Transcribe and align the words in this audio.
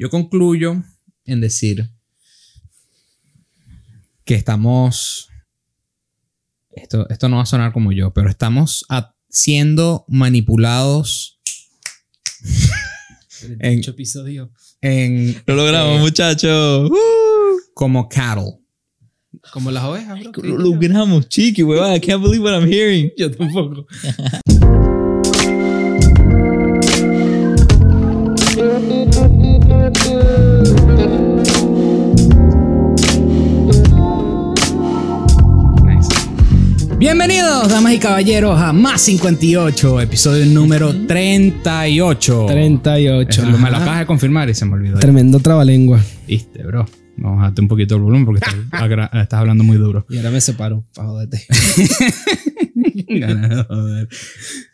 Yo 0.00 0.08
concluyo 0.08 0.82
en 1.26 1.42
decir 1.42 1.90
que 4.24 4.34
estamos. 4.34 5.28
Esto, 6.74 7.06
esto 7.10 7.28
no 7.28 7.36
va 7.36 7.42
a 7.42 7.46
sonar 7.46 7.70
como 7.74 7.92
yo, 7.92 8.10
pero 8.14 8.30
estamos 8.30 8.86
a- 8.88 9.14
siendo 9.28 10.06
manipulados 10.08 11.38
En- 13.58 13.84
episodio. 13.84 14.50
en, 14.80 15.36
Lo 15.44 15.54
logramos, 15.56 15.98
Eh, 15.98 16.00
muchachos. 16.00 16.90
como 17.74 18.08
cattle. 18.08 18.56
Como 19.52 19.70
las 19.70 19.84
ovejas, 19.84 20.18
bro. 20.18 20.32
Lo 20.42 20.56
logramos, 20.58 21.28
chiqui, 21.28 21.62
huevada. 21.62 21.94
I 21.94 22.00
can't 22.00 22.22
believe 22.22 22.42
what 22.42 22.54
I'm 22.58 22.66
hearing. 22.66 23.12
Yo 23.18 23.30
tampoco. 23.30 23.86
Bienvenidos, 37.12 37.68
damas 37.68 37.92
y 37.92 37.98
caballeros, 37.98 38.56
a 38.60 38.72
Más 38.72 39.00
58, 39.02 40.00
episodio 40.00 40.46
número 40.46 40.94
38. 41.08 42.46
38. 42.48 43.28
Eso, 43.42 43.58
me 43.58 43.68
lo 43.68 43.76
acabas 43.78 43.98
de 43.98 44.06
confirmar 44.06 44.48
y 44.48 44.54
se 44.54 44.64
me 44.64 44.74
olvidó. 44.74 44.96
Tremendo 45.00 45.40
trabalengua. 45.40 46.00
Viste, 46.28 46.62
bro. 46.62 46.86
Vamos 47.16 47.40
a 47.40 47.46
darte 47.46 47.62
un 47.62 47.66
poquito 47.66 47.96
el 47.96 48.02
volumen 48.02 48.24
porque 48.26 48.40
estás, 48.44 49.32
hablando 49.40 49.64
muy 49.64 49.76
duro. 49.76 50.06
Y 50.08 50.18
ahora 50.18 50.30
me 50.30 50.40
separo, 50.40 50.86
pa' 50.94 51.04
joderte. 51.04 51.44
Ganas 53.08 53.50
de 53.56 53.64
joder. 53.64 54.08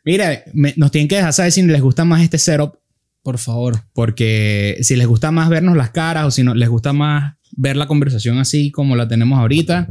Mira, 0.05 0.43
me- 0.53 0.75
nos 0.77 0.91
tienen 0.91 1.09
que 1.09 1.17
dejar 1.17 1.33
saber 1.33 1.53
si 1.53 1.63
les 1.63 1.81
gusta 1.81 2.05
más 2.05 2.21
este 2.21 2.37
setup, 2.37 2.75
Por 3.23 3.39
favor. 3.39 3.81
porque 3.95 4.77
si 4.83 4.95
les 4.97 5.07
gusta 5.07 5.31
más 5.31 5.49
vernos 5.49 5.75
las 5.75 5.89
caras 5.89 6.27
o 6.27 6.31
si 6.31 6.43
no, 6.43 6.55
les 6.55 6.69
gusta 6.69 6.93
más 6.93 7.37
ver 7.59 7.77
la 7.79 7.87
conversación 7.87 8.37
así 8.39 8.71
como 8.71 8.95
la 8.95 9.09
tenemos 9.09 9.39
ahorita, 9.39 9.89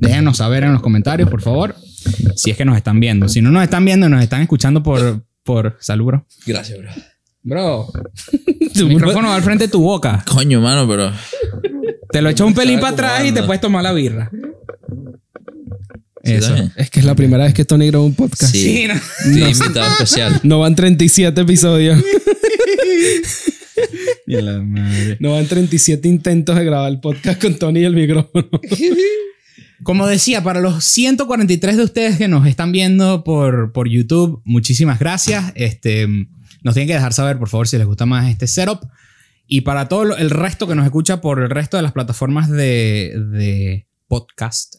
déjenos 0.00 0.36
saber 0.36 0.64
en 0.64 0.74
los 0.74 0.82
comentarios, 0.82 1.30
por 1.30 1.40
favor, 1.40 1.74
si 2.34 2.50
es 2.50 2.56
que 2.56 2.64
nos 2.64 2.76
están 2.76 3.00
viendo. 3.00 3.28
Si 3.28 3.40
no 3.40 3.50
nos 3.50 3.62
están 3.62 3.84
viendo, 3.84 4.08
nos 4.08 4.22
están 4.22 4.42
escuchando 4.42 4.82
por... 4.82 5.24
por 5.42 5.76
salud, 5.80 6.06
bro. 6.06 6.26
Gracias, 6.46 6.78
bro. 6.78 6.90
Bro, 7.42 7.92
el 8.74 8.86
micrófono 8.86 9.28
va 9.28 9.36
al 9.36 9.42
frente 9.42 9.66
de 9.66 9.70
tu 9.70 9.80
boca. 9.80 10.24
Coño, 10.26 10.60
mano, 10.60 10.88
pero. 10.88 11.12
Te 12.10 12.20
lo 12.20 12.28
echas 12.28 12.44
un 12.44 12.54
pelín 12.54 12.80
para 12.80 12.92
atrás 12.92 13.24
y 13.24 13.30
te 13.30 13.44
puedes 13.44 13.60
tomar 13.60 13.84
la 13.84 13.92
birra. 13.92 14.30
Sí, 16.24 16.32
Eso. 16.32 16.48
también. 16.48 16.72
Es 16.74 16.90
que 16.90 16.98
es 16.98 17.06
la 17.06 17.14
primera 17.14 17.44
vez 17.44 17.54
que 17.54 17.64
Tony 17.64 17.86
graba 17.86 18.04
un 18.04 18.14
podcast. 18.14 18.52
Sí. 18.52 18.58
Sí, 18.62 18.88
no. 18.88 18.94
Sí, 19.22 19.42
invitado 19.42 19.92
especial. 19.92 20.40
No 20.42 20.58
van 20.58 20.74
37 20.74 21.40
episodios. 21.40 22.02
Y 24.26 24.34
la 24.40 24.60
madre. 24.60 25.16
No 25.20 25.32
van 25.32 25.46
37 25.46 26.08
intentos 26.08 26.56
de 26.56 26.64
grabar 26.64 26.90
el 26.90 26.98
podcast 26.98 27.40
con 27.40 27.54
Tony 27.56 27.80
y 27.80 27.84
el 27.84 27.94
micrófono. 27.94 28.48
Como 29.86 30.08
decía, 30.08 30.42
para 30.42 30.60
los 30.60 30.82
143 30.84 31.76
de 31.76 31.84
ustedes 31.84 32.18
que 32.18 32.26
nos 32.26 32.44
están 32.48 32.72
viendo 32.72 33.22
por, 33.22 33.70
por 33.72 33.88
YouTube, 33.88 34.42
muchísimas 34.44 34.98
gracias. 34.98 35.52
Este, 35.54 36.08
nos 36.64 36.74
tienen 36.74 36.88
que 36.88 36.94
dejar 36.94 37.12
saber, 37.12 37.38
por 37.38 37.48
favor, 37.48 37.68
si 37.68 37.78
les 37.78 37.86
gusta 37.86 38.04
más 38.04 38.28
este 38.28 38.48
setup. 38.48 38.80
Y 39.46 39.60
para 39.60 39.86
todo 39.86 40.04
lo- 40.04 40.16
el 40.16 40.30
resto 40.30 40.66
que 40.66 40.74
nos 40.74 40.84
escucha 40.86 41.20
por 41.20 41.40
el 41.40 41.50
resto 41.50 41.76
de 41.76 41.84
las 41.84 41.92
plataformas 41.92 42.50
de, 42.50 43.14
de 43.30 43.86
podcast, 44.08 44.74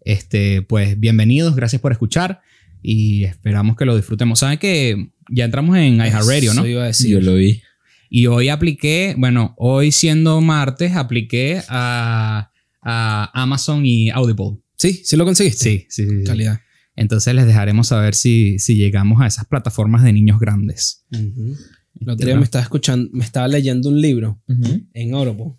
este, 0.00 0.62
pues 0.62 0.98
bienvenidos, 0.98 1.54
gracias 1.54 1.82
por 1.82 1.92
escuchar 1.92 2.40
y 2.80 3.24
esperamos 3.24 3.76
que 3.76 3.84
lo 3.84 3.94
disfrutemos. 3.94 4.38
Saben 4.38 4.56
que 4.58 5.10
ya 5.28 5.44
entramos 5.44 5.76
en 5.76 5.96
iHeartRadio, 5.96 6.54
¿no? 6.54 6.66
Iba 6.66 6.84
a 6.84 6.86
decir. 6.86 7.10
Yo 7.10 7.20
lo 7.20 7.34
vi. 7.34 7.60
Y 8.08 8.26
hoy 8.26 8.48
apliqué, 8.48 9.14
bueno, 9.18 9.54
hoy 9.58 9.92
siendo 9.92 10.40
martes, 10.40 10.96
apliqué 10.96 11.62
a, 11.68 12.51
a 12.82 13.30
Amazon 13.40 13.86
y 13.86 14.10
Audible. 14.10 14.58
Sí, 14.76 15.00
sí 15.04 15.16
lo 15.16 15.24
conseguiste. 15.24 15.64
Sí, 15.64 15.86
sí, 15.88 16.08
sí, 16.08 16.18
sí. 16.18 16.24
Calidad. 16.24 16.60
Entonces 16.96 17.34
les 17.34 17.46
dejaremos 17.46 17.88
saber 17.88 18.14
si, 18.14 18.58
si 18.58 18.76
llegamos 18.76 19.22
a 19.22 19.26
esas 19.26 19.46
plataformas 19.46 20.02
de 20.02 20.12
niños 20.12 20.38
grandes. 20.38 21.04
Ujú. 21.12 21.56
El 22.00 22.10
otro 22.10 22.26
día 22.26 22.36
me 22.36 22.44
estaba 22.44 22.62
escuchando, 22.62 23.08
me 23.12 23.24
estaba 23.24 23.48
leyendo 23.48 23.88
un 23.88 24.00
libro 24.00 24.40
en 24.92 25.14
Audible. 25.14 25.54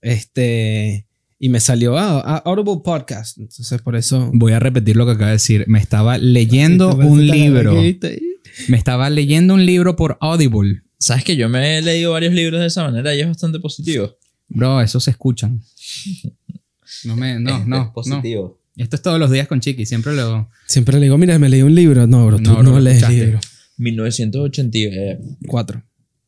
Este. 0.00 1.06
Y 1.38 1.50
me 1.50 1.60
salió 1.60 1.98
ah, 1.98 2.22
ah, 2.24 2.42
Audible 2.46 2.80
Podcast. 2.82 3.38
Entonces, 3.38 3.82
por 3.82 3.94
eso. 3.94 4.30
Voy 4.32 4.52
a 4.52 4.58
repetir 4.58 4.96
lo 4.96 5.04
que 5.04 5.12
acaba 5.12 5.26
de 5.28 5.34
decir. 5.34 5.64
Me 5.68 5.78
estaba 5.78 6.18
leyendo 6.18 6.94
un 6.94 7.26
libro. 7.26 7.74
Me 8.68 8.76
estaba 8.76 9.10
leyendo 9.10 9.54
un 9.54 9.66
libro 9.66 9.96
por 9.96 10.16
Audible. 10.20 10.82
¿Sabes 10.98 11.24
que 11.24 11.36
yo 11.36 11.48
me 11.48 11.78
he 11.78 11.82
leído 11.82 12.12
varios 12.12 12.32
libros 12.32 12.60
de 12.60 12.66
esa 12.66 12.82
manera 12.84 13.14
y 13.14 13.20
es 13.20 13.28
bastante 13.28 13.60
positivo? 13.60 14.16
Bro, 14.48 14.80
eso 14.80 14.98
se 14.98 15.10
escuchan. 15.10 15.60
No 17.04 17.16
me, 17.16 17.38
no, 17.40 17.58
Es- 17.58 17.66
no, 17.66 17.76
es 17.76 17.82
no. 17.86 17.92
positivo. 17.92 18.60
Esto 18.76 18.96
es 18.96 19.02
todos 19.02 19.18
los 19.18 19.30
días 19.30 19.48
con 19.48 19.60
Chiqui. 19.60 19.86
Siempre 19.86 20.14
lo. 20.14 20.50
Siempre 20.66 20.96
le 20.98 21.04
digo, 21.04 21.16
mira, 21.18 21.38
me 21.38 21.48
leí 21.48 21.62
un 21.62 21.74
libro. 21.74 22.06
No, 22.06 22.26
bro, 22.26 22.36
tú 22.36 22.42
No, 22.44 22.54
no, 22.56 22.60
bro, 22.62 22.72
lo 22.72 22.80
lees 22.80 22.96
escuchaste. 22.98 23.24
libro. 23.24 23.40
1984. 23.78 25.82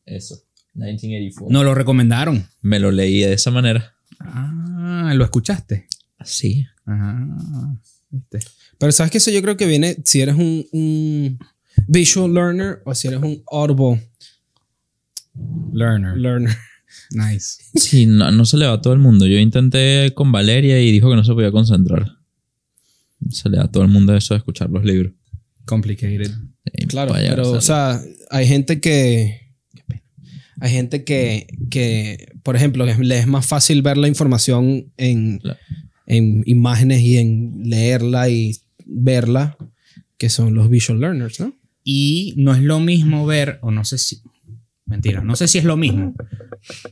Eso. 0.05 0.35
1984. 0.73 1.53
No 1.53 1.63
lo 1.63 1.75
recomendaron. 1.75 2.47
Me 2.61 2.79
lo 2.79 2.91
leí 2.91 3.21
de 3.21 3.33
esa 3.33 3.51
manera. 3.51 3.93
Ah, 4.19 5.13
lo 5.15 5.23
escuchaste. 5.23 5.87
Así. 6.17 6.65
Ajá. 6.85 7.27
¿Viste? 8.09 8.39
Pero 8.79 8.91
sabes 8.91 9.11
que 9.11 9.19
eso 9.19 9.29
yo 9.31 9.41
creo 9.41 9.55
que 9.57 9.67
viene 9.67 9.97
si 10.03 10.21
eres 10.21 10.35
un, 10.35 10.65
un 10.71 11.39
visual 11.87 12.33
learner 12.33 12.81
o 12.85 12.95
si 12.95 13.07
eres 13.09 13.21
un 13.21 13.43
audible 13.51 14.09
Learner. 15.73 16.17
learner. 16.17 16.55
Nice. 17.11 17.61
Sí, 17.75 18.05
no, 18.05 18.31
no 18.31 18.45
se 18.45 18.57
le 18.57 18.65
va 18.67 18.73
a 18.73 18.81
todo 18.81 18.93
el 18.93 18.99
mundo. 18.99 19.25
Yo 19.27 19.37
intenté 19.37 20.11
con 20.13 20.31
Valeria 20.31 20.81
y 20.81 20.91
dijo 20.91 21.09
que 21.09 21.15
no 21.15 21.23
se 21.23 21.33
podía 21.33 21.51
concentrar. 21.51 22.17
Se 23.29 23.49
le 23.49 23.57
da 23.57 23.63
a 23.65 23.71
todo 23.71 23.83
el 23.83 23.89
mundo 23.89 24.15
eso 24.15 24.33
de 24.33 24.37
escuchar 24.39 24.69
los 24.69 24.83
libros. 24.85 25.13
Complicated. 25.65 26.31
Y 26.73 26.85
Claro, 26.87 27.11
vaya, 27.13 27.29
pero 27.31 27.51
o 27.51 27.61
sea, 27.61 28.01
hay 28.29 28.47
gente 28.47 28.79
que 28.79 29.41
hay 30.61 30.71
gente 30.71 31.03
que, 31.05 31.47
que 31.69 32.33
por 32.43 32.55
ejemplo, 32.55 32.85
es- 32.85 32.99
le 32.99 33.17
es 33.17 33.27
más 33.27 33.45
fácil 33.45 33.81
ver 33.81 33.97
la 33.97 34.07
información 34.09 34.91
en, 34.97 35.39
Claro. 35.39 35.57
en 36.05 36.43
imágenes 36.45 36.99
y 37.01 37.17
en 37.17 37.61
leerla 37.63 38.29
y 38.29 38.57
verla, 38.85 39.57
que 40.17 40.29
son 40.29 40.53
los 40.55 40.69
visual 40.69 40.99
learners, 40.99 41.39
¿no? 41.39 41.55
Y 41.83 42.33
no 42.37 42.53
es 42.53 42.61
lo 42.61 42.79
mismo 42.81 43.25
ver, 43.25 43.59
o 43.61 43.71
no 43.71 43.85
sé 43.85 43.97
si. 43.97 44.21
Mentira, 44.89 45.21
no 45.21 45.35
sé 45.35 45.47
si 45.47 45.59
es 45.59 45.63
lo 45.63 45.77
mismo. 45.77 46.15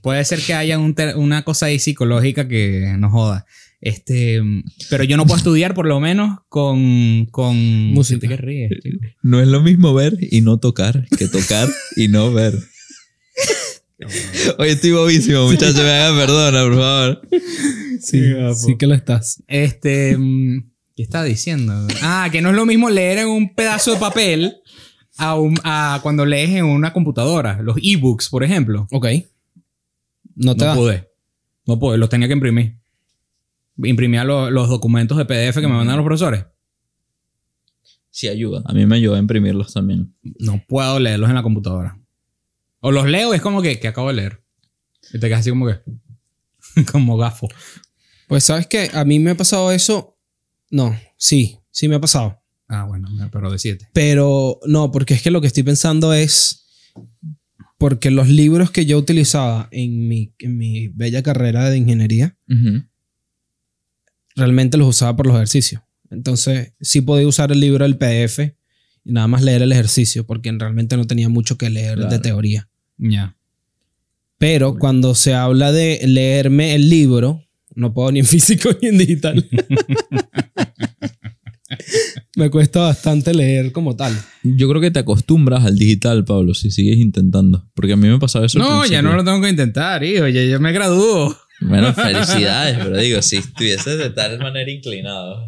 Puede 0.02 0.24
ser 0.24 0.40
que 0.40 0.54
haya 0.54 0.78
un 0.78 0.96
una 1.16 1.44
cosa 1.44 1.66
ahí 1.66 1.80
psicológica 1.80 2.48
que 2.48 2.96
nos 2.98 3.12
joda. 3.12 3.46
Este, 3.82 4.42
pero 4.90 5.04
yo 5.04 5.18
no 5.18 5.26
puedo 5.26 5.38
estudiar 5.38 5.74
por 5.74 5.88
lo 5.88 6.00
menos 6.00 6.40
con. 6.50 7.26
con 7.32 7.56
Música. 7.94 8.28
¿Qué 8.28 8.38
ríes? 8.38 8.72
No 9.22 9.42
es 9.42 9.48
lo 9.48 9.62
mismo 9.62 9.94
ver 9.94 10.18
y 10.20 10.42
no 10.42 10.60
tocar 10.60 11.08
que 11.18 11.28
tocar 11.28 11.68
y 11.96 12.08
no 12.08 12.32
ver. 12.32 12.54
Oye, 14.60 14.72
estoy 14.72 14.92
bobísimo, 14.92 15.46
muchachos. 15.46 15.76
Me 15.76 15.90
hagan 15.90 16.18
perdona, 16.18 16.64
por 16.64 16.76
favor. 16.76 17.22
Sí, 18.00 18.22
sí 18.56 18.78
que 18.78 18.86
lo 18.86 18.94
estás. 18.94 19.44
Este. 19.48 20.16
mm, 20.18 20.70
¿Qué 20.96 21.04
estaba 21.04 21.24
diciendo? 21.26 21.88
Ah, 22.02 22.30
que 22.32 22.42
no 22.42 22.50
es 22.50 22.56
lo 22.56 22.66
mismo 22.66 22.90
leer 22.90 23.20
en 23.20 23.28
un 23.28 23.54
pedazo 23.54 23.94
de 23.94 24.00
papel 24.00 24.58
a, 25.18 25.36
un- 25.36 25.60
a 25.64 26.00
cuando 26.04 26.26
lees 26.26 26.50
en 26.52 26.66
una 26.66 26.94
computadora. 26.94 27.62
Los 27.62 27.78
ebooks, 27.82 28.30
por 28.30 28.44
ejemplo. 28.44 28.88
Ok. 28.92 29.08
No 30.36 30.56
te 30.56 30.66
No 30.66 30.72
da. 30.72 30.76
pude. 30.76 31.10
No 31.66 31.80
pude. 31.80 31.98
Los 31.98 32.10
tenía 32.10 32.28
que 32.28 32.34
imprimir. 32.34 32.78
Imprimía 33.84 34.24
los, 34.24 34.52
los 34.52 34.70
documentos 34.70 35.18
de 35.18 35.26
PDF 35.26 35.56
que 35.60 35.68
me 35.68 35.74
mandan 35.74 35.98
los 35.98 36.06
profesores. 36.06 36.46
Sí, 38.10 38.28
ayuda. 38.28 38.64
A 38.66 38.74
mí 38.74 38.86
me 38.86 38.96
ayuda 38.96 39.18
a 39.18 39.20
imprimirlos 39.20 39.74
también. 39.74 40.16
No 40.40 40.64
puedo 40.68 41.00
leerlos 41.00 41.30
en 41.30 41.36
la 41.36 41.44
computadora. 41.44 42.00
O 42.80 42.92
los 42.92 43.06
leo 43.08 43.34
y 43.34 43.36
es 43.38 43.42
como 43.42 43.62
que, 43.62 43.80
que 43.80 43.88
acabo 43.88 44.08
de 44.08 44.16
leer. 44.16 44.44
Y 45.14 45.20
te 45.20 45.28
quedas 45.28 45.42
así 45.42 45.50
como 45.52 45.68
que. 45.68 45.80
como 46.92 47.18
gafo. 47.18 47.48
Pues 48.28 48.44
sabes 48.44 48.68
que 48.68 48.90
a 48.94 49.06
mí 49.06 49.20
me 49.20 49.32
ha 49.32 49.36
pasado 49.36 49.72
eso. 49.72 50.18
No, 50.70 50.98
sí, 51.16 51.60
sí 51.72 51.88
me 51.88 51.96
ha 51.96 52.02
pasado. 52.02 52.42
Ah, 52.70 52.84
bueno, 52.84 53.08
pero 53.32 53.50
de 53.52 53.60
7. 53.60 53.88
Pero 53.94 54.60
no, 54.66 54.92
porque 54.92 55.14
es 55.14 55.22
que 55.22 55.32
lo 55.32 55.40
que 55.42 55.48
estoy 55.48 55.64
pensando 55.64 56.14
es. 56.14 56.66
Porque 57.78 58.10
los 58.12 58.28
libros 58.28 58.72
que 58.72 58.86
yo 58.86 58.98
utilizaba 58.98 59.68
en 59.72 60.08
mi, 60.08 60.34
en 60.40 60.58
mi 60.58 60.88
bella 60.88 61.22
carrera 61.22 61.70
de 61.70 61.78
ingeniería, 61.78 62.36
realmente 64.36 64.78
los 64.78 64.88
usaba 64.88 65.16
por 65.16 65.28
los 65.28 65.36
ejercicios. 65.36 65.82
Entonces, 66.10 66.74
sí 66.82 67.02
podía 67.02 67.28
usar 67.28 67.52
el 67.52 67.60
libro 67.60 67.84
del 67.86 67.98
PDF 67.98 68.40
y 69.04 69.12
nada 69.12 69.28
más 69.28 69.44
leer 69.44 69.62
el 69.62 69.72
ejercicio, 69.72 70.26
porque 70.26 70.52
realmente 70.52 70.98
no 70.98 71.06
tenía 71.06 71.30
mucho 71.30 71.58
que 71.58 71.70
leer 71.70 71.98
de 72.00 72.08
Claro. 72.08 72.22
teoría. 72.22 72.68
Ya. 72.98 73.38
Pero 74.40 74.78
cuando 74.80 75.14
se 75.16 75.34
habla 75.36 75.72
de 75.72 76.00
leerme 76.08 76.74
el 76.76 76.90
libro, 76.90 77.44
no 77.76 77.94
puedo 77.94 78.12
ni 78.12 78.20
en 78.20 78.26
físico 78.26 78.70
ni 78.82 78.88
en 78.90 78.98
digital. 78.98 79.48
Me 82.38 82.52
cuesta 82.52 82.82
bastante 82.82 83.34
leer 83.34 83.72
como 83.72 83.96
tal. 83.96 84.16
Yo 84.44 84.70
creo 84.70 84.80
que 84.80 84.92
te 84.92 85.00
acostumbras 85.00 85.66
al 85.66 85.76
digital, 85.76 86.24
Pablo, 86.24 86.54
si 86.54 86.70
sigues 86.70 86.98
intentando. 86.98 87.68
Porque 87.74 87.94
a 87.94 87.96
mí 87.98 88.08
me 88.08 88.20
pasaba 88.20 88.46
eso. 88.46 88.60
No, 88.60 88.86
ya 88.86 89.02
no 89.02 89.16
lo 89.16 89.24
tengo 89.24 89.42
que 89.42 89.50
intentar, 89.50 90.04
hijo. 90.04 90.28
Ya, 90.28 90.44
ya 90.44 90.60
me 90.60 90.72
gradúo. 90.72 91.36
Bueno, 91.62 91.92
felicidades, 91.96 92.78
pero 92.78 92.96
digo, 93.00 93.24
si 93.24 93.38
estuvieses 93.38 93.98
de 93.98 94.12
tal 94.12 94.38
manera 94.38 94.70
inclinado, 94.70 95.48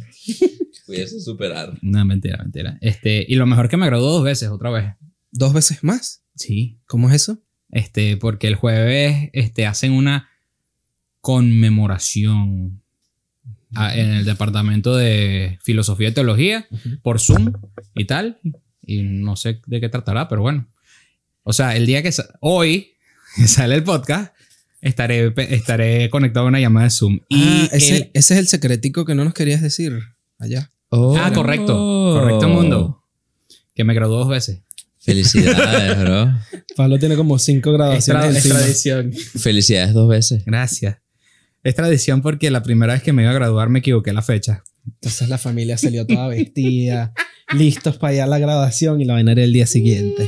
pudiese 0.87 1.21
superar. 1.21 1.77
No, 1.83 2.03
mentira, 2.05 2.39
mentira. 2.41 2.79
Este, 2.81 3.23
y 3.29 3.35
lo 3.35 3.45
mejor 3.45 3.69
que 3.69 3.77
me 3.77 3.85
graduó 3.85 4.11
dos 4.13 4.23
veces, 4.23 4.49
otra 4.49 4.71
vez. 4.71 4.95
¿Dos 5.29 5.53
veces 5.53 5.83
más? 5.83 6.23
Sí. 6.33 6.79
¿Cómo 6.87 7.09
es 7.09 7.17
eso? 7.17 7.37
Este, 7.69 8.17
porque 8.17 8.47
el 8.47 8.55
jueves 8.55 9.29
este, 9.33 9.67
hacen 9.67 9.91
una 9.91 10.27
conmemoración 11.21 12.81
a- 13.75 13.95
en 13.95 14.09
el 14.11 14.25
departamento 14.25 14.95
de 14.95 15.59
filosofía 15.61 16.09
y 16.09 16.11
teología 16.13 16.67
por 17.01 17.19
Zoom 17.19 17.53
y 17.95 18.05
tal. 18.05 18.39
Y 18.85 19.03
no 19.03 19.35
sé 19.35 19.61
de 19.67 19.79
qué 19.81 19.89
tratará, 19.89 20.27
pero 20.27 20.41
bueno. 20.41 20.67
O 21.43 21.53
sea, 21.53 21.75
el 21.75 21.85
día 21.85 22.01
que 22.03 22.11
sa- 22.11 22.29
hoy 22.41 22.93
que 23.35 23.47
sale 23.47 23.75
el 23.75 23.83
podcast, 23.83 24.33
estaré, 24.81 25.33
estaré 25.37 26.09
conectado 26.09 26.45
a 26.45 26.49
una 26.49 26.59
llamada 26.59 26.85
de 26.85 26.89
Zoom. 26.91 27.19
Y 27.29 27.43
ah, 27.43 27.69
ese, 27.73 27.97
el- 27.97 28.11
ese 28.13 28.33
es 28.33 28.39
el 28.39 28.47
secretico 28.47 29.05
que 29.05 29.13
no 29.15 29.23
nos 29.23 29.33
querías 29.33 29.61
decir 29.61 29.99
allá. 30.39 30.71
Ah, 30.91 31.31
correcto. 31.33 32.15
Correcto, 32.19 32.47
mundo. 32.49 33.03
que 33.75 33.83
me 33.83 33.93
graduó 33.93 34.17
dos 34.19 34.29
veces. 34.29 34.61
Felicidades, 35.01 35.97
bro. 35.99 36.33
Pablo 36.75 36.99
tiene 36.99 37.15
como 37.15 37.37
cinco 37.39 37.69
Es, 37.71 37.77
graduaciones 37.77 38.23
tra- 38.23 38.29
es 38.29 38.35
encima. 38.37 38.55
tradición. 38.59 39.13
Felicidades 39.13 39.93
dos 39.93 40.09
veces. 40.09 40.43
Gracias. 40.45 40.97
Es 41.63 41.75
tradición 41.75 42.21
porque 42.21 42.49
la 42.51 42.63
primera 42.63 42.93
vez 42.93 43.03
que 43.03 43.13
me 43.13 43.23
iba 43.23 43.31
a 43.31 43.35
graduar 43.35 43.69
me 43.69 43.79
equivoqué 43.79 44.13
la 44.13 44.21
fecha. 44.21 44.63
Entonces 44.85 45.27
la 45.29 45.37
familia 45.37 45.77
salió 45.77 46.05
toda 46.07 46.27
vestida, 46.29 47.13
listos 47.53 47.97
para 47.97 48.13
ir 48.15 48.21
a 48.21 48.27
la 48.27 48.39
graduación 48.39 49.01
y 49.01 49.05
la 49.05 49.13
vaina 49.13 49.33
era 49.33 49.43
el 49.43 49.53
día 49.53 49.65
siguiente. 49.67 50.27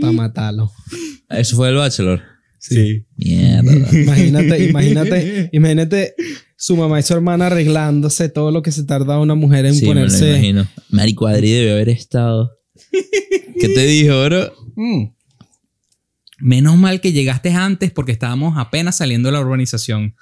Para 0.00 0.12
matarlo. 0.12 0.70
Eso 1.28 1.56
fue 1.56 1.68
el 1.70 1.76
bachelor. 1.76 2.20
Sí. 2.58 3.06
Mierda. 3.16 3.72
Imagínate, 3.92 4.64
imagínate, 4.68 5.48
imagínate 5.52 6.14
su 6.56 6.76
mamá 6.76 7.00
y 7.00 7.02
su 7.02 7.14
hermana 7.14 7.46
arreglándose 7.46 8.28
todo 8.28 8.50
lo 8.50 8.60
que 8.62 8.72
se 8.72 8.84
tarda 8.84 9.18
una 9.18 9.34
mujer 9.34 9.64
en 9.64 9.74
Sí, 9.74 9.82
me 9.82 9.86
lo 9.88 10.00
ponerse. 10.02 10.28
imagino. 10.30 10.68
Marico 10.90 11.26
Adri 11.26 11.52
debe 11.52 11.72
haber 11.72 11.88
estado. 11.88 12.50
¿Qué 13.58 13.68
te 13.68 13.86
dijo, 13.86 14.24
bro? 14.24 14.52
Mm. 14.76 15.04
Menos 16.40 16.76
mal 16.76 17.00
que 17.00 17.12
llegaste 17.12 17.50
antes 17.52 17.90
porque 17.92 18.12
estábamos 18.12 18.56
apenas 18.58 18.96
saliendo 18.96 19.28
de 19.28 19.32
la 19.32 19.40
urbanización. 19.40 20.16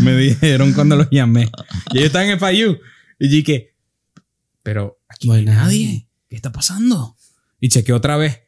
Me 0.00 0.16
dijeron 0.16 0.72
cuando 0.72 0.96
los 0.96 1.08
llamé. 1.10 1.50
Y 1.92 1.98
ellos 1.98 2.06
estaban 2.06 2.28
en 2.30 2.38
FIU. 2.38 2.78
Y 3.18 3.28
yo 3.28 3.36
dije, 3.36 3.74
pero 4.62 4.98
aquí 5.08 5.28
no 5.28 5.34
hay 5.34 5.44
nadie. 5.44 6.06
¿Qué 6.28 6.36
está 6.36 6.52
pasando? 6.52 7.16
Y 7.60 7.68
chequeé 7.68 7.94
otra 7.94 8.16
vez. 8.16 8.40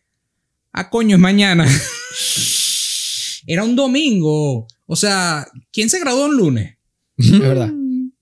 Ah, 0.72 0.88
coño, 0.90 1.16
es 1.16 1.20
mañana. 1.22 1.66
Era 3.46 3.64
un 3.64 3.76
domingo. 3.76 4.66
O 4.86 4.96
sea, 4.96 5.46
¿quién 5.72 5.88
se 5.90 6.00
graduó 6.00 6.26
un 6.26 6.36
lunes? 6.36 6.76
Es 7.18 7.38
verdad. 7.38 7.72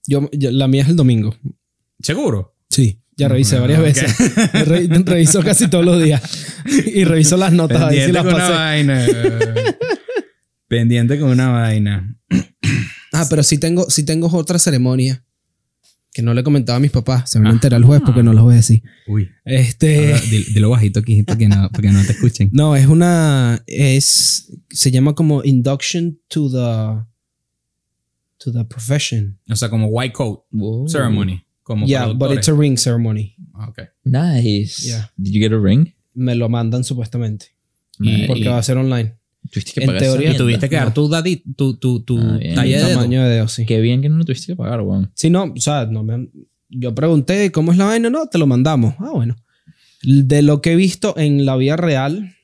Yo, 0.06 0.28
yo- 0.32 0.50
la 0.50 0.68
mía 0.68 0.82
es 0.82 0.88
el 0.88 0.96
domingo. 0.96 1.34
¿Seguro? 2.00 2.54
Sí, 2.68 3.00
ya 3.16 3.28
revisé 3.28 3.56
Ah, 3.56 3.60
varias 3.60 3.78
ok. 3.78 3.84
veces. 3.84 4.66
Re- 4.66 4.88
reviso 5.04 5.42
casi 5.42 5.68
todos 5.68 5.84
los 5.84 6.02
días. 6.02 6.22
Y 6.86 7.04
reviso 7.04 7.36
las 7.36 7.52
notas 7.52 7.82
a 7.82 7.88
ver 7.88 8.06
si 8.06 8.12
Pendiente 8.12 8.12
las 8.12 8.24
con 8.24 8.34
una 8.34 8.50
vaina. 8.50 9.06
Pendiente 10.68 11.18
con 11.20 11.30
una 11.30 11.48
vaina. 11.50 12.16
Ah, 13.12 13.26
pero 13.30 13.42
sí 13.42 13.58
tengo, 13.58 13.88
sí 13.90 14.04
tengo 14.04 14.28
otra 14.36 14.58
ceremonia 14.58 15.24
que 16.12 16.22
no 16.22 16.32
le 16.32 16.40
he 16.40 16.44
comentado 16.44 16.76
a 16.76 16.80
mis 16.80 16.90
papás. 16.90 17.30
Se 17.30 17.38
van 17.38 17.48
a 17.48 17.50
enterar 17.50 17.78
el 17.80 17.84
jueves 17.84 18.02
porque 18.04 18.22
no 18.22 18.32
los 18.32 18.42
voy 18.44 18.54
a 18.54 18.56
decir. 18.56 18.82
Uy. 19.06 19.28
Este. 19.44 20.12
Ahora, 20.14 20.20
dilo, 20.30 20.44
dilo 20.54 20.70
bajito 20.70 21.00
aquí 21.00 21.22
para 21.22 21.38
que, 21.38 21.48
no, 21.48 21.68
para 21.70 21.82
que 21.82 21.90
no 21.90 22.04
te 22.04 22.12
escuchen. 22.12 22.50
No, 22.52 22.74
es 22.76 22.86
una. 22.86 23.62
Es. 23.66 24.52
Se 24.70 24.90
llama 24.90 25.14
como 25.14 25.44
Induction 25.44 26.18
to 26.28 26.50
the. 26.50 27.04
To 28.38 28.52
the 28.52 28.64
profession. 28.64 29.38
O 29.48 29.56
sea, 29.56 29.68
como 29.70 29.86
white 29.88 30.12
coat 30.12 30.40
ceremony. 30.88 31.44
Como 31.64 31.86
Yeah, 31.86 32.12
but 32.12 32.30
it's 32.32 32.48
a 32.48 32.52
ring 32.54 32.76
ceremony. 32.78 33.34
Ah, 33.54 33.68
ok. 33.70 33.78
Nice. 34.04 34.86
Yeah. 34.86 35.10
Did 35.16 35.32
you 35.32 35.40
get 35.40 35.52
a 35.52 35.58
ring? 35.58 35.92
Me 36.14 36.36
lo 36.36 36.48
mandan 36.48 36.84
supuestamente. 36.84 37.46
Y- 37.98 38.26
Porque 38.28 38.48
va 38.48 38.58
a 38.58 38.62
ser 38.62 38.76
online. 38.76 39.14
Tuviste 39.50 39.72
que 39.72 39.80
En 39.80 39.86
pagar 39.88 40.02
teoría, 40.02 40.32
Y 40.32 40.36
tuviste 40.36 40.68
que 40.68 40.76
dar 40.76 40.94
tu, 40.94 41.08
dadi- 41.08 41.42
tu, 41.56 41.76
tu, 41.76 42.00
tu 42.00 42.18
Ah, 42.18 42.38
talla 42.54 42.78
de 42.78 42.84
dedo. 42.84 42.88
Tamaño 42.94 43.24
de 43.24 43.30
dedo, 43.30 43.48
sí. 43.48 43.66
Qué 43.66 43.80
bien 43.80 44.00
que 44.02 44.08
no 44.08 44.18
lo 44.18 44.24
tuviste 44.24 44.46
que 44.52 44.56
pagar, 44.56 44.80
weón. 44.82 45.10
Sí, 45.14 45.28
no, 45.30 45.44
o 45.56 45.60
sea, 45.60 45.86
no 45.86 46.02
me 46.04 46.14
han- 46.14 46.30
yo 46.68 46.94
pregunté 46.94 47.50
cómo 47.52 47.72
es 47.72 47.78
la 47.78 47.84
vaina, 47.86 48.08
no, 48.10 48.26
te 48.26 48.38
lo 48.38 48.46
mandamos. 48.46 48.94
Ah, 48.98 49.10
bueno. 49.12 49.36
De 50.02 50.42
lo 50.42 50.60
que 50.60 50.72
he 50.72 50.76
visto 50.76 51.14
en 51.16 51.44
la 51.46 51.56
vida 51.56 51.76
real, 51.76 52.34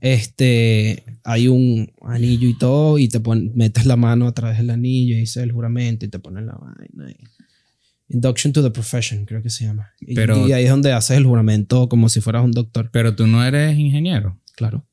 este, 0.00 1.04
hay 1.24 1.48
un 1.48 1.90
anillo 2.02 2.48
y 2.48 2.58
todo, 2.58 2.98
y 2.98 3.08
te 3.08 3.20
pon- 3.20 3.52
metes 3.54 3.86
la 3.86 3.96
mano 3.96 4.26
a 4.26 4.32
través 4.32 4.58
del 4.58 4.70
anillo 4.70 5.14
y 5.16 5.20
dices 5.20 5.42
el 5.42 5.52
juramento 5.52 6.04
y 6.04 6.08
te 6.08 6.18
ponen 6.18 6.46
la 6.46 6.54
vaina. 6.54 7.10
y- 7.10 7.24
Induction 8.08 8.52
to 8.52 8.62
the 8.62 8.70
profession, 8.70 9.24
creo 9.24 9.42
que 9.42 9.50
se 9.50 9.64
llama. 9.64 9.90
Y, 10.00 10.14
Pero- 10.14 10.46
y 10.46 10.52
ahí 10.52 10.64
es 10.64 10.70
donde 10.70 10.92
haces 10.92 11.16
el 11.16 11.24
juramento 11.24 11.88
como 11.88 12.08
si 12.08 12.20
fueras 12.20 12.44
un 12.44 12.52
doctor. 12.52 12.90
Pero 12.92 13.14
tú 13.16 13.26
no 13.26 13.44
eres 13.44 13.78
ingeniero. 13.78 14.38
Claro. 14.56 14.84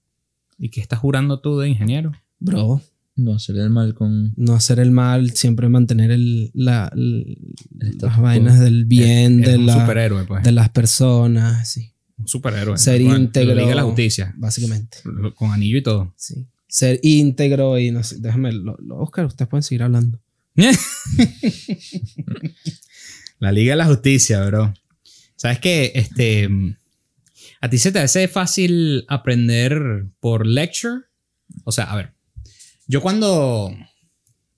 ¿Y 0.58 0.69
qué 0.69 0.80
estás 0.81 1.00
jurando 1.00 1.40
tú 1.42 1.60
de 1.60 1.68
ingeniero? 1.69 2.12
Bro, 2.40 2.81
No 3.16 3.34
hacer 3.36 3.58
el 3.58 3.69
mal 3.69 3.94
con. 3.94 4.34
no 4.38 4.54
hacer 4.54 4.80
el 4.80 4.92
mal, 4.92 5.31
siempre 5.31 5.68
mantener 5.69 6.10
el, 6.12 6.52
la, 6.54 6.92
el- 6.96 7.38
El 7.80 7.88
status 7.90 8.02
las 8.10 8.19
vainas 8.22 8.60
del 8.60 8.86
bien, 8.86 9.42
de, 9.42 9.57
un 9.57 9.66
la, 9.66 9.80
superhéroe, 9.81 10.24
pues. 10.25 10.44
de 10.44 10.52
las 10.54 10.69
personas, 10.69 11.68
sí. 11.69 11.92
Un 12.18 12.28
superhéroe. 12.28 12.78
Ser 12.78 13.04
Con- 13.04 13.16
íntegro. 13.22 13.56
Liga 13.56 13.69
de 13.69 13.75
la 13.75 13.84
Justicia. 13.84 14.34
Básicamente. 14.38 15.00
Con 15.36 15.52
anillo 15.52 15.78
y 15.80 15.84
todo. 15.84 16.14
Sí. 16.16 16.48
Ser 16.68 17.00
íntegro 17.04 17.78
y 17.78 17.92
no 17.92 18.02
sé. 18.04 18.18
Déjame, 18.19 18.54
lo, 18.54 18.78
lo- 18.80 18.98
Oscar, 19.00 19.25
ustedes 19.25 19.50
pueden 19.50 19.64
seguir 19.64 19.84
hablando. 19.84 20.19
La 23.42 23.52
Liga 23.52 23.72
de 23.72 23.78
la 23.78 23.88
Justicia, 23.88 24.46
bro. 24.46 24.72
¿Sabes 25.36 25.58
qué? 25.58 25.92
Este. 25.96 26.48
¿A 27.60 27.70
ti 27.70 27.80
se 27.80 27.92
te 27.92 27.98
hace 27.98 28.28
fácil 28.28 29.04
aprender 29.08 30.06
por 30.20 30.46
lecture? 30.46 31.06
O 31.64 31.72
sea, 31.72 31.86
a 31.86 31.96
ver. 31.96 32.14
Yo 32.86 33.02
cuando 33.02 33.76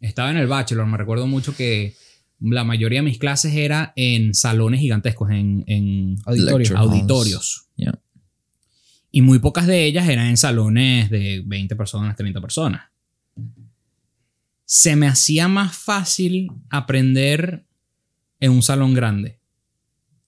estaba 0.02 0.32
en 0.32 0.38
el 0.38 0.48
bachelor, 0.48 0.86
me 0.86 0.98
recuerdo 0.98 1.28
mucho 1.28 1.56
que 1.56 1.96
la 2.42 2.66
mayoría 2.66 3.00
de 3.00 3.06
mis 3.06 3.20
clases 3.20 3.56
era 3.56 3.94
en 3.96 4.34
salones 4.34 4.82
gigantescos, 4.82 5.32
en, 5.32 6.18
auditorios. 6.26 7.68
Yeah. 7.78 7.98
Y 9.12 9.22
muy 9.22 9.40
pocas 9.40 9.66
de 9.66 9.86
ellas 9.86 10.10
eran 10.10 10.28
en 10.28 10.36
salones 10.36 11.10
de 11.10 11.42
20 11.46 11.78
personas, 11.78 12.18
30 12.18 12.42
personas. 12.42 12.82
Se 14.66 14.98
me 14.98 15.08
hacía 15.08 15.48
más 15.48 15.78
fácil 15.78 16.52
aprender 16.70 17.66
en 18.44 18.52
un 18.52 18.62
salón 18.62 18.94
grande 18.94 19.40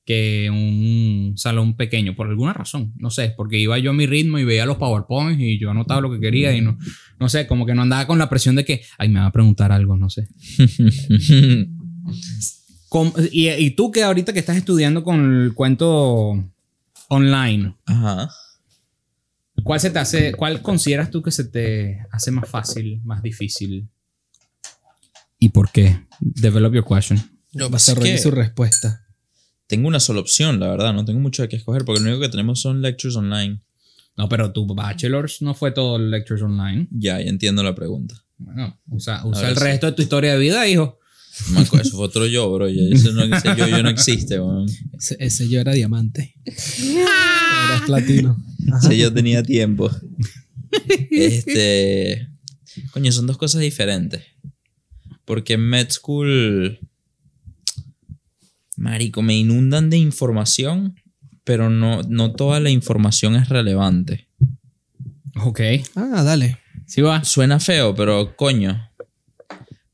que 0.06 0.46
en 0.46 0.54
un 0.54 1.34
salón 1.38 1.76
pequeño, 1.76 2.16
por 2.16 2.28
alguna 2.28 2.54
razón. 2.54 2.94
No 2.96 3.10
sé, 3.10 3.34
porque 3.36 3.58
iba 3.58 3.78
yo 3.80 3.90
a 3.90 3.94
mi 3.94 4.06
ritmo 4.06 4.38
y 4.38 4.46
veía 4.46 4.66
los 4.66 4.78
PowerPoints 4.78 5.42
y 5.42 5.60
yo 5.60 5.72
anotaba 5.72 6.00
lo 6.00 6.12
que 6.12 6.20
quería 6.20 6.56
y 6.56 6.62
no, 6.62 6.78
no 7.20 7.28
sé, 7.28 7.48
como 7.48 7.66
que 7.66 7.74
no 7.74 7.82
andaba 7.82 8.08
con 8.08 8.18
la 8.18 8.30
presión 8.30 8.56
de 8.56 8.64
que, 8.64 8.84
ay, 8.98 9.10
me 9.10 9.20
va 9.20 9.26
a 9.26 9.32
preguntar 9.32 9.72
algo, 9.72 9.98
no 9.98 10.10
sé. 10.10 10.28
Y, 13.34 13.50
y 13.50 13.72
tú 13.72 13.92
que 13.92 14.04
ahorita 14.04 14.32
que 14.32 14.40
estás 14.40 14.56
estudiando 14.56 15.04
con 15.04 15.44
el 15.44 15.54
cuento 15.54 16.50
online, 17.10 17.76
Ajá. 17.86 18.30
¿cuál 19.64 19.82
se 19.82 19.90
te 19.90 20.00
hace, 20.00 20.32
cuál 20.32 20.62
consideras 20.62 21.12
tú 21.12 21.22
que 21.22 21.32
se 21.32 21.44
te 21.44 22.00
hace 22.10 22.32
más 22.32 22.48
fácil, 22.48 23.02
más 23.04 23.22
difícil? 23.22 23.90
¿Y 25.40 25.50
por 25.50 25.72
qué? 25.72 26.06
Develop 26.22 26.74
your 26.74 26.86
question. 26.86 27.35
No, 27.56 27.70
Desarrolle 27.70 28.18
su 28.18 28.32
respuesta. 28.32 29.08
tengo 29.68 29.88
una 29.88 30.00
sola 30.00 30.20
opción, 30.20 30.60
la 30.60 30.68
verdad. 30.68 30.94
No 30.94 31.06
tengo 31.06 31.20
mucho 31.20 31.42
de 31.42 31.50
qué 31.50 31.56
escoger 31.56 31.86
porque 31.86 32.02
lo 32.02 32.10
único 32.10 32.22
que 32.22 32.30
tenemos 32.30 32.60
son 32.62 32.82
lectures 32.82 33.16
online. 33.16 33.62
No, 34.18 34.30
pero 34.30 34.52
tu 34.54 34.66
bachelor's 34.68 35.42
no 35.42 35.54
fue 35.56 35.72
todo 35.72 35.98
lectures 35.98 36.44
online. 36.44 36.88
Ya, 36.92 37.20
ya 37.20 37.30
entiendo 37.30 37.64
la 37.64 37.74
pregunta. 37.74 38.16
Bueno, 38.38 38.80
usa, 38.88 39.26
usa 39.26 39.42
ver, 39.42 39.52
el 39.52 39.58
sí. 39.58 39.64
resto 39.64 39.86
de 39.88 39.92
tu 39.94 40.02
historia 40.02 40.34
de 40.34 40.40
vida, 40.40 40.68
hijo. 40.68 41.00
Marco, 41.52 41.78
eso 41.78 41.98
fue 41.98 42.06
otro 42.06 42.26
yo, 42.28 42.52
bro. 42.54 42.70
Ya 42.70 42.82
ese, 42.92 43.12
no, 43.12 43.24
ese 43.24 43.48
yo, 43.58 43.68
yo 43.68 43.84
no 43.84 43.90
existe, 43.90 44.40
weón. 44.40 44.68
Ese, 44.98 45.18
ese 45.20 45.50
yo 45.50 45.60
era 45.60 45.74
diamante. 45.74 46.36
era 46.46 47.84
platino. 47.86 48.38
Ajá. 48.72 48.88
Ese 48.88 48.98
yo 48.98 49.14
tenía 49.14 49.44
tiempo. 49.44 49.90
Este. 51.12 52.30
Coño, 52.92 53.12
son 53.12 53.28
dos 53.28 53.38
cosas 53.38 53.62
diferentes. 53.62 54.24
Porque 55.26 55.54
en 55.54 55.62
Med 55.62 55.90
School. 55.90 56.80
Marico, 58.75 59.22
me 59.22 59.38
inundan 59.38 59.89
de 59.89 59.98
información, 59.98 61.00
pero 61.44 61.70
no, 61.70 62.01
no 62.03 62.34
toda 62.34 62.60
la 62.60 62.70
información 62.70 63.36
es 63.36 63.50
relevante. 63.50 64.27
Ok. 65.44 65.62
Ah, 65.96 66.24
dale. 66.24 66.60
Sí 66.86 67.01
va. 67.01 67.24
Suena 67.24 67.60
feo, 67.60 67.96
pero 67.96 68.36
coño. 68.36 68.89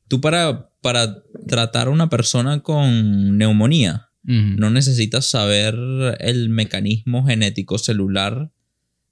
Tú 0.08 0.20
para, 0.20 0.70
para 0.80 1.22
tratar 1.46 1.86
a 1.86 1.90
una 1.90 2.08
persona 2.08 2.60
con 2.60 3.38
neumonía, 3.38 4.08
No 4.24 4.70
necesitas 4.70 5.26
saber 5.26 5.74
el 6.20 6.48
mecanismo 6.48 7.26
genético 7.26 7.76
celular 7.78 8.52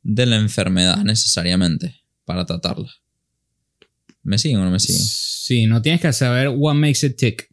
de 0.02 0.26
la 0.26 0.36
enfermedad 0.36 0.98
necesariamente 0.98 2.02
para 2.24 2.46
tratarla. 2.46 2.90
¿Me 4.22 4.38
siguen 4.38 4.60
o 4.60 4.64
no 4.64 4.70
me 4.70 4.78
siguen? 4.78 5.02
Sí, 5.02 5.66
no 5.66 5.82
tienes 5.82 6.00
que 6.00 6.12
saber 6.12 6.50
what 6.50 6.74
makes 6.74 7.04
it 7.04 7.16
tick. 7.16 7.50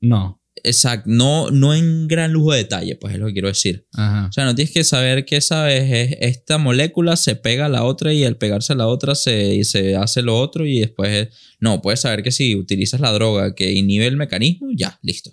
No. 0.00 0.41
Exacto, 0.64 1.10
no, 1.10 1.50
no 1.50 1.74
en 1.74 2.06
gran 2.08 2.32
lujo 2.32 2.52
de 2.52 2.58
detalle, 2.58 2.94
pues 2.96 3.14
es 3.14 3.20
lo 3.20 3.26
que 3.26 3.32
quiero 3.32 3.48
decir. 3.48 3.86
Ajá. 3.92 4.28
O 4.28 4.32
sea, 4.32 4.44
no 4.44 4.54
tienes 4.54 4.72
que 4.72 4.84
saber 4.84 5.24
que, 5.24 5.40
¿sabes? 5.40 5.90
Es- 5.90 6.16
Esta 6.20 6.58
molécula 6.58 7.16
se 7.16 7.34
pega 7.36 7.66
a 7.66 7.68
la 7.68 7.84
otra 7.84 8.12
y 8.12 8.24
al 8.24 8.36
pegarse 8.36 8.72
a 8.72 8.76
la 8.76 8.86
otra 8.86 9.14
se, 9.14 9.62
se 9.64 9.96
hace 9.96 10.22
lo 10.22 10.38
otro 10.38 10.66
y 10.66 10.80
después... 10.80 11.28
No, 11.60 11.80
puedes 11.82 12.00
saber 12.00 12.22
que 12.22 12.30
si 12.30 12.54
utilizas 12.56 13.00
la 13.00 13.12
droga 13.12 13.54
que 13.54 13.72
inhibe 13.72 14.06
el 14.06 14.16
mecanismo, 14.16 14.68
ya, 14.74 14.98
listo. 15.02 15.30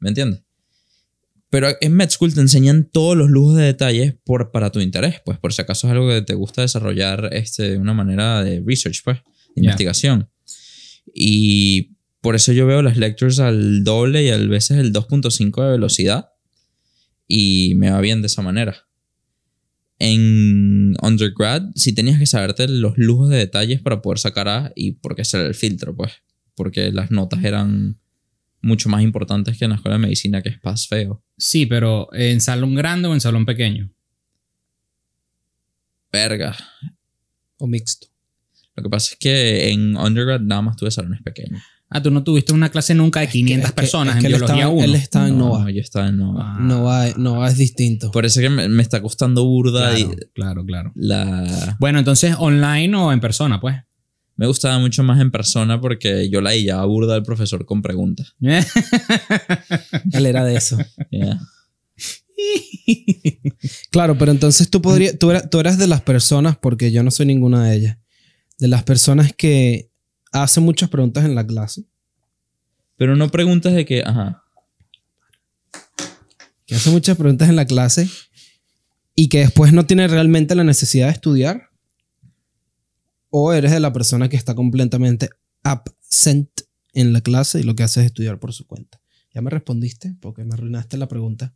¿Me 0.00 0.08
entiendes? 0.10 0.42
Pero 1.50 1.68
en 1.80 1.94
Med 1.94 2.10
School 2.10 2.34
te 2.34 2.40
enseñan 2.40 2.90
todos 2.92 3.16
los 3.16 3.30
lujos 3.30 3.56
de 3.56 3.64
detalles 3.64 4.14
por, 4.24 4.50
para 4.50 4.70
tu 4.70 4.80
interés, 4.80 5.22
pues 5.24 5.38
por 5.38 5.54
si 5.54 5.62
acaso 5.62 5.86
es 5.86 5.92
algo 5.94 6.06
que 6.08 6.20
te 6.20 6.34
gusta 6.34 6.60
desarrollar 6.60 7.30
este, 7.32 7.70
de 7.70 7.78
una 7.78 7.94
manera 7.94 8.42
de 8.44 8.62
research, 8.66 9.00
pues, 9.02 9.16
de 9.56 9.62
Ya. 9.62 9.70
investigación. 9.70 10.28
Y 11.14 11.96
por 12.20 12.34
eso 12.34 12.52
yo 12.52 12.66
veo 12.66 12.82
las 12.82 12.96
lectures 12.96 13.38
al 13.38 13.84
doble 13.84 14.24
y 14.24 14.30
a 14.30 14.38
veces 14.38 14.78
el 14.78 14.92
2.5 14.92 15.64
de 15.64 15.70
velocidad 15.70 16.30
y 17.28 17.74
me 17.76 17.90
va 17.90 18.00
bien 18.00 18.22
de 18.22 18.26
esa 18.26 18.42
manera. 18.42 18.88
En 20.00 20.96
undergrad, 21.02 21.62
sí 21.74 21.92
tenías 21.92 22.18
que 22.18 22.26
saberte 22.26 22.68
los 22.68 22.96
lujos 22.96 23.28
de 23.30 23.36
detalles 23.36 23.80
para 23.82 24.00
poder 24.00 24.18
sacar 24.18 24.48
A 24.48 24.72
y 24.74 24.92
porque 24.92 25.22
ese 25.22 25.38
era 25.38 25.46
el 25.46 25.54
filtro, 25.54 25.94
pues. 25.94 26.12
Porque 26.54 26.92
las 26.92 27.10
notas 27.10 27.44
eran 27.44 28.00
mucho 28.60 28.88
más 28.88 29.02
importantes 29.02 29.58
que 29.58 29.64
en 29.64 29.70
la 29.70 29.76
escuela 29.76 29.96
de 29.96 30.02
medicina, 30.02 30.42
que 30.42 30.48
es 30.48 30.58
paz 30.58 30.88
feo. 30.88 31.22
Sí, 31.36 31.66
pero 31.66 32.08
¿en 32.12 32.40
salón 32.40 32.74
grande 32.74 33.08
o 33.08 33.14
en 33.14 33.20
salón 33.20 33.44
pequeño? 33.44 33.92
Verga. 36.12 36.56
O 37.58 37.66
mixto. 37.66 38.08
Lo 38.74 38.82
que 38.82 38.88
pasa 38.88 39.12
es 39.12 39.18
que 39.18 39.70
en 39.70 39.96
undergrad 39.96 40.40
nada 40.40 40.62
más 40.62 40.76
tuve 40.76 40.90
salones 40.90 41.22
pequeños. 41.22 41.62
Ah, 41.90 42.02
tú 42.02 42.10
no 42.10 42.22
tuviste 42.22 42.52
una 42.52 42.68
clase 42.70 42.94
nunca 42.94 43.20
de 43.20 43.28
500 43.28 43.68
Es 43.68 43.74
que- 43.74 43.80
personas 43.80 44.16
es 44.16 44.20
que 44.22 44.26
en 44.28 44.32
él 44.34 44.38
biología 44.40 44.56
estaba- 44.64 44.74
1. 44.74 44.84
Él 44.84 44.94
estaba 44.94 45.28
en 45.28 45.38
Nova. 45.38 45.70
yo 45.70 45.80
estaba 45.80 46.08
en 46.08 46.16
Nova. 46.18 46.54
Ah, 46.56 46.58
Nova, 46.60 47.06
Nova 47.16 47.48
es 47.48 47.56
distinto. 47.56 48.10
Por 48.10 48.26
eso 48.26 48.40
que 48.40 48.50
me, 48.50 48.68
me 48.68 48.82
está 48.82 49.00
costando 49.00 49.44
burda 49.46 49.94
claro, 49.94 49.98
y 49.98 50.30
claro, 50.34 50.64
claro. 50.66 50.92
la... 50.94 51.76
Bueno, 51.80 51.98
entonces 51.98 52.34
online 52.38 52.94
o 52.96 53.10
en 53.12 53.20
persona, 53.20 53.58
pues. 53.60 53.76
Me 54.36 54.46
gustaba 54.46 54.78
mucho 54.78 55.02
más 55.02 55.18
en 55.20 55.30
persona 55.32 55.80
porque 55.80 56.28
yo 56.30 56.40
la 56.40 56.54
ya 56.54 56.84
burda 56.84 57.14
al 57.14 57.22
profesor 57.24 57.64
con 57.64 57.80
preguntas. 57.82 58.34
Él 60.12 60.26
era 60.26 60.44
de 60.44 60.56
eso. 60.56 60.76
Yeah. 61.10 61.40
Claro, 63.90 64.16
pero 64.16 64.30
entonces 64.30 64.70
tú 64.70 64.80
podrías, 64.80 65.18
tú, 65.18 65.30
eras, 65.30 65.50
tú 65.50 65.58
eras 65.58 65.76
de 65.78 65.88
las 65.88 66.02
personas, 66.02 66.56
porque 66.56 66.92
yo 66.92 67.02
no 67.02 67.10
soy 67.10 67.26
ninguna 67.26 67.64
de 67.68 67.76
ellas, 67.76 67.98
de 68.58 68.68
las 68.68 68.84
personas 68.84 69.32
que 69.32 69.87
hacen 70.32 70.64
muchas 70.64 70.88
preguntas 70.88 71.24
en 71.24 71.34
la 71.34 71.46
clase, 71.46 71.84
Pero 72.96 73.14
no 73.16 73.28
preguntas 73.30 73.72
de 73.74 73.84
que, 73.84 74.02
ajá. 74.04 74.42
que 76.66 76.74
hacen 76.74 76.92
muchas 76.92 77.16
preguntas 77.16 77.48
en 77.48 77.56
la 77.56 77.64
clase 77.66 78.08
y 79.14 79.28
que 79.28 79.38
después 79.40 79.72
no 79.72 79.86
tiene 79.86 80.06
realmente 80.08 80.54
la 80.54 80.64
necesidad 80.64 81.06
de 81.06 81.12
estudiar, 81.12 81.70
o 83.30 83.52
eres 83.52 83.72
de 83.72 83.80
la 83.80 83.92
persona 83.92 84.28
que 84.28 84.36
está 84.36 84.54
completamente 84.54 85.28
absent 85.62 86.48
en 86.94 87.12
la 87.12 87.20
clase 87.20 87.60
y 87.60 87.62
lo 87.62 87.74
que 87.76 87.82
hace 87.82 88.00
es 88.00 88.06
estudiar 88.06 88.38
por 88.38 88.52
su 88.52 88.66
cuenta. 88.66 89.00
Ya 89.34 89.42
me 89.42 89.50
respondiste 89.50 90.14
porque 90.20 90.44
me 90.44 90.54
arruinaste 90.54 90.96
la 90.96 91.08
pregunta, 91.08 91.52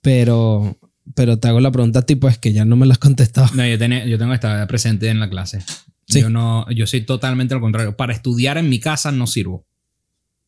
pero, 0.00 0.78
pero 1.14 1.38
te 1.38 1.48
hago 1.48 1.60
la 1.60 1.70
pregunta 1.70 2.02
tipo 2.02 2.28
es 2.28 2.38
que 2.38 2.52
ya 2.52 2.64
no 2.64 2.76
me 2.76 2.86
la 2.86 2.92
has 2.94 2.98
contestado. 2.98 3.48
No, 3.54 3.66
yo, 3.66 3.78
tenía- 3.78 4.04
yo 4.06 4.18
tengo 4.18 4.30
que 4.32 4.36
estar 4.36 4.66
presente 4.66 5.08
en 5.08 5.20
la 5.20 5.30
clase. 5.30 5.60
Sí. 6.10 6.20
Yo 6.20 6.28
no, 6.28 6.68
yo 6.70 6.86
soy 6.86 7.02
totalmente 7.02 7.54
lo 7.54 7.60
contrario. 7.60 7.96
Para 7.96 8.12
estudiar 8.12 8.58
en 8.58 8.68
mi 8.68 8.80
casa 8.80 9.12
no 9.12 9.26
sirvo. 9.26 9.64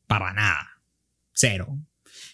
Para 0.07 0.33
nada. 0.33 0.83
Cero. 1.33 1.78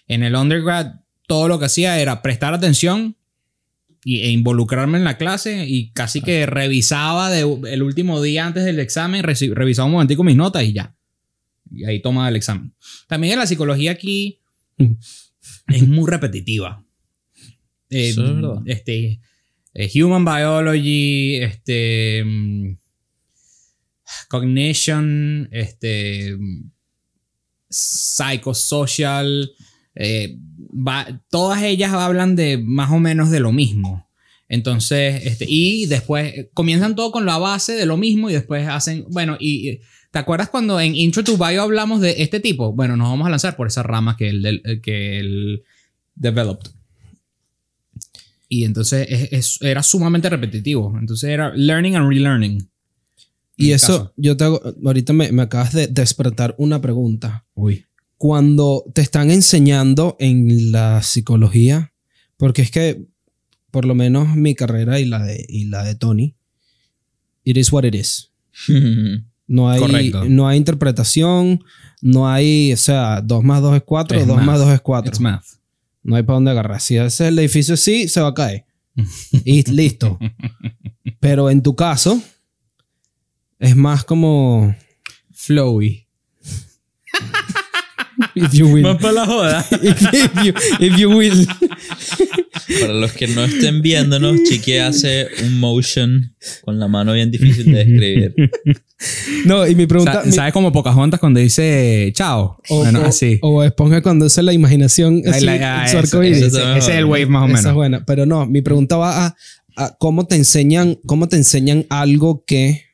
En 0.06 0.22
el 0.22 0.34
undergrad, 0.34 0.94
todo 1.26 1.46
lo 1.46 1.58
que 1.58 1.66
hacía 1.66 2.00
era 2.00 2.22
prestar 2.22 2.54
atención 2.54 3.16
e 4.04 4.30
involucrarme 4.30 4.96
en 4.96 5.04
la 5.04 5.18
clase 5.18 5.66
y 5.68 5.90
casi 5.90 6.22
que 6.22 6.46
revisaba 6.46 7.28
de, 7.30 7.40
el 7.70 7.82
último 7.82 8.22
día 8.22 8.46
antes 8.46 8.64
del 8.64 8.80
examen, 8.80 9.22
revisaba 9.22 9.86
un 9.86 9.92
momentico 9.92 10.24
mis 10.24 10.36
notas 10.36 10.64
y 10.64 10.72
ya. 10.72 10.96
Y 11.70 11.84
ahí 11.84 12.00
tomaba 12.00 12.30
el 12.30 12.36
examen. 12.36 12.74
También 13.06 13.38
la 13.38 13.46
psicología 13.46 13.90
aquí 13.90 14.40
es 15.66 15.86
muy 15.86 16.10
repetitiva. 16.10 16.82
Eh, 17.90 18.08
Eso 18.08 18.24
es 18.24 18.34
verdad. 18.34 18.62
Este, 18.64 19.20
eh, 19.74 20.02
human 20.02 20.24
biology, 20.24 21.36
este, 21.36 22.24
mm, 22.24 22.77
cognition, 24.28 25.48
este, 25.52 26.36
psychosocial, 27.70 29.50
eh, 29.94 30.38
va- 30.72 31.20
todas 31.30 31.62
ellas 31.62 31.92
hablan 31.92 32.36
de 32.36 32.58
más 32.58 32.90
o 32.90 32.98
menos 32.98 33.30
de 33.30 33.40
lo 33.40 33.52
mismo. 33.52 34.08
Entonces, 34.48 35.26
este, 35.26 35.44
y 35.48 35.86
después 35.86 36.32
eh, 36.34 36.50
comienzan 36.54 36.94
todo 36.96 37.12
con 37.12 37.26
la 37.26 37.36
base 37.38 37.72
de 37.72 37.84
lo 37.86 37.96
mismo 37.96 38.30
y 38.30 38.32
después 38.32 38.66
hacen, 38.66 39.04
bueno, 39.10 39.36
y 39.38 39.80
¿te 40.10 40.18
acuerdas 40.18 40.48
cuando 40.48 40.80
en 40.80 40.94
Intro 40.96 41.22
to 41.22 41.36
Bio 41.36 41.62
hablamos 41.62 42.00
de 42.00 42.22
este 42.22 42.40
tipo? 42.40 42.72
Bueno, 42.72 42.96
nos 42.96 43.08
vamos 43.10 43.26
a 43.26 43.30
lanzar 43.30 43.56
por 43.56 43.66
esa 43.66 43.82
rama 43.82 44.16
que 44.16 44.30
él, 44.30 44.42
del- 44.42 44.80
que 44.82 45.60
developed. 46.14 46.70
Y 48.48 48.64
entonces 48.64 49.06
es- 49.10 49.32
es- 49.32 49.58
era 49.62 49.82
sumamente 49.82 50.30
repetitivo. 50.30 50.96
Entonces 50.98 51.28
era 51.28 51.52
learning 51.54 51.96
and 51.96 52.08
relearning. 52.08 52.70
Y 53.58 53.72
eso, 53.72 53.98
caso. 53.98 54.12
yo 54.16 54.36
te 54.36 54.44
hago, 54.44 54.60
ahorita 54.84 55.12
me, 55.12 55.32
me 55.32 55.42
acabas 55.42 55.72
de 55.72 55.86
despertar 55.88 56.54
una 56.58 56.80
pregunta. 56.80 57.44
Uy. 57.54 57.84
Cuando 58.16 58.84
te 58.94 59.00
están 59.02 59.30
enseñando 59.30 60.16
en 60.18 60.72
la 60.72 61.02
psicología, 61.02 61.92
porque 62.36 62.62
es 62.62 62.70
que 62.70 63.04
por 63.70 63.84
lo 63.84 63.94
menos 63.94 64.34
mi 64.36 64.54
carrera 64.54 64.98
y 65.00 65.04
la 65.04 65.22
de, 65.22 65.44
y 65.48 65.64
la 65.66 65.84
de 65.84 65.94
Tony, 65.94 66.34
it 67.44 67.56
is 67.56 67.72
what 67.72 67.84
it 67.84 67.94
is. 67.94 68.32
No 69.50 69.70
hay, 69.70 69.80
Correcto. 69.80 70.24
no 70.26 70.46
hay 70.46 70.58
interpretación, 70.58 71.64
no 72.02 72.28
hay, 72.28 72.70
o 72.74 72.76
sea, 72.76 73.22
2 73.22 73.42
más 73.44 73.62
2 73.62 73.76
es 73.76 73.82
4, 73.82 74.20
Es 74.20 74.26
2 74.26 74.36
math. 74.36 74.44
más 74.46 74.58
2 74.58 74.68
es 74.74 74.80
4. 74.82 75.08
It's 75.08 75.20
math. 75.20 75.44
No 76.02 76.16
hay 76.16 76.22
para 76.22 76.34
dónde 76.34 76.50
agarrar. 76.50 76.82
Si 76.82 76.96
ese 76.98 77.06
es 77.06 77.20
el 77.22 77.38
edificio 77.38 77.74
sí, 77.78 78.08
se 78.08 78.20
va 78.20 78.28
a 78.28 78.34
caer. 78.34 78.66
Y 79.46 79.62
listo. 79.70 80.18
Pero 81.20 81.48
en 81.48 81.62
tu 81.62 81.74
caso, 81.74 82.20
es 83.58 83.76
más 83.76 84.04
como. 84.04 84.74
Flowy. 85.32 86.06
If 88.34 88.52
you 88.52 88.66
will. 88.68 88.82
para 88.98 89.12
la 89.12 89.26
joda. 89.26 89.66
if, 89.82 90.00
you, 90.44 90.52
if 90.80 90.96
you 90.98 91.08
will. 91.10 91.46
Para 92.80 92.92
los 92.94 93.12
que 93.12 93.28
no 93.28 93.44
estén 93.44 93.80
viéndonos, 93.80 94.42
Chiqui 94.48 94.76
hace 94.78 95.28
un 95.44 95.58
motion 95.60 96.34
con 96.62 96.78
la 96.80 96.88
mano 96.88 97.12
bien 97.12 97.30
difícil 97.30 97.66
de 97.72 97.84
describir. 97.84 98.34
No, 99.46 99.66
y 99.66 99.74
mi 99.76 99.86
pregunta. 99.86 100.22
mi- 100.24 100.32
¿Sabes 100.32 100.52
como 100.52 100.72
Pocahontas 100.72 101.20
cuando 101.20 101.38
dice 101.40 102.10
chao? 102.14 102.60
o, 102.68 102.78
bueno, 102.78 103.02
o- 103.02 103.04
así. 103.06 103.38
o 103.42 103.62
esponja 103.62 104.02
cuando 104.02 104.26
usa 104.26 104.42
la 104.42 104.52
imaginación. 104.52 105.22
Ahí 105.24 105.30
Así, 105.34 105.46
la- 105.46 105.82
ah, 105.82 105.86
eso- 105.86 106.20
ese, 106.22 106.46
ese 106.48 106.76
es 106.78 106.88
el 106.88 107.04
wave 107.04 107.26
más 107.26 107.42
o 107.42 107.46
Esa 107.46 107.52
menos. 107.54 107.66
es 107.66 107.74
buena. 107.74 108.04
Pero 108.04 108.26
no, 108.26 108.46
mi 108.46 108.62
pregunta 108.62 108.96
va 108.96 109.26
a, 109.26 109.36
a 109.76 109.96
cómo 109.98 110.26
te 110.26 110.34
enseñan, 110.34 110.98
cómo 111.06 111.28
te 111.28 111.36
enseñan 111.36 111.86
algo 111.88 112.42
que. 112.44 112.87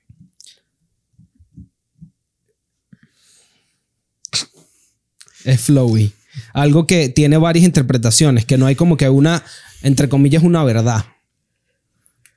Es 5.45 5.61
flowy. 5.61 6.13
Algo 6.53 6.87
que 6.87 7.09
tiene 7.09 7.37
varias 7.37 7.65
interpretaciones, 7.65 8.45
que 8.45 8.59
no 8.59 8.67
hay 8.67 8.75
como 8.75 8.97
que 8.97 9.09
una, 9.09 9.45
entre 9.83 10.09
comillas, 10.09 10.43
una 10.43 10.65
verdad. 10.65 11.05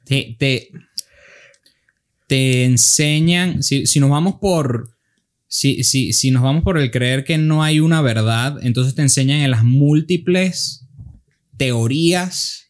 te, 0.03 0.35
te, 0.37 0.69
te 2.27 2.65
enseñan, 2.65 3.63
si, 3.63 3.87
si 3.87 3.99
nos 3.99 4.09
vamos 4.09 4.35
por, 4.35 4.89
si, 5.47 5.83
si, 5.83 6.13
si 6.13 6.31
nos 6.31 6.43
vamos 6.43 6.63
por 6.63 6.77
el 6.77 6.91
creer 6.91 7.23
que 7.23 7.37
no 7.37 7.63
hay 7.63 7.79
una 7.79 8.01
verdad, 8.01 8.57
entonces 8.61 8.93
te 8.95 9.01
enseñan 9.01 9.39
en 9.39 9.51
las 9.51 9.63
múltiples 9.63 10.85
teorías 11.55 12.67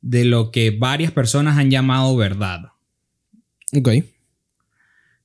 de 0.00 0.24
lo 0.24 0.50
que 0.50 0.70
varias 0.70 1.12
personas 1.12 1.58
han 1.58 1.70
llamado 1.70 2.16
verdad. 2.16 2.72
Ok. 3.76 3.88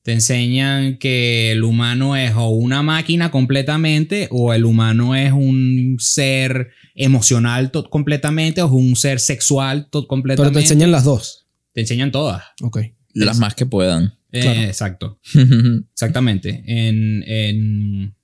Te 0.03 0.13
enseñan 0.13 0.97
que 0.97 1.51
el 1.51 1.63
humano 1.63 2.15
es 2.15 2.33
o 2.35 2.49
una 2.49 2.81
máquina 2.83 3.31
completamente 3.31 4.27
o 4.31 4.53
el 4.53 4.63
humano 4.65 5.13
es 5.15 5.31
un 5.33 5.97
ser 5.99 6.69
emocional 6.95 7.71
completamente 7.89 8.61
o 8.61 8.65
es 8.67 8.71
un 8.71 8.95
ser 8.95 9.19
sexual 9.19 9.89
to- 9.89 10.01
Pero 10.01 10.07
completamente. 10.07 10.53
te 10.59 10.61
enseñan 10.61 10.91
las 10.91 11.03
dos. 11.03 11.45
Te 11.73 11.81
enseñan 11.81 12.11
todas. 12.11 12.43
Ok. 12.61 12.79
Las 13.13 13.39
más 13.39 13.55
que 13.55 13.65
puedan. 13.65 14.15
Eh, 14.31 14.41
Claro. 14.41 14.61
exacto. 14.61 15.19
Exactamente. 15.93 16.63
En, 16.65 17.23
en- 17.27 18.15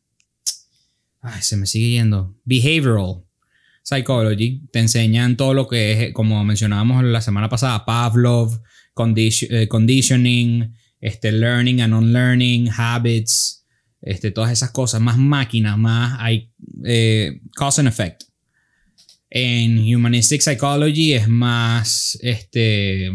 Ay, 1.21 1.41
se 1.41 1.57
me 1.57 1.65
sigue 1.65 1.89
yendo. 1.91 2.35
Behavioral 2.45 3.23
Psychology. 3.83 4.61
Te 4.71 4.79
enseñan 4.79 5.37
todo 5.37 5.53
lo 5.53 5.67
que 5.67 5.91
es, 6.07 6.13
como 6.13 6.43
mencionábamos 6.43 7.03
la 7.03 7.21
semana 7.21 7.49
pasada, 7.49 7.85
Pavlov, 7.85 8.61
condi- 8.95 9.47
eh, 9.49 9.67
conditioning, 9.67 10.73
este, 11.05 11.31
learning 11.31 11.81
and 11.81 11.93
unlearning, 11.93 12.69
habits, 12.75 13.65
este, 14.01 14.31
todas 14.31 14.51
esas 14.51 14.71
cosas. 14.71 15.01
Más 15.01 15.17
máquinas, 15.17 15.77
más 15.77 16.17
hay 16.19 16.51
eh, 16.83 17.41
cause 17.55 17.79
and 17.81 17.87
effect. 17.87 18.23
En 19.29 19.79
Humanistic 19.93 20.41
Psychology 20.41 21.13
es 21.13 21.27
más 21.27 22.17
este, 22.21 23.11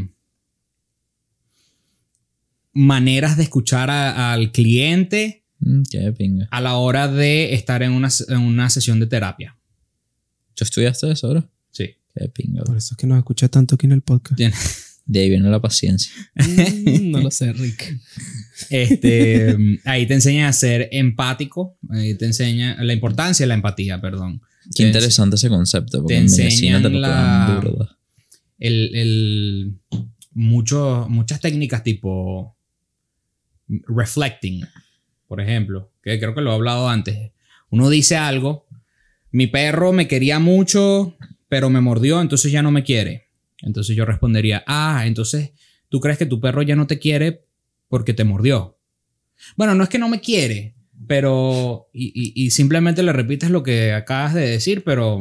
maneras 2.73 3.37
de 3.37 3.43
escuchar 3.45 3.91
a- 3.91 4.33
al 4.33 4.53
cliente 4.53 5.39
Mm, 5.63 5.83
a 6.51 6.61
la 6.63 6.77
hora 6.77 7.07
de 7.07 7.53
estar 7.53 7.83
en 7.83 7.93
una, 7.93 8.09
en 8.29 8.39
una 8.39 8.71
sesión 8.71 8.99
de 8.99 9.07
terapia. 9.07 9.59
¿Tú 10.55 10.65
estudiaste 10.65 11.11
eso 11.11 11.27
ahora? 11.27 11.51
Sí. 11.71 11.97
Qué 12.15 12.29
pinga. 12.31 12.63
Por 12.65 12.79
eso 12.79 12.95
es 12.95 12.97
que 12.97 13.07
nos 13.07 13.19
escucha 13.19 13.47
tanto 13.49 13.75
aquí 13.75 13.85
en 13.85 13.93
el 13.93 14.01
podcast. 14.01 14.41
De 15.11 15.19
ahí 15.23 15.29
viene 15.29 15.51
la 15.51 15.61
paciencia. 15.61 16.13
Mm, 16.37 17.11
no 17.11 17.21
lo 17.21 17.33
sé, 17.33 17.53
Rick. 17.53 17.99
Este, 18.71 19.57
ahí 19.85 20.07
te 20.07 20.15
enseña 20.15 20.47
a 20.47 20.53
ser 20.53 20.89
empático, 20.93 21.77
ahí 21.89 22.15
te 22.15 22.27
enseña 22.27 22.77
la 22.81 22.93
importancia 22.93 23.43
de 23.43 23.49
la 23.49 23.55
empatía, 23.55 24.01
perdón. 24.01 24.41
Qué 24.77 24.85
Te- 24.85 24.87
interesante 24.87 25.35
ese 25.35 25.49
concepto. 25.49 25.99
Porque 26.03 26.15
te 26.15 26.21
en 26.21 26.31
medicina 26.31 26.81
te 26.81 26.91
lo 26.91 27.01
la- 27.01 27.61
duro. 27.61 27.89
El, 28.61 28.95
el- 28.95 29.75
mucho- 30.33 31.07
muchas 31.11 31.41
técnicas 31.41 31.83
tipo 31.83 32.57
reflecting, 33.69 34.65
por 35.27 35.41
ejemplo, 35.41 35.91
que 36.05 36.21
creo 36.21 36.37
que 36.37 36.41
lo 36.41 36.53
he 36.53 36.55
hablado 36.55 36.89
antes. 36.89 37.33
Uno 37.71 37.91
dice 37.91 38.17
algo, 38.17 38.69
mi 39.33 39.49
perro 39.49 39.93
me 39.93 40.07
quería 40.07 40.39
mucho, 40.39 41.17
pero 41.49 41.69
me 41.69 41.81
mordió, 41.81 42.21
entonces 42.21 42.53
ya 42.53 42.63
no 42.63 42.71
me 42.71 42.85
quiere. 42.85 43.29
Entonces 43.63 43.97
yo 43.97 44.05
respondería, 44.05 44.65
ah, 44.67 45.05
entonces 45.07 45.53
tú 45.89 46.01
crees 46.01 46.19
que 46.19 46.27
tu 46.27 46.41
perro 46.41 46.63
ya 46.63 46.77
no 46.77 46.87
te 46.87 46.99
quiere 46.99 47.45
porque 47.89 48.15
te 48.15 48.25
mordió. 48.25 48.79
Bueno, 49.57 49.75
no 49.75 49.83
es 49.83 49.89
que 49.89 49.99
no 49.99 50.09
me 50.09 50.21
quiere, 50.21 50.75
pero... 51.07 51.89
Y, 51.93 52.51
simplemente 52.51 53.03
le 53.03 53.13
repites 53.13 53.51
lo 53.51 53.63
que 53.63 53.93
acabas 53.93 54.35
de 54.35 54.49
decir, 54.49 54.85
pero 54.85 55.21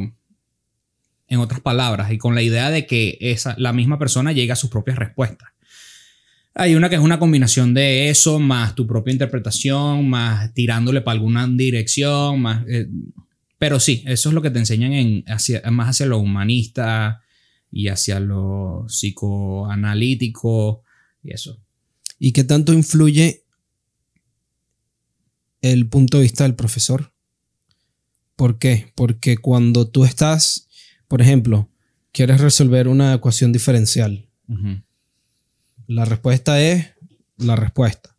en 1.28 1.38
otras 1.38 1.60
palabras 1.60 2.12
y 2.12 2.18
con 2.18 2.34
la 2.34 2.42
idea 2.42 2.70
de 2.70 2.86
que 2.86 3.16
esa, 3.20 3.54
la 3.58 3.72
misma 3.72 3.98
persona 3.98 4.32
llegue 4.32 4.52
a 4.52 4.56
sus 4.56 4.70
propias 4.70 4.98
respuestas. 4.98 5.48
Hay 6.54 6.74
una 6.74 6.88
que 6.88 6.96
es 6.96 7.00
una 7.00 7.20
combinación 7.20 7.74
de 7.74 8.10
eso, 8.10 8.40
más 8.40 8.74
tu 8.74 8.86
propia 8.86 9.12
interpretación, 9.12 10.08
más 10.08 10.52
tirándole 10.54 11.00
para 11.00 11.14
alguna 11.14 11.46
dirección, 11.46 12.40
más... 12.40 12.64
eh, 12.68 12.88
pero 13.58 13.78
sí, 13.78 14.02
eso 14.06 14.30
es 14.30 14.34
lo 14.34 14.42
que 14.42 14.50
te 14.50 14.58
enseñan 14.58 14.92
en, 14.92 15.24
más 15.70 15.90
hacia 15.90 16.06
lo 16.06 16.18
humanista 16.18 17.20
y 17.70 17.88
hacia 17.88 18.20
lo 18.20 18.86
psicoanalítico 18.88 20.82
y 21.22 21.32
eso. 21.32 21.60
¿Y 22.18 22.32
qué 22.32 22.44
tanto 22.44 22.72
influye 22.72 23.44
el 25.62 25.88
punto 25.88 26.18
de 26.18 26.24
vista 26.24 26.44
del 26.44 26.54
profesor? 26.54 27.12
¿Por 28.36 28.58
qué? 28.58 28.92
Porque 28.94 29.36
cuando 29.38 29.88
tú 29.88 30.04
estás, 30.04 30.68
por 31.08 31.22
ejemplo, 31.22 31.68
quieres 32.12 32.40
resolver 32.40 32.88
una 32.88 33.14
ecuación 33.14 33.52
diferencial, 33.52 34.28
la 35.86 36.04
respuesta 36.04 36.60
es 36.60 36.94
la 37.36 37.56
respuesta. 37.56 38.16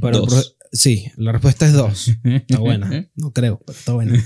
Pero 0.00 0.26
sí, 0.74 1.06
la 1.16 1.32
respuesta 1.32 1.66
es 1.66 1.72
dos. 1.72 2.10
Está 2.24 2.58
buena. 2.68 3.08
No 3.16 3.32
creo, 3.32 3.60
pero 3.66 3.78
está 3.78 3.92
buena. 3.94 4.22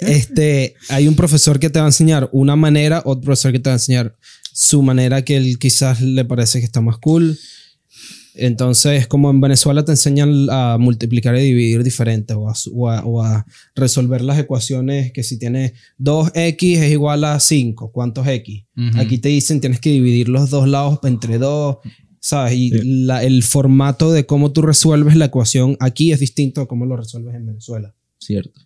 Este, 0.00 0.74
hay 0.88 1.06
un 1.06 1.14
profesor 1.14 1.60
que 1.60 1.70
te 1.70 1.78
va 1.78 1.84
a 1.84 1.88
enseñar 1.88 2.28
una 2.32 2.56
manera, 2.56 3.02
otro 3.04 3.22
profesor 3.22 3.52
que 3.52 3.60
te 3.60 3.70
va 3.70 3.74
a 3.74 3.76
enseñar 3.76 4.16
su 4.52 4.82
manera 4.82 5.22
que 5.22 5.36
él 5.36 5.58
quizás 5.58 6.00
le 6.00 6.24
parece 6.24 6.58
que 6.58 6.64
está 6.64 6.80
más 6.80 6.98
cool. 6.98 7.38
Entonces, 8.34 9.08
como 9.08 9.30
en 9.30 9.40
Venezuela 9.40 9.84
te 9.84 9.90
enseñan 9.92 10.46
a 10.50 10.76
multiplicar 10.78 11.36
y 11.36 11.40
dividir 11.42 11.82
diferente 11.82 12.34
o 12.34 12.48
a, 12.48 12.54
su- 12.54 12.70
o 12.72 12.88
a- 12.88 13.04
o 13.04 13.20
a 13.22 13.44
resolver 13.74 14.20
las 14.22 14.38
ecuaciones 14.38 15.10
que 15.12 15.24
si 15.24 15.38
tienes 15.40 15.72
2x 15.98 16.78
es 16.78 16.90
igual 16.92 17.24
a 17.24 17.40
5, 17.40 17.90
¿cuántos 17.90 18.26
x? 18.28 18.64
Aquí 18.96 19.18
te 19.18 19.28
dicen 19.30 19.60
tienes 19.60 19.80
que 19.80 19.90
dividir 19.90 20.28
los 20.28 20.50
dos 20.50 20.68
lados 20.68 21.00
entre 21.02 21.38
dos, 21.38 21.78
¿sabes? 22.20 22.54
Y 22.54 22.70
la- 23.04 23.22
el 23.22 23.42
formato 23.42 24.12
de 24.12 24.26
cómo 24.26 24.52
tú 24.52 24.62
resuelves 24.62 25.16
la 25.16 25.26
ecuación 25.26 25.76
aquí 25.80 26.12
es 26.12 26.20
distinto 26.20 26.60
a 26.60 26.68
cómo 26.68 26.86
lo 26.86 26.96
resuelves 26.96 27.34
en 27.34 27.46
Venezuela. 27.46 27.94
Cierto. 28.18 28.60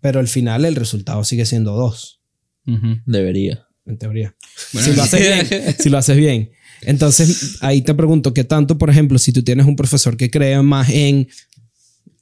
Pero 0.00 0.20
al 0.20 0.28
final 0.28 0.64
el 0.64 0.76
resultado 0.76 1.24
sigue 1.24 1.44
siendo 1.46 1.72
2, 1.74 2.20
ujú. 2.66 2.86
Debería. 3.06 3.64
en 3.86 3.96
teoría. 3.98 4.36
Bueno, 4.74 4.88
si 4.88 4.94
lo 4.96 5.02
haces 5.02 5.20
bien, 5.50 5.74
si 5.78 5.88
lo 5.88 5.98
haces 5.98 6.16
bien. 6.16 6.50
Entonces, 6.82 7.56
ahí 7.62 7.80
te 7.82 7.94
pregunto, 7.94 8.34
¿qué 8.34 8.44
tanto, 8.44 8.76
por 8.76 8.90
ejemplo, 8.90 9.18
si 9.18 9.32
tú 9.32 9.42
tienes 9.42 9.66
un 9.66 9.76
profesor 9.76 10.16
que 10.16 10.30
cree 10.30 10.60
más 10.62 10.90
en 10.90 11.26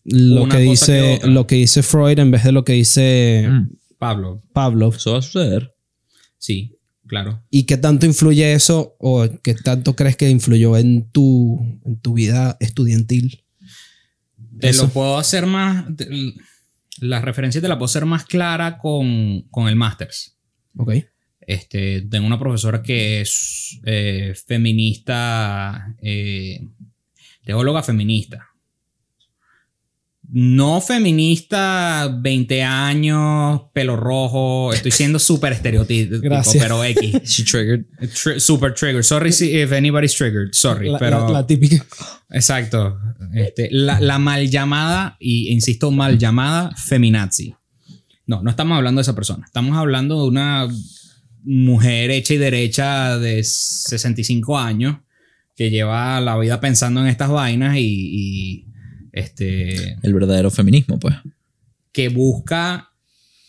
lo 0.05 0.44
Una 0.44 0.55
que 0.57 0.62
dice 0.62 1.18
lo 1.25 1.46
que 1.49 1.57
dice 1.57 1.83
Freud 1.83 2.18
en 2.20 2.31
vez 2.31 2.44
de 2.44 2.53
lo 2.53 2.64
que 2.64 2.75
dice 2.75 3.49
Mm, 3.51 3.68
Pablo, 3.99 4.42
Pavlov? 4.53 4.94
Eso 4.94 5.12
va 5.12 5.18
a 5.18 5.22
suceder. 5.22 5.75
sí, 6.38 6.76
claro. 7.07 7.42
¿Y 7.51 7.64
qué 7.64 7.77
tanto 7.77 8.07
influye 8.07 8.53
eso 8.53 8.97
o 8.99 9.27
qué 9.42 9.55
tanto 9.55 9.95
crees 9.97 10.16
que 10.16 10.29
influyó 10.31 10.77
en 10.77 11.11
tu, 11.11 11.81
en 11.85 11.99
tu 12.01 12.14
vida 12.14 12.57
estudiantil? 12.61 13.42
Te 14.61 14.69
Eso. 14.71 14.85
lo 14.85 14.88
puedo 14.90 15.19
hacer 15.19 15.47
más. 15.47 15.85
te- 15.97 16.09
La 17.01 17.21
referencia 17.21 17.61
te 17.61 17.69
la 17.69 17.77
puedo 17.77 17.87
hacer 17.87 18.07
más 18.07 18.25
clara 18.25 18.79
con, 18.79 19.42
con 19.51 19.69
el 19.69 19.77
Masters. 19.77 20.37
Ok. 20.79 20.95
Este, 21.40 22.03
tengo 22.03 22.27
una 22.27 22.38
profesora 22.38 22.83
que 22.83 23.21
es 23.21 23.79
eh, 23.85 24.35
feminista, 24.47 25.95
eh, 26.03 26.66
teóloga 27.45 27.83
feminista. 27.83 28.49
No 30.29 30.81
feminista, 30.81 32.09
20 32.21 32.62
años, 32.62 33.62
pelo 33.73 33.97
rojo. 33.97 34.73
Estoy 34.73 34.91
siendo 34.93 35.19
súper 35.19 35.53
estereotípico, 35.53 36.21
Gracias. 36.21 36.62
pero 36.62 36.83
X. 36.85 37.23
She 37.25 37.45
triggered. 37.45 37.85
Tri- 38.12 38.41
super 38.41 38.75
triggered. 38.75 39.05
Sorry 39.05 39.33
si- 39.33 39.57
if 39.57 39.73
anybody's 39.73 40.15
triggered. 40.15 40.53
Sorry, 40.53 40.91
La, 40.91 40.99
pero. 40.99 41.27
la- 41.27 41.33
la 41.41 41.47
típica. 41.47 41.85
Exacto. 42.31 42.99
Este, 43.35 43.69
la, 43.71 44.01
la 44.01 44.19
mal 44.19 44.51
llamada, 44.51 45.17
y 45.21 45.53
insisto, 45.53 45.91
mal 45.91 46.19
llamada 46.19 46.73
feminazi. 46.77 47.55
No, 48.27 48.43
no 48.43 48.51
estamos 48.51 48.77
hablando 48.77 48.99
de 48.99 49.03
esa 49.03 49.15
persona. 49.15 49.47
Estamos 49.47 49.77
hablando 49.77 50.21
de 50.23 50.29
una 50.29 50.69
mujer 51.45 52.11
hecha 52.11 52.35
y 52.35 52.39
derecha 52.39 53.17
de 53.19 53.45
65 53.45 54.59
años 54.59 54.97
que 55.55 55.71
lleva 55.71 56.21
la 56.21 56.37
vida 56.37 56.61
pensando 56.61 57.01
en 57.01 57.07
estas 57.07 57.31
vainas 57.31 57.77
y, 57.77 57.81
y, 57.85 58.65
este, 59.16 59.96
El 60.02 60.14
verdadero 60.14 60.50
feminismo, 60.50 60.98
pues. 60.98 61.16
que 61.92 62.09
busca, 62.09 62.92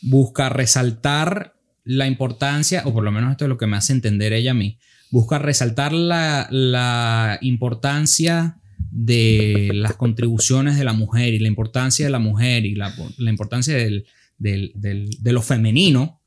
busca 0.02 0.50
resaltar 0.50 1.54
la 1.84 2.08
importancia, 2.08 2.82
o 2.86 2.94
por 2.94 3.04
lo 3.04 3.12
menos 3.12 3.32
esto 3.32 3.46
es 3.46 3.50
lo 3.50 3.58
que 3.58 3.68
me 3.68 3.78
hace 3.78 3.94
entender 3.94 4.34
ella 4.34 4.52
a 4.52 4.56
mí, 4.56 4.80
busca 5.12 5.40
resaltar 5.40 5.94
la, 5.94 6.48
la 6.52 7.38
importancia 7.42 8.60
de 8.92 9.72
las 9.74 9.96
contribuciones 9.96 10.78
de 10.78 10.84
la 10.84 10.94
mujer 10.94 11.34
y 11.34 11.40
la 11.40 11.48
importancia 11.48 12.06
de 12.06 12.12
la 12.12 12.20
mujer 12.20 12.66
y 12.66 12.76
la, 12.76 12.94
la 13.18 13.30
importancia 13.30 13.76
del, 13.76 14.06
del- 14.38 14.72
del- 14.76 15.10
de 15.20 15.32
lo 15.34 15.42
femenino 15.42 16.22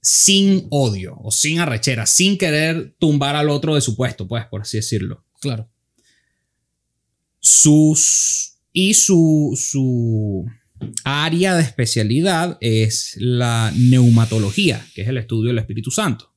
sin 0.00 0.66
odio 0.70 1.16
o 1.20 1.30
sin 1.30 1.58
arrechera, 1.58 2.06
sin 2.06 2.38
querer 2.38 2.94
tumbar 2.98 3.34
al 3.36 3.48
otro 3.50 3.74
de 3.74 3.80
su 3.80 3.96
puesto, 3.96 4.28
pues, 4.28 4.44
por 4.46 4.62
así 4.62 4.76
decirlo 4.76 5.24
Claro. 5.40 5.68
Sus 7.50 8.56
y 8.72 8.94
su, 8.94 9.56
su 9.56 10.44
área 11.04 11.54
de 11.54 11.62
especialidad 11.62 12.58
es 12.60 13.14
la 13.20 13.72
neumatología, 13.76 14.84
que 14.94 15.02
es 15.02 15.08
el 15.08 15.16
estudio 15.18 15.48
del 15.48 15.58
Espíritu 15.58 15.90
Santo. 15.92 16.32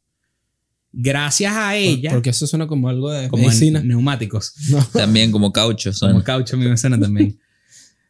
Gracias 0.91 1.51
a 1.55 1.75
ella, 1.75 2.11
Porque 2.11 2.29
eso 2.29 2.45
suena 2.47 2.67
como 2.67 2.89
algo 2.89 3.11
de 3.11 3.27
como 3.27 3.43
medicina. 3.47 3.81
neumáticos, 3.81 4.53
No. 4.69 4.85
También 4.93 5.31
como 5.31 5.51
caucho. 5.51 5.89
como 5.89 5.97
suena. 5.97 6.23
caucho 6.23 6.55
a 6.55 6.59
mí 6.59 6.67
me 6.67 6.77
suena 6.77 6.99
también. 6.99 7.39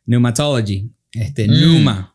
Neumatology, 0.05 0.91
este, 1.13 1.47
Mm. 1.47 1.51
neuma. 1.51 2.13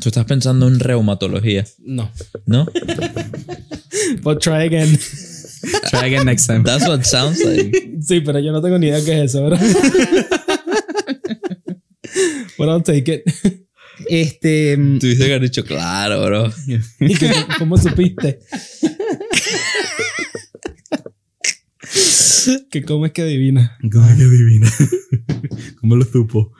Tú 0.00 0.08
estás 0.08 0.24
pensando 0.24 0.66
en 0.66 0.80
reumatología, 0.80 1.66
No. 1.84 2.10
¿no? 2.46 2.66
But 4.22 4.40
try 4.42 4.64
again. 4.66 4.98
Try 5.90 6.06
again 6.06 6.26
next 6.26 6.46
time. 6.46 6.62
That's 6.62 6.86
what 6.86 7.00
it 7.00 7.06
sounds 7.06 7.42
like. 7.44 7.74
sí, 8.00 8.20
pero 8.20 8.38
yo 8.38 8.52
no 8.52 8.60
tengo 8.60 8.78
ni 8.78 8.88
idea 8.88 9.04
qué 9.04 9.22
es 9.22 9.30
eso, 9.30 9.42
¿verdad? 9.44 9.60
But 12.58 12.68
I'll 12.68 12.82
take 12.82 13.12
it. 13.12 13.24
Este, 14.08 14.76
mm, 14.76 14.98
Tuviste 14.98 15.24
que 15.24 15.30
haber 15.32 15.42
dicho, 15.42 15.64
claro, 15.64 16.22
bro. 16.24 16.52
¿Y 17.00 17.14
que, 17.14 17.30
cómo 17.58 17.76
supiste? 17.76 18.40
que 22.70 22.82
cómo 22.84 23.06
es 23.06 23.12
que 23.12 23.22
adivina. 23.22 23.76
¿Cómo 23.90 24.06
es 24.08 24.16
que 24.16 24.22
adivina? 24.22 24.70
¿Cómo 25.80 25.96
lo 25.96 26.04
supo? 26.04 26.52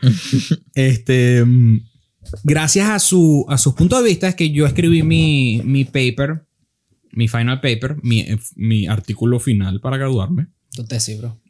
este, 0.75 1.45
mm, 1.45 1.81
gracias 2.45 2.89
a, 2.89 2.99
su, 2.99 3.47
a 3.49 3.59
sus 3.59 3.75
puntos 3.75 4.03
de 4.03 4.09
vista 4.09 4.29
es 4.29 4.35
que 4.35 4.51
yo 4.51 4.67
escribí 4.67 5.03
mi, 5.03 5.63
mi 5.65 5.85
paper, 5.85 6.47
mi 7.17 7.29
final 7.29 7.61
paper, 7.61 7.97
mi, 8.03 8.27
mi 8.55 8.87
artículo 8.87 9.41
final 9.41 9.81
para 9.81 9.97
graduarme. 9.97 10.49
Tu 10.75 10.85
tesis, 10.85 11.19
bro. 11.19 11.41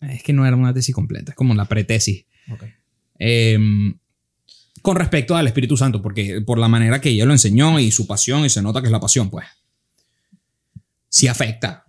Es 0.00 0.22
que 0.22 0.32
no 0.32 0.46
era 0.46 0.56
una 0.56 0.72
tesis 0.72 0.94
completa, 0.94 1.32
es 1.32 1.36
como 1.36 1.54
la 1.54 1.64
pretesis. 1.66 2.24
Em, 3.18 3.98
con 4.82 4.96
respecto 4.96 5.34
al 5.34 5.48
Espíritu 5.48 5.76
Santo, 5.76 6.00
porque 6.00 6.40
por 6.42 6.58
la 6.58 6.68
manera 6.68 7.00
que 7.00 7.10
ella 7.10 7.26
lo 7.26 7.32
enseñó 7.32 7.80
y 7.80 7.90
su 7.90 8.06
pasión, 8.06 8.44
y 8.44 8.50
se 8.50 8.62
nota 8.62 8.80
que 8.80 8.86
es 8.86 8.92
la 8.92 9.00
pasión, 9.00 9.28
pues, 9.28 9.46
sí 11.08 11.26
afecta. 11.26 11.86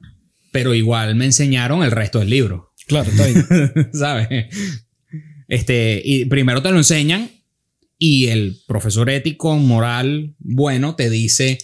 Pero 0.51 0.73
igual 0.73 1.15
me 1.15 1.25
enseñaron 1.25 1.83
el 1.83 1.91
resto 1.91 2.19
del 2.19 2.31
libro, 2.31 2.73
Claro, 2.87 3.11
está 3.11 3.27
bien. 3.27 3.89
¿sabes? 3.93 4.47
Este, 5.47 6.01
y 6.03 6.25
primero 6.25 6.63
te 6.63 6.71
lo 6.71 6.77
enseñan 6.77 7.29
y 7.99 8.27
el 8.27 8.57
profesor 8.65 9.09
ético, 9.11 9.55
moral, 9.57 10.33
bueno, 10.39 10.95
te 10.95 11.09
dice, 11.09 11.59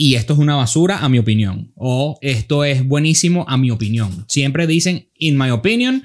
y 0.00 0.14
esto 0.14 0.32
es 0.34 0.38
una 0.38 0.54
basura, 0.54 1.00
a 1.00 1.08
mi 1.08 1.18
opinión, 1.18 1.72
o 1.74 2.18
esto 2.22 2.62
es 2.64 2.86
buenísimo, 2.86 3.44
a 3.48 3.56
mi 3.56 3.72
opinión. 3.72 4.24
Siempre 4.28 4.68
dicen, 4.68 5.08
in 5.16 5.36
my 5.36 5.50
opinion, 5.50 6.04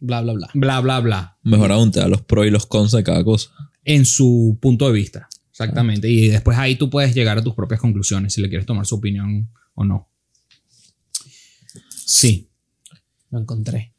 bla, 0.00 0.20
bla, 0.20 0.32
bla. 0.32 0.50
bla, 0.52 0.80
bla, 0.80 0.98
bla. 1.00 1.38
Mejor 1.44 1.70
aún, 1.70 1.92
te 1.92 2.00
da 2.00 2.08
los 2.08 2.22
pros 2.22 2.46
y 2.46 2.50
los 2.50 2.66
cons 2.66 2.90
de 2.90 3.04
cada 3.04 3.22
cosa. 3.22 3.50
en 3.84 4.04
su 4.04 4.58
punto 4.60 4.86
de 4.88 4.92
vista. 4.94 5.28
Exactamente. 5.50 6.08
Y 6.10 6.28
después 6.28 6.58
ahí 6.58 6.74
tú 6.74 6.90
puedes 6.90 7.14
llegar 7.14 7.38
a 7.38 7.42
tus 7.42 7.54
propias 7.54 7.80
conclusiones 7.80 8.32
si 8.32 8.40
le 8.42 8.48
quieres 8.48 8.66
tomar 8.66 8.84
su 8.86 8.96
opinión 8.96 9.48
o 9.74 9.84
no. 9.84 10.08
Sí. 12.06 12.48
Lo 13.30 13.38
encontré. 13.40 13.92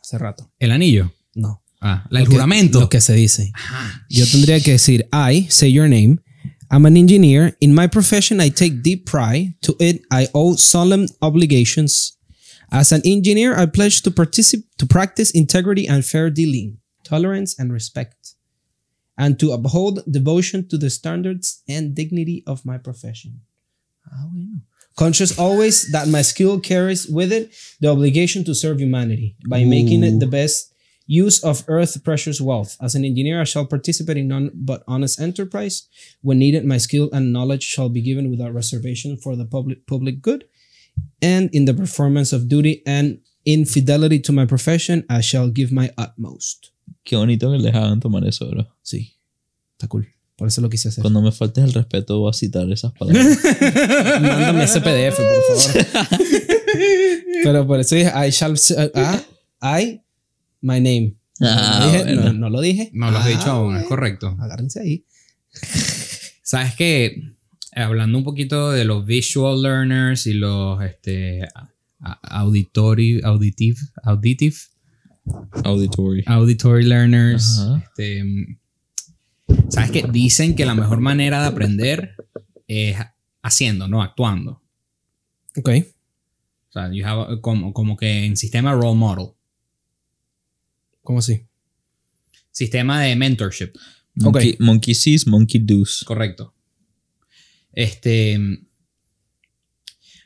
Hace 0.00 0.18
rato. 0.18 0.50
El 0.58 0.70
anillo. 0.72 1.12
No. 1.34 1.62
Ah, 1.80 2.06
el 2.10 2.18
Lo 2.18 2.24
que- 2.24 2.30
juramento. 2.32 2.80
Lo 2.80 2.88
que 2.88 3.00
se 3.00 3.14
dice. 3.14 3.50
Ajá. 3.54 4.06
Yo 4.08 4.26
tendría 4.26 4.60
que 4.60 4.72
decir, 4.72 5.08
I, 5.12 5.46
say 5.50 5.72
your 5.72 5.88
name. 5.88 6.18
I'm 6.74 6.86
an 6.86 6.96
engineer. 6.96 7.56
In 7.60 7.72
my 7.72 7.86
profession, 7.86 8.40
I 8.40 8.48
take 8.48 8.82
deep 8.82 9.06
pride. 9.06 9.54
To 9.62 9.76
it, 9.78 10.02
I 10.10 10.26
owe 10.34 10.56
solemn 10.56 11.06
obligations. 11.22 12.18
As 12.72 12.90
an 12.90 13.00
engineer, 13.04 13.56
I 13.56 13.66
pledge 13.66 14.02
to 14.02 14.10
participate, 14.10 14.66
to 14.78 14.84
practice 14.84 15.30
integrity 15.30 15.86
and 15.86 16.04
fair 16.04 16.30
dealing, 16.30 16.78
tolerance 17.04 17.56
and 17.56 17.72
respect, 17.72 18.34
and 19.16 19.38
to 19.38 19.52
uphold 19.52 20.02
devotion 20.10 20.66
to 20.66 20.76
the 20.76 20.90
standards 20.90 21.62
and 21.68 21.94
dignity 21.94 22.42
of 22.44 22.66
my 22.66 22.76
profession. 22.76 23.42
Ah, 24.10 24.26
bueno. 24.32 24.58
Conscious 24.96 25.38
always 25.38 25.92
that 25.92 26.08
my 26.08 26.22
skill 26.22 26.58
carries 26.58 27.06
with 27.06 27.30
it 27.30 27.54
the 27.78 27.88
obligation 27.88 28.42
to 28.42 28.54
serve 28.54 28.80
humanity 28.80 29.36
by 29.48 29.62
making 29.62 30.02
it 30.02 30.18
the 30.18 30.26
best 30.26 30.73
use 31.06 31.42
of 31.42 31.64
earth's 31.68 31.96
precious 31.98 32.40
wealth. 32.40 32.76
As 32.80 32.94
an 32.94 33.04
engineer, 33.04 33.40
I 33.40 33.44
shall 33.44 33.66
participate 33.66 34.16
in 34.16 34.28
none 34.28 34.50
but 34.54 34.82
honest 34.86 35.20
enterprise. 35.20 35.88
When 36.22 36.38
needed, 36.38 36.64
my 36.64 36.78
skill 36.78 37.10
and 37.12 37.32
knowledge 37.32 37.62
shall 37.62 37.88
be 37.88 38.00
given 38.00 38.30
without 38.30 38.54
reservation 38.54 39.16
for 39.16 39.36
the 39.36 39.44
public 39.44 39.86
public 39.86 40.22
good. 40.22 40.44
And 41.20 41.50
in 41.52 41.64
the 41.64 41.74
performance 41.74 42.32
of 42.32 42.48
duty 42.48 42.82
and 42.86 43.20
in 43.44 43.64
fidelity 43.64 44.20
to 44.20 44.32
my 44.32 44.46
profession, 44.46 45.04
I 45.10 45.20
shall 45.20 45.48
give 45.48 45.72
my 45.72 45.90
utmost. 45.98 46.70
Qué 47.04 47.16
bonito 47.16 47.50
que 47.50 47.58
les 47.58 47.74
hagan 47.74 48.00
tomar 48.00 48.26
eso, 48.26 48.48
bro. 48.50 48.66
Sí, 48.82 49.14
está 49.76 49.88
cool. 49.88 50.06
Por 50.36 50.48
eso 50.48 50.60
lo 50.60 50.68
quise 50.68 50.88
hacer. 50.88 51.02
Cuando 51.02 51.20
me 51.20 51.30
faltes 51.30 51.62
el 51.62 51.72
respeto, 51.72 52.18
voy 52.18 52.30
a 52.30 52.32
citar 52.32 52.70
esas 52.70 52.92
palabras. 52.92 53.38
Mándame 54.20 54.64
ese 54.64 54.80
PDF, 54.80 55.16
por 55.16 55.58
favor. 55.58 55.86
Pero 57.44 57.66
por 57.66 57.80
eso 57.80 57.94
dije, 57.94 58.10
I 58.14 58.30
shall. 58.30 58.54
Ah, 58.94 59.22
I, 59.62 60.00
my 60.64 60.80
name. 60.80 61.14
Ah, 61.40 61.78
no, 61.80 61.86
dije- 61.86 62.04
bueno. 62.04 62.22
no, 62.24 62.32
no 62.32 62.48
lo 62.50 62.60
dije. 62.60 62.90
No 62.92 63.10
lo 63.10 63.18
has 63.18 63.26
Ah, 63.26 63.28
dicho 63.28 63.50
aún, 63.50 63.76
es 63.76 63.84
correcto. 63.84 64.36
Agárrense 64.40 64.80
ahí. 64.80 65.04
Sabes 66.42 66.74
que 66.74 67.22
hablando 67.74 68.18
un 68.18 68.24
poquito 68.24 68.70
de 68.70 68.84
los 68.84 69.04
visual 69.06 69.62
learners 69.62 70.26
y 70.26 70.34
los 70.34 70.82
este, 70.82 71.46
auditory, 72.22 73.20
auditive, 73.24 73.76
auditive, 74.04 74.56
Auditory. 75.64 76.22
auditory 76.26 76.84
learners, 76.84 77.60
este, 77.82 78.58
sabes 79.70 79.90
que 79.90 80.02
dicen 80.12 80.54
que 80.54 80.66
la 80.66 80.74
mejor 80.74 81.00
manera 81.00 81.40
de 81.40 81.46
aprender 81.48 82.14
es 82.68 82.96
haciendo, 83.42 83.88
no 83.88 84.02
actuando. 84.02 84.62
Ok. 85.56 85.68
O 86.68 86.72
sea, 86.72 86.92
you 86.92 87.04
have 87.06 87.34
a- 87.34 87.40
como, 87.40 87.72
como 87.72 87.96
que 87.96 88.26
en 88.26 88.36
sistema 88.36 88.72
role 88.74 88.96
model, 88.96 89.28
¿Cómo 91.04 91.20
así? 91.20 91.46
sistema 92.54 93.02
de 93.02 93.16
mentorship, 93.16 93.72
Monkey, 94.14 94.56
monkey 94.60 94.94
sees, 94.94 95.26
monkey 95.26 95.60
does. 95.60 96.04
correcto. 96.04 96.54
Este, 97.72 98.38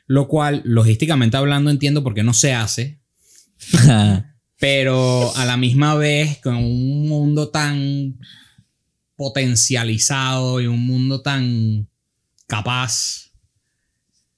lo 0.05 0.27
cual, 0.27 0.61
logísticamente 0.63 1.37
hablando, 1.37 1.71
entiendo 1.71 2.03
por 2.03 2.13
qué 2.13 2.21
no 2.21 2.35
se 2.35 2.53
hace, 2.53 3.01
pero 4.59 5.35
a 5.35 5.45
la 5.45 5.57
misma 5.57 5.95
vez 5.95 6.37
con 6.37 6.55
un 6.57 7.09
mundo 7.09 7.49
tan 7.49 8.19
potencializado 9.15 10.61
y 10.61 10.67
un 10.67 10.85
mundo 10.85 11.23
tan 11.23 11.89
capaz, 12.45 13.31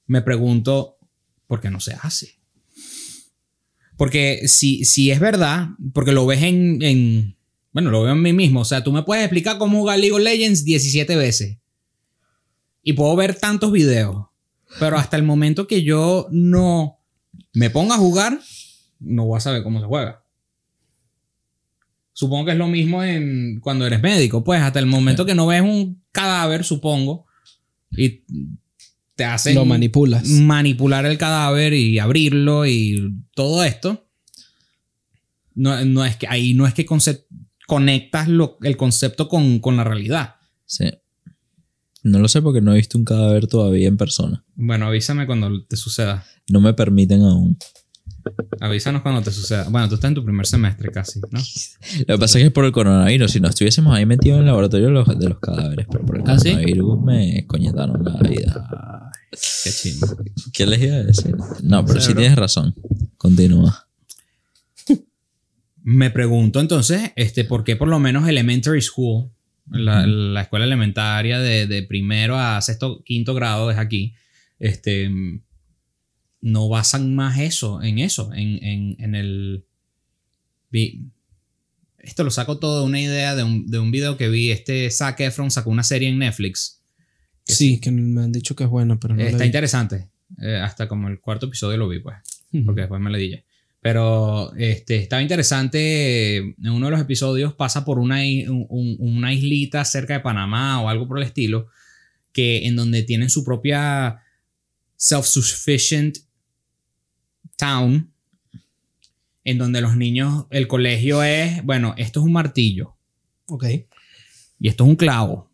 me 0.08 0.21
pregunto 0.21 0.97
por 1.45 1.60
qué 1.60 1.69
no 1.69 1.82
se 1.82 1.93
hace. 2.01 2.40
Porque 4.01 4.47
si, 4.47 4.83
si 4.83 5.11
es 5.11 5.19
verdad, 5.19 5.67
porque 5.93 6.11
lo 6.11 6.25
ves 6.25 6.41
en, 6.41 6.81
en- 6.81 7.37
bueno, 7.71 7.91
lo 7.91 8.01
veo 8.01 8.13
en 8.13 8.21
mí 8.23 8.33
mismo, 8.33 8.61
o 8.61 8.65
sea, 8.65 8.83
tú 8.83 8.91
me 8.91 9.03
puedes 9.03 9.23
explicar 9.23 9.59
cómo 9.59 9.77
jugar 9.77 9.99
League 9.99 10.11
of 10.11 10.21
Legends 10.21 10.65
17 10.65 11.15
veces 11.15 11.59
y 12.81 12.93
puedo 12.93 13.15
ver 13.15 13.35
tantos 13.35 13.71
videos, 13.71 14.25
pero 14.79 14.97
hasta 14.97 15.17
el 15.17 15.21
momento 15.23 15.67
que 15.67 15.83
yo 15.83 16.27
no 16.31 16.97
me 17.53 17.69
ponga 17.69 17.93
a 17.93 17.99
jugar, 17.99 18.39
no 18.99 19.25
voy 19.25 19.37
a 19.37 19.41
saber 19.41 19.61
cómo 19.61 19.79
se 19.79 19.85
juega. 19.85 20.23
Supongo 22.11 22.45
que 22.45 22.51
es 22.53 22.57
lo 22.57 22.67
mismo 22.69 23.03
en 23.03 23.59
cuando 23.59 23.85
eres 23.85 24.01
médico, 24.01 24.43
pues 24.43 24.63
hasta 24.63 24.79
el 24.79 24.87
momento 24.87 25.27
que 25.27 25.35
no 25.35 25.45
ves 25.45 25.61
un 25.61 26.03
cadáver, 26.11 26.63
supongo, 26.63 27.27
y 27.91 28.23
te 29.21 29.25
hacen 29.25 29.53
Lo 29.53 29.65
manipulas. 29.65 30.27
manipular 30.27 31.05
el 31.05 31.19
cadáver 31.19 31.73
y 31.73 31.99
abrirlo 31.99 32.65
y 32.65 33.13
todo 33.36 33.63
esto. 33.63 34.07
No, 35.53 35.84
no 35.86 36.03
es 36.05 36.15
que 36.15 36.27
ahí 36.27 36.55
no 36.55 36.65
es 36.65 36.73
que 36.73 36.88
concep- 36.88 37.25
conectas 37.67 38.27
lo- 38.27 38.57
el 38.63 38.77
concepto 38.77 39.27
con, 39.27 39.60
con 39.60 39.77
la 39.77 39.84
realidad. 39.84 40.36
Sí. 40.65 40.86
No 42.03 42.17
lo 42.17 42.27
sé 42.27 42.41
porque 42.41 42.62
no 42.62 42.73
he 42.73 42.77
visto 42.77 42.97
un 42.97 43.05
cadáver 43.05 43.45
todavía 43.45 43.88
en 43.88 43.97
persona. 43.97 44.43
Bueno, 44.55 44.88
avísame 44.88 45.27
cuando 45.27 45.65
te 45.67 45.75
suceda. 45.77 46.25
No 46.49 46.62
me 46.62 46.73
permiten 46.73 47.21
aún. 47.21 47.57
Avísanos 48.60 49.01
cuando 49.03 49.21
te 49.21 49.31
suceda. 49.31 49.67
Bueno, 49.69 49.88
tú 49.89 49.95
estás 49.95 50.10
en 50.10 50.15
tu 50.15 50.23
primer 50.23 50.45
semestre 50.47 50.89
casi, 50.91 51.19
¿no? 51.31 51.39
Lo 52.07 52.15
que 52.15 52.19
pasa 52.19 52.38
es 52.39 52.43
que 52.43 52.47
es 52.47 52.53
por 52.53 52.65
el 52.65 52.71
coronavirus. 52.71 53.31
Si 53.31 53.39
no 53.39 53.49
estuviésemos 53.49 53.93
ahí 53.95 54.05
metidos 54.07 54.38
en 54.38 54.41
el 54.41 54.47
laboratorio 54.47 54.88
de 54.88 54.93
los, 54.93 55.19
de 55.19 55.29
los 55.29 55.39
cadáveres, 55.39 55.86
pero 55.91 56.05
por 56.05 56.17
el 56.17 56.23
¿Ah, 56.25 56.39
sí? 56.39 56.49
coronavirus 56.49 57.03
me 57.03 57.45
coñetaron 57.45 58.03
la 58.03 58.17
vida. 58.27 59.11
Qué 59.31 59.71
chingo. 59.71 60.07
¿Qué 60.53 60.65
les 60.65 60.81
iba 60.81 60.95
a 60.95 61.03
decir? 61.03 61.35
No, 61.63 61.85
pero 61.85 62.01
sí 62.01 62.13
tienes 62.13 62.35
razón. 62.37 62.75
Continúa. 63.17 63.87
Me 65.83 66.11
pregunto 66.11 66.59
entonces, 66.59 67.11
este, 67.15 67.43
¿por 67.43 67.63
qué 67.63 67.75
por 67.75 67.87
lo 67.87 67.97
menos 67.99 68.27
elementary 68.27 68.81
school, 68.81 69.31
la, 69.67 70.05
la 70.05 70.41
escuela 70.41 70.65
elementaria 70.65 71.39
de, 71.39 71.65
de 71.65 71.81
primero 71.83 72.37
a 72.37 72.61
sexto, 72.61 73.01
quinto 73.03 73.33
grado 73.33 73.71
es 73.71 73.77
aquí, 73.77 74.13
este, 74.59 75.09
no 76.41 76.69
basan 76.69 77.15
más 77.15 77.39
eso, 77.39 77.81
en 77.81 77.99
eso, 77.99 78.31
en, 78.33 78.63
en, 78.63 78.95
en 78.99 79.15
el... 79.15 79.65
Esto 81.97 82.23
lo 82.23 82.31
saco 82.31 82.59
todo 82.59 82.81
de 82.81 82.85
una 82.85 82.99
idea 82.99 83.35
de 83.35 83.43
un, 83.43 83.65
de 83.67 83.79
un 83.79 83.91
video 83.91 84.17
que 84.17 84.29
vi, 84.29 84.51
este 84.51 84.89
Zac 84.91 85.19
Efron 85.21 85.51
sacó 85.51 85.69
una 85.69 85.83
serie 85.83 86.09
en 86.09 86.19
Netflix. 86.19 86.80
Que 87.51 87.55
Sí, 87.55 87.79
que 87.79 87.91
me 87.91 88.21
han 88.23 88.31
dicho 88.31 88.55
que 88.55 88.63
es 88.65 88.69
bueno, 88.69 88.99
pero 88.99 89.15
no. 89.15 89.21
Está 89.21 89.37
la 89.37 89.43
vi. 89.43 89.47
interesante. 89.47 90.07
Eh, 90.41 90.55
hasta 90.57 90.87
como 90.87 91.07
el 91.09 91.19
cuarto 91.19 91.45
episodio 91.47 91.77
lo 91.77 91.87
vi, 91.89 91.99
pues 91.99 92.17
porque 92.65 92.81
después 92.81 92.99
me 93.01 93.09
le 93.11 93.17
dije. 93.17 93.45
Pero 93.81 94.53
este, 94.55 94.97
estaba 94.97 95.21
interesante. 95.21 96.37
En 96.37 96.69
uno 96.69 96.85
de 96.87 96.91
los 96.91 97.01
episodios 97.01 97.53
pasa 97.53 97.83
por 97.85 97.97
una, 97.99 98.17
un- 98.21 98.95
una 98.99 99.33
islita 99.33 99.83
cerca 99.85 100.13
de 100.13 100.19
Panamá 100.19 100.81
o 100.81 100.89
algo 100.89 101.07
por 101.07 101.17
el 101.17 101.23
estilo, 101.23 101.67
que 102.31 102.67
en 102.67 102.75
donde 102.75 103.03
tienen 103.03 103.29
su 103.29 103.43
propia 103.43 104.21
self-sufficient 104.97 106.19
town, 107.57 108.11
en 109.43 109.57
donde 109.57 109.81
los 109.81 109.97
niños, 109.97 110.45
el 110.51 110.67
colegio 110.67 111.23
es, 111.23 111.63
bueno, 111.65 111.93
esto 111.97 112.19
es 112.19 112.25
un 112.25 112.31
martillo 112.33 112.95
Ok. 113.47 113.65
y 114.59 114.67
esto 114.67 114.83
es 114.83 114.89
un 114.89 114.95
clavo. 114.95 115.50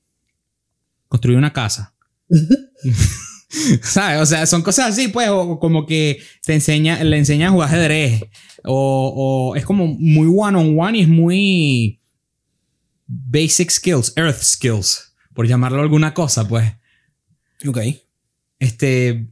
Construir 1.08 1.38
una 1.38 1.54
casa. 1.54 1.96
¿Sabes? 3.82 4.22
O 4.22 4.26
sea, 4.26 4.46
son 4.46 4.62
cosas 4.62 4.89
así, 4.89 5.08
pues, 5.08 5.30
o 5.30 5.60
como 5.60 5.86
que 5.86 6.22
te 6.43 6.54
enseña, 6.54 7.04
le 7.04 7.17
enseña 7.17 7.48
a 7.48 7.52
jugar 7.52 7.70
ajedrez. 7.70 8.24
O, 8.63 9.13
o 9.52 9.56
es 9.56 9.65
como 9.65 9.88
muy 9.88 10.28
one 10.28 10.58
on 10.58 10.80
one 10.80 10.98
y 10.98 11.02
es 11.02 11.08
muy 11.08 12.00
basic 13.08 13.72
skills, 13.72 14.13
earth 14.17 14.41
skills, 14.41 15.13
por 15.34 15.48
llamarlo 15.48 15.82
alguna 15.82 16.13
cosa, 16.13 16.48
pues. 16.48 16.72
Ok. 17.65 17.80
Este. 18.60 19.28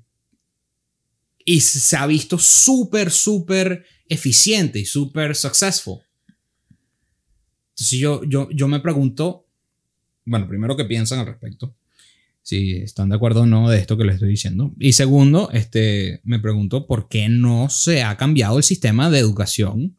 Y 1.43 1.59
se 1.61 1.95
ha 1.97 2.07
visto 2.07 2.39
súper, 2.39 3.11
súper 3.11 3.85
eficiente 4.07 4.79
y 4.79 4.85
súper 4.85 5.35
successful. 5.35 5.99
Entonces 7.69 7.99
yo, 7.99 8.23
yo, 8.23 8.49
yo 8.51 8.67
me 8.67 8.79
pregunto, 8.79 9.44
bueno, 10.25 10.47
primero, 10.47 10.75
¿qué 10.75 10.85
piensan 10.85 11.19
al 11.19 11.27
respecto? 11.27 11.75
Si 12.41 12.77
están 12.77 13.09
de 13.09 13.15
acuerdo 13.15 13.41
o 13.41 13.45
no 13.45 13.69
de 13.69 13.79
esto 13.79 13.97
que 13.97 14.03
les 14.03 14.15
estoy 14.15 14.29
diciendo. 14.29 14.73
Y 14.79 14.93
segundo, 14.93 15.49
este, 15.51 16.21
me 16.23 16.39
pregunto 16.39 16.85
por 16.85 17.07
qué 17.07 17.27
no 17.27 17.69
se 17.69 18.03
ha 18.03 18.17
cambiado 18.17 18.57
el 18.57 18.63
sistema 18.63 19.09
de 19.09 19.19
educación 19.19 19.97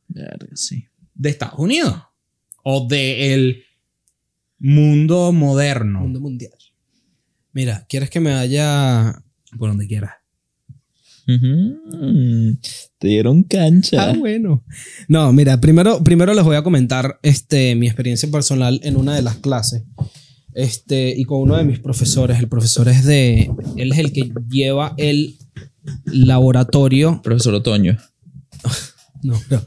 sí. 0.54 0.86
de 1.14 1.30
Estados 1.30 1.58
Unidos 1.58 2.02
o 2.62 2.86
del 2.86 3.64
mundo 4.58 5.32
moderno, 5.32 6.00
Mundo 6.00 6.20
mundial. 6.20 6.52
Mira, 7.52 7.86
¿quieres 7.88 8.10
que 8.10 8.20
me 8.20 8.32
vaya 8.32 9.22
por 9.56 9.68
donde 9.68 9.86
quieras. 9.86 10.15
Te 11.26 13.08
dieron 13.08 13.42
cancha. 13.42 14.10
Ah, 14.10 14.14
bueno. 14.16 14.64
No, 15.08 15.32
mira, 15.32 15.60
primero, 15.60 16.02
primero 16.04 16.34
les 16.34 16.44
voy 16.44 16.56
a 16.56 16.62
comentar 16.62 17.18
este, 17.22 17.74
mi 17.74 17.86
experiencia 17.86 18.30
personal 18.30 18.80
en 18.84 18.96
una 18.96 19.14
de 19.14 19.22
las 19.22 19.36
clases. 19.36 19.82
Este, 20.54 21.14
y 21.16 21.24
con 21.24 21.42
uno 21.42 21.56
de 21.56 21.64
mis 21.64 21.80
profesores. 21.80 22.38
El 22.38 22.48
profesor 22.48 22.88
es 22.88 23.04
de. 23.04 23.50
Él 23.76 23.92
es 23.92 23.98
el 23.98 24.12
que 24.12 24.30
lleva 24.48 24.94
el 24.96 25.36
laboratorio. 26.04 27.20
Profesor 27.22 27.54
Otoño. 27.54 27.98
No, 29.22 29.40
no. 29.50 29.66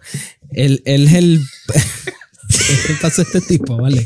Él, 0.51 0.81
él 0.85 1.07
es 1.07 1.13
el. 1.13 1.41
¿Qué 2.87 2.93
pasa 3.01 3.21
este 3.23 3.41
tipo? 3.41 3.77
Vale. 3.77 4.03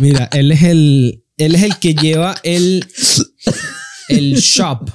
Mira, 0.00 0.28
él 0.32 0.50
es 0.50 0.62
el. 0.64 1.24
Él 1.36 1.54
es 1.54 1.62
el 1.62 1.78
que 1.78 1.94
lleva 1.94 2.34
el. 2.42 2.84
El 4.08 4.34
shop 4.34 4.90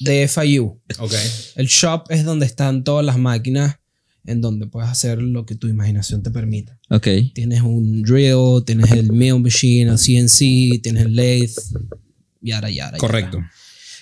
de 0.00 0.28
FIU. 0.28 0.80
Ok. 0.98 1.12
El 1.56 1.66
shop 1.66 2.04
es 2.10 2.24
donde 2.24 2.46
están 2.46 2.84
todas 2.84 3.04
las 3.04 3.18
máquinas 3.18 3.78
en 4.24 4.40
donde 4.40 4.66
puedes 4.66 4.90
hacer 4.90 5.22
lo 5.22 5.46
que 5.46 5.54
tu 5.54 5.68
imaginación 5.68 6.22
te 6.22 6.30
permita. 6.30 6.78
Ok. 6.90 7.08
Tienes 7.34 7.62
un 7.62 8.02
drill, 8.02 8.64
tienes 8.64 8.90
el 8.90 9.12
mill 9.12 9.40
machine, 9.40 9.90
el 9.90 9.98
CNC, 9.98 10.82
tienes 10.82 11.04
el 11.04 11.14
lathe, 11.14 11.54
yara, 12.40 12.70
yara. 12.70 12.98
Correcto. 12.98 13.38
yara. 13.38 13.52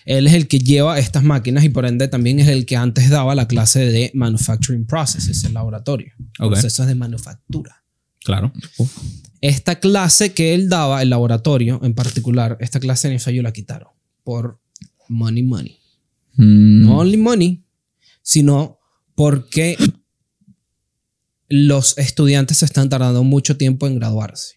Él 0.05 0.27
es 0.27 0.35
el 0.35 0.49
que 0.49 0.59
lleva 0.59 0.99
estas 0.99 1.23
máquinas 1.23 1.65
y 1.65 1.71
por 1.71 1.87
ende 1.87 2.09
también 2.09 2.39
es 2.39 2.49
el 2.49 2.67
que 2.67 2.77
antes 2.77 3.09
daba 3.09 3.35
la 3.35 3.49
clase 3.49 3.81
de 3.87 4.11
manufacturing 4.15 4.87
processes, 4.87 5.45
el 5.45 5.55
laboratorio. 5.55 6.13
Ok. 6.41 6.53
Procesos 6.53 6.87
de 6.87 6.95
manufactura. 6.95 7.83
Claro. 8.23 8.53
Esta 9.41 9.81
clase 9.81 10.33
que 10.33 10.55
él 10.55 10.69
daba, 10.69 11.03
el 11.03 11.11
laboratorio 11.11 11.81
en 11.83 11.95
particular, 11.95 12.57
esta 12.61 12.81
clase 12.81 13.13
en 13.13 13.21
FIU 13.21 13.43
la 13.43 13.53
quitaron 13.53 13.89
por 14.23 14.59
money, 15.09 15.43
money. 15.43 15.79
Mm, 16.37 16.83
no 16.87 16.99
only 16.99 17.17
money, 17.17 17.65
sino 18.23 18.79
porque 19.15 19.77
los 21.49 21.99
estudiantes 21.99 22.59
se 22.59 22.65
están 22.65 22.89
tardando 22.89 23.23
mucho 23.23 23.57
tiempo 23.57 23.87
en 23.87 23.97
graduarse. 23.97 24.57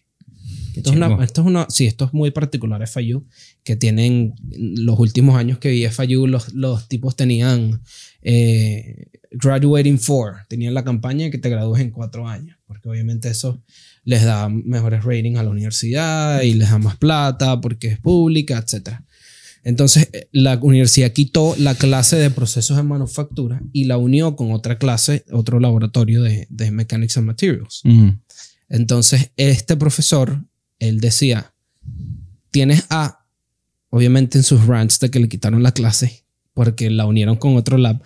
Esto 0.74 0.90
es, 0.90 0.96
una, 0.96 1.08
esto 1.24 1.40
es 1.40 1.46
una- 1.46 1.66
sí, 1.70 1.86
esto 1.86 2.04
es 2.04 2.12
muy 2.14 2.30
particular 2.30 2.80
FIU, 2.86 3.26
que 3.64 3.74
tienen 3.76 4.34
los 4.50 4.98
últimos 4.98 5.36
años 5.36 5.58
que 5.58 5.70
vi 5.70 5.84
FIU, 5.88 6.26
los, 6.28 6.54
los 6.54 6.88
tipos 6.88 7.16
tenían 7.16 7.82
eh, 8.22 9.06
graduating 9.32 9.98
for, 9.98 10.36
tenían 10.48 10.74
la 10.74 10.84
campaña 10.84 11.24
de 11.24 11.30
que 11.32 11.38
te 11.38 11.50
gradúes 11.50 11.80
en 11.82 11.90
cuatro 11.90 12.28
años, 12.28 12.56
porque 12.66 12.88
obviamente 12.88 13.28
eso 13.28 13.60
les 14.04 14.22
da 14.24 14.48
mejores 14.48 15.04
ratings 15.04 15.38
a 15.38 15.42
la 15.42 15.50
universidad 15.50 16.42
y 16.42 16.54
les 16.54 16.70
da 16.70 16.78
más 16.78 16.96
plata 16.96 17.60
porque 17.60 17.88
es 17.88 17.98
pública, 17.98 18.58
etc. 18.58 19.00
Entonces, 19.64 20.08
eh, 20.12 20.28
la 20.32 20.56
universidad 20.62 21.12
quitó 21.12 21.54
la 21.58 21.74
clase 21.74 22.16
de 22.16 22.30
procesos 22.30 22.76
de 22.76 22.82
manufactura 22.82 23.60
y 23.72 23.84
la 23.84 23.96
unió 23.98 24.36
con 24.36 24.52
otra 24.52 24.78
clase, 24.78 25.24
otro 25.32 25.60
laboratorio 25.60 26.22
de, 26.22 26.46
de 26.50 26.70
Mechanics 26.70 27.16
and 27.18 27.26
Materials. 27.26 27.82
Entonces, 28.68 29.32
este 29.36 29.76
profesor, 29.76 30.44
él 30.78 31.00
decía, 31.00 31.52
tienes 32.50 32.84
A, 32.90 33.24
obviamente 33.90 34.38
en 34.38 34.44
sus 34.44 34.66
rants 34.66 35.00
de 35.00 35.10
que 35.10 35.20
le 35.20 35.28
quitaron 35.28 35.62
la 35.62 35.72
clase 35.72 36.24
porque 36.54 36.90
la 36.90 37.06
unieron 37.06 37.36
con 37.36 37.56
otro 37.56 37.78
lab. 37.78 38.02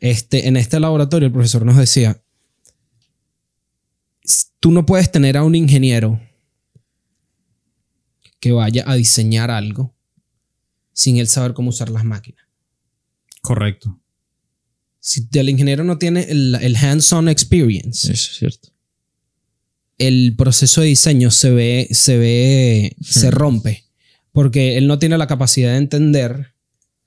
Este, 0.00 0.48
en 0.48 0.56
este 0.56 0.80
laboratorio, 0.80 1.26
el 1.26 1.32
profesor 1.32 1.64
nos 1.66 1.76
decía, 1.76 2.22
"S- 4.24 4.46
tú 4.60 4.70
no 4.70 4.86
puedes 4.86 5.10
tener 5.12 5.36
a 5.36 5.44
un 5.44 5.54
ingeniero 5.54 6.20
que 8.40 8.52
vaya 8.52 8.84
a 8.86 8.94
diseñar 8.94 9.50
algo 9.50 9.94
sin 11.00 11.16
él 11.16 11.28
saber 11.28 11.54
cómo 11.54 11.70
usar 11.70 11.88
las 11.88 12.04
máquinas. 12.04 12.44
Correcto. 13.40 13.98
Si 14.98 15.26
el 15.32 15.48
ingeniero 15.48 15.82
no 15.82 15.96
tiene 15.96 16.24
el, 16.28 16.54
el 16.60 16.76
hands-on 16.76 17.28
experience, 17.30 18.12
Eso 18.12 18.30
es 18.30 18.36
cierto. 18.38 18.68
el 19.96 20.34
proceso 20.36 20.82
de 20.82 20.88
diseño 20.88 21.30
se 21.30 21.50
ve, 21.50 21.88
se 21.90 22.18
ve, 22.18 22.96
se 23.00 23.30
rompe. 23.30 23.84
Porque 24.32 24.76
él 24.76 24.86
no 24.86 24.98
tiene 24.98 25.16
la 25.18 25.26
capacidad 25.26 25.72
de 25.72 25.78
entender 25.78 26.54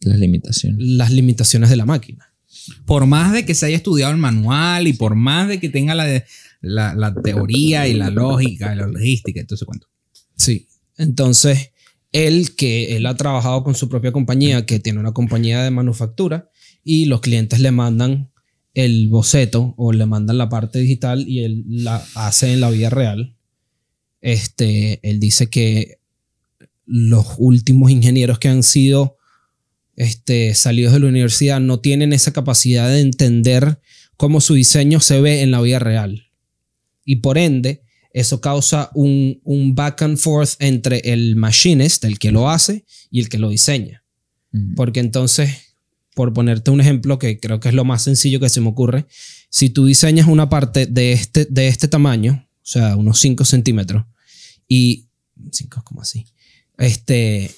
Las 0.02 0.18
limitaciones. 0.20 0.78
las 0.80 1.12
limitaciones 1.12 1.70
de 1.70 1.76
la 1.76 1.86
máquina. 1.86 2.34
Por 2.86 3.06
más 3.06 3.32
de 3.34 3.46
que 3.46 3.54
se 3.56 3.68
haya 3.68 3.78
estudiado 3.78 4.12
el 4.12 4.18
manual 4.18 4.88
y 4.88 4.94
por 4.94 5.14
más 5.16 5.48
de 5.48 5.60
que 5.60 5.70
tenga 5.70 5.94
la, 5.96 6.24
la, 6.62 6.96
la 6.96 7.14
teoría 7.14 7.88
y 7.88 7.94
la 7.94 8.10
lógica 8.10 8.74
y 8.74 8.78
la 8.78 8.88
logística 8.88 9.42
ese 9.48 9.66
cuento. 9.66 9.88
Sí. 10.36 10.68
Entonces, 10.98 11.70
él 12.14 12.56
que 12.56 12.96
él 12.96 13.06
ha 13.06 13.18
trabajado 13.18 13.64
con 13.64 13.76
su 13.76 13.90
propia 13.90 14.12
compañía, 14.12 14.66
que 14.66 14.80
tiene 14.80 15.00
una 15.00 15.12
compañía 15.12 15.64
de 15.64 15.72
manufactura, 15.72 16.50
y 16.84 17.06
los 17.06 17.22
clientes 17.22 17.60
le 17.60 17.72
mandan 17.72 18.30
el 18.74 19.10
boceto 19.10 19.74
o 19.78 19.92
le 19.92 20.06
mandan 20.06 20.38
la 20.38 20.50
parte 20.50 20.80
digital 20.80 21.28
y 21.28 21.44
él 21.44 21.64
la 21.68 22.04
hace 22.16 22.54
en 22.54 22.62
la 22.62 22.70
vida 22.70 22.90
real. 22.90 23.36
Este, 24.22 25.00
él 25.08 25.20
dice 25.20 25.50
que 25.50 26.00
los 26.86 27.36
últimos 27.38 27.92
ingenieros 27.92 28.40
que 28.40 28.50
han 28.50 28.64
sido 28.64 29.18
este, 29.96 30.56
salidos 30.56 30.94
de 30.94 31.00
la 31.00 31.08
universidad 31.08 31.60
no 31.60 31.80
tienen 31.80 32.14
esa 32.14 32.34
capacidad 32.34 32.90
de 32.90 33.02
entender 33.02 33.80
cómo 34.18 34.42
su 34.42 34.56
diseño 34.56 35.00
se 35.00 35.22
ve 35.22 35.42
en 35.42 35.52
la 35.52 35.62
vida 35.62 35.80
real. 35.80 36.28
Y 37.06 37.18
por 37.18 37.38
ende, 37.38 37.83
eso 38.14 38.40
causa 38.40 38.92
un, 38.94 39.42
un 39.44 39.74
back 39.74 40.04
and 40.04 40.18
forth 40.18 40.52
entre 40.60 41.00
el 41.00 41.36
machinist, 41.36 42.06
el 42.06 42.20
que 42.20 42.32
lo 42.32 42.50
hace, 42.50 42.86
y 43.10 43.20
el 43.20 43.28
que 43.28 43.40
lo 43.40 43.50
diseña. 43.50 44.04
Mm. 44.52 44.76
Porque 44.76 45.00
entonces, 45.00 45.76
por 46.14 46.32
ponerte 46.32 46.70
un 46.70 46.80
ejemplo 46.80 47.18
que 47.18 47.40
creo 47.40 47.60
que 47.60 47.70
es 47.70 47.76
lo 47.76 47.86
más 47.86 48.04
sencillo 48.04 48.40
que 48.40 48.50
se 48.50 48.62
me 48.62 48.70
ocurre, 48.70 49.08
si 49.50 49.72
tú 49.72 49.88
diseñas 49.88 50.28
una 50.28 50.48
parte 50.48 50.86
de 50.86 51.12
este, 51.12 51.46
de 51.46 51.68
este 51.68 51.88
tamaño, 51.88 52.48
o 52.50 52.66
sea, 52.66 52.96
unos 52.96 53.20
5 53.20 53.46
centímetros, 53.46 54.06
y 54.68 55.10
5 55.52 55.82
como 55.84 56.02
así, 56.02 56.28
este, 56.78 57.50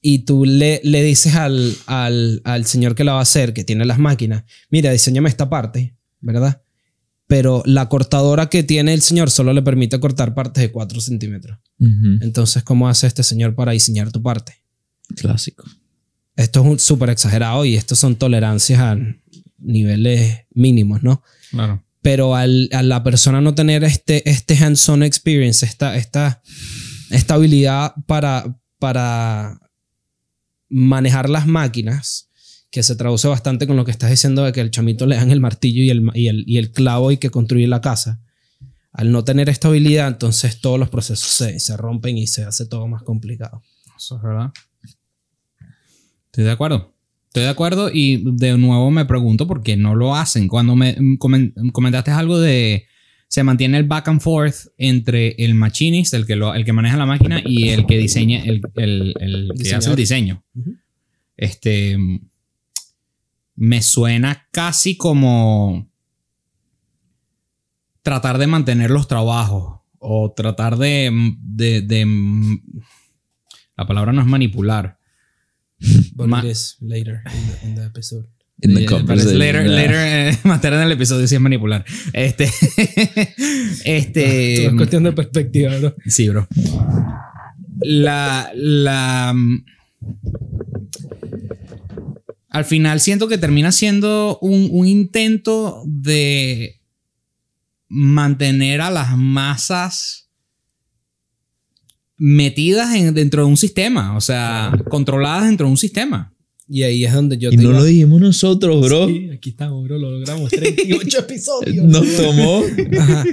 y 0.00 0.20
tú 0.20 0.46
le, 0.46 0.80
le 0.84 1.02
dices 1.02 1.34
al, 1.34 1.76
al, 1.86 2.40
al 2.44 2.64
señor 2.64 2.94
que 2.94 3.04
la 3.04 3.12
va 3.12 3.18
a 3.18 3.22
hacer, 3.22 3.52
que 3.52 3.64
tiene 3.64 3.84
las 3.84 3.98
máquinas, 3.98 4.44
mira, 4.70 4.90
diseñame 4.90 5.28
esta 5.28 5.50
parte, 5.50 5.96
¿verdad? 6.20 6.62
Pero 7.28 7.62
la 7.66 7.88
cortadora 7.88 8.48
que 8.48 8.64
tiene 8.64 8.94
el 8.94 9.02
señor 9.02 9.30
solo 9.30 9.52
le 9.52 9.62
permite 9.62 10.00
cortar 10.00 10.34
partes 10.34 10.62
de 10.62 10.72
4 10.72 11.00
centímetros. 11.00 11.58
Entonces, 11.78 12.64
¿cómo 12.64 12.88
hace 12.88 13.06
este 13.06 13.22
señor 13.22 13.54
para 13.54 13.72
diseñar 13.72 14.10
tu 14.10 14.22
parte? 14.22 14.54
Clásico. 15.14 15.64
Esto 16.34 16.60
es 16.60 16.66
un 16.66 16.78
súper 16.78 17.10
exagerado 17.10 17.64
y 17.64 17.76
estos 17.76 17.98
son 17.98 18.16
tolerancias 18.16 18.80
a 18.80 18.96
niveles 19.58 20.46
mínimos, 20.54 21.02
¿no? 21.02 21.22
Claro. 21.50 21.84
Pero 22.00 22.34
al, 22.34 22.70
a 22.72 22.82
la 22.82 23.02
persona 23.02 23.40
no 23.40 23.54
tener 23.54 23.84
este, 23.84 24.28
este 24.28 24.56
hands-on 24.56 25.02
experience, 25.02 25.66
esta, 25.66 25.96
esta, 25.96 26.42
esta 27.10 27.34
habilidad 27.34 27.92
para, 28.06 28.58
para 28.78 29.60
manejar 30.68 31.28
las 31.28 31.46
máquinas, 31.46 32.27
que 32.70 32.82
se 32.82 32.96
traduce 32.96 33.26
bastante 33.28 33.66
con 33.66 33.76
lo 33.76 33.84
que 33.84 33.90
estás 33.90 34.10
diciendo 34.10 34.44
de 34.44 34.52
que 34.52 34.60
el 34.60 34.70
chamito 34.70 35.06
le 35.06 35.16
dan 35.16 35.30
el 35.30 35.40
martillo 35.40 35.82
y 35.82 35.90
el, 35.90 36.10
y 36.14 36.28
el, 36.28 36.44
y 36.46 36.58
el 36.58 36.70
clavo 36.70 37.10
y 37.12 37.16
que 37.16 37.30
construye 37.30 37.66
la 37.66 37.80
casa. 37.80 38.20
Al 38.92 39.10
no 39.12 39.24
tener 39.24 39.48
esta 39.48 39.68
habilidad, 39.68 40.08
entonces 40.08 40.60
todos 40.60 40.78
los 40.78 40.88
procesos 40.88 41.28
se, 41.30 41.60
se 41.60 41.76
rompen 41.76 42.18
y 42.18 42.26
se 42.26 42.44
hace 42.44 42.66
todo 42.66 42.86
más 42.88 43.02
complicado. 43.02 43.62
Eso 43.96 44.16
es 44.16 44.22
verdad. 44.22 44.52
Estoy 46.26 46.44
de 46.44 46.50
acuerdo. 46.50 46.94
Estoy 47.28 47.42
de 47.44 47.48
acuerdo 47.50 47.90
y 47.92 48.22
de 48.36 48.56
nuevo 48.58 48.90
me 48.90 49.04
pregunto 49.04 49.46
por 49.46 49.62
qué 49.62 49.76
no 49.76 49.94
lo 49.94 50.14
hacen. 50.16 50.48
Cuando 50.48 50.74
me 50.76 50.96
comen- 51.18 51.52
comentaste 51.72 52.10
algo 52.10 52.38
de 52.40 52.86
se 53.28 53.42
mantiene 53.44 53.76
el 53.76 53.84
back 53.84 54.08
and 54.08 54.20
forth 54.22 54.68
entre 54.78 55.32
el 55.38 55.54
machinist, 55.54 56.14
el 56.14 56.24
que, 56.26 56.34
lo, 56.36 56.54
el 56.54 56.64
que 56.64 56.72
maneja 56.72 56.96
la 56.96 57.04
máquina, 57.06 57.42
y 57.44 57.68
el 57.68 57.84
que 57.86 57.98
diseña, 57.98 58.42
el, 58.42 58.62
el, 58.76 59.14
el 59.20 59.48
que 59.62 59.74
hace 59.74 59.90
el 59.90 59.96
diseño. 59.96 60.42
Ujú. 60.54 60.76
Este. 61.36 61.96
Me 63.60 63.82
suena 63.82 64.46
casi 64.52 64.96
como. 64.96 65.90
Tratar 68.02 68.38
de 68.38 68.46
mantener 68.46 68.90
los 68.90 69.08
trabajos. 69.08 69.80
O 69.98 70.32
tratar 70.32 70.76
de. 70.78 71.10
de, 71.42 71.82
de- 71.82 72.06
la 73.76 73.86
palabra 73.86 74.12
no 74.12 74.20
es 74.20 74.26
manipular. 74.26 74.98
But 76.14 76.26
Ma- 76.28 76.40
it 76.40 76.50
is 76.52 76.76
later 76.80 77.20
in 77.34 77.46
the, 77.46 77.66
in 77.68 77.74
the 77.74 77.84
episode. 77.84 78.26
In 78.60 78.74
the 78.74 78.82
Eh, 78.82 78.86
conversation, 78.86 79.38
later, 79.38 79.64
yeah. 79.66 79.74
later, 79.74 79.94
eh, 80.34 80.38
más 80.44 80.60
tarde 80.60 80.78
en 80.78 80.82
el 80.84 80.92
episodio 80.92 81.26
sí 81.28 81.34
es 81.36 81.40
manipular. 81.40 81.84
Este. 82.12 82.44
este. 83.84 84.56
Todo 84.56 84.68
es 84.70 84.74
cuestión 84.76 85.02
de 85.04 85.12
perspectiva, 85.12 85.76
bro. 85.78 85.94
Sí, 86.06 86.28
bro. 86.28 86.46
La. 87.82 88.50
La. 88.54 89.34
Al 92.48 92.64
final 92.64 93.00
siento 93.00 93.28
que 93.28 93.38
termina 93.38 93.72
siendo 93.72 94.38
un, 94.40 94.68
un 94.72 94.86
intento 94.86 95.82
de 95.86 96.80
mantener 97.88 98.80
a 98.80 98.90
las 98.90 99.16
masas 99.16 100.28
metidas 102.16 102.94
en- 102.94 103.14
dentro 103.14 103.42
de 103.44 103.48
un 103.48 103.56
sistema, 103.56 104.16
o 104.16 104.20
sea, 104.20 104.72
controladas 104.90 105.46
dentro 105.46 105.66
de 105.66 105.70
un 105.72 105.76
sistema. 105.76 106.34
Y 106.70 106.82
ahí 106.82 107.04
es 107.04 107.12
donde 107.14 107.38
yo 107.38 107.50
Y 107.50 107.56
te 107.56 107.62
no 107.62 107.70
iba- 107.70 107.78
lo 107.78 107.84
dijimos 107.84 108.20
nosotros, 108.20 108.86
bro. 108.86 109.08
Sí, 109.08 109.30
aquí 109.32 109.50
estamos, 109.50 109.84
bro. 109.84 109.98
Lo 109.98 110.10
logramos. 110.10 110.50
38 110.50 111.18
episodios. 111.20 111.84
Nos 111.86 112.14
tomó. 112.16 112.62
Ajá. 112.98 113.24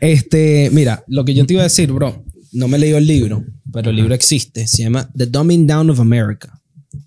Este, 0.00 0.70
mira, 0.72 1.02
lo 1.08 1.24
que 1.24 1.34
yo 1.34 1.44
te 1.44 1.54
iba 1.54 1.62
a 1.62 1.64
decir, 1.64 1.90
bro. 1.90 2.24
No 2.52 2.68
me 2.68 2.76
he 2.76 2.80
leído 2.80 2.98
el 2.98 3.06
libro, 3.08 3.44
pero 3.72 3.90
el 3.90 3.96
libro 3.96 4.14
existe. 4.14 4.68
Se 4.68 4.84
llama 4.84 5.10
The 5.16 5.26
Dumbing 5.26 5.66
Down 5.66 5.90
of 5.90 5.98
America. 5.98 6.62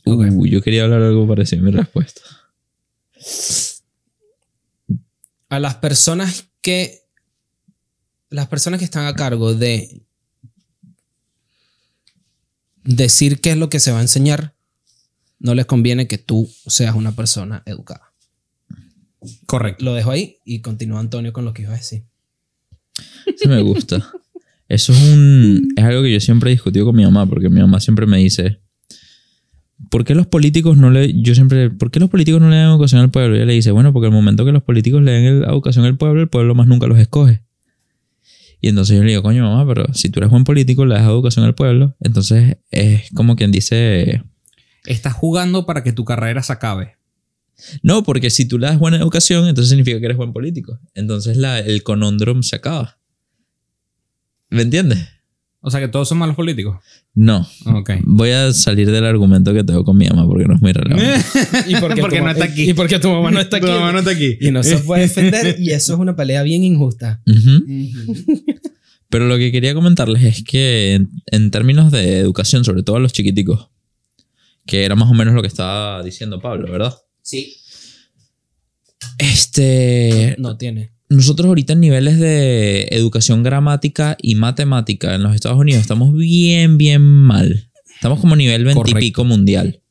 Yo 0.06 0.62
quería 0.62 0.84
hablar 0.84 1.02
algo 1.02 1.28
parecido 1.28 1.62
a 1.62 1.66
mi 1.66 1.72
respuesta. 1.72 2.22
A 5.50 5.60
las 5.60 5.76
personas 5.76 6.48
que. 6.62 7.04
Las 8.30 8.48
personas 8.48 8.80
que 8.80 8.86
están 8.86 9.06
a 9.06 9.16
cargo 9.16 9.54
de 9.54 10.02
decir 12.84 13.40
qué 13.40 13.52
es 13.52 13.58
lo 13.58 13.70
que 13.70 13.80
se 13.80 13.92
va 13.92 14.00
a 14.00 14.02
enseñar, 14.02 14.54
no 15.40 15.56
les 15.56 15.66
conviene 15.66 16.08
que 16.08 16.18
tú 16.18 16.50
seas 16.68 16.96
una 16.96 17.14
persona 17.14 17.64
educada. 17.66 18.14
Correcto. 19.46 19.86
Lo 19.86 19.94
dejo 19.94 20.12
ahí 20.12 20.38
y 20.46 20.60
continúa 20.60 21.00
Antonio 21.00 21.34
con 21.34 21.46
lo 21.46 21.54
que 21.54 21.64
iba 21.64 21.74
a 21.74 21.78
decir. 21.78 22.04
Eso 23.26 23.50
me 23.50 23.62
gusta. 23.62 24.12
Eso 24.68 24.92
es 24.92 25.02
un. 25.14 25.74
Es 25.76 25.84
algo 25.84 26.02
que 26.02 26.12
yo 26.12 26.20
siempre 26.20 26.50
he 26.50 26.54
discutido 26.54 26.86
con 26.86 26.96
mi 26.96 27.04
mamá, 27.04 27.26
porque 27.26 27.50
mi 27.50 27.62
mamá 27.62 27.80
siempre 27.80 28.06
me 28.06 28.18
dice. 28.18 28.60
¿Por 29.90 30.06
qué 30.06 30.16
los 30.16 30.28
políticos 30.28 30.78
no 30.78 30.90
le. 30.90 31.22
Yo 31.22 31.36
siempre. 31.36 31.70
¿Por 31.70 31.92
qué 31.92 32.00
los 32.00 32.10
políticos 32.10 32.42
no 32.42 32.50
le 32.50 32.58
dan 32.58 32.70
educación 32.70 33.02
al 33.02 33.12
pueblo? 33.12 33.36
Y 33.36 33.40
ella 33.40 33.46
le 33.46 33.54
dice, 33.54 33.72
bueno, 33.72 33.94
porque 33.94 34.08
el 34.08 34.14
momento 34.14 34.46
que 34.46 34.52
los 34.52 34.64
políticos 34.64 35.02
le 35.02 35.12
den 35.12 35.44
educación 35.44 35.86
al 35.86 35.98
pueblo, 35.98 36.22
el 36.22 36.30
pueblo 36.30 36.56
más 36.56 36.68
nunca 36.68 36.88
los 36.88 36.98
escoge. 37.00 37.44
Y 38.60 38.70
entonces 38.70 38.98
yo 38.98 39.04
le 39.04 39.10
digo, 39.10 39.24
coño, 39.24 39.44
mamá, 39.44 39.68
pero 39.68 39.94
si 39.94 40.10
tú 40.10 40.20
eres 40.20 40.32
buen 40.32 40.44
político, 40.44 40.86
le 40.86 40.96
das 40.96 41.04
educación 41.04 41.46
al 41.46 41.56
pueblo. 41.56 41.96
Entonces 42.00 42.58
es 42.72 43.10
como 43.14 43.36
quien 43.36 43.52
dice. 43.52 44.24
Estás 44.86 45.14
jugando 45.14 45.66
para 45.66 45.84
que 45.84 45.92
tu 45.92 46.06
carrera 46.06 46.42
se 46.44 46.54
acabe. 46.54 46.96
No, 47.82 48.04
porque 48.04 48.30
si 48.30 48.48
tú 48.48 48.60
le 48.60 48.68
das 48.68 48.80
buena 48.80 48.98
educación, 48.98 49.48
entonces 49.48 49.70
significa 49.70 50.00
que 50.00 50.06
eres 50.06 50.18
buen 50.18 50.34
político. 50.34 50.80
Entonces 50.94 51.38
la, 51.38 51.60
el 51.60 51.84
conundrum 51.84 52.44
se 52.44 52.56
acaba. 52.56 53.00
¿Me 54.50 54.62
entiendes? 54.62 55.08
O 55.60 55.72
sea 55.72 55.80
que 55.80 55.88
todos 55.88 56.08
son 56.08 56.20
malos 56.20 56.36
políticos. 56.36 56.78
No. 57.14 57.48
Ok. 57.66 57.92
Voy 58.04 58.30
a 58.30 58.54
salir 58.54 58.90
del 58.92 59.06
argumento 59.06 59.54
que 59.54 59.64
tengo 59.64 59.84
con 59.84 59.98
mi 59.98 60.08
mamá 60.08 60.26
porque 60.28 60.46
no 60.46 60.56
es 60.56 60.62
muy 60.62 60.72
relevante. 60.72 61.20
¿Y 61.68 61.76
por 61.76 61.94
qué 61.94 62.02
Porque 62.02 62.18
tu 62.20 62.24
no 62.24 62.32
está 62.32 62.46
aquí. 62.46 62.70
Y 62.70 62.74
porque 62.74 63.00
tu 63.00 63.10
mamá 63.10 63.32
no 63.32 63.40
está 63.40 63.58
aquí. 63.58 63.66
Tu 63.66 63.72
mamá 63.72 63.92
no 63.92 64.00
está 64.00 64.12
aquí. 64.12 64.38
Y 64.40 64.52
no 64.52 64.64
se 64.64 64.78
puede 64.80 65.02
defender. 65.04 65.56
Y 65.60 65.72
eso 65.72 65.94
es 65.94 66.00
una 66.00 66.16
pelea 66.16 66.44
bien 66.44 66.64
injusta. 66.64 67.22
Pero 69.10 69.28
lo 69.28 69.38
que 69.38 69.52
quería 69.52 69.74
comentarles 69.74 70.24
es 70.24 70.44
que 70.44 70.94
en, 70.94 71.10
en 71.28 71.50
términos 71.50 71.92
de 71.92 72.20
educación, 72.20 72.64
sobre 72.64 72.84
todo 72.84 72.98
a 72.98 73.00
los 73.00 73.14
chiquiticos, 73.14 73.70
que 74.66 74.84
era 74.84 74.96
más 74.96 75.10
o 75.10 75.14
menos 75.14 75.34
lo 75.34 75.42
que 75.42 75.48
estaba 75.48 76.04
diciendo 76.04 76.40
Pablo, 76.40 76.72
¿verdad? 76.72 76.94
Sí. 77.22 77.58
Este, 79.18 80.36
No 80.38 80.58
tiene. 80.58 80.97
Nosotros 81.10 81.48
ahorita 81.48 81.74
en 81.74 81.80
niveles 81.80 82.20
de 82.20 82.88
educación 82.92 83.44
gramática 83.44 84.18
y 84.22 84.36
matemática 84.36 85.16
en 85.16 85.24
los 85.24 85.34
Estados 85.36 85.58
Unidos 85.60 85.82
estamos 85.82 86.14
bien, 86.14 86.78
bien 86.78 87.02
mal. 87.02 87.70
Estamos 87.96 88.20
como 88.20 88.36
nivel 88.36 88.64
20 88.64 88.72
y 88.80 88.82
Correcto. 88.82 89.00
pico 89.00 89.24
mundial. 89.26 89.82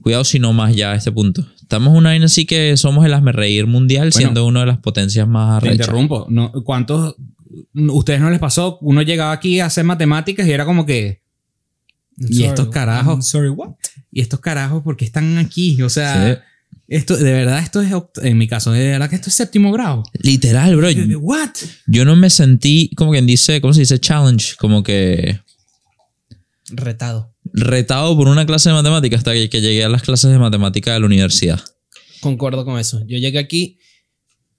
Cuidado 0.00 0.24
si 0.24 0.38
no 0.38 0.52
más 0.52 0.74
ya 0.74 0.92
a 0.92 0.94
este 0.94 1.12
punto. 1.12 1.44
Estamos 1.60 1.94
una 1.96 2.10
vaina 2.10 2.26
así 2.26 2.46
que 2.46 2.76
somos 2.76 3.04
el 3.04 3.12
reír 3.32 3.66
mundial, 3.66 4.10
Bueno, 4.10 4.12
siendo 4.12 4.46
una 4.46 4.60
de 4.60 4.66
las 4.66 4.78
potencias 4.78 5.28
más 5.28 5.60
Te 5.60 5.68
arrechas. 5.68 5.86
interrumpo. 5.88 6.26
No, 6.30 6.50
¿Cuántos? 6.64 7.16
¿Ustedes 7.74 8.20
no 8.20 8.30
les 8.30 8.38
pasó? 8.38 8.78
Uno 8.80 9.02
llegaba 9.02 9.32
aquí 9.32 9.60
a 9.60 9.66
hacer 9.66 9.84
matemáticas 9.84 10.46
y 10.46 10.52
era 10.52 10.64
como 10.64 10.86
que. 10.86 11.20
¿Y 12.16 12.44
estos 12.44 12.68
carajos? 12.68 13.12
I'm 13.14 13.22
sorry, 13.22 13.48
what? 13.48 13.70
¿Y 14.12 14.20
estos 14.20 14.40
carajos 14.40 14.82
por 14.82 14.96
qué 14.96 15.04
están 15.04 15.36
aquí? 15.38 15.80
O 15.82 15.88
sea, 15.88 16.34
Sí. 16.34 16.40
Esto, 16.90 17.16
de 17.16 17.32
verdad, 17.32 17.60
esto 17.60 17.80
es. 17.80 17.92
En 18.24 18.36
mi 18.36 18.48
caso, 18.48 18.72
de 18.72 18.84
verdad 18.90 19.08
que 19.08 19.14
esto 19.14 19.28
es 19.30 19.34
séptimo 19.34 19.70
grado. 19.70 20.02
Literal, 20.20 20.74
bro. 20.76 20.88
¿What? 21.20 21.50
Yo 21.86 22.04
no 22.04 22.16
me 22.16 22.28
sentí, 22.30 22.90
como 22.96 23.12
quien 23.12 23.26
dice, 23.26 23.60
¿cómo 23.60 23.72
se 23.72 23.80
dice? 23.80 24.00
Challenge. 24.00 24.56
Como 24.58 24.82
que 24.82 25.40
Retado. 26.72 27.32
retado 27.52 28.16
por 28.16 28.26
una 28.26 28.44
clase 28.44 28.70
de 28.70 28.74
matemáticas 28.74 29.18
hasta 29.18 29.32
que, 29.32 29.48
que 29.48 29.60
llegué 29.60 29.84
a 29.84 29.88
las 29.88 30.02
clases 30.02 30.32
de 30.32 30.38
matemática 30.38 30.92
de 30.92 31.00
la 31.00 31.06
universidad. 31.06 31.60
Concuerdo 32.20 32.64
con 32.64 32.78
eso. 32.80 33.00
Yo 33.06 33.18
llegué 33.18 33.38
aquí 33.38 33.78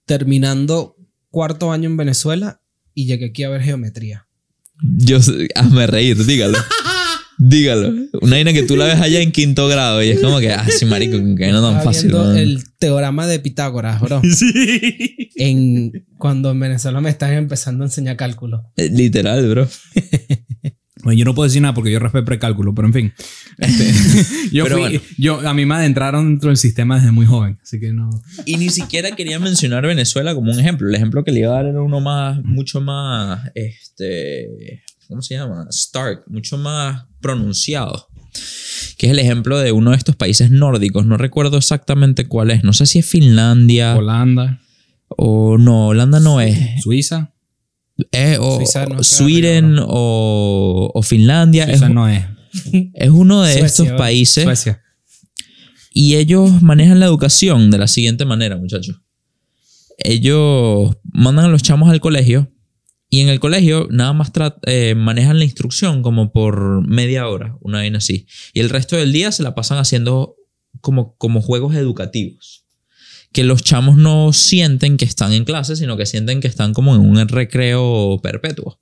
terminando 0.06 0.96
cuarto 1.30 1.72
año 1.74 1.90
en 1.90 1.98
Venezuela 1.98 2.62
y 2.94 3.08
llegué 3.08 3.26
aquí 3.28 3.44
a 3.44 3.50
ver 3.50 3.62
geometría. 3.62 4.28
Yo, 4.82 5.18
hazme 5.56 5.86
reír, 5.86 6.26
dígalo. 6.26 6.58
dígalo. 7.44 7.92
Una 8.22 8.36
vaina 8.36 8.54
que 8.54 8.64
tú 8.64 8.76
la 8.76 8.86
ves 8.86 9.02
allá 9.02 9.20
en 9.20 9.32
quinto 9.32 9.68
grado 9.68 10.04
y 10.04 10.10
es 10.10 10.20
como 10.20 10.40
que, 10.40 10.52
ah, 10.52 10.66
sí, 10.70 10.86
marico, 10.86 11.18
que 11.36 11.52
no 11.52 11.62
tan 11.62 11.84
fácil. 11.84 12.12
viendo 12.12 12.36
el 12.36 12.64
teorema 12.78 13.26
de 13.28 13.40
Pitágoras, 13.40 14.00
bro. 14.00 14.22
Sí. 14.32 15.30
en, 15.36 16.06
cuando 16.18 16.52
en 16.52 16.60
Venezuela 16.60 17.02
me 17.02 17.10
están 17.10 17.34
empezando 17.34 17.84
a 17.84 17.88
enseñar 17.88 18.16
cálculo. 18.16 18.64
Eh, 18.78 18.90
Literal, 18.92 19.48
bro. 19.50 19.68
Bueno, 21.04 21.18
yo 21.18 21.26
no 21.26 21.34
puedo 21.34 21.48
decir 21.48 21.64
nada 21.64 21.74
porque 21.74 21.92
yo 21.92 21.98
respeto 21.98 22.26
precálculo, 22.26 22.76
pero 22.76 22.88
en 22.88 22.94
fin. 22.94 23.14
Este, 23.58 23.92
yo, 24.52 24.66
Pero 24.66 24.76
fui- 24.78 24.84
bueno. 24.84 25.02
yo 25.18 25.40
a 25.50 25.54
mí 25.56 25.66
me 25.66 25.74
adentraron 25.74 26.28
dentro 26.30 26.50
del 26.50 26.58
sistema 26.58 26.98
desde 26.98 27.12
muy 27.12 27.26
joven, 27.26 27.58
así 27.64 27.80
que 27.80 27.92
no. 27.92 28.08
Y 28.46 28.58
ni 28.58 28.70
siquiera 28.70 29.10
quería 29.16 29.40
mencionar 29.40 29.84
Venezuela 29.88 30.36
como 30.36 30.52
un 30.52 30.60
ejemplo. 30.60 30.88
El 30.88 30.94
ejemplo 30.94 31.24
que 31.24 31.32
le 31.32 31.40
iba 31.40 31.54
a 31.54 31.56
dar 31.56 31.66
era 31.66 31.82
uno 31.82 32.02
más, 32.02 32.44
mucho 32.44 32.82
más, 32.82 33.50
este, 33.56 34.84
¿cómo 35.12 35.22
se 35.22 35.36
llama? 35.36 35.68
Stark, 35.70 36.24
mucho 36.28 36.58
más 36.58 37.06
pronunciado. 37.20 38.08
Que 38.98 39.08
es 39.08 39.12
el 39.12 39.20
ejemplo 39.20 39.60
de 39.60 39.74
uno 39.74 39.92
de 39.92 39.98
estos 39.98 40.16
países 40.16 40.52
nórdicos. 40.52 41.06
No 41.06 41.18
recuerdo 41.18 41.58
exactamente 41.58 42.30
cuál 42.30 42.50
es. 42.50 42.64
No 42.64 42.72
sé 42.72 42.86
si 42.86 43.00
es 43.00 43.06
Finlandia 43.06 43.98
Holanda, 43.98 44.62
o 45.10 45.58
no, 45.58 45.88
Holanda 45.88 46.22
no 46.22 46.40
es. 46.40 46.82
Suiza. 46.82 47.34
Es 48.12 48.40
o 48.40 48.56
Suiza 48.56 48.86
no 48.86 49.04
Sweden 49.04 49.74
arriba, 49.74 49.86
o, 49.90 50.92
o 50.94 51.02
Finlandia. 51.04 51.66
Suiza 51.66 51.88
es, 51.88 51.94
no 51.94 52.08
es. 52.08 52.24
es 52.94 53.10
uno 53.10 53.42
de 53.42 53.52
Suecia, 53.52 53.66
estos 53.66 53.92
países. 53.98 54.46
Suecia. 54.46 54.82
Y 55.94 56.16
ellos 56.16 56.62
manejan 56.62 57.02
la 57.02 57.06
educación 57.06 57.70
de 57.70 57.80
la 57.80 57.88
siguiente 57.88 58.24
manera, 58.24 58.56
muchachos. 58.56 59.02
Ellos 59.98 60.96
mandan 61.04 61.46
a 61.46 61.50
los 61.50 61.64
chamos 61.64 61.90
al 61.90 62.00
colegio 62.00 62.50
y 63.14 63.20
en 63.20 63.28
el 63.28 63.42
colegio 63.42 63.90
nada 63.92 64.14
más 64.14 64.32
eh, 64.66 64.96
manejan 64.96 65.38
la 65.38 65.44
instrucción 65.44 66.02
como 66.02 66.32
por 66.32 66.88
media 66.88 67.28
hora, 67.28 67.58
una 67.60 67.80
vaina 67.80 67.98
así. 67.98 68.26
Y 68.54 68.62
el 68.62 68.70
resto 68.70 68.96
del 68.96 69.12
día 69.12 69.34
se 69.34 69.44
la 69.44 69.54
pasan 69.54 69.80
haciendo 69.80 70.38
como, 70.80 71.18
como 71.18 71.42
juegos 71.42 71.76
educativos. 71.76 72.64
Que 73.34 73.44
los 73.44 73.64
chamos 73.64 73.98
no 73.98 74.32
sienten 74.32 74.96
que 74.96 75.04
están 75.04 75.34
en 75.34 75.44
clase, 75.44 75.76
sino 75.76 75.98
que 75.98 76.06
sienten 76.06 76.40
que 76.40 76.48
están 76.48 76.74
como 76.74 76.96
en 76.96 77.02
un 77.02 77.28
recreo 77.28 78.18
perpetuo. 78.24 78.80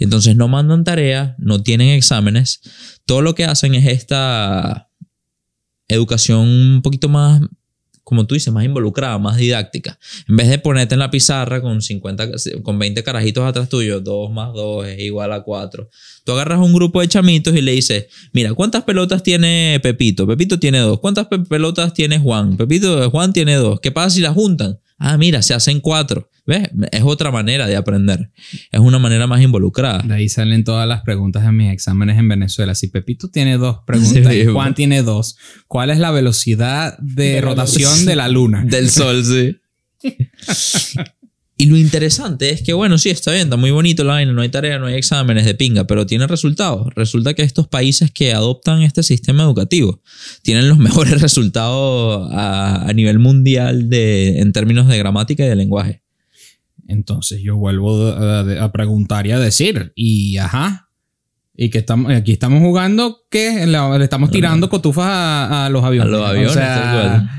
Y 0.00 0.04
entonces 0.04 0.34
no 0.34 0.48
mandan 0.48 0.82
tareas, 0.82 1.36
no 1.38 1.62
tienen 1.62 1.90
exámenes. 1.90 2.60
Todo 3.06 3.22
lo 3.22 3.36
que 3.36 3.44
hacen 3.44 3.76
es 3.76 3.86
esta 3.86 4.90
educación 5.86 6.40
un 6.40 6.82
poquito 6.82 7.08
más, 7.08 7.40
como 8.04 8.26
tú 8.26 8.34
dices, 8.34 8.52
más 8.52 8.64
involucrada, 8.64 9.18
más 9.18 9.36
didáctica. 9.38 9.98
En 10.28 10.36
vez 10.36 10.48
de 10.48 10.58
ponerte 10.58 10.94
en 10.94 10.98
la 11.00 11.10
pizarra 11.10 11.60
con 11.62 11.80
50, 11.82 12.30
con 12.62 12.78
20 12.78 13.02
carajitos 13.02 13.44
atrás 13.44 13.68
tuyo, 13.68 14.00
2 14.00 14.30
más 14.30 14.52
2 14.52 14.86
es 14.86 14.98
igual 15.00 15.32
a 15.32 15.42
4. 15.42 15.88
Tú 16.24 16.32
agarras 16.32 16.60
un 16.60 16.72
grupo 16.74 17.00
de 17.00 17.08
chamitos 17.08 17.54
y 17.56 17.62
le 17.62 17.72
dices, 17.72 18.06
mira, 18.32 18.52
¿cuántas 18.54 18.84
pelotas 18.84 19.22
tiene 19.22 19.80
Pepito? 19.82 20.26
Pepito 20.26 20.58
tiene 20.58 20.78
2. 20.78 21.00
¿Cuántas 21.00 21.26
pe- 21.26 21.38
pelotas 21.40 21.92
tiene 21.94 22.18
Juan? 22.18 22.56
Pepito, 22.56 23.10
Juan 23.10 23.32
tiene 23.32 23.54
2. 23.54 23.80
¿Qué 23.80 23.90
pasa 23.90 24.10
si 24.10 24.20
las 24.20 24.34
juntan? 24.34 24.78
Ah, 24.98 25.16
mira, 25.18 25.42
se 25.42 25.54
hacen 25.54 25.80
4. 25.80 26.28
¿Ves? 26.46 26.68
Es 26.92 27.02
otra 27.02 27.30
manera 27.30 27.66
de 27.66 27.76
aprender. 27.76 28.30
Es 28.70 28.80
una 28.80 28.98
manera 28.98 29.26
más 29.26 29.40
involucrada. 29.40 30.02
De 30.02 30.14
ahí 30.14 30.28
salen 30.28 30.62
todas 30.62 30.86
las 30.86 31.02
preguntas 31.02 31.42
de 31.42 31.52
mis 31.52 31.72
exámenes 31.72 32.18
en 32.18 32.28
Venezuela. 32.28 32.74
Si 32.74 32.88
Pepito 32.88 33.28
tiene 33.28 33.56
dos 33.56 33.78
preguntas 33.86 34.32
Sí, 34.32 34.40
y 34.40 34.44
Juan 34.44 34.54
bueno. 34.54 34.74
tiene 34.74 35.02
dos, 35.02 35.36
¿cuál 35.68 35.90
es 35.90 35.98
la 35.98 36.10
velocidad 36.10 36.98
de, 36.98 37.40
rotación 37.40 38.04
de 38.04 38.16
la 38.16 38.28
luna? 38.28 38.62
Del 38.68 38.90
sol, 38.90 39.24
sí. 39.24 39.56
y 41.56 41.64
lo 41.64 41.78
interesante 41.78 42.50
es 42.50 42.60
que, 42.60 42.74
bueno, 42.74 42.98
sí, 42.98 43.08
está 43.08 43.32
bien, 43.32 43.44
está 43.44 43.56
muy 43.56 43.70
bonito 43.70 44.04
la 44.04 44.14
vaina, 44.14 44.34
no 44.34 44.42
hay 44.42 44.50
tarea, 44.50 44.78
no 44.78 44.84
hay 44.84 44.96
exámenes 44.96 45.46
de 45.46 45.54
pinga, 45.54 45.86
pero 45.86 46.04
tiene 46.04 46.26
resultados. 46.26 46.92
Resulta 46.94 47.32
que 47.32 47.42
estos 47.42 47.68
países 47.68 48.10
que 48.10 48.34
adoptan 48.34 48.82
este 48.82 49.02
sistema 49.02 49.44
educativo 49.44 50.02
tienen 50.42 50.68
los 50.68 50.76
mejores 50.88 51.22
resultados 51.22 52.28
a, 52.32 52.86
a 52.86 52.92
nivel 52.92 53.18
mundial 53.18 53.88
de, 53.88 54.40
en 54.40 54.52
términos 54.52 54.88
de 54.88 54.98
gramática 54.98 55.42
y 55.42 55.48
de 55.48 55.56
lenguaje. 55.56 56.03
Entonces 56.88 57.40
yo 57.42 57.56
vuelvo 57.56 58.08
a, 58.08 58.40
a 58.64 58.72
preguntar 58.72 59.26
y 59.26 59.32
a 59.32 59.38
decir, 59.38 59.92
y 59.94 60.36
ajá, 60.38 60.88
y 61.56 61.70
que 61.70 61.78
estamos, 61.78 62.12
aquí 62.12 62.32
estamos 62.32 62.60
jugando 62.60 63.18
que 63.30 63.66
le, 63.66 63.98
le 63.98 64.04
estamos 64.04 64.30
tirando 64.30 64.68
cotufas 64.68 65.06
a, 65.06 65.66
a 65.66 65.68
los 65.70 65.84
aviones. 65.84 66.08
A 66.12 66.16
los 66.16 66.28
aviones, 66.28 66.50
O 66.50 66.54
sea, 66.54 67.30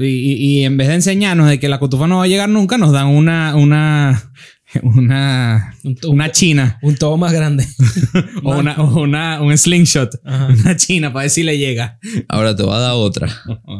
y, 0.00 0.62
en 0.64 0.76
vez 0.76 0.88
de 0.88 0.94
enseñarnos 0.94 1.48
de 1.48 1.60
que 1.60 1.68
la 1.68 1.78
cotufa 1.78 2.06
no 2.08 2.18
va 2.18 2.24
a 2.24 2.28
llegar 2.28 2.48
nunca, 2.48 2.76
nos 2.78 2.90
dan 2.92 3.06
una, 3.06 3.54
una, 3.56 4.32
una, 4.82 5.74
Un, 5.84 5.96
una 6.08 6.32
china. 6.32 6.78
un 6.82 6.96
todo 6.96 7.16
más 7.16 7.32
grande. 7.32 7.66
O, 8.42 8.56
una, 8.58 8.74
o 8.80 9.00
una- 9.02 9.40
un 9.42 9.56
slingshot. 9.56 10.20
Ajá. 10.24 10.46
Una 10.46 10.76
china 10.76 11.12
para 11.12 11.24
ver 11.24 11.30
si 11.30 11.42
le 11.42 11.56
llega. 11.58 11.98
Ahora 12.28 12.56
te 12.56 12.62
voy 12.62 12.74
a 12.74 12.78
dar 12.78 12.92
otra. 12.94 13.28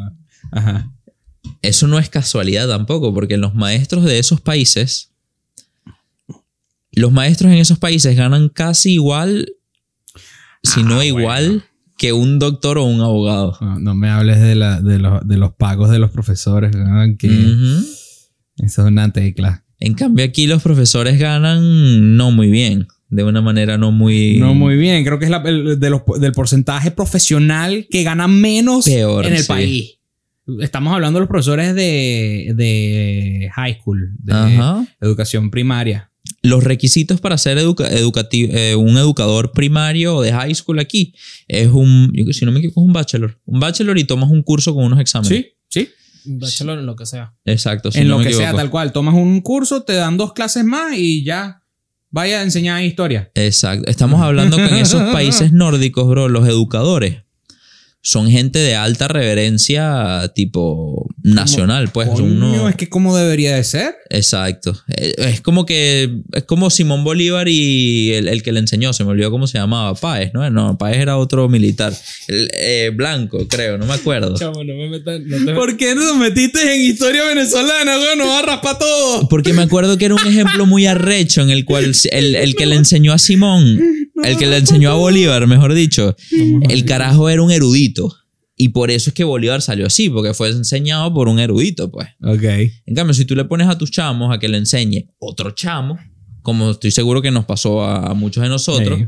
Ajá. 0.53 0.93
Eso 1.63 1.87
no 1.87 1.99
es 1.99 2.09
casualidad 2.09 2.69
tampoco, 2.69 3.13
porque 3.15 3.37
los 3.37 3.55
maestros 3.55 4.05
de 4.05 4.19
esos 4.19 4.41
países, 4.41 5.11
los 6.93 7.13
maestros 7.13 7.53
en 7.53 7.59
esos 7.59 7.79
países 7.79 8.17
ganan 8.17 8.49
casi 8.49 8.95
igual, 8.95 9.53
si 10.63 10.83
no 10.83 11.01
Ah, 11.01 11.05
igual, 11.07 11.65
que 11.97 12.13
un 12.13 12.39
doctor 12.39 12.79
o 12.79 12.85
un 12.85 13.01
abogado. 13.01 13.57
No, 13.61 13.79
no 13.79 13.95
me 13.95 14.09
hables 14.09 14.41
de, 14.41 14.55
la, 14.55 14.81
de, 14.81 14.99
los, 14.99 15.27
de 15.27 15.37
los 15.37 15.53
pagos 15.55 15.91
de 15.91 15.99
los 15.99 16.11
profesores. 16.11 16.75
¿no? 16.75 17.17
Que. 17.19 17.29
Eso 17.29 18.83
es 18.83 18.89
una 18.89 19.13
tecla. 19.13 19.65
En 19.79 19.95
cambio, 19.95 20.25
aquí 20.25 20.47
los 20.47 20.63
profesores 20.63 21.19
ganan 21.19 22.17
no 22.17 22.31
muy 22.33 22.51
bien, 22.51 22.87
de 23.09 23.25
una 23.25 23.41
manera 23.41 23.79
no 23.79 23.93
muy... 23.93 24.37
No 24.39 24.53
muy 24.55 24.77
bien. 24.77 25.05
Creo 25.05 25.19
que 25.19 25.25
es 25.27 25.31
la- 25.31 25.43
el- 25.47 25.81
de 25.81 25.91
los, 25.91 26.03
del 26.19 26.33
porcentaje 26.33 26.91
profesional 26.91 27.87
que 27.91 28.03
gana 28.03 28.29
menos 28.29 28.85
Peor, 28.85 29.25
en 29.27 29.33
el 29.35 29.43
sí. 29.43 29.49
país. 29.49 29.91
Estamos 30.61 30.93
hablando 30.95 31.19
de 31.19 31.21
los 31.21 31.29
profesores 31.29 31.75
de, 31.75 32.53
de 32.55 33.51
high 33.55 33.79
school, 33.81 34.13
de 34.19 34.33
Ajá. 34.33 34.87
educación 35.01 35.51
primaria. 35.51 36.11
Los 36.43 36.65
requisitos 36.65 37.21
para 37.21 37.37
ser 37.39 37.59
educa- 37.59 37.91
educati- 37.91 38.49
eh, 38.51 38.75
un 38.75 38.97
educador 38.99 39.53
primario 39.53 40.17
o 40.17 40.23
de 40.23 40.33
high 40.33 40.55
school 40.55 40.79
aquí 40.79 41.15
es 41.49 41.69
un, 41.69 42.11
yo 42.15 42.33
si 42.33 42.45
no 42.45 42.53
me 42.53 42.59
equivoco, 42.59 42.81
es 42.81 42.87
un 42.87 42.93
bachelor. 42.93 43.39
Un 43.47 43.61
bachelor 43.61 43.99
y 43.99 44.05
tomas 44.05 44.31
un 44.31 44.43
curso 44.43 44.75
con 44.75 44.85
unos 44.85 45.01
exámenes. 45.01 45.31
Sí, 45.39 45.47
sí. 45.69 45.89
Bachelor 46.25 46.79
en 46.79 46.87
lo 46.87 46.97
que 46.97 47.07
sea. 47.07 47.35
Exacto. 47.45 47.91
si 47.91 48.01
en 48.01 48.09
no 48.09 48.19
lo 48.19 48.25
que 48.25 48.33
sea, 48.35 48.55
tal 48.55 48.71
cual. 48.71 48.93
Tomas 48.93 49.15
un 49.15 49.41
curso, 49.41 49.83
te 49.83 49.95
dan 49.95 50.17
dos 50.17 50.33
clases 50.33 50.65
más 50.65 50.93
y 50.97 51.25
ya 51.25 51.63
vaya 52.11 52.41
a 52.41 52.43
enseñar 52.43 52.83
historia. 52.83 53.31
Exacto. 53.35 53.91
Estamos 53.91 54.21
hablando 54.21 54.57
que 54.57 54.67
en 54.67 54.75
esos 54.77 55.03
países 55.13 55.53
nórdicos, 55.53 56.07
bro, 56.09 56.29
los 56.29 56.47
educadores 56.49 57.23
son 58.03 58.31
gente 58.31 58.59
de 58.59 58.75
alta 58.77 59.09
reverencia 59.09 60.31
tipo 60.35 61.07
nacional, 61.23 61.91
pues. 61.93 62.09
unos- 62.09 62.71
es 62.71 62.77
que 62.77 62.89
cómo 62.89 63.15
debería 63.17 63.55
de 63.57 63.65
ser. 63.65 63.95
Exacto. 64.09 64.75
Eh, 64.97 65.15
Es 65.19 65.41
como 65.43 65.67
que 65.67 66.11
es 66.33 66.45
como 66.45 66.71
Simón 66.71 67.05
Bolívar 67.05 67.49
y 67.49 68.13
el, 68.13 68.29
el 68.29 68.43
que 68.43 68.53
le 68.53 68.61
enseñó, 68.61 68.93
se 68.93 69.05
me 69.05 69.11
olvidó 69.11 69.31
cómo 69.31 69.47
se 69.47 69.59
llamaba, 69.59 69.95
Páez, 69.95 70.33
¿no? 70.33 70.49
No, 70.51 70.79
Páez 70.79 70.97
era 70.99 71.17
otro 71.19 71.49
militar. 71.49 71.93
El, 72.29 72.49
eh, 72.55 72.91
blanco, 72.95 73.47
creo, 73.49 73.77
no 73.79 73.87
me 73.87 73.93
acuerdo. 73.95 74.35
Chamo, 74.37 74.65
no 74.65 74.75
me 74.75 74.89
metas. 74.89 75.21
No 75.21 75.45
te 75.45 75.55
¿Por 75.55 75.77
qué 75.77 75.95
nos 75.95 76.17
metiste 76.17 76.75
en 76.75 76.81
historia 76.83 77.25
venezolana, 77.25 77.97
güey? 77.99 78.17
Nos 78.17 78.29
va 78.29 78.39
a 78.41 78.43
raspar 78.43 78.79
todo. 78.79 79.29
Porque 79.29 79.53
me 79.53 79.63
acuerdo 79.63 79.99
que 79.99 80.07
era 80.07 80.15
un 80.15 80.27
ejemplo 80.27 80.65
muy 80.67 80.87
arrecho 80.87 81.43
en 81.43 81.51
el 81.51 81.65
cual 81.67 81.93
el, 82.13 82.35
el 82.35 82.55
que 82.55 82.67
le 82.67 82.77
enseñó 82.77 83.13
a 83.13 83.19
Simón, 83.19 83.79
el 84.25 84.37
que 84.37 84.47
le 84.47 84.59
enseñó 84.59 84.91
a 84.91 84.95
Bolívar, 84.95 85.47
mejor 85.47 85.75
dicho, 85.75 86.17
el 86.69 86.85
carajo 86.85 87.29
era 87.29 87.43
un 87.43 87.51
erudito. 87.51 88.15
Y 88.57 88.69
por 88.71 88.91
eso 88.91 89.09
es 89.09 89.15
que 89.15 89.25
Bolívar 89.25 89.63
salió 89.63 89.87
así, 89.87 90.11
porque 90.11 90.35
fue 90.35 90.51
enseñado 90.51 91.15
por 91.15 91.29
un 91.29 91.39
erudito, 91.39 91.91
pues. 91.91 92.09
Ok. 92.23 92.43
En 92.85 92.95
cambio, 92.95 93.15
si 93.15 93.25
tú 93.25 93.35
le 93.35 93.47
pones 93.47 93.69
a 93.69 93.79
tus 93.79 93.91
chamos 93.91 94.35
a 94.35 94.39
que 94.39 94.49
le 94.49 94.59
enseñe 94.59 95.09
otro 95.19 95.53
chamo, 95.53 95.99
como 96.43 96.73
estoy 96.73 96.91
seguro 96.91 97.23
que 97.23 97.31
nos 97.31 97.47
pasó 97.47 97.83
a, 97.83 98.13
muchos 98.13 98.43
de 98.43 98.51
nosotros, 98.51 98.99
Sí. 98.99 99.07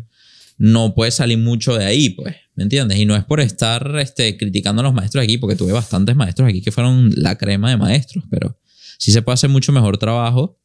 no 0.56 0.94
puede 0.94 1.10
salir 1.10 1.36
mucho 1.36 1.76
de 1.76 1.84
ahí, 1.84 2.10
pues. 2.10 2.34
¿Me 2.54 2.62
entiendes? 2.64 2.98
Y 2.98 3.04
no 3.04 3.14
es 3.14 3.24
por 3.24 3.40
estar 3.40 3.94
este, 3.98 4.38
criticando 4.38 4.80
a 4.80 4.84
los 4.84 4.94
maestros 4.94 5.22
aquí, 5.22 5.36
porque 5.36 5.56
tuve 5.56 5.72
bastantes 5.72 6.16
maestros 6.16 6.48
aquí 6.48 6.62
que 6.62 6.72
fueron 6.72 7.10
la 7.16 7.36
crema 7.36 7.68
de 7.68 7.76
maestros, 7.76 8.24
pero 8.30 8.58
sí 8.98 9.12
se 9.12 9.20
puede 9.20 9.34
hacer 9.34 9.50
mucho 9.50 9.72
mejor 9.72 9.98
trabajo 9.98 10.61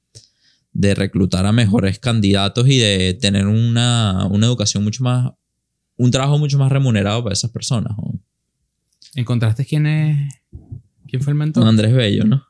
de 0.78 0.94
reclutar 0.94 1.44
a 1.48 1.52
mejores 1.52 1.98
candidatos 1.98 2.68
y 2.68 2.78
de 2.78 3.18
tener 3.20 3.48
una, 3.48 4.28
una 4.28 4.46
educación 4.46 4.84
mucho 4.84 5.04
más, 5.04 5.32
un 5.96 6.12
trabajo 6.12 6.38
mucho 6.38 6.60
más 6.60 6.72
remunerado 6.72 7.24
para 7.24 7.34
esas 7.34 7.50
personas. 7.50 7.98
¿no? 7.98 8.20
¿Encontraste 9.16 9.66
quién 9.66 9.88
es? 9.88 10.36
¿Quién 11.08 11.24
fue 11.24 11.32
el 11.32 11.40
mentor? 11.40 11.66
Andrés 11.68 11.96
Bello, 11.96 12.26
¿no? 12.26 12.44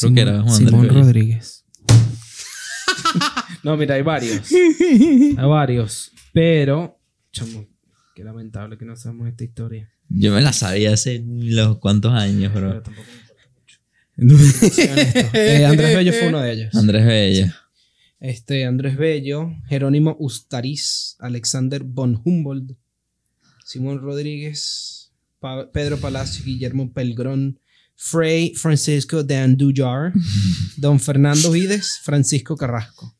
Creo 0.00 0.14
que 0.14 0.20
era 0.20 0.42
Juan 0.42 0.48
Andrés 0.48 0.68
Simón 0.68 0.88
Bello. 0.88 1.00
Rodríguez. 1.00 1.64
no, 3.62 3.76
mira, 3.76 3.94
hay 3.94 4.02
varios. 4.02 4.50
Hay 5.38 5.46
varios. 5.46 6.10
Pero, 6.32 6.98
chamo, 7.30 7.66
qué 8.16 8.24
lamentable 8.24 8.76
que 8.76 8.84
no 8.84 8.96
sabemos 8.96 9.28
esta 9.28 9.44
historia. 9.44 9.88
Yo 10.08 10.32
me 10.34 10.40
la 10.40 10.52
sabía 10.52 10.92
hace 10.92 11.22
los 11.24 11.78
cuantos 11.78 12.12
años, 12.12 12.50
Pero 12.52 12.70
bro. 12.70 12.82
tampoco 12.82 13.06
me 13.06 13.12
importa. 13.20 13.44
Soy 13.46 13.68
honesto. 13.68 13.78
Eh, 15.32 15.64
Andrés 15.64 15.94
Bello 15.96 16.12
fue 16.12 16.28
uno 16.28 16.40
de 16.40 16.52
ellos. 16.52 16.74
Andrés 16.74 17.06
Bello. 17.06 17.46
Este, 18.20 18.64
Andrés 18.64 18.96
Bello, 18.96 19.52
Jerónimo 19.68 20.16
Ustariz, 20.18 21.14
Alexander 21.20 21.84
von 21.84 22.20
Humboldt, 22.24 22.72
Simón 23.64 24.00
Rodríguez, 24.00 25.12
Pa- 25.38 25.70
Pedro 25.70 25.98
Palacio, 25.98 26.44
Guillermo 26.44 26.92
Pelgrón, 26.92 27.60
Frei 27.94 28.54
Francisco 28.56 29.22
de 29.22 29.36
Andújar, 29.36 30.12
Don 30.76 30.98
Fernando 30.98 31.52
Vides, 31.52 32.00
Francisco 32.02 32.56
Carrasco, 32.56 33.14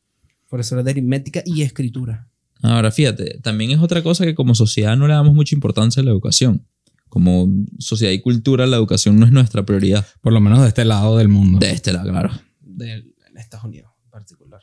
profesor 0.49 0.83
de 0.83 0.91
aritmética 0.91 1.41
y 1.45 1.61
escritura. 1.61 2.27
Ahora, 2.61 2.91
fíjate, 2.91 3.39
también 3.41 3.71
es 3.71 3.79
otra 3.79 4.03
cosa 4.03 4.25
que 4.25 4.35
como 4.35 4.53
sociedad 4.53 4.97
no 4.97 5.07
le 5.07 5.13
damos 5.13 5.33
mucha 5.33 5.55
importancia 5.55 6.01
a 6.01 6.03
la 6.03 6.11
educación. 6.11 6.65
Como 7.09 7.47
sociedad 7.79 8.13
y 8.13 8.21
cultura, 8.21 8.67
la 8.67 8.77
educación 8.77 9.19
no 9.19 9.25
es 9.25 9.31
nuestra 9.31 9.65
prioridad. 9.65 10.05
Por 10.21 10.31
lo 10.31 10.39
menos 10.39 10.61
de 10.61 10.67
este 10.67 10.85
lado 10.85 11.17
del 11.17 11.27
mundo. 11.27 11.59
De 11.59 11.71
este 11.71 11.91
lado, 11.91 12.09
claro. 12.09 12.31
de 12.61 12.93
en 12.93 13.37
Estados 13.37 13.65
Unidos 13.65 13.91
en 14.03 14.09
particular. 14.11 14.61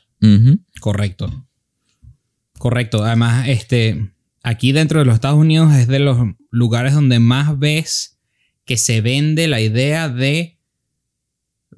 Correcto. 0.79 1.47
Correcto. 2.57 3.03
Además, 3.03 3.47
este, 3.47 4.11
aquí 4.43 4.71
dentro 4.71 4.99
de 4.99 5.05
los 5.05 5.15
Estados 5.15 5.37
Unidos 5.37 5.73
es 5.73 5.87
de 5.87 5.99
los 5.99 6.17
lugares 6.49 6.93
donde 6.93 7.19
más 7.19 7.59
ves 7.59 8.19
que 8.65 8.77
se 8.77 9.01
vende 9.01 9.47
la 9.47 9.61
idea 9.61 10.09
de, 10.09 10.59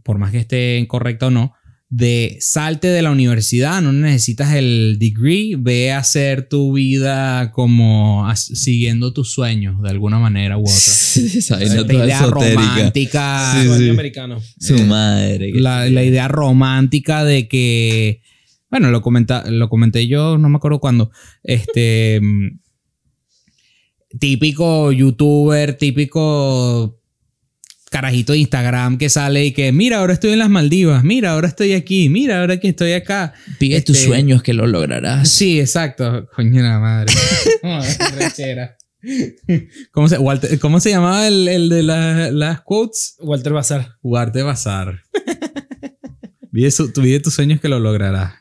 por 0.04 0.18
más 0.18 0.32
que 0.32 0.40
esté 0.40 0.78
incorrecta 0.78 1.28
o 1.28 1.32
no, 1.32 1.54
de 1.90 2.38
salte 2.40 2.88
de 2.88 3.02
la 3.02 3.10
universidad, 3.10 3.82
no 3.82 3.92
necesitas 3.92 4.54
el 4.54 4.98
degree, 5.00 5.56
ve 5.58 5.92
a 5.92 5.98
hacer 5.98 6.48
tu 6.48 6.74
vida 6.74 7.52
como 7.52 8.32
siguiendo 8.36 9.12
tus 9.12 9.32
sueños 9.32 9.82
de 9.82 9.90
alguna 9.90 10.20
manera 10.20 10.58
u 10.58 10.62
otra. 10.62 10.74
Esa 10.76 11.62
Esta 11.62 11.88
toda 11.88 12.06
idea 12.06 12.22
romántica. 12.28 13.54
Sí, 13.56 13.68
sí. 13.78 13.90
americano. 13.90 14.40
Su 14.60 14.78
madre. 14.86 15.52
la 15.54 16.04
idea 16.04 16.28
romántica 16.28 17.26
de 17.26 17.48
que, 17.48 18.22
bueno, 18.70 18.92
lo, 18.92 19.02
comenta, 19.02 19.50
lo 19.50 19.68
comenté 19.68 20.08
yo, 20.08 20.38
no 20.38 20.48
me 20.48 20.58
acuerdo 20.58 20.80
cuándo, 20.80 21.10
este, 21.44 22.20
mm, 22.22 22.60
típico 24.20 24.92
youtuber, 24.92 25.74
típico 25.74 26.99
carajito 27.90 28.34
de 28.34 28.40
Instagram 28.40 28.98
que 28.98 29.10
sale 29.10 29.46
y 29.46 29.52
que, 29.52 29.72
mira, 29.72 30.00
ahora 30.00 30.14
estoy 30.14 30.32
en 30.32 30.40
las 30.40 30.50
Maldivas, 30.50 31.04
mira, 31.04 31.32
ahora 31.32 31.48
estoy 31.48 31.74
aquí, 31.74 32.10
mira, 32.10 32.40
ahora 32.42 32.60
que 32.60 32.70
estoy 32.70 32.94
acá. 32.94 33.34
Pide 33.58 33.82
tus 33.82 33.96
este- 33.98 34.08
sueños 34.08 34.44
que 34.44 34.54
lo 34.54 34.68
lograrás. 34.68 35.30
Sí, 35.30 35.60
exacto. 35.60 36.28
Coño 36.36 36.62
la 36.62 36.80
madre. 36.80 37.14
¿Cómo 39.92 40.08
se, 40.10 40.18
Walter- 40.18 40.60
¿cómo 40.60 40.80
se 40.80 40.90
llamaba 40.90 41.28
el, 41.28 41.48
el 41.48 41.70
de 41.70 41.84
la- 41.84 42.32
las 42.32 42.62
quotes? 42.62 43.16
Walter 43.20 43.54
Bazar. 43.54 43.96
Jugarte 44.02 44.44
bazar. 44.44 45.02
vive, 46.52 46.70
su- 46.72 46.92
tu, 46.92 47.02
vive 47.02 47.20
tus 47.20 47.34
sueños 47.34 47.62
que 47.62 47.70
lo 47.70 47.80
lograrás. 47.80 48.34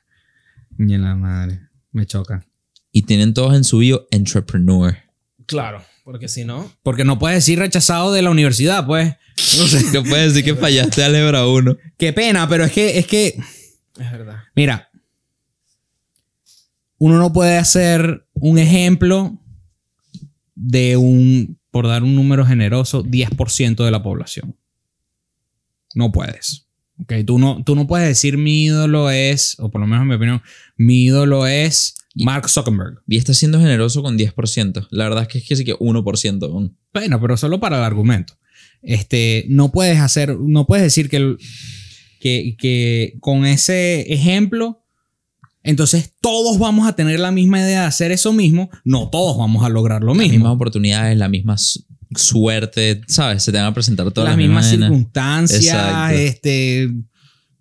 Ni 0.77 0.97
la 0.99 1.15
madre. 1.15 1.61
Me 1.93 2.07
choca. 2.07 2.45
Y 2.91 3.03
tienen 3.03 3.35
todos 3.35 3.55
en 3.55 3.65
su 3.65 3.79
bio 3.79 4.07
entrepreneur. 4.11 4.97
Claro, 5.47 5.83
Porque 6.09 6.29
si 6.29 6.43
no, 6.43 6.73
Porque 6.83 7.05
no 7.05 7.19
puedes 7.19 7.37
decir 7.37 7.59
rechazado 7.59 8.15
de 8.15 8.23
la 8.23 8.31
universidad, 8.31 8.87
pues. 8.87 9.15
No 9.93 10.03
puedes 10.05 10.33
decir 10.33 10.43
que 10.43 10.59
fallaste 10.59 11.05
a 11.05 11.11
Lebra 11.11 11.47
1. 11.47 11.77
Qué 11.99 12.15
pena, 12.15 12.49
pero 12.49 12.65
es 12.65 12.73
que, 12.73 12.99
es 12.99 13.07
que, 13.07 13.39
es 13.99 14.13
verdad. 14.13 14.39
mira, 14.57 14.89
uno 16.97 17.19
no 17.19 17.31
puede 17.35 17.59
hacer 17.59 18.27
un 18.33 18.59
ejemplo 18.59 19.39
de 20.55 20.97
un, 20.97 21.61
por 21.71 21.87
dar 21.87 22.03
un 22.03 22.15
número 22.17 22.47
generoso, 22.47 23.05
10% 23.05 23.85
de 23.85 23.91
la 23.91 24.03
población. 24.03 24.57
No 25.95 26.11
puedes. 26.11 26.69
Ok, 27.03 27.13
tú 27.27 27.39
no, 27.39 27.63
tú 27.65 27.77
no 27.77 27.87
puedes 27.87 28.09
decir 28.09 28.39
mi 28.39 28.65
ídolo 28.65 29.11
es, 29.11 29.61
o 29.61 29.71
por 29.71 29.83
lo 29.83 29.87
menos 29.87 30.05
en 30.05 30.09
mi 30.09 30.15
opinión, 30.15 30.43
mi 30.79 31.05
ídolo 31.05 31.47
es 31.47 31.97
Mark 32.25 32.49
Zuckerberg. 32.49 33.03
Y 33.07 33.17
está 33.17 33.35
siendo 33.35 33.59
generoso 33.61 34.03
con 34.03 34.17
10%. 34.19 34.89
La 34.91 35.05
verdad 35.05 35.23
es 35.23 35.29
que 35.29 35.39
es 35.39 35.45
que 35.45 35.57
sí 35.57 35.65
que 35.65 35.75
1%. 35.75 36.45
aún. 36.47 36.77
Bueno, 36.93 37.21
pero 37.21 37.37
solo 37.37 37.61
para 37.61 37.79
el 37.79 37.85
argumento. 37.85 38.35
Este, 38.83 39.45
no 39.49 39.71
puedes 39.73 39.99
hacer, 39.99 40.37
no 40.39 40.67
puedes 40.67 40.85
decir 40.85 41.09
que, 41.09 41.17
el- 41.17 41.39
que, 42.21 42.57
que 42.59 43.15
con 43.21 43.45
ese 43.47 44.13
ejemplo, 44.13 44.85
entonces 45.63 46.15
todos 46.21 46.59
vamos 46.59 46.89
a 46.89 46.95
tener 46.95 47.19
la 47.21 47.31
misma 47.33 47.59
idea 47.61 47.81
de 47.83 47.87
hacer 47.87 48.13
eso 48.13 48.33
mismo. 48.33 48.71
No 48.85 49.09
todos 49.11 49.37
vamos 49.37 49.65
a 49.65 49.69
lograr 49.69 50.03
lo 50.03 50.09
Las 50.15 50.19
mismas 50.19 50.33
mismo. 50.39 50.53
oportunidades, 50.53 51.17
la 51.19 51.29
misma 51.29 51.59
su- 51.59 51.85
suerte, 52.17 53.03
¿sabes? 53.07 53.43
Se 53.43 53.53
te 53.53 53.59
van 53.59 53.67
a 53.67 53.75
presentar 53.75 54.11
todas 54.13 54.31
Las 54.31 54.37
las, 54.39 54.47
mismas 54.47 54.65
vainas. 54.71 54.89
circunstancias, 54.89 55.65
Exacto. 55.65 56.17
este, 56.19 56.89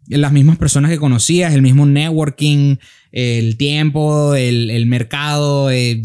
las 0.08 0.32
mismas 0.32 0.58
personas 0.58 0.90
que 0.90 0.98
conocías, 1.00 1.54
el 1.54 1.62
mismo 1.62 1.86
networking, 1.86 2.78
el 3.12 3.58
tiempo, 3.58 4.36
el, 4.36 4.70
el 4.70 4.86
mercado, 4.86 5.70
eh, 5.72 6.02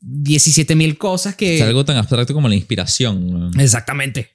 17 0.00 0.74
mil 0.76 0.96
cosas 0.98 1.34
que... 1.34 1.56
Es 1.56 1.62
algo 1.62 1.84
tan 1.84 1.96
abstracto 1.96 2.32
como 2.34 2.48
la 2.48 2.54
inspiración. 2.54 3.30
¿no? 3.30 3.50
Exactamente. 3.60 4.30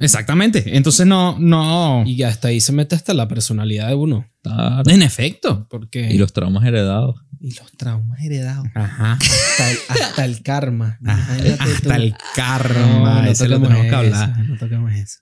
Exactamente. 0.00 0.76
Entonces 0.76 1.06
no, 1.06 1.36
no. 1.38 2.04
Y 2.06 2.22
hasta 2.22 2.48
ahí 2.48 2.60
se 2.60 2.72
mete 2.72 2.94
hasta 2.94 3.14
la 3.14 3.26
personalidad 3.28 3.88
de 3.88 3.94
uno. 3.94 4.26
Claro. 4.42 4.88
En 4.90 5.02
efecto. 5.02 5.66
Porque. 5.68 6.12
Y 6.12 6.18
los 6.18 6.32
traumas 6.32 6.64
heredados. 6.64 7.16
y 7.40 7.52
los 7.54 7.72
traumas 7.72 8.20
heredados. 8.22 8.68
Ajá. 8.74 9.14
Hasta 9.14 9.70
el, 9.70 9.78
hasta 9.88 10.24
el 10.24 10.42
karma. 10.42 10.98
Ajá. 11.04 11.36
Hasta 11.58 11.96
el 11.96 12.10
No, 12.10 12.16
karma. 12.36 13.22
no 13.22 13.30
ese 13.30 13.48
lo 13.48 13.60
tenemos 13.60 13.86
que 13.86 13.94
hablar. 13.94 14.30
eso, 14.30 14.44
No 14.44 14.56
toquemos 14.58 14.92
eso. 14.92 15.18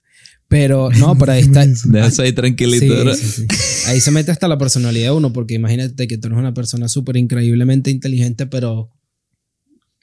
Pero 0.47 0.89
no, 0.99 1.17
pero 1.17 1.31
ahí 1.31 1.41
está. 1.41 1.61
Ahí 2.23 2.31
tranquilito. 2.33 2.85
Sí, 2.85 2.89
¿verdad? 2.89 3.15
sí, 3.15 3.25
sí. 3.25 3.47
Ahí 3.87 3.99
se 3.99 4.11
mete 4.11 4.31
hasta 4.31 4.47
la 4.47 4.57
personalidad 4.57 5.05
de 5.07 5.11
uno, 5.11 5.33
porque 5.33 5.55
imagínate 5.55 6.07
que 6.07 6.17
tú 6.17 6.27
eres 6.27 6.37
una 6.39 6.53
persona 6.53 6.87
súper 6.87 7.17
increíblemente 7.17 7.89
inteligente, 7.91 8.45
pero 8.45 8.91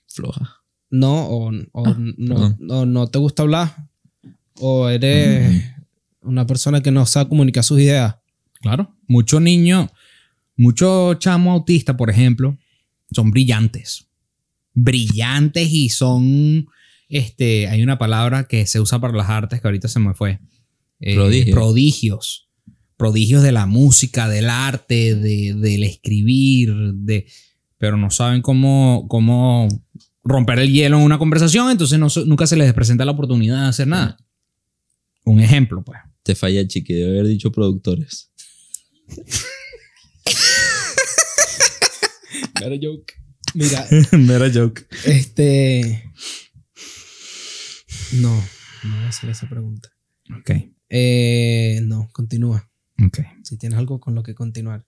Floja. 0.09 0.57
no, 0.91 1.27
o, 1.29 1.51
o 1.73 1.87
Ah, 1.87 1.97
no, 1.99 2.35
perdón. 2.35 2.59
o 2.71 2.87
no 2.87 3.07
te 3.07 3.19
gusta 3.19 3.43
hablar, 3.43 3.89
o 4.59 4.89
eres 4.89 5.63
una 6.23 6.47
persona 6.47 6.83
que 6.83 6.91
no 6.91 7.07
sabe 7.07 7.29
comunicar 7.29 7.65
sus 7.65 7.79
ideas. 7.81 8.17
Claro. 8.61 8.95
Muchos 9.07 9.41
niños, 9.41 9.91
muchos 10.57 11.19
chamos 11.19 11.53
autistas, 11.53 11.97
por 11.97 12.11
ejemplo, 12.11 12.59
son 13.13 13.31
brillantes. 13.31 14.07
Brillantes 14.75 15.69
y 15.71 15.89
son. 15.89 16.67
Este, 17.13 17.69
hay 17.69 17.83
una 17.83 17.99
palabra 17.99 18.45
que 18.45 18.65
se 18.65 18.81
usa 18.81 18.99
para 18.99 19.15
las 19.15 19.29
artes 19.29 19.61
que 19.61 19.69
ahorita 19.69 19.87
se 19.87 20.01
me 20.01 20.15
fue. 20.15 20.41
Eh, 20.99 21.15
Prodigios. 21.15 21.55
Prodigios. 21.55 22.49
Prodigios 22.97 23.43
de 23.43 23.53
la 23.53 23.67
música, 23.67 24.31
del 24.31 24.49
arte, 24.49 25.15
de, 25.15 25.53
del 25.55 25.83
escribir, 25.83 26.73
de, 26.95 27.27
pero 27.77 27.99
no 27.99 28.11
saben 28.11 28.41
cómo, 28.41 29.07
cómo 29.09 29.69
romper 30.25 30.61
el 30.61 30.73
hielo 30.73 30.97
en 30.97 31.03
una 31.03 31.19
conversación, 31.19 31.71
entonces 31.71 31.99
no, 31.99 32.09
nunca 32.25 32.47
se 32.47 32.57
les 32.57 32.73
presenta 32.73 33.05
la 33.05 33.13
oportunidad 33.13 33.61
de 33.61 33.69
hacer 33.69 33.89
nada. 33.89 34.17
Un 35.27 35.41
ejemplo, 35.41 35.85
pues. 35.85 35.99
Te 36.23 36.35
falla, 36.35 36.67
chiqui. 36.67 36.95
Debe 36.95 37.11
haber 37.11 37.27
dicho 37.27 37.53
productores. 37.53 38.33
Mira, 43.55 43.87
Mera 44.13 44.51
joke. 44.51 44.87
este. 45.05 46.12
No, 48.21 48.35
no 48.85 48.97
voy 48.97 49.05
a 49.05 49.09
hacer 49.09 49.31
esa 49.31 49.49
pregunta. 49.49 49.91
Ok, 50.39 50.51
Eh, 50.89 51.81
no, 51.85 52.09
continúa. 52.13 52.69
ok. 53.05 53.21
Si 53.43 53.57
tienes 53.57 53.79
algo 53.79 54.01
con 54.01 54.15
lo 54.15 54.23
que 54.23 54.35
continuar. 54.35 54.85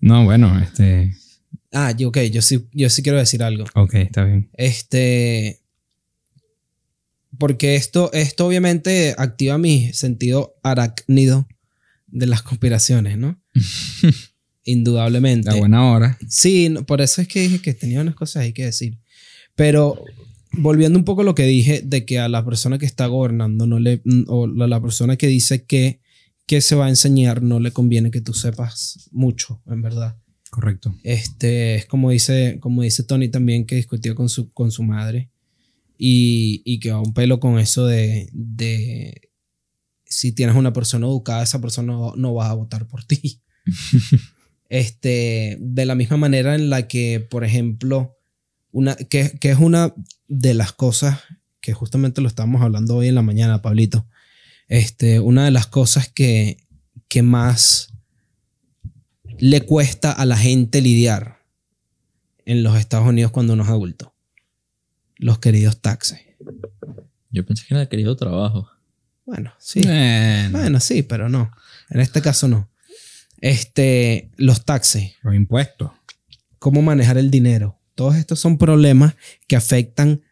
No, 0.00 0.24
bueno, 0.24 0.58
este. 0.60 1.14
Ah, 1.72 1.90
yo, 1.92 2.08
ok, 2.08 2.18
yo 2.30 2.42
sí, 2.42 2.68
yo 2.72 2.88
sí 2.90 3.02
quiero 3.02 3.18
decir 3.18 3.42
algo. 3.42 3.64
Ok, 3.74 3.94
está 3.94 4.24
bien. 4.24 4.50
Este. 4.54 5.60
Porque 7.38 7.74
esto, 7.74 8.12
esto 8.12 8.46
obviamente 8.46 9.14
activa 9.18 9.58
mi 9.58 9.92
sentido 9.92 10.54
arácnido 10.62 11.48
de 12.06 12.26
las 12.26 12.42
conspiraciones, 12.42 13.18
¿no? 13.18 13.40
Indudablemente. 14.64 15.50
A 15.50 15.54
buena 15.54 15.90
hora. 15.90 16.16
Sí, 16.28 16.72
por 16.86 17.00
eso 17.00 17.20
es 17.20 17.28
que 17.28 17.40
dije 17.40 17.60
que 17.60 17.74
tenía 17.74 18.00
unas 18.00 18.14
cosas 18.14 18.42
ahí 18.44 18.52
que 18.52 18.64
decir. 18.66 18.98
Pero 19.56 20.04
volviendo 20.58 20.98
un 20.98 21.04
poco 21.04 21.22
a 21.22 21.24
lo 21.24 21.34
que 21.34 21.44
dije 21.44 21.82
de 21.84 22.04
que 22.04 22.18
a 22.18 22.28
la 22.28 22.44
persona 22.44 22.78
que 22.78 22.86
está 22.86 23.06
gobernando 23.06 23.66
no 23.66 23.78
le 23.78 24.02
o 24.26 24.46
la, 24.46 24.66
la 24.66 24.80
persona 24.80 25.16
que 25.16 25.26
dice 25.26 25.64
que 25.64 26.00
que 26.46 26.60
se 26.60 26.74
va 26.74 26.86
a 26.86 26.90
enseñar 26.90 27.42
no 27.42 27.58
le 27.58 27.70
conviene 27.70 28.10
que 28.10 28.20
tú 28.20 28.34
sepas 28.34 29.08
mucho, 29.12 29.62
en 29.66 29.80
verdad. 29.80 30.18
Correcto. 30.50 30.94
Este 31.02 31.74
es 31.76 31.86
como 31.86 32.10
dice 32.10 32.58
como 32.60 32.82
dice 32.82 33.02
Tony 33.02 33.28
también 33.28 33.66
que 33.66 33.76
discutió 33.76 34.14
con 34.14 34.28
su 34.28 34.52
con 34.52 34.70
su 34.70 34.82
madre 34.82 35.30
y, 35.98 36.62
y 36.64 36.80
que 36.80 36.92
va 36.92 37.00
un 37.00 37.14
pelo 37.14 37.40
con 37.40 37.58
eso 37.58 37.86
de, 37.86 38.28
de 38.32 39.30
si 40.04 40.32
tienes 40.32 40.56
una 40.56 40.72
persona 40.72 41.06
educada 41.06 41.42
esa 41.42 41.60
persona 41.60 41.92
no, 41.92 42.14
no 42.16 42.34
va 42.34 42.50
a 42.50 42.54
votar 42.54 42.86
por 42.86 43.04
ti. 43.04 43.40
Este, 44.70 45.58
de 45.60 45.86
la 45.86 45.94
misma 45.94 46.16
manera 46.16 46.54
en 46.54 46.68
la 46.68 46.88
que, 46.88 47.20
por 47.20 47.44
ejemplo, 47.44 48.13
una, 48.74 48.96
que, 48.96 49.38
que 49.38 49.50
es 49.52 49.58
una 49.58 49.94
de 50.26 50.52
las 50.52 50.72
cosas 50.72 51.20
que 51.60 51.72
justamente 51.72 52.20
lo 52.20 52.28
estábamos 52.28 52.60
hablando 52.60 52.96
hoy 52.96 53.08
en 53.08 53.14
la 53.14 53.22
mañana, 53.22 53.62
Pablito. 53.62 54.06
Este, 54.66 55.20
una 55.20 55.44
de 55.44 55.52
las 55.52 55.66
cosas 55.68 56.08
que, 56.08 56.58
que 57.06 57.22
más 57.22 57.94
le 59.38 59.60
cuesta 59.60 60.10
a 60.10 60.26
la 60.26 60.36
gente 60.36 60.82
lidiar 60.82 61.38
en 62.44 62.64
los 62.64 62.76
Estados 62.76 63.06
Unidos 63.06 63.30
cuando 63.30 63.52
uno 63.52 63.62
es 63.62 63.68
adulto. 63.68 64.12
Los 65.16 65.38
queridos 65.38 65.80
taxes. 65.80 66.20
Yo 67.30 67.46
pensé 67.46 67.64
que 67.66 67.74
era 67.74 67.82
el 67.82 67.88
querido 67.88 68.16
trabajo. 68.16 68.68
Bueno, 69.24 69.54
sí. 69.58 69.82
Bueno, 69.82 70.58
Bueno, 70.58 70.80
sí, 70.80 71.04
pero 71.04 71.28
no. 71.28 71.52
En 71.90 72.00
este 72.00 72.20
caso 72.20 72.48
no. 72.48 72.68
Este, 73.40 74.32
los 74.36 74.64
taxes. 74.64 75.12
los 75.22 75.34
impuestos. 75.34 75.92
cómo 76.58 76.82
manejar 76.82 77.18
el 77.18 77.30
dinero. 77.30 77.78
Todos 77.94 78.16
estos 78.16 78.40
son 78.40 78.58
problemas 78.58 79.14
que 79.46 79.56
afectan 79.56 80.22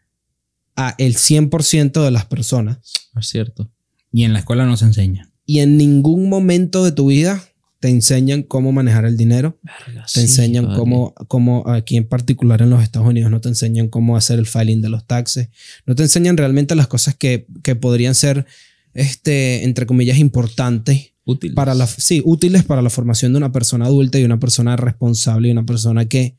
a 0.75 0.95
el 0.97 1.15
100% 1.15 2.03
de 2.03 2.11
las 2.11 2.25
personas 2.25 2.79
Es 3.15 3.27
cierto. 3.27 3.69
Y 4.11 4.23
en 4.23 4.33
la 4.33 4.39
escuela 4.39 4.65
no 4.65 4.77
se 4.77 4.85
enseña. 4.85 5.29
y 5.45 5.59
en 5.59 5.77
ningún 5.77 6.29
momento 6.29 6.83
de 6.83 6.91
tu 6.91 7.07
vida 7.07 7.43
te 7.83 7.89
enseñan 7.89 8.43
cómo 8.43 8.71
manejar 8.71 9.03
el 9.03 9.17
dinero, 9.17 9.59
te 10.13 10.21
enseñan 10.21 10.73
cómo, 10.73 11.13
cómo, 11.27 11.67
aquí 11.67 11.97
en 11.97 12.07
particular 12.07 12.61
en 12.61 12.69
los 12.69 12.81
Estados 12.81 13.09
Unidos, 13.09 13.29
no 13.29 13.41
te 13.41 13.49
enseñan 13.49 13.89
cómo 13.89 14.15
hacer 14.15 14.39
el 14.39 14.45
filing 14.45 14.81
de 14.81 14.87
los 14.87 15.05
taxes, 15.05 15.49
no 15.85 15.93
te 15.93 16.03
enseñan 16.03 16.37
realmente 16.37 16.75
las 16.75 16.87
cosas 16.87 17.13
que, 17.15 17.45
que 17.61 17.75
podrían 17.75 18.15
ser, 18.15 18.45
este, 18.93 19.65
entre 19.65 19.85
comillas, 19.85 20.17
importantes 20.17 21.11
Útil. 21.25 21.55
para 21.55 21.73
la, 21.73 21.85
sí, 21.85 22.21
útiles 22.23 22.63
para 22.63 22.81
la 22.81 22.89
formación 22.89 23.33
de 23.33 23.39
una 23.39 23.51
persona 23.51 23.87
adulta 23.87 24.17
y 24.17 24.23
una 24.23 24.39
persona 24.39 24.77
responsable 24.77 25.49
y 25.49 25.51
una 25.51 25.65
persona 25.65 26.05
que, 26.05 26.37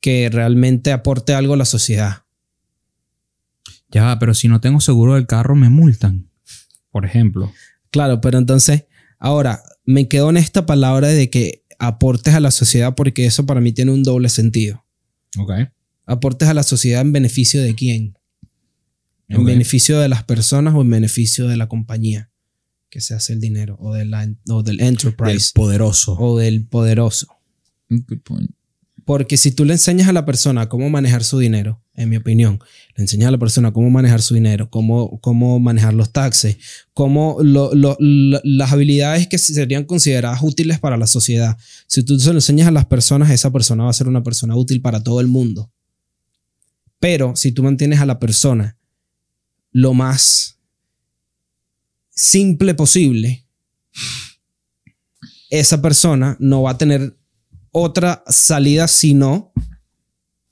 que 0.00 0.28
realmente 0.30 0.92
aporte 0.92 1.34
algo 1.34 1.54
a 1.54 1.58
la 1.58 1.64
sociedad. 1.64 2.24
Ya, 3.90 4.18
pero 4.18 4.34
si 4.34 4.48
no 4.48 4.60
tengo 4.60 4.80
seguro 4.80 5.14
del 5.14 5.26
carro, 5.26 5.54
me 5.54 5.70
multan. 5.70 6.30
Por 6.90 7.04
ejemplo. 7.06 7.52
Claro, 7.90 8.20
pero 8.20 8.38
entonces, 8.38 8.84
ahora, 9.18 9.62
me 9.84 10.08
quedo 10.08 10.30
en 10.30 10.36
esta 10.36 10.66
palabra 10.66 11.08
de 11.08 11.30
que 11.30 11.64
aportes 11.78 12.34
a 12.34 12.40
la 12.40 12.50
sociedad 12.50 12.94
porque 12.94 13.24
eso 13.24 13.46
para 13.46 13.60
mí 13.60 13.72
tiene 13.72 13.92
un 13.92 14.02
doble 14.02 14.28
sentido. 14.28 14.84
Ok. 15.38 15.52
Aportes 16.06 16.48
a 16.48 16.54
la 16.54 16.62
sociedad 16.62 17.00
en 17.00 17.12
beneficio 17.12 17.62
de 17.62 17.74
quién? 17.74 18.18
En 19.28 19.44
beneficio 19.44 19.98
de 20.00 20.08
las 20.08 20.24
personas 20.24 20.74
o 20.74 20.80
en 20.80 20.90
beneficio 20.90 21.48
de 21.48 21.56
la 21.58 21.68
compañía 21.68 22.30
que 22.88 23.02
se 23.02 23.12
hace 23.14 23.34
el 23.34 23.40
dinero 23.40 23.76
o, 23.78 23.92
de 23.92 24.06
la, 24.06 24.26
o 24.48 24.62
del 24.62 24.78
Del 24.78 24.86
enterprise 24.86 25.50
poderoso. 25.54 26.14
o 26.18 26.38
del 26.38 26.66
poderoso. 26.66 27.26
Good 27.90 28.20
point. 28.24 28.50
Porque 29.08 29.38
si 29.38 29.52
tú 29.52 29.64
le 29.64 29.72
enseñas 29.72 30.06
a 30.08 30.12
la 30.12 30.26
persona 30.26 30.68
cómo 30.68 30.90
manejar 30.90 31.24
su 31.24 31.38
dinero, 31.38 31.82
en 31.94 32.10
mi 32.10 32.18
opinión, 32.18 32.60
le 32.94 33.04
enseñas 33.04 33.28
a 33.28 33.30
la 33.30 33.38
persona 33.38 33.72
cómo 33.72 33.88
manejar 33.88 34.20
su 34.20 34.34
dinero, 34.34 34.68
cómo, 34.68 35.18
cómo 35.22 35.58
manejar 35.58 35.94
los 35.94 36.12
taxes, 36.12 36.58
cómo 36.92 37.38
las 37.40 38.70
habilidades 38.70 39.26
que 39.26 39.38
serían 39.38 39.84
consideradas 39.84 40.42
útiles 40.42 40.78
para 40.78 40.98
la 40.98 41.06
sociedad. 41.06 41.56
Si 41.86 42.02
tú 42.02 42.20
se 42.20 42.28
lo 42.28 42.34
enseñas 42.34 42.68
a 42.68 42.70
las 42.70 42.84
personas, 42.84 43.30
esa 43.30 43.50
persona 43.50 43.84
va 43.84 43.88
a 43.88 43.94
ser 43.94 44.08
una 44.08 44.22
persona 44.22 44.54
útil 44.54 44.82
para 44.82 45.02
todo 45.02 45.22
el 45.22 45.26
mundo. 45.26 45.72
Pero 47.00 47.34
si 47.34 47.50
tú 47.52 47.62
mantienes 47.62 48.00
a 48.00 48.06
la 48.06 48.18
persona 48.18 48.76
lo 49.72 49.94
más 49.94 50.58
simple 52.10 52.74
posible, 52.74 53.46
esa 55.48 55.80
persona 55.80 56.36
no 56.38 56.60
va 56.60 56.72
a 56.72 56.76
tener 56.76 57.17
otra 57.72 58.22
salida 58.26 58.88
sino 58.88 59.52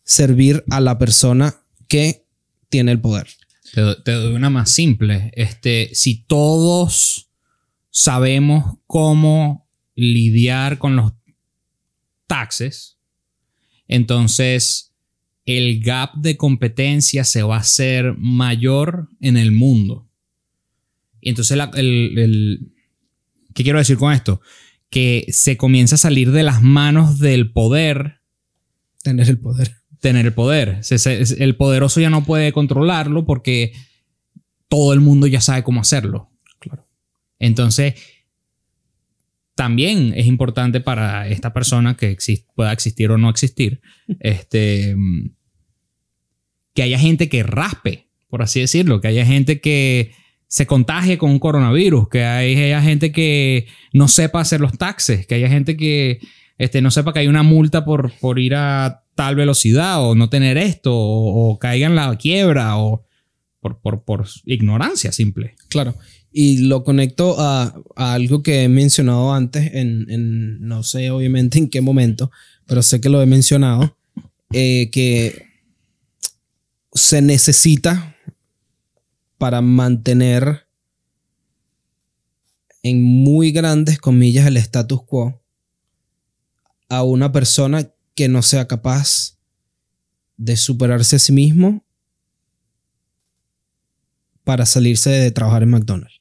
servir 0.02 0.64
a 0.70 0.80
la 0.80 0.98
persona 0.98 1.56
que 1.88 2.26
tiene 2.68 2.92
el 2.92 3.00
poder. 3.00 3.26
Te, 3.74 3.80
do- 3.80 4.02
te 4.02 4.12
doy 4.12 4.34
una 4.34 4.50
más 4.50 4.70
simple. 4.70 5.30
Este, 5.34 5.90
si 5.94 6.24
todos 6.24 7.30
sabemos 7.90 8.78
cómo 8.86 9.68
lidiar 9.94 10.78
con 10.78 10.96
los 10.96 11.12
taxes, 12.26 12.98
entonces 13.88 14.92
el 15.44 15.80
gap 15.80 16.14
de 16.16 16.36
competencia 16.36 17.24
se 17.24 17.42
va 17.42 17.56
a 17.56 17.60
hacer 17.60 18.14
mayor 18.18 19.08
en 19.20 19.36
el 19.36 19.52
mundo. 19.52 20.08
Y 21.20 21.30
entonces 21.30 21.56
el- 21.74 22.72
¿qué 23.54 23.62
quiero 23.62 23.78
decir 23.78 23.96
con 23.96 24.12
esto? 24.12 24.40
Que 24.90 25.26
se 25.30 25.56
comienza 25.56 25.96
a 25.96 25.98
salir 25.98 26.30
de 26.32 26.42
las 26.42 26.62
manos 26.62 27.18
del 27.18 27.52
poder 27.52 28.20
Tener 29.02 29.28
el 29.28 29.38
poder. 29.38 29.76
tener 30.00 30.26
el 30.26 30.32
poder. 30.32 30.80
El 31.38 31.56
poderoso 31.56 32.00
ya 32.00 32.10
no 32.10 32.24
puede 32.24 32.52
controlarlo 32.52 33.24
porque 33.24 33.72
todo 34.68 34.92
el 34.92 35.00
mundo 35.00 35.28
ya 35.28 35.40
sabe 35.40 35.62
cómo 35.62 35.80
hacerlo. 35.80 36.30
Claro. 36.58 36.88
Entonces, 37.38 37.94
también 39.54 40.12
es 40.16 40.26
importante 40.26 40.80
para 40.80 41.28
esta 41.28 41.52
persona 41.52 41.96
que 41.96 42.16
pueda 42.54 42.72
existir 42.72 43.10
o 43.10 43.18
no 43.18 43.30
existir, 43.30 43.80
este, 44.20 44.96
que 46.74 46.82
haya 46.82 46.98
gente 46.98 47.28
que 47.28 47.42
raspe, 47.42 48.08
por 48.28 48.42
así 48.42 48.60
decirlo, 48.60 49.00
que 49.00 49.08
haya 49.08 49.24
gente 49.24 49.60
que 49.60 50.12
se 50.56 50.66
contagie 50.66 51.18
con 51.18 51.30
un 51.30 51.38
coronavirus, 51.38 52.08
que 52.08 52.24
hay- 52.24 52.56
haya 52.56 52.80
gente 52.80 53.12
que 53.12 53.66
no 53.92 54.08
sepa 54.08 54.40
hacer 54.40 54.60
los 54.60 54.72
taxes, 54.78 55.26
que 55.26 55.34
haya 55.34 55.48
gente 55.50 55.76
que 55.76 56.18
este, 56.56 56.80
no 56.80 56.90
sepa 56.90 57.12
que 57.12 57.18
hay 57.18 57.28
una 57.28 57.42
multa 57.42 57.84
por, 57.84 58.10
por 58.20 58.38
ir 58.38 58.54
a 58.54 59.02
tal 59.14 59.34
velocidad 59.36 60.00
o 60.02 60.14
no 60.14 60.30
tener 60.30 60.56
esto 60.56 60.94
o, 60.96 61.50
o 61.50 61.58
caiga 61.58 61.86
en 61.88 61.94
la 61.94 62.16
quiebra 62.16 62.78
o 62.78 63.04
por, 63.60 63.80
por, 63.82 64.02
por 64.04 64.26
ignorancia 64.46 65.12
simple. 65.12 65.56
Claro. 65.68 65.94
Y 66.32 66.58
lo 66.68 66.84
conecto 66.84 67.36
a, 67.38 67.74
a 67.94 68.14
algo 68.14 68.42
que 68.42 68.62
he 68.64 68.68
mencionado 68.68 69.34
antes, 69.34 69.74
en, 69.74 70.06
en- 70.08 70.60
no 70.66 70.82
sé 70.82 71.10
obviamente 71.10 71.58
en 71.58 71.68
qué 71.68 71.82
momento, 71.82 72.30
pero 72.66 72.80
sé 72.82 72.98
que 73.00 73.10
lo 73.10 73.20
he 73.20 73.26
mencionado, 73.26 73.94
eh, 74.52 74.88
que 74.90 75.42
se 76.94 77.20
necesita 77.20 78.15
para 79.38 79.60
mantener 79.60 80.66
en 82.82 83.02
muy 83.02 83.52
grandes 83.52 83.98
comillas 83.98 84.46
el 84.46 84.56
status 84.56 85.02
quo 85.02 85.42
a 86.88 87.02
una 87.02 87.32
persona 87.32 87.90
que 88.14 88.28
no 88.28 88.42
sea 88.42 88.66
capaz 88.66 89.38
de 90.36 90.56
superarse 90.56 91.16
a 91.16 91.18
sí 91.18 91.32
mismo 91.32 91.84
para 94.44 94.64
salirse 94.64 95.10
de 95.10 95.30
trabajar 95.32 95.64
en 95.64 95.70
McDonald's. 95.70 96.20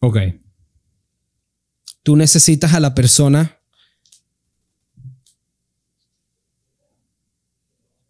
Ok. 0.00 0.18
Tú 2.02 2.14
necesitas 2.14 2.74
a 2.74 2.80
la 2.80 2.94
persona 2.94 3.55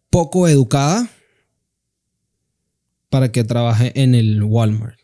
poco 0.09 0.47
educada 0.47 1.09
para 3.09 3.31
que 3.31 3.43
trabaje 3.43 3.91
en 4.01 4.15
el 4.15 4.43
Walmart. 4.43 4.99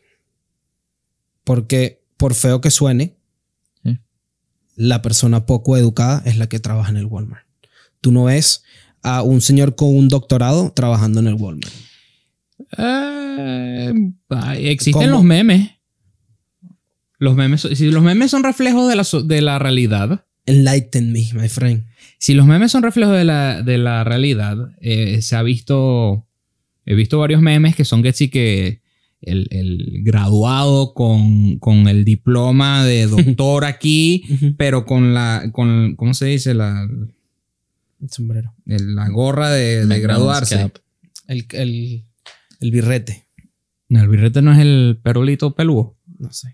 Porque 1.44 2.04
por 2.18 2.34
feo 2.34 2.62
que 2.62 2.72
suene, 2.72 3.16
Sí. 3.84 3.98
la 4.76 5.02
persona 5.02 5.46
poco 5.46 5.78
educada 5.78 6.22
es 6.26 6.38
la 6.38 6.48
que 6.48 6.60
trabaja 6.60 6.90
en 6.92 6.98
el 6.98 7.06
Walmart. 7.06 7.46
Tú 8.02 8.12
no 8.12 8.26
ves 8.26 8.64
a 9.02 9.22
un 9.24 9.42
señor 9.42 9.76
con 9.76 9.96
un 9.96 10.08
doctorado 10.10 10.72
trabajando 10.74 11.20
en 11.20 11.28
el 11.28 11.36
Walmart. 11.36 11.74
Eh, 12.78 13.94
existen 14.72 14.94
¿Cómo? 15.04 15.08
los 15.08 15.24
memes. 15.24 15.72
Los 17.20 17.36
memes, 17.36 17.62
si 17.62 17.90
los 17.92 18.04
memes 18.04 18.32
son 18.32 18.44
reflejos 18.44 18.90
de 18.90 18.96
la, 18.98 19.06
de 19.26 19.42
la 19.42 19.60
realidad, 19.60 20.26
Enlighten 20.46 21.12
me, 21.14 21.28
my 21.34 21.48
friend. 21.50 21.86
si 22.20 22.34
los 22.34 22.46
memes 22.46 22.72
son 22.72 22.84
reflejos 22.84 23.16
de 23.18 23.24
la, 23.24 23.62
de 23.62 23.78
la 23.78 24.04
realidad, 24.04 24.58
eh, 24.82 25.22
se 25.22 25.36
ha 25.36 25.44
visto, 25.44 26.28
he 26.86 26.96
visto 26.96 27.18
varios 27.20 27.42
memes 27.42 27.76
que 27.76 27.86
son 27.86 28.04
que 28.04 28.12
sí 28.14 28.30
que 28.30 28.82
el, 29.22 29.48
el 29.52 30.02
graduado 30.04 30.94
con, 30.94 31.58
con 31.60 31.88
el 31.88 32.04
diploma 32.04 32.84
de 32.86 33.08
doctor 33.08 33.64
aquí, 33.66 34.24
pero 34.58 34.86
con 34.86 35.14
la, 35.14 35.50
con, 35.54 35.96
¿cómo 35.96 36.14
se 36.14 36.26
dice? 36.26 36.54
La, 36.54 36.88
El 38.02 38.10
sombrero. 38.10 38.54
el- 38.66 38.96
la 38.96 39.08
gorra 39.10 39.50
de, 39.50 39.86
graduarse. 40.02 40.72
El, 41.28 41.46
el, 41.54 42.04
el 42.60 42.72
birrete. 42.72 43.24
No, 43.88 44.02
el 44.02 44.10
birrete 44.10 44.42
no 44.42 44.52
es 44.52 44.60
el 44.60 45.00
perolito 45.02 45.56
peludo. 45.56 45.96
No 46.20 46.32
sé. 46.34 46.54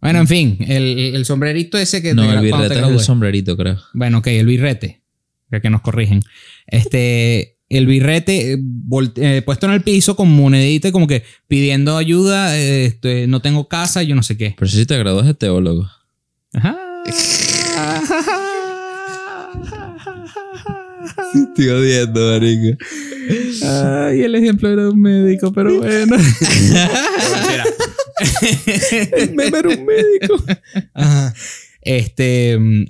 Bueno, 0.00 0.20
en 0.20 0.28
fin, 0.28 0.58
el, 0.60 0.98
el 1.14 1.24
sombrerito 1.24 1.76
ese 1.76 2.00
que 2.02 2.14
No, 2.14 2.30
el 2.30 2.40
birrete 2.40 2.78
es 2.78 2.86
el 2.86 3.00
sombrerito, 3.00 3.56
creo. 3.56 3.78
Bueno, 3.94 4.18
ok, 4.18 4.28
el 4.28 4.46
birrete. 4.46 5.02
Ya 5.50 5.60
que 5.60 5.70
nos 5.70 5.80
corrigen. 5.80 6.22
Este, 6.66 7.58
el 7.68 7.86
birrete 7.86 8.52
eh, 8.52 8.58
eh, 9.16 9.42
puesto 9.44 9.66
en 9.66 9.72
el 9.72 9.82
piso 9.82 10.16
con 10.16 10.30
monedita 10.30 10.92
como 10.92 11.06
que 11.06 11.24
pidiendo 11.48 11.96
ayuda, 11.96 12.56
eh, 12.58 12.86
este, 12.86 13.26
no 13.26 13.40
tengo 13.40 13.68
casa, 13.68 14.02
yo 14.02 14.14
no 14.14 14.22
sé 14.22 14.36
qué. 14.36 14.54
Pero 14.58 14.70
si 14.70 14.86
te 14.86 14.98
gradúas 14.98 15.26
de 15.26 15.34
teólogo. 15.34 15.88
Ajá. 16.54 16.78
Estoy 21.34 21.68
odiando, 21.68 22.32
marico. 22.32 22.78
Ay, 23.64 24.22
el 24.22 24.34
ejemplo 24.34 24.68
era 24.70 24.88
un 24.88 25.00
médico, 25.00 25.52
pero 25.52 25.78
bueno. 25.78 26.16
el 29.16 29.34
meme 29.34 29.58
era 29.58 29.68
un 29.68 29.84
médico. 29.86 30.44
Ajá. 30.94 31.34
Este. 31.80 32.58
mm, 32.58 32.84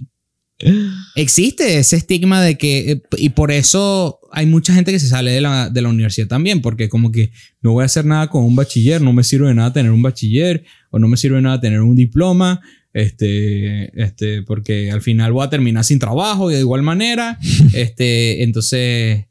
Existe 1.15 1.79
ese 1.79 1.97
estigma 1.97 2.43
de 2.43 2.57
que. 2.59 2.91
eh, 2.93 3.03
Y 3.17 3.31
por 3.31 3.51
eso 3.53 4.19
hay 4.33 4.47
mucha 4.47 4.75
gente 4.75 4.91
que 4.93 4.99
se 4.99 5.09
sale 5.09 5.31
de 5.33 5.41
la, 5.41 5.71
de 5.71 5.83
la 5.83 5.89
universidad 5.89 6.27
también. 6.29 6.61
Porque, 6.63 6.89
como 6.89 7.13
que 7.13 7.31
no 7.61 7.73
voy 7.73 7.83
a 7.83 7.87
hacer 7.87 8.05
nada 8.05 8.29
con 8.29 8.45
un 8.45 8.57
bachiller. 8.57 9.01
No 9.01 9.13
me 9.13 9.25
sirve 9.25 9.49
de 9.49 9.55
nada 9.55 9.73
tener 9.73 9.93
un 9.93 10.03
bachiller. 10.03 10.65
O 10.91 10.99
no 10.99 11.09
me 11.09 11.17
sirve 11.17 11.37
de 11.37 11.43
nada 11.43 11.61
tener 11.61 11.81
un 11.81 11.95
diploma. 11.97 12.61
Este. 12.93 13.91
Este. 14.03 14.43
Porque 14.43 14.91
al 14.91 15.03
final 15.03 15.33
voy 15.33 15.47
a 15.47 15.51
terminar 15.51 15.85
sin 15.85 15.99
trabajo. 15.99 16.51
Y 16.51 16.55
de 16.55 16.61
igual 16.61 16.83
manera. 16.83 17.39
este. 17.73 18.43
Entonces. 18.43 19.27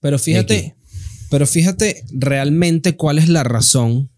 Pero 0.00 0.18
fíjate, 0.18 0.74
pero 1.30 1.46
fíjate 1.46 2.02
realmente 2.10 2.96
cuál 2.96 3.18
es 3.18 3.28
la 3.28 3.44
razón, 3.44 4.10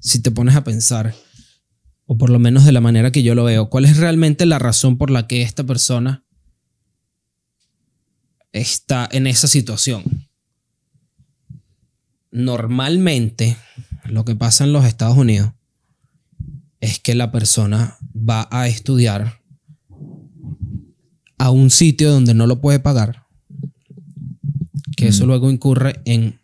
si 0.00 0.20
te 0.20 0.30
pones 0.30 0.56
a 0.56 0.64
pensar, 0.64 1.14
o 2.06 2.16
por 2.16 2.30
lo 2.30 2.38
menos 2.38 2.64
de 2.64 2.72
la 2.72 2.80
manera 2.80 3.12
que 3.12 3.22
yo 3.22 3.34
lo 3.34 3.44
veo, 3.44 3.68
cuál 3.68 3.84
es 3.84 3.96
realmente 3.96 4.46
la 4.46 4.58
razón 4.58 4.96
por 4.98 5.10
la 5.10 5.26
que 5.26 5.42
esta 5.42 5.64
persona 5.64 6.24
está 8.52 9.08
en 9.10 9.26
esa 9.26 9.46
situación. 9.46 10.28
Normalmente, 12.30 13.56
lo 14.04 14.24
que 14.24 14.34
pasa 14.34 14.64
en 14.64 14.72
los 14.72 14.84
Estados 14.84 15.16
Unidos 15.16 15.52
es 16.80 16.98
que 16.98 17.14
la 17.14 17.32
persona 17.32 17.98
va 18.14 18.48
a 18.50 18.68
estudiar 18.68 19.40
a 21.38 21.50
un 21.50 21.70
sitio 21.70 22.10
donde 22.10 22.34
no 22.34 22.46
lo 22.46 22.60
puede 22.60 22.80
pagar 22.80 23.28
que 24.98 25.06
eso 25.06 25.26
luego 25.26 25.48
incurre 25.48 26.02
en 26.06 26.40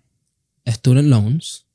student 0.65 1.09
loans, 1.09 1.67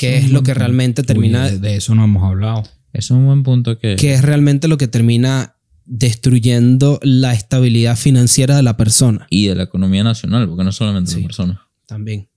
que 0.00 0.16
es 0.18 0.30
lo 0.30 0.42
que 0.42 0.54
realmente 0.54 1.02
termina, 1.02 1.44
Uy, 1.44 1.50
de, 1.52 1.58
de 1.58 1.76
eso 1.76 1.94
no 1.94 2.04
hemos 2.04 2.22
hablado. 2.24 2.62
Eso 2.92 3.14
es 3.14 3.18
un 3.18 3.26
buen 3.26 3.42
punto 3.42 3.78
que... 3.78 3.96
que 3.96 4.14
es 4.14 4.22
realmente 4.22 4.66
lo 4.68 4.76
que 4.78 4.88
termina 4.88 5.56
destruyendo 5.84 6.98
la 7.02 7.32
estabilidad 7.34 7.96
financiera 7.96 8.56
de 8.56 8.62
la 8.62 8.76
persona 8.76 9.26
Y 9.30 9.46
de 9.48 9.54
la 9.56 9.64
economía 9.64 10.02
nacional, 10.04 10.48
porque 10.48 10.64
no 10.64 10.72
solamente 10.72 11.10
Sí. 11.10 11.20
la 11.20 11.26
persona. 11.26 11.66
también. 11.86 12.28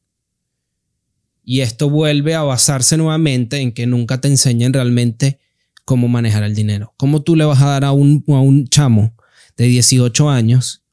Y 1.45 1.59
esto 1.61 1.89
vuelve 1.89 2.35
a 2.35 2.41
basarse 2.43 2.97
nuevamente 2.97 3.57
en 3.57 3.71
que 3.73 3.85
nunca 3.85 4.21
te 4.21 4.27
enseñan 4.29 4.73
realmente 4.73 5.39
cómo 5.85 6.07
manejar 6.07 6.43
el 6.43 6.55
dinero. 6.55 6.93
¿Cómo 6.97 7.21
tú 7.21 7.35
le 7.35 7.43
vas 7.45 7.61
a 7.61 7.67
dar 7.67 7.83
a 7.85 7.91
un, 7.91 8.23
a 8.29 8.39
un 8.39 8.67
chamo 8.67 9.13
de 9.57 9.65
18 9.65 10.29
años 10.29 10.83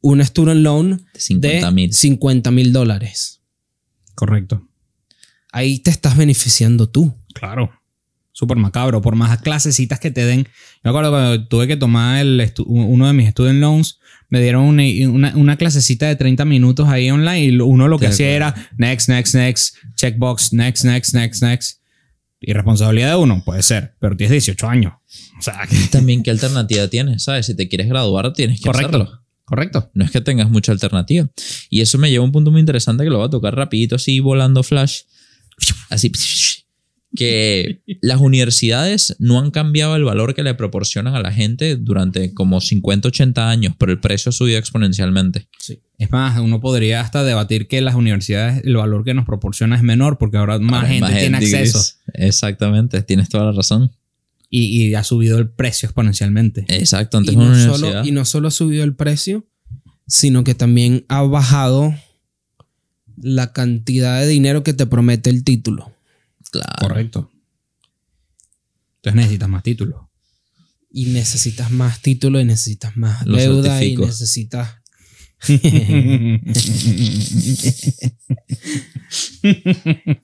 un 0.00 0.20
student 0.24 0.60
loan 0.62 1.04
De 1.12 1.20
50 1.20 1.70
mil. 1.72 1.88
de 1.90 1.94
50 1.96 2.50
mil 2.52 2.72
dólares? 2.72 3.42
Correcto. 4.14 4.65
Ahí 5.56 5.78
te 5.78 5.90
estás 5.90 6.16
beneficiando 6.16 6.86
tú. 6.88 7.14
Claro. 7.34 7.70
súper 8.32 8.58
macabro. 8.58 9.00
Por 9.00 9.16
más 9.16 9.38
clasecitas 9.40 9.98
que 9.98 10.10
te 10.10 10.24
den. 10.26 10.44
Yo 10.44 10.50
me 10.84 10.90
acuerdo 10.90 11.10
cuando 11.10 11.48
tuve 11.48 11.66
que 11.66 11.76
tomar 11.78 12.18
el 12.20 12.52
uno 12.66 13.06
de 13.06 13.12
mis 13.14 13.30
student 13.30 13.60
loans, 13.60 13.98
me 14.28 14.42
dieron 14.42 14.64
una, 14.64 14.82
una, 15.08 15.34
una 15.36 15.56
clasecita 15.56 16.06
de 16.06 16.16
30 16.16 16.44
minutos 16.44 16.86
ahí 16.88 17.10
online 17.10 17.44
y 17.44 17.58
uno 17.60 17.88
lo 17.88 17.98
que 17.98 18.06
De 18.08 18.12
hacía 18.12 18.28
era 18.30 18.54
next, 18.76 19.08
next, 19.08 19.34
next, 19.34 19.76
checkbox, 19.94 20.52
next, 20.52 20.84
next, 20.84 21.14
next, 21.14 21.42
next. 21.42 21.80
Irresponsabilidad 22.40 23.10
de 23.12 23.16
uno, 23.16 23.42
puede 23.44 23.62
ser, 23.62 23.94
pero 23.98 24.16
tienes 24.16 24.32
18 24.32 24.68
años. 24.68 24.92
O 25.38 25.42
sea, 25.42 25.66
que- 25.70 25.76
También, 25.90 26.22
¿qué 26.22 26.30
alternativa 26.30 26.88
tienes? 26.88 27.22
¿Sabes? 27.24 27.46
Si 27.46 27.54
te 27.56 27.68
quieres 27.68 27.88
graduar, 27.88 28.32
tienes 28.34 28.60
que 28.60 28.66
correcto, 28.66 28.98
hacerlo. 28.98 29.22
correcto. 29.44 29.90
No 29.94 30.04
es 30.04 30.10
que 30.10 30.20
tengas 30.20 30.50
mucha 30.50 30.72
alternativa. 30.72 31.26
Y 31.70 31.80
eso 31.80 31.96
me 31.96 32.10
lleva 32.10 32.22
a 32.22 32.26
un 32.26 32.32
punto 32.32 32.50
muy 32.50 32.60
interesante 32.60 33.04
que 33.04 33.10
lo 33.10 33.16
voy 33.18 33.26
a 33.28 33.30
tocar 33.30 33.54
rapidito, 33.56 33.96
así 33.96 34.20
volando 34.20 34.62
flash. 34.62 35.02
Así. 35.90 36.10
Que 37.14 37.80
las 38.02 38.20
universidades 38.20 39.16
no 39.18 39.38
han 39.40 39.50
cambiado 39.50 39.96
el 39.96 40.04
valor 40.04 40.34
que 40.34 40.42
le 40.42 40.52
proporcionan 40.54 41.14
a 41.14 41.20
la 41.22 41.32
gente 41.32 41.76
durante 41.76 42.34
como 42.34 42.60
50, 42.60 43.08
80 43.08 43.48
años, 43.48 43.74
pero 43.78 43.90
el 43.92 44.00
precio 44.00 44.28
ha 44.28 44.32
subido 44.32 44.58
exponencialmente. 44.58 45.48
Es 45.96 46.10
más, 46.10 46.38
uno 46.38 46.60
podría 46.60 47.00
hasta 47.00 47.24
debatir 47.24 47.68
que 47.68 47.80
las 47.80 47.94
universidades, 47.94 48.62
el 48.64 48.76
valor 48.76 49.02
que 49.02 49.14
nos 49.14 49.24
proporciona 49.24 49.76
es 49.76 49.82
menor 49.82 50.18
porque 50.18 50.36
ahora 50.36 50.58
más 50.58 50.82
Ahora 50.82 50.88
gente 50.88 51.18
tiene 51.20 51.38
gente, 51.38 51.56
acceso. 51.56 51.94
Exactamente, 52.12 53.02
tienes 53.02 53.30
toda 53.30 53.44
la 53.44 53.52
razón. 53.52 53.92
y, 54.50 54.88
y 54.88 54.94
ha 54.94 55.02
subido 55.02 55.38
el 55.38 55.48
precio 55.48 55.86
exponencialmente. 55.86 56.66
Exacto, 56.68 57.16
antes 57.16 57.32
Y 57.32 57.36
una 57.38 57.56
no, 57.66 57.76
solo, 57.76 58.04
y 58.04 58.12
no 58.12 58.24
solo 58.26 58.48
ha 58.48 58.50
subido 58.50 58.84
el 58.84 58.94
precio, 58.94 59.46
sino 60.06 60.44
que 60.44 60.54
también 60.54 61.06
ha 61.08 61.22
bajado 61.22 61.94
la 63.16 63.52
cantidad 63.52 64.20
de 64.20 64.26
dinero 64.28 64.62
que 64.62 64.72
te 64.72 64.86
promete 64.86 65.30
el 65.30 65.44
título. 65.44 65.92
Claro. 66.50 66.72
Correcto. 66.80 67.30
Entonces 68.96 69.14
necesitas 69.16 69.48
más 69.48 69.62
títulos. 69.62 70.00
Y 70.90 71.06
necesitas 71.06 71.70
más 71.70 72.00
título 72.02 72.40
y 72.40 72.44
necesitas 72.44 72.96
más 72.96 73.26
Lo 73.26 73.36
deuda 73.36 73.82
y 73.84 73.96
necesitas... 73.96 74.76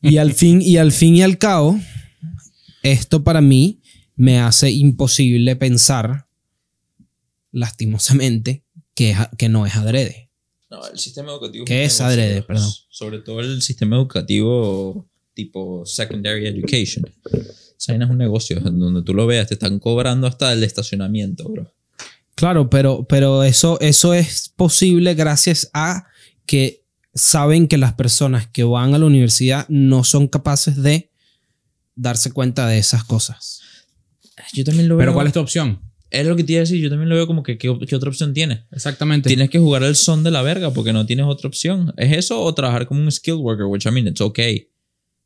Y 0.00 0.16
al 0.16 0.32
fin 0.34 0.60
y 0.62 0.76
al 0.76 0.92
fin 0.92 1.16
y 1.16 1.22
al 1.22 1.38
cabo, 1.38 1.78
esto 2.82 3.22
para 3.24 3.40
mí 3.40 3.82
me 4.16 4.40
hace 4.40 4.70
imposible 4.70 5.56
pensar, 5.56 6.26
lastimosamente, 7.50 8.64
que, 8.94 9.12
es- 9.12 9.18
que 9.38 9.48
no 9.48 9.66
es 9.66 9.76
adrede. 9.76 10.30
No, 10.72 10.88
el 10.88 10.98
sistema 10.98 11.32
educativo. 11.32 11.66
¿Qué 11.66 11.80
un 11.80 11.86
es 11.86 12.00
adrede? 12.00 12.42
Perdón. 12.42 12.70
Sobre 12.88 13.18
todo 13.18 13.40
el 13.40 13.60
sistema 13.60 13.96
educativo 13.96 15.06
tipo 15.34 15.84
secondary 15.84 16.46
education. 16.46 17.04
Esa 17.78 17.92
vaina 17.92 18.06
es 18.06 18.10
un 18.10 18.16
negocio 18.16 18.58
donde 18.58 19.02
tú 19.02 19.12
lo 19.12 19.26
veas, 19.26 19.48
te 19.48 19.54
están 19.54 19.78
cobrando 19.78 20.26
hasta 20.26 20.50
el 20.52 20.64
estacionamiento, 20.64 21.46
bro. 21.46 21.70
Claro, 22.34 22.70
pero, 22.70 23.04
pero 23.04 23.44
eso, 23.44 23.78
eso 23.80 24.14
es 24.14 24.48
posible 24.56 25.14
gracias 25.14 25.68
a 25.74 26.06
que 26.46 26.86
saben 27.14 27.68
que 27.68 27.76
las 27.76 27.92
personas 27.92 28.46
que 28.46 28.64
van 28.64 28.94
a 28.94 28.98
la 28.98 29.04
universidad 29.04 29.66
no 29.68 30.04
son 30.04 30.26
capaces 30.26 30.82
de 30.82 31.10
darse 31.94 32.32
cuenta 32.32 32.66
de 32.66 32.78
esas 32.78 33.04
cosas. 33.04 33.60
Yo 34.54 34.64
también 34.64 34.88
lo 34.88 34.96
veo. 34.96 35.02
Pero 35.02 35.14
¿cuál 35.14 35.26
es 35.26 35.34
tu 35.34 35.40
opción? 35.40 35.91
Es 36.12 36.26
lo 36.26 36.36
que 36.36 36.44
te 36.44 36.52
iba 36.52 36.58
a 36.58 36.64
decir, 36.64 36.78
yo 36.78 36.90
también 36.90 37.08
lo 37.08 37.14
veo 37.14 37.26
como 37.26 37.42
que 37.42 37.56
¿qué, 37.56 37.74
qué 37.88 37.96
otra 37.96 38.10
opción 38.10 38.34
tienes? 38.34 38.60
Exactamente. 38.70 39.28
Tienes 39.28 39.48
que 39.48 39.58
jugar 39.58 39.82
el 39.82 39.96
son 39.96 40.22
de 40.22 40.30
la 40.30 40.42
verga 40.42 40.70
porque 40.70 40.92
no 40.92 41.06
tienes 41.06 41.24
otra 41.24 41.48
opción. 41.48 41.94
¿Es 41.96 42.12
eso 42.12 42.42
o 42.42 42.54
trabajar 42.54 42.86
como 42.86 43.00
un 43.00 43.10
skill 43.10 43.36
worker? 43.36 43.64
Which 43.64 43.86
I 43.86 43.90
mean, 43.90 44.06
it's 44.06 44.20
okay. 44.20 44.68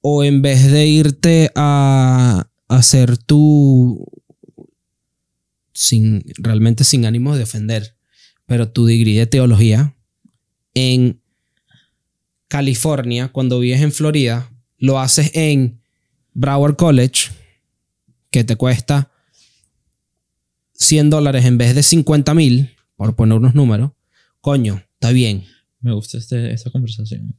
O 0.01 0.23
en 0.23 0.43
vez 0.43 0.71
de 0.71 0.87
irte 0.87 1.51
a 1.57 2.49
hacer 2.69 3.19
tu 3.19 4.07
sin 5.73 6.25
realmente 6.39 6.85
sin 6.85 7.05
ánimo 7.05 7.37
de 7.37 7.43
ofender, 7.43 7.97
pero 8.47 8.69
tu 8.69 8.87
degree 8.87 9.19
de 9.19 9.27
teología 9.27 9.97
en 10.75 11.21
California, 12.47 13.29
cuando 13.29 13.59
vives 13.59 13.81
en 13.81 13.91
Florida, 13.91 14.53
lo 14.79 15.01
haces 15.01 15.33
en 15.35 15.81
Broward 16.33 16.77
College, 16.77 17.33
que 18.31 18.45
te 18.45 18.55
cuesta 18.55 19.11
100 20.79 21.11
dólares 21.11 21.45
en 21.45 21.59
vez 21.59 21.75
de 21.75 21.83
50 21.83 22.35
mil, 22.35 22.71
por 22.97 23.15
poner 23.15 23.39
unos 23.39 23.55
números, 23.55 23.93
coño, 24.41 24.83
está 24.95 25.11
bien. 25.11 25.45
Me 25.81 25.93
gusta 25.93 26.19
este, 26.19 26.53
esta 26.53 26.71
conversación. 26.71 27.35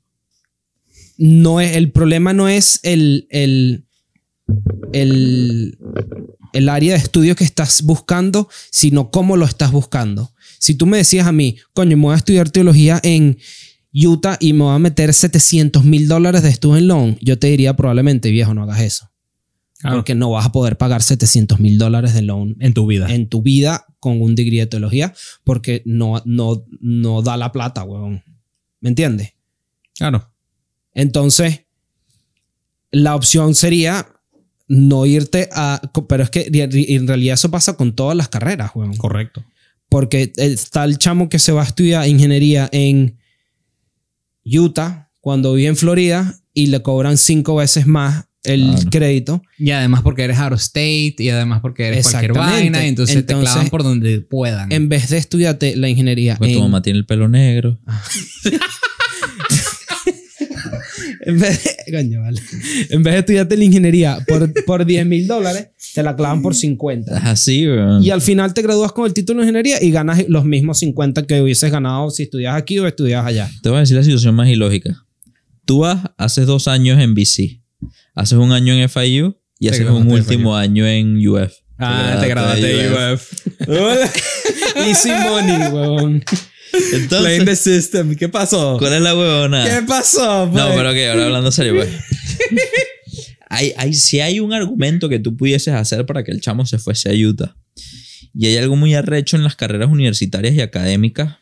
no 1.17 1.59
es, 1.59 1.75
el 1.75 1.91
problema 1.91 2.33
no 2.33 2.47
es 2.47 2.79
el, 2.83 3.27
el, 3.29 3.85
el, 4.93 5.77
el 6.53 6.69
área 6.69 6.93
de 6.93 6.99
estudio 6.99 7.35
que 7.35 7.43
estás 7.43 7.81
buscando, 7.81 8.49
sino 8.71 9.11
cómo 9.11 9.37
lo 9.37 9.45
estás 9.45 9.71
buscando. 9.71 10.33
Si 10.59 10.75
tú 10.75 10.85
me 10.85 10.97
decías 10.97 11.27
a 11.27 11.31
mí, 11.31 11.57
coño, 11.73 11.97
me 11.97 12.03
voy 12.03 12.13
a 12.13 12.17
estudiar 12.17 12.49
teología 12.49 12.99
en 13.03 13.37
Utah 13.93 14.37
y 14.39 14.53
me 14.53 14.63
voy 14.63 14.75
a 14.75 14.79
meter 14.79 15.13
700 15.13 15.83
mil 15.83 16.07
dólares 16.07 16.43
de 16.43 16.51
student 16.51 16.87
loan, 16.87 17.17
yo 17.21 17.39
te 17.39 17.47
diría 17.47 17.75
probablemente, 17.75 18.31
viejo, 18.31 18.53
no 18.53 18.63
hagas 18.63 18.81
eso. 18.81 19.06
Claro. 19.79 19.97
Porque 19.97 20.15
no 20.15 20.31
vas 20.31 20.45
a 20.47 20.51
poder 20.51 20.77
pagar 20.77 21.03
700 21.03 21.59
mil 21.59 21.77
dólares 21.77 22.13
de 22.13 22.23
loan 22.23 22.55
en 22.59 22.73
tu 22.73 22.87
vida. 22.87 23.13
en 23.13 23.29
tu 23.29 23.43
vida 23.43 23.85
con 23.99 24.21
un 24.21 24.35
degree 24.35 24.59
de 24.59 24.65
teología 24.65 25.13
porque 25.43 25.83
no, 25.85 26.21
no, 26.25 26.65
no 26.79 27.21
da 27.21 27.37
la 27.37 27.51
plata, 27.51 27.83
huevón. 27.83 28.23
¿Me 28.79 28.89
entiendes? 28.89 29.33
Claro. 29.95 30.31
Entonces, 30.93 31.65
la 32.91 33.15
opción 33.15 33.53
sería 33.53 34.07
no 34.67 35.05
irte 35.05 35.49
a... 35.51 35.81
Pero 36.07 36.23
es 36.23 36.29
que 36.29 36.49
en 36.51 37.07
realidad 37.07 37.35
eso 37.35 37.51
pasa 37.51 37.77
con 37.77 37.95
todas 37.95 38.17
las 38.17 38.29
carreras, 38.29 38.71
weón. 38.73 38.95
Correcto. 38.97 39.45
Porque 39.89 40.33
está 40.35 40.83
el 40.83 40.97
chamo 40.97 41.29
que 41.29 41.39
se 41.39 41.51
va 41.51 41.61
a 41.61 41.65
estudiar 41.65 42.07
ingeniería 42.07 42.67
en 42.71 43.17
Utah 44.43 45.11
cuando 45.21 45.53
vive 45.53 45.69
en 45.69 45.77
Florida 45.77 46.39
y 46.53 46.67
le 46.67 46.81
cobran 46.81 47.17
cinco 47.17 47.55
veces 47.55 47.87
más 47.87 48.25
el 48.47 48.63
Claro. 48.71 48.89
crédito. 48.91 49.41
Y 49.57 49.71
además 49.71 50.01
porque 50.01 50.23
eres 50.23 50.37
out 50.39 50.53
of 50.53 50.59
state 50.59 51.15
y 51.19 51.29
además 51.29 51.61
porque 51.61 51.87
eres 51.87 52.07
cualquier 52.09 52.33
vaina 52.33 52.83
y 52.85 52.89
entonces, 52.89 53.25
te 53.25 53.33
clavan 53.33 53.69
por 53.69 53.83
donde 53.83 54.21
puedan. 54.21 54.71
En 54.71 54.89
vez 54.89 55.09
de 55.09 55.17
estudiarte 55.17 55.75
la 55.75 55.89
ingeniería 55.89 56.35
Porque 56.37 56.53
tu 56.53 56.61
mamá 56.61 56.81
tiene 56.81 56.99
el 56.99 57.05
pelo 57.05 57.27
negro. 57.27 57.79
En 61.21 61.39
vez 61.39 61.61
de, 61.61 61.91
coño, 61.91 62.21
vale. 62.21 62.41
En 62.89 63.03
vez 63.03 63.13
de 63.15 63.19
estudiarte 63.19 63.57
la 63.57 63.63
ingeniería 63.65 64.19
por, 64.27 64.49
por 64.63 64.85
10 64.85 65.05
mil 65.05 65.27
dólares, 65.27 65.69
te 65.93 66.01
la 66.01 66.15
clavan 66.15 66.41
por 66.41 66.55
50. 66.55 67.17
Es 67.17 67.25
así. 67.25 67.65
Y 68.01 68.09
al 68.11 68.21
final 68.21 68.53
te 68.53 68.61
gradúas 68.61 68.93
con 68.93 69.05
el 69.05 69.13
título 69.13 69.41
de 69.41 69.47
ingeniería 69.47 69.83
y 69.83 69.91
ganas 69.91 70.23
los 70.29 70.45
mismos 70.45 70.79
50 70.79 71.23
que 71.27 71.41
hubieses 71.41 71.69
ganado 71.69 72.09
si 72.11 72.23
estudias 72.23 72.55
aquí 72.55 72.79
o 72.79 72.87
estudias 72.87 73.25
allá. 73.25 73.49
Te 73.61 73.67
voy 73.69 73.77
a 73.77 73.79
decir 73.81 73.97
la 73.97 74.03
situación 74.03 74.35
más 74.35 74.47
ilógica. 74.47 75.05
Tú 75.65 75.79
vas, 75.79 75.99
haces 76.17 76.45
dos 76.45 76.69
años 76.69 76.97
en 76.99 77.13
BC, 77.13 77.59
haces 78.17 78.37
un 78.37 78.51
año 78.51 78.73
en 78.73 78.89
FIU 78.89 79.37
y 79.59 79.67
Te 79.67 79.75
haces 79.75 79.87
un 79.87 80.11
último 80.11 80.55
año 80.55 80.85
en 80.85 81.25
UF. 81.25 81.53
ah, 81.77 82.17
te 82.19 82.27
graduaste 82.27 82.65
de 82.65 83.13
UF. 83.13 83.31
Easy 84.75 85.09
money, 85.09 85.67
weón. 85.71 86.23
Entonces, 86.93 87.45
the 87.45 87.55
system. 87.55 88.15
¿Qué 88.15 88.27
pasó? 88.27 88.77
¿cuál 88.79 88.93
es 88.93 89.01
la 89.01 89.15
huevona? 89.15 89.63
¿Qué 89.63 89.85
pasó? 89.87 90.47
No, 90.47 90.51
pues? 90.51 90.75
pero 90.75 90.93
que 90.93 91.09
ahora 91.09 91.25
hablando 91.25 91.51
serio, 91.51 91.75
pues. 91.75 91.89
hay, 93.49 93.73
hay, 93.77 93.93
si 93.93 94.19
hay 94.19 94.39
un 94.39 94.53
argumento 94.53 95.09
que 95.09 95.19
tú 95.19 95.37
pudieses 95.37 95.73
hacer 95.73 96.05
para 96.05 96.23
que 96.23 96.31
el 96.31 96.41
chamo 96.41 96.65
se 96.65 96.77
fuese 96.77 97.09
a 97.09 97.13
Utah. 97.13 97.55
Y 98.33 98.47
hay 98.47 98.57
algo 98.57 98.75
muy 98.75 98.93
arrecho 98.93 99.37
en 99.37 99.43
las 99.43 99.55
carreras 99.55 99.89
universitarias 99.89 100.53
y 100.53 100.61
académicas 100.61 101.37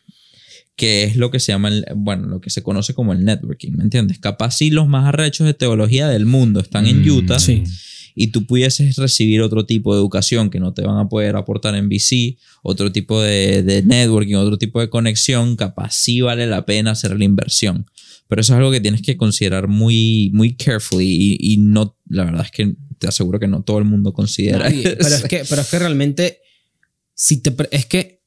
que 0.76 1.04
es 1.04 1.16
lo 1.16 1.30
que 1.30 1.40
se 1.40 1.52
llama, 1.52 1.68
el, 1.68 1.86
bueno, 1.96 2.26
lo 2.26 2.40
que 2.40 2.50
se 2.50 2.62
conoce 2.62 2.92
como 2.94 3.12
el 3.12 3.24
networking, 3.24 3.72
¿me 3.72 3.84
entiendes? 3.84 4.18
Capaz 4.18 4.52
sí 4.58 4.70
los 4.70 4.86
más 4.88 5.06
arrechos 5.06 5.46
de 5.46 5.54
teología 5.54 6.08
del 6.08 6.26
mundo 6.26 6.60
están 6.60 6.86
en 6.86 7.02
Mm, 7.02 7.08
Utah 7.10 7.38
sí. 7.38 7.62
y 8.14 8.26
tú 8.28 8.44
pudieses 8.46 8.96
recibir 8.96 9.40
otro 9.40 9.64
tipo 9.64 9.94
de 9.94 10.00
educación 10.00 10.50
que 10.50 10.60
no 10.60 10.74
te 10.74 10.82
van 10.82 10.98
a 10.98 11.08
poder 11.08 11.36
aportar 11.36 11.74
en 11.74 11.88
VC, 11.88 12.36
otro 12.62 12.92
tipo 12.92 13.20
de, 13.22 13.62
de 13.62 13.82
networking, 13.82 14.34
otro 14.34 14.58
tipo 14.58 14.80
de 14.80 14.90
conexión, 14.90 15.56
capaz 15.56 15.94
sí 15.94 16.20
vale 16.20 16.46
la 16.46 16.66
pena 16.66 16.90
hacer 16.92 17.18
la 17.18 17.24
inversión. 17.24 17.86
Pero 18.28 18.40
eso 18.40 18.52
es 18.54 18.58
algo 18.58 18.70
que 18.72 18.80
tienes 18.80 19.02
que 19.02 19.16
considerar 19.16 19.68
muy, 19.68 20.30
muy 20.34 20.56
carefully 20.56 21.06
y, 21.40 21.52
y 21.54 21.56
no, 21.58 21.96
la 22.08 22.24
verdad 22.24 22.44
es 22.44 22.50
que 22.50 22.74
te 22.98 23.06
aseguro 23.06 23.38
que 23.38 23.46
no 23.48 23.62
todo 23.62 23.78
el 23.78 23.84
mundo 23.84 24.12
considera 24.12 24.68
Nadie. 24.68 24.96
pero, 24.98 25.14
es 25.14 25.22
que, 25.24 25.44
pero 25.48 25.62
es 25.62 25.70
que 25.70 25.78
realmente, 25.78 26.38
si 27.14 27.40
te, 27.40 27.54
es 27.70 27.86
que, 27.86 28.20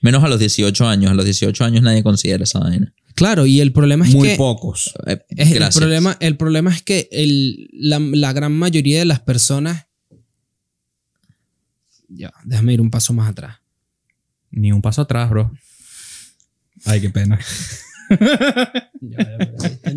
Menos 0.00 0.24
a 0.24 0.28
los 0.28 0.38
18 0.38 0.86
años. 0.88 1.10
A 1.10 1.14
los 1.14 1.24
18 1.24 1.64
años 1.64 1.82
nadie 1.82 2.02
considera 2.02 2.44
esa 2.44 2.58
vaina. 2.60 2.92
claro, 3.14 3.44
y 3.46 3.60
el 3.60 3.72
problema 3.72 4.06
es 4.06 4.14
Muy 4.14 4.28
que... 4.30 4.36
pocos. 4.36 4.94
Eh, 5.06 5.18
Es 5.28 5.50
el, 5.52 5.62
problema, 5.74 6.16
el 6.20 6.36
problema 6.36 6.70
es 6.74 6.82
que 6.82 7.08
el- 7.12 7.68
la, 7.72 7.98
la 7.98 8.32
gran 8.32 8.52
mayoría 8.52 8.98
de 8.98 9.04
las 9.04 9.20
personas... 9.20 9.86
Ya, 12.08 12.32
déjame 12.44 12.72
ir 12.74 12.80
un 12.80 12.90
paso 12.90 13.12
más 13.12 13.28
atrás. 13.30 13.56
Ni 14.50 14.72
un 14.72 14.82
paso 14.82 15.02
atrás, 15.02 15.28
bro. 15.30 15.52
Ay, 16.86 17.00
qué 17.00 17.10
pena. 17.10 17.38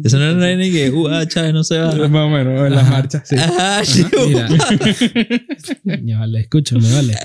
Eso 0.03 0.19
no 0.19 0.45
era 0.45 0.55
ni 0.55 0.71
que, 0.71 0.91
uh, 0.91 1.07
ah, 1.07 1.27
Chávez 1.27 1.53
no 1.53 1.63
se 1.63 1.77
va. 1.79 1.95
Más 2.07 2.25
o 2.25 2.29
menos, 2.29 2.67
en 2.67 2.75
las 2.75 2.89
marchas, 2.89 3.23
sí. 3.27 3.35
Ajá, 3.35 3.83
sí. 3.85 4.05
Mira. 4.27 4.47
Ya 6.03 6.19
vale, 6.19 6.41
escúchame, 6.41 6.91
vale. 6.93 7.17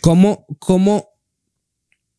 ¿Cómo, 0.00 0.46
cómo 0.58 1.08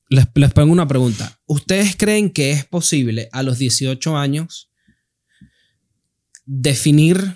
les, 0.09 0.27
les 0.35 0.53
pongo 0.53 0.71
una 0.71 0.87
pregunta? 0.87 1.39
¿Ustedes 1.45 1.95
creen 1.95 2.29
que 2.29 2.51
es 2.51 2.65
posible 2.65 3.29
a 3.31 3.43
los 3.43 3.57
18 3.57 4.17
años 4.17 4.69
definir 6.45 7.35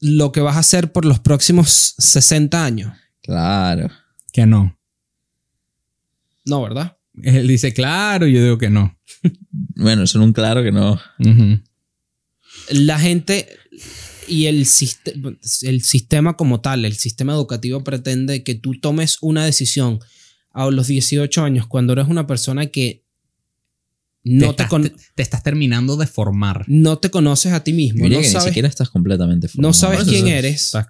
lo 0.00 0.30
que 0.32 0.40
vas 0.40 0.56
a 0.56 0.60
hacer 0.60 0.92
por 0.92 1.04
los 1.04 1.18
próximos 1.20 1.94
60 1.98 2.64
años? 2.64 2.96
Claro. 3.22 3.90
Que 4.32 4.46
no. 4.46 4.78
No, 6.44 6.62
¿verdad? 6.62 6.96
Él 7.22 7.48
dice, 7.48 7.74
claro, 7.74 8.26
y 8.26 8.32
yo 8.32 8.42
digo 8.42 8.58
que 8.58 8.70
no. 8.70 8.96
Bueno, 9.50 10.02
eso 10.02 10.18
es 10.18 10.24
un 10.24 10.32
claro 10.32 10.62
que 10.62 10.72
no. 10.72 11.00
La 12.70 12.98
gente 12.98 13.48
y 14.28 14.46
el, 14.46 14.66
el 15.62 15.82
sistema 15.82 16.36
como 16.36 16.60
tal, 16.60 16.84
el 16.84 16.94
sistema 16.94 17.32
educativo 17.32 17.82
pretende 17.84 18.42
que 18.44 18.54
tú 18.54 18.78
tomes 18.80 19.18
una 19.20 19.44
decisión 19.44 19.98
a 20.52 20.68
los 20.70 20.86
18 20.88 21.42
años 21.42 21.66
cuando 21.66 21.92
eres 21.92 22.08
una 22.08 22.26
persona 22.26 22.66
que 22.66 23.04
no 24.24 24.54
te, 24.54 24.64
estás, 24.64 24.82
te, 24.82 24.92
te 25.14 25.22
estás 25.22 25.42
terminando 25.42 25.96
de 25.96 26.06
formar. 26.06 26.64
no 26.66 26.98
te 26.98 27.10
conoces 27.10 27.52
a 27.52 27.64
ti 27.64 27.72
mismo, 27.72 28.04
no 28.04 28.10
que 28.10 28.18
ni 28.18 28.24
sabes, 28.24 28.48
siquiera 28.48 28.68
estás 28.68 28.90
completamente 28.90 29.48
formado. 29.48 29.68
no 29.68 29.72
sabes 29.72 30.04
quién 30.04 30.26
es- 30.28 30.32
eres, 30.34 30.54
estás- 30.66 30.86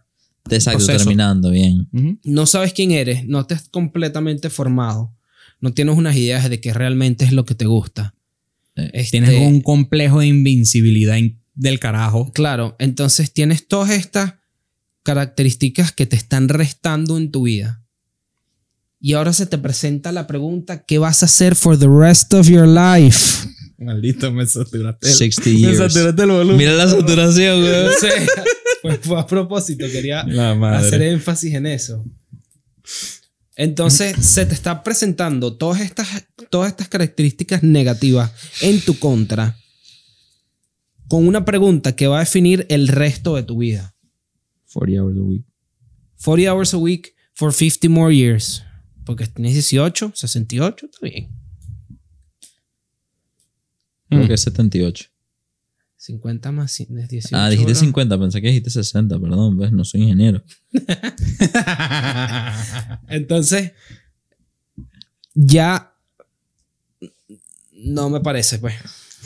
Exacto, 0.50 0.86
terminando 0.86 1.50
bien. 1.50 1.88
No 2.24 2.46
sabes 2.46 2.72
quién 2.72 2.90
eres, 2.92 3.26
no 3.26 3.44
te 3.46 3.52
has 3.54 3.68
completamente 3.68 4.48
formado, 4.48 5.14
no 5.60 5.74
tienes 5.74 5.96
unas 5.98 6.16
ideas 6.16 6.48
de 6.48 6.58
qué 6.60 6.72
realmente 6.72 7.26
es 7.26 7.32
lo 7.32 7.44
que 7.44 7.54
te 7.54 7.66
gusta. 7.66 8.14
Eh, 8.74 8.90
Este, 8.94 9.18
Tienes 9.20 9.38
un 9.46 9.60
complejo 9.60 10.20
de 10.20 10.28
invincibilidad 10.28 11.16
in- 11.16 11.37
del 11.58 11.80
carajo. 11.80 12.32
Claro, 12.32 12.76
entonces 12.78 13.32
tienes 13.32 13.66
todas 13.66 13.90
estas 13.90 14.34
características 15.02 15.92
que 15.92 16.06
te 16.06 16.16
están 16.16 16.48
restando 16.48 17.18
en 17.18 17.30
tu 17.30 17.42
vida. 17.42 17.84
Y 19.00 19.12
ahora 19.12 19.32
se 19.32 19.46
te 19.46 19.58
presenta 19.58 20.12
la 20.12 20.26
pregunta, 20.26 20.84
¿qué 20.84 20.98
vas 20.98 21.22
a 21.22 21.26
hacer 21.26 21.54
for 21.54 21.78
the 21.78 21.88
rest 21.88 22.32
of 22.34 22.48
your 22.48 22.66
life? 22.66 23.46
Maldito, 23.78 24.32
me 24.32 24.46
saturaste. 24.46 25.08
60 25.08 25.50
Me 25.50 25.56
years. 25.56 25.78
saturaste 25.78 26.22
el 26.22 26.30
volumen. 26.30 26.56
Mira 26.56 26.72
la 26.72 26.88
saturación, 26.88 27.60
güey. 27.60 27.84
No 27.84 27.92
sé, 27.92 28.08
pues 28.82 28.98
fue 29.02 29.20
a 29.20 29.26
propósito, 29.26 29.86
quería 29.90 30.20
hacer 30.20 31.02
énfasis 31.02 31.54
en 31.54 31.66
eso. 31.66 32.04
Entonces 33.56 34.14
se 34.26 34.46
te 34.46 34.54
está 34.54 34.82
presentando 34.82 35.56
todas 35.56 35.80
estas, 35.80 36.08
todas 36.50 36.70
estas 36.70 36.88
características 36.88 37.62
negativas 37.62 38.32
en 38.60 38.80
tu 38.80 38.98
contra 38.98 39.56
con 41.08 41.26
una 41.26 41.44
pregunta 41.44 41.96
que 41.96 42.06
va 42.06 42.18
a 42.18 42.20
definir 42.20 42.66
el 42.68 42.86
resto 42.88 43.34
de 43.34 43.42
tu 43.42 43.58
vida. 43.58 43.94
40 44.74 45.02
hours 45.02 45.18
a 45.18 45.22
week. 45.22 45.44
40 46.22 46.52
hours 46.52 46.74
a 46.74 46.78
week 46.78 47.14
for 47.34 47.52
50 47.52 47.88
more 47.88 48.14
years. 48.14 48.62
Porque 49.04 49.26
tienes 49.26 49.54
18, 49.54 50.12
68, 50.14 50.86
está 50.86 50.98
bien. 51.02 51.28
Creo 54.10 54.24
Mm. 54.24 54.26
que 54.26 54.34
es 54.34 54.40
78. 54.42 55.06
50 55.96 56.52
más 56.52 56.70
100 56.72 56.98
es 56.98 57.08
18. 57.08 57.36
Ah, 57.36 57.48
dijiste 57.50 57.72
bro. 57.72 57.80
50, 57.80 58.18
pensé 58.18 58.40
que 58.40 58.48
dijiste 58.48 58.70
60, 58.70 59.18
perdón, 59.18 59.56
pues 59.56 59.72
no 59.72 59.84
soy 59.84 60.02
ingeniero. 60.02 60.42
Entonces, 63.08 63.72
ya 65.34 65.94
no 67.72 68.10
me 68.10 68.20
parece, 68.20 68.58
pues. 68.58 68.74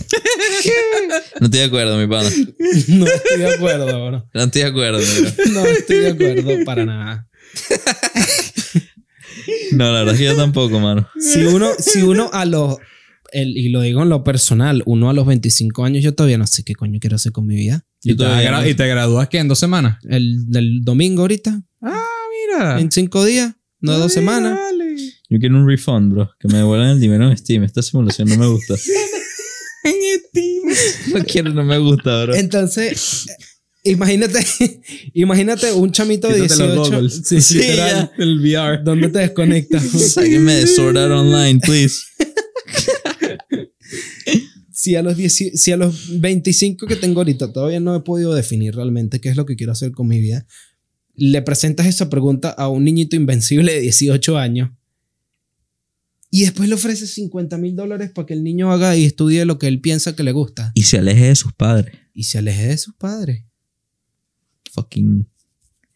No 1.40 1.46
estoy 1.46 1.60
de 1.60 1.64
acuerdo, 1.64 1.98
mi 1.98 2.06
pana. 2.06 2.30
No 2.88 3.06
estoy 3.06 3.38
de 3.38 3.54
acuerdo, 3.54 3.86
bro. 3.86 4.28
No 4.34 4.42
estoy 4.42 4.62
de 4.62 4.68
acuerdo, 4.68 4.98
mira. 4.98 5.34
No 5.52 5.66
estoy 5.66 5.96
de 5.98 6.08
acuerdo 6.10 6.64
para 6.64 6.84
nada. 6.86 7.28
No, 9.72 9.84
la 9.92 9.98
verdad 10.00 10.14
es 10.14 10.20
que 10.20 10.26
yo 10.26 10.36
tampoco, 10.36 10.78
mano. 10.80 11.08
Si 11.18 11.40
uno, 11.44 11.70
si 11.78 12.02
uno 12.02 12.30
a 12.32 12.44
los, 12.44 12.76
el- 13.32 13.56
y 13.56 13.68
lo 13.70 13.80
digo 13.80 14.02
en 14.02 14.08
lo 14.08 14.22
personal, 14.24 14.82
uno 14.86 15.08
a 15.10 15.12
los 15.14 15.26
25 15.26 15.84
años, 15.84 16.02
yo 16.04 16.14
todavía 16.14 16.38
no 16.38 16.46
sé 16.46 16.62
qué 16.64 16.74
coño 16.74 16.98
quiero 17.00 17.16
hacer 17.16 17.32
con 17.32 17.46
mi 17.46 17.56
vida. 17.56 17.84
¿Y, 18.02 18.14
te 18.16 18.24
no. 18.24 18.66
¿Y 18.68 18.74
te 18.74 18.86
gradúas 18.86 19.28
qué? 19.28 19.38
¿En 19.38 19.48
dos 19.48 19.58
semanas? 19.58 19.98
El 20.08 20.50
del 20.50 20.82
domingo 20.84 21.22
ahorita, 21.22 21.62
Ah, 21.80 22.04
mira. 22.56 22.80
en 22.80 22.90
cinco 22.92 23.24
días, 23.24 23.54
no 23.80 23.98
dos 23.98 24.12
semanas. 24.12 24.58
Yo 25.30 25.38
quiero 25.38 25.56
un 25.56 25.66
refund, 25.66 26.12
bro. 26.12 26.30
Que 26.38 26.48
me 26.48 26.58
devuelvan 26.58 26.90
el 26.90 27.00
dinero 27.00 27.30
en 27.30 27.36
Steam. 27.36 27.64
Esta 27.64 27.80
simulación 27.80 28.28
no 28.28 28.36
me 28.36 28.46
gusta. 28.46 28.74
No 31.14 31.24
quiero, 31.24 31.50
no 31.52 31.64
me 31.64 31.78
gusta, 31.78 32.24
bro. 32.24 32.34
Entonces, 32.34 33.26
imagínate, 33.84 34.44
imagínate 35.14 35.72
un 35.72 35.92
chamito 35.92 36.28
de 36.28 36.42
Quítate 36.42 36.66
los 36.66 36.74
18. 36.74 36.90
goggles. 36.96 37.22
Sí, 37.24 37.40
Sí, 37.40 37.58
literal. 37.58 38.12
El 38.18 38.40
VR. 38.40 38.82
¿Dónde 38.84 39.08
te 39.08 39.18
desconectas? 39.20 39.82
Sáquenme 40.14 40.54
de 40.54 40.66
Sword 40.66 40.96
Art 40.98 41.12
Online, 41.12 41.60
please. 41.60 41.96
si, 44.72 44.96
a 44.96 45.02
los 45.02 45.16
10 45.16 45.32
si 45.54 45.72
a 45.72 45.76
los 45.76 46.20
25 46.20 46.86
que 46.86 46.96
tengo 46.96 47.20
ahorita 47.20 47.52
todavía 47.52 47.80
no 47.80 47.94
he 47.94 48.00
podido 48.00 48.34
definir 48.34 48.74
realmente 48.74 49.20
qué 49.20 49.28
es 49.28 49.36
lo 49.36 49.46
que 49.46 49.56
quiero 49.56 49.72
hacer 49.72 49.92
con 49.92 50.08
mi 50.08 50.20
vida, 50.20 50.46
le 51.14 51.42
presentas 51.42 51.86
esa 51.86 52.08
pregunta 52.08 52.50
a 52.50 52.68
un 52.68 52.84
niñito 52.84 53.16
invencible 53.16 53.72
de 53.74 53.80
18 53.80 54.38
años 54.38 54.70
y 56.34 56.40
después 56.42 56.68
le 56.68 56.74
ofreces 56.74 57.12
50 57.14 57.58
mil 57.58 57.76
dólares 57.76 58.10
para 58.12 58.26
que 58.26 58.32
el 58.34 58.42
niño 58.42 58.72
haga 58.72 58.96
y 58.96 59.04
estudie 59.04 59.44
lo 59.44 59.58
que 59.58 59.68
él 59.68 59.80
piensa 59.80 60.16
que 60.16 60.22
le 60.24 60.32
gusta 60.32 60.72
Y 60.74 60.82
se 60.84 60.98
aleje 60.98 61.26
de 61.28 61.36
sus 61.36 61.52
padres. 61.52 61.94
y 62.14 62.24
se 62.24 62.38
aleje 62.38 62.66
de 62.68 62.78
sus 62.78 62.94
padres. 62.94 63.44
Fucking. 64.72 65.28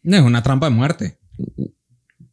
No, 0.03 0.17
es 0.17 0.23
una 0.23 0.43
trampa 0.43 0.67
de 0.69 0.75
muerte. 0.77 1.19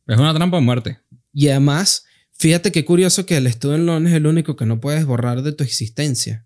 Es 0.06 0.18
una 0.18 0.34
trampa 0.34 0.58
de 0.58 0.64
muerte. 0.64 1.00
Y 1.34 1.48
además, 1.48 2.04
fíjate 2.34 2.72
qué 2.72 2.84
curioso 2.86 3.26
que 3.26 3.38
el 3.38 3.48
student 3.48 3.86
loan 3.86 4.06
es 4.08 4.14
el 4.14 4.28
único 4.28 4.56
que 4.56 4.66
no 4.66 4.80
puedes 4.82 5.06
borrar 5.06 5.42
de 5.42 5.54
tu 5.54 5.64
existencia. 5.64 6.46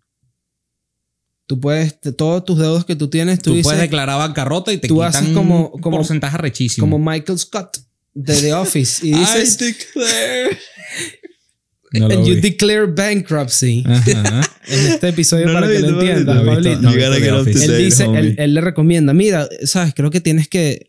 Tú 1.48 1.60
puedes, 1.60 2.00
de 2.02 2.12
todos 2.14 2.46
tus 2.46 2.60
deudos 2.60 2.86
que 2.86 2.96
tú 2.96 3.10
tienes, 3.10 3.40
tú, 3.40 3.50
Tú, 3.50 3.56
dices, 3.56 3.64
puedes 3.64 3.82
declarar 3.82 4.20
bancarrota 4.20 4.72
y 4.74 4.78
te 4.78 4.88
tú 4.88 4.96
quitan 4.96 5.08
haces 5.16 5.30
como- 5.34 5.70
un 5.70 5.82
como- 5.82 5.98
porcentaje 5.98 6.38
rechísimo. 6.38 6.86
como 6.86 7.00
Michael 7.00 7.40
Scott 7.40 7.78
de 8.14 8.36
The 8.42 8.54
Office 8.54 9.06
y 9.08 9.12
dices, 9.18 9.58
declare. 9.58 10.58
No 11.94 12.06
and 12.08 12.26
you 12.26 12.36
vi. 12.36 12.42
declare 12.42 12.86
bankruptcy. 12.86 13.84
Ajá. 13.86 14.42
En 14.70 14.86
este 14.88 15.08
episodio, 15.08 15.46
No 15.46 15.54
para 15.54 15.68
que 15.68 15.78
vi, 15.78 15.82
lo 15.82 16.02
entiendas, 16.02 16.44
Pablito. 16.44 16.90
Él 16.90 17.78
dice, 17.78 18.04
él, 18.04 18.36
él 18.38 18.54
le 18.54 18.60
recomienda, 18.60 19.14
mira, 19.14 19.48
sabes, 19.64 19.94
creo 19.96 20.12
que 20.12 20.20
tienes 20.20 20.50
que, 20.50 20.86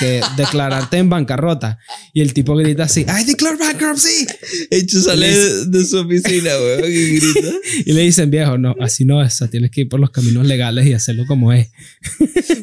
que 0.00 0.22
declararte 0.38 0.96
en 0.96 1.10
bancarrota. 1.10 1.78
Y 2.14 2.22
el 2.22 2.32
tipo 2.32 2.56
grita 2.56 2.84
así, 2.84 3.02
I 3.02 3.24
declare 3.26 3.58
bankruptcy. 3.58 4.26
Hecho 4.70 5.02
sale 5.02 5.28
de, 5.28 5.66
de 5.66 5.84
su 5.84 5.98
oficina, 5.98 6.50
weón, 6.58 6.90
y 6.90 7.18
grita. 7.20 7.48
Y 7.84 7.92
le 7.92 8.00
dicen, 8.00 8.30
viejo, 8.30 8.56
no, 8.56 8.74
así 8.80 9.04
no 9.04 9.22
es, 9.22 9.34
o 9.34 9.36
sea, 9.38 9.48
tienes 9.48 9.70
que 9.70 9.82
ir 9.82 9.90
por 9.90 10.00
los 10.00 10.10
caminos 10.10 10.46
legales 10.46 10.86
y 10.86 10.94
hacerlo 10.94 11.24
como 11.26 11.52
es. 11.52 11.68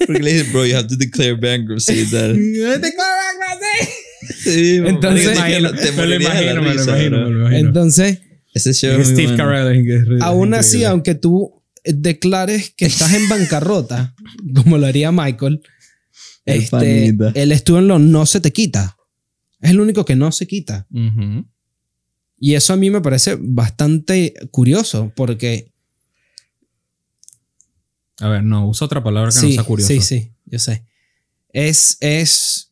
Porque 0.08 0.24
le 0.24 0.34
dicen, 0.34 0.52
bro, 0.52 0.66
you 0.66 0.76
have 0.76 0.88
to 0.88 0.96
declare 0.96 1.36
bankruptcy. 1.36 1.94
y 2.02 2.06
tal. 2.06 2.36
Sí, 4.44 4.78
Entonces- 4.86 5.28
me 5.28 5.34
imagino, 5.34 5.72
te 5.74 5.92
me 5.92 6.06
lo 6.08 6.16
imagino, 6.16 6.62
me 6.62 6.74
lo 6.74 6.84
imagino, 6.84 7.18
bro. 7.18 7.30
me 7.30 7.34
lo 7.36 7.40
imagino. 7.42 7.68
Entonces, 7.68 8.20
Ese 8.54 8.74
show 8.74 9.00
es 9.00 9.08
Steve 9.10 9.28
bueno. 9.36 9.38
Carell. 9.44 9.86
que 9.86 9.96
es- 10.16 10.22
aún 10.22 10.54
así, 10.54 10.68
increíble. 10.78 10.88
aunque 10.88 11.16
tú 11.16 11.62
declares 11.84 12.74
que 12.76 12.86
estás 12.86 13.14
en 13.14 13.28
bancarrota, 13.30 14.16
como 14.56 14.78
lo 14.78 14.86
haría 14.88 15.12
Michael, 15.12 15.62
El 16.46 16.62
este, 16.62 17.16
el 17.36 17.52
student 17.54 17.88
loan 17.88 18.12
no 18.12 18.26
se 18.26 18.40
te 18.40 18.52
quita. 18.52 18.96
Es 19.62 19.72
el 19.72 19.80
único 19.80 20.06
que 20.06 20.16
no 20.16 20.32
se 20.32 20.46
quita. 20.48 20.88
Y 22.38 22.54
eso 22.54 22.74
a 22.74 22.76
mí 22.78 22.90
me 22.90 23.02
parece 23.02 23.38
bastante 23.40 24.34
curioso 24.52 25.12
porque... 25.16 25.72
A 28.20 28.30
ver, 28.30 28.44
no, 28.44 28.68
usa 28.70 28.86
otra 28.86 29.04
palabra 29.04 29.30
que 29.32 29.36
no 29.36 29.42
Sí, 29.42 29.54
sea 29.56 29.64
curioso. 29.64 29.92
sí, 29.94 30.02
sí, 30.02 30.32
yo 30.46 30.60
sé. 30.60 30.86
Es, 31.52 31.98
es... 32.00 32.65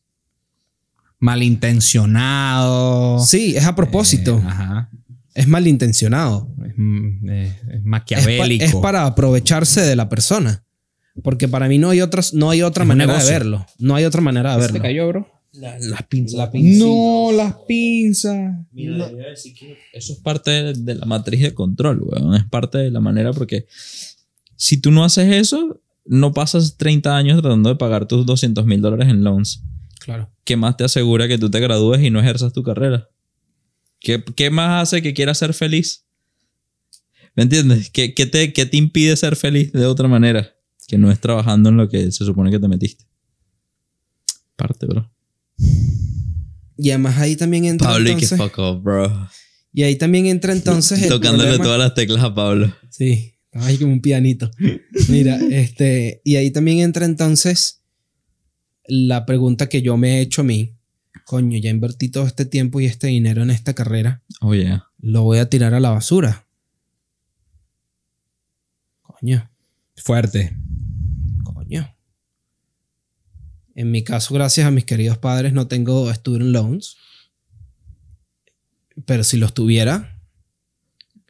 Malintencionado. 1.24 3.20
Sí, 3.20 3.56
es 3.56 3.64
a 3.64 3.74
propósito. 3.74 4.38
Eh, 4.38 4.46
ajá. 4.46 4.90
es 5.34 5.48
malintencionado. 5.48 6.48
Es, 6.66 6.74
mm, 6.76 7.28
es- 7.28 7.50
es 7.50 7.56
Es, 7.58 7.66
pa- 7.68 7.78
maquiavélico. 7.84 8.64
es 8.64 8.74
para 8.76 9.06
aprovecharse 9.06 9.80
de 9.82 9.96
la 9.96 10.08
persona. 10.08 10.64
Porque 11.22 11.46
para 11.48 11.68
mí 11.68 11.78
no 11.78 11.90
hay, 11.90 12.00
otras, 12.00 12.34
no 12.34 12.50
hay 12.50 12.62
otra 12.62 12.84
manera 12.84 13.16
de 13.22 13.30
verlo. 13.30 13.64
No 13.78 13.94
hay 13.94 14.04
otra 14.04 14.20
manera 14.20 14.54
de 14.54 14.60
verlo. 14.60 14.80
cayó, 14.82 15.08
bro? 15.08 15.28
las 15.52 16.02
pinzas. 16.08 16.34
La. 16.36 16.50
No, 16.52 17.30
las 17.32 17.54
pinzas. 17.68 18.56
Mira, 18.72 19.08
que 19.08 19.76
eso 19.92 20.12
es 20.14 20.18
parte 20.18 20.50
de, 20.50 20.72
de 20.74 20.94
la 20.96 21.06
matriz 21.06 21.40
de 21.42 21.54
control, 21.54 22.00
weón. 22.02 22.34
Es 22.34 22.44
parte 22.44 22.78
de 22.78 22.90
la 22.90 22.98
manera 22.98 23.32
porque 23.32 23.66
si 24.56 24.78
tú 24.78 24.90
no 24.90 25.04
haces 25.04 25.32
eso, 25.32 25.80
no 26.04 26.32
pasas 26.32 26.76
30 26.76 27.16
años 27.16 27.40
tratando 27.40 27.68
de 27.68 27.76
pagar 27.76 28.06
tus 28.08 28.26
200 28.26 28.66
mil 28.66 28.80
dólares 28.80 29.08
en 29.08 29.22
loans. 29.22 29.62
Claro. 30.04 30.30
¿Qué 30.44 30.56
más 30.56 30.76
te 30.76 30.84
asegura 30.84 31.26
que 31.28 31.38
tú 31.38 31.50
te 31.50 31.60
gradúes 31.60 32.02
y 32.02 32.10
no 32.10 32.20
ejerzas 32.20 32.52
tu 32.52 32.62
carrera? 32.62 33.08
¿Qué, 34.00 34.22
qué 34.36 34.50
más 34.50 34.82
hace 34.82 35.00
que 35.02 35.14
quieras 35.14 35.38
ser 35.38 35.54
feliz? 35.54 36.04
¿Me 37.34 37.44
entiendes? 37.44 37.88
¿Qué, 37.90 38.12
qué 38.14 38.26
te, 38.26 38.52
¿Qué 38.52 38.66
te 38.66 38.76
impide 38.76 39.16
ser 39.16 39.34
feliz 39.36 39.72
de 39.72 39.86
otra 39.86 40.06
manera? 40.08 40.54
Que 40.86 40.98
no 40.98 41.10
es 41.10 41.18
trabajando 41.20 41.70
en 41.70 41.78
lo 41.78 41.88
que 41.88 42.12
se 42.12 42.24
supone 42.24 42.50
que 42.50 42.58
te 42.58 42.68
metiste. 42.68 43.04
Parte, 44.56 44.86
bro. 44.86 45.10
Y 46.76 46.90
además 46.90 47.16
ahí 47.18 47.36
también 47.36 47.64
entra 47.64 47.88
Pablo 47.88 48.02
y 48.10 48.16
que 48.16 48.24
entonces... 48.24 48.38
fuck 48.38 48.58
off, 48.58 48.82
bro. 48.82 49.28
Y 49.72 49.82
ahí 49.84 49.96
también 49.96 50.26
entra 50.26 50.52
entonces 50.52 51.02
el 51.02 51.08
Tocándole 51.08 51.44
problema- 51.50 51.64
todas 51.64 51.78
las 51.78 51.94
teclas 51.94 52.22
a 52.22 52.34
Pablo. 52.34 52.72
Sí, 52.90 53.34
estaba 53.46 53.66
ahí 53.66 53.78
como 53.78 53.92
un 53.92 54.00
pianito. 54.00 54.50
Mira, 55.08 55.36
este, 55.50 56.20
y 56.24 56.36
ahí 56.36 56.50
también 56.50 56.78
entra 56.80 57.06
entonces 57.06 57.80
la 58.86 59.26
pregunta 59.26 59.68
que 59.68 59.82
yo 59.82 59.96
me 59.96 60.18
he 60.18 60.20
hecho 60.20 60.42
a 60.42 60.44
mí. 60.44 60.76
Coño, 61.24 61.58
ya 61.58 61.70
invertí 61.70 62.10
todo 62.10 62.26
este 62.26 62.44
tiempo 62.44 62.80
y 62.80 62.86
este 62.86 63.06
dinero 63.06 63.42
en 63.42 63.50
esta 63.50 63.74
carrera. 63.74 64.22
Oh, 64.40 64.54
yeah. 64.54 64.88
Lo 64.98 65.22
voy 65.22 65.38
a 65.38 65.48
tirar 65.48 65.74
a 65.74 65.80
la 65.80 65.90
basura. 65.90 66.46
Coño, 69.02 69.50
Fuerte. 69.96 70.56
coño. 71.44 71.94
En 73.74 73.90
mi 73.90 74.04
caso, 74.04 74.34
gracias 74.34 74.66
a 74.66 74.70
mis 74.70 74.84
queridos 74.84 75.18
padres, 75.18 75.52
no 75.52 75.66
tengo 75.66 76.12
student 76.12 76.50
loans. 76.50 76.96
Pero 79.06 79.24
si 79.24 79.38
los 79.38 79.54
tuviera, 79.54 80.20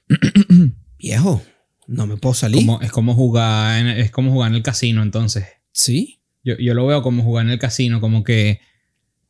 viejo, 0.99 1.43
no 1.87 2.07
me 2.07 2.17
puedo 2.17 2.35
salir. 2.35 2.67
Como, 2.67 2.81
es, 2.81 2.91
como 2.91 3.15
jugar 3.15 3.79
en, 3.79 3.87
es 3.89 4.11
como 4.11 4.33
jugar 4.33 4.51
en 4.51 4.57
el 4.57 4.63
casino, 4.63 5.03
entonces. 5.03 5.45
Sí, 5.73 6.21
Yo, 6.45 6.55
yo 6.59 6.75
lo 6.75 6.87
veo 6.87 7.03
como 7.03 7.23
jugar 7.23 7.47
en 7.47 7.53
el 7.53 7.59
casino, 7.59 8.01
como 8.01 8.23
que 8.23 8.61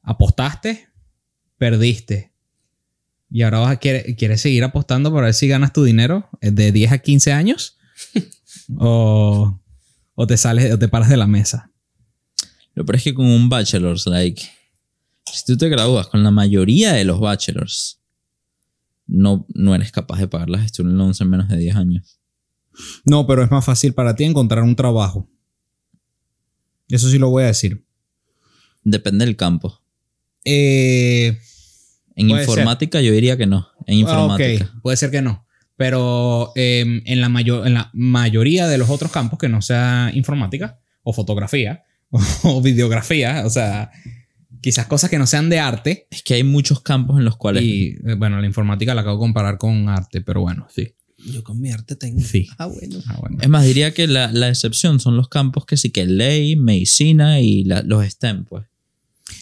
apostaste, 0.03 0.89
perdiste. 1.59 2.33
Y 3.31 3.43
ahora 3.43 3.61
vas 3.61 3.71
a, 3.73 3.77
quiere- 3.79 4.15
quieres 4.17 4.41
seguir 4.41 4.65
apostando 4.65 5.13
para 5.13 5.27
ver 5.27 5.35
si 5.35 5.49
ganas 5.49 5.73
tu 5.73 5.83
dinero 5.85 6.29
eh, 6.41 6.51
de 6.51 6.73
10 6.73 6.93
a 6.93 6.99
15 6.99 7.33
años. 7.33 7.79
o, 8.79 9.61
o 10.15 10.27
te 10.27 10.37
sales 10.37 10.73
o 10.73 10.79
te 10.79 10.89
paras 10.89 11.09
de 11.09 11.17
la 11.17 11.27
mesa. 11.27 11.71
Lo 12.75 12.85
peor 12.85 12.97
es 12.97 13.05
que 13.05 13.15
con 13.15 13.27
un 13.27 13.49
bachelor's, 13.49 14.07
like, 14.07 14.43
si 15.33 15.45
tú 15.47 15.57
te 15.57 15.69
gradúas 15.69 16.09
con 16.09 16.23
la 16.25 16.31
mayoría 16.33 16.93
de 16.93 17.05
los 17.05 17.21
bachelors, 17.21 18.01
no, 19.07 19.47
no 19.55 19.75
eres 19.75 19.93
capaz 19.93 20.19
de 20.19 20.29
pagar 20.29 20.51
las 20.51 20.67
student 20.69 20.97
loans 20.97 21.21
en 21.21 21.31
menos 21.31 21.49
de 21.49 21.57
10 21.59 21.77
años. 21.77 22.19
No, 23.05 23.27
pero 23.27 23.45
es 23.45 23.51
más 23.51 23.65
fácil 23.65 23.95
para 23.95 24.17
ti 24.17 24.25
encontrar 24.25 24.65
un 24.65 24.75
trabajo. 24.75 25.31
Eso 26.89 27.09
sí 27.09 27.19
lo 27.19 27.31
voy 27.31 27.45
a 27.45 27.47
decir. 27.47 27.85
Depende 28.83 29.25
del 29.25 29.37
campo. 29.37 29.81
Eh, 30.45 31.39
En 32.17 32.31
informática 32.31 33.01
yo 33.01 33.13
diría 33.13 33.37
que 33.37 33.47
no. 33.47 33.69
En 33.87 33.99
informática. 33.99 34.65
Ok, 34.65 34.83
puede 34.83 34.97
ser 34.97 35.11
que 35.11 35.23
no. 35.23 35.47
Pero 35.77 36.53
em, 36.55 37.03
en, 37.05 37.21
la 37.21 37.29
mayor, 37.29 37.67
en 37.67 37.75
la 37.75 37.91
mayoría 37.93 38.69
de 38.69 38.79
los 38.79 38.91
otros 38.91 39.11
campos 39.11 39.39
que 39.39 39.49
no 39.49 39.61
sea 39.63 40.11
informática 40.15 40.79
o 41.03 41.13
fotografía 41.13 41.83
o, 42.43 42.63
videografía, 42.63 43.43
o 43.45 43.51
sea, 43.51 43.91
quizás 44.61 44.87
cosas 44.87 45.11
que 45.11 45.19
no 45.19 45.27
sean 45.27 45.49
de 45.49 45.59
arte. 45.59 46.07
Es 46.11 46.23
que 46.23 46.35
hay 46.35 46.45
muchos 46.45 46.81
campos 46.81 47.19
en 47.19 47.25
los 47.25 47.37
cuales... 47.37 47.65
Y 47.65 47.97
eh, 48.07 48.15
bueno, 48.17 48.41
la 48.41 48.47
informática 48.47 48.95
la 48.95 49.01
acabo 49.01 49.17
de 49.17 49.21
comparar 49.21 49.59
con 49.59 49.89
arte, 49.89 50.21
pero 50.21 50.43
bueno, 50.43 50.67
sí. 50.71 50.95
Yo 51.33 51.43
con 51.45 51.61
mi 51.61 51.71
arte 51.71 51.97
tengo. 51.97 52.21
Sí. 52.21 52.49
Ah, 52.59 52.67
bueno. 52.67 52.99
Ah, 53.07 53.17
bueno. 53.21 53.39
Es 53.41 53.49
más, 53.49 53.65
diría 53.65 53.93
que 53.95 54.07
la, 54.07 54.31
la 54.33 54.49
excepción 54.49 55.01
son 55.01 55.17
los 55.17 55.29
campos 55.29 55.65
que 55.67 55.77
sí 55.77 55.91
que 55.91 56.07
ley, 56.07 56.57
medicina 56.57 57.41
y 57.41 57.65
la- 57.65 57.83
los 57.83 58.05
STEM, 58.05 58.45
pues. 58.45 58.65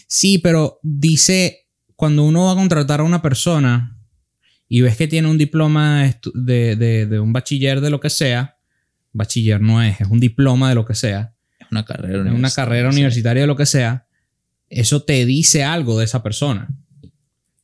Sí, 0.07 0.37
pero 0.37 0.79
dice, 0.81 1.67
cuando 1.95 2.23
uno 2.23 2.45
va 2.45 2.53
a 2.53 2.55
contratar 2.55 2.99
a 3.01 3.03
una 3.03 3.21
persona 3.21 3.97
y 4.69 4.81
ves 4.81 4.95
que 4.97 5.07
tiene 5.07 5.27
un 5.27 5.37
diploma 5.37 6.09
de, 6.33 6.75
de- 6.75 7.05
de 7.05 7.19
un 7.19 7.33
bachiller 7.33 7.81
de 7.81 7.89
lo 7.89 7.99
que 7.99 8.09
sea, 8.09 8.57
bachiller 9.11 9.61
no 9.61 9.81
es, 9.83 9.99
es 10.01 10.07
un 10.07 10.19
diploma 10.19 10.69
de 10.69 10.75
lo 10.75 10.85
que 10.85 10.95
sea, 10.95 11.33
Es 11.59 11.67
una 11.71 11.85
carrera 11.85 12.15
en 12.15 12.21
una 12.21 12.29
universitaria, 12.31 12.65
carrera 12.65 12.89
universitaria 12.89 13.41
de 13.43 13.47
lo 13.47 13.55
que 13.55 13.65
sea, 13.65 14.07
eso 14.69 15.03
te 15.03 15.25
dice 15.25 15.63
algo 15.63 15.99
de 15.99 16.05
esa 16.05 16.23
persona. 16.23 16.67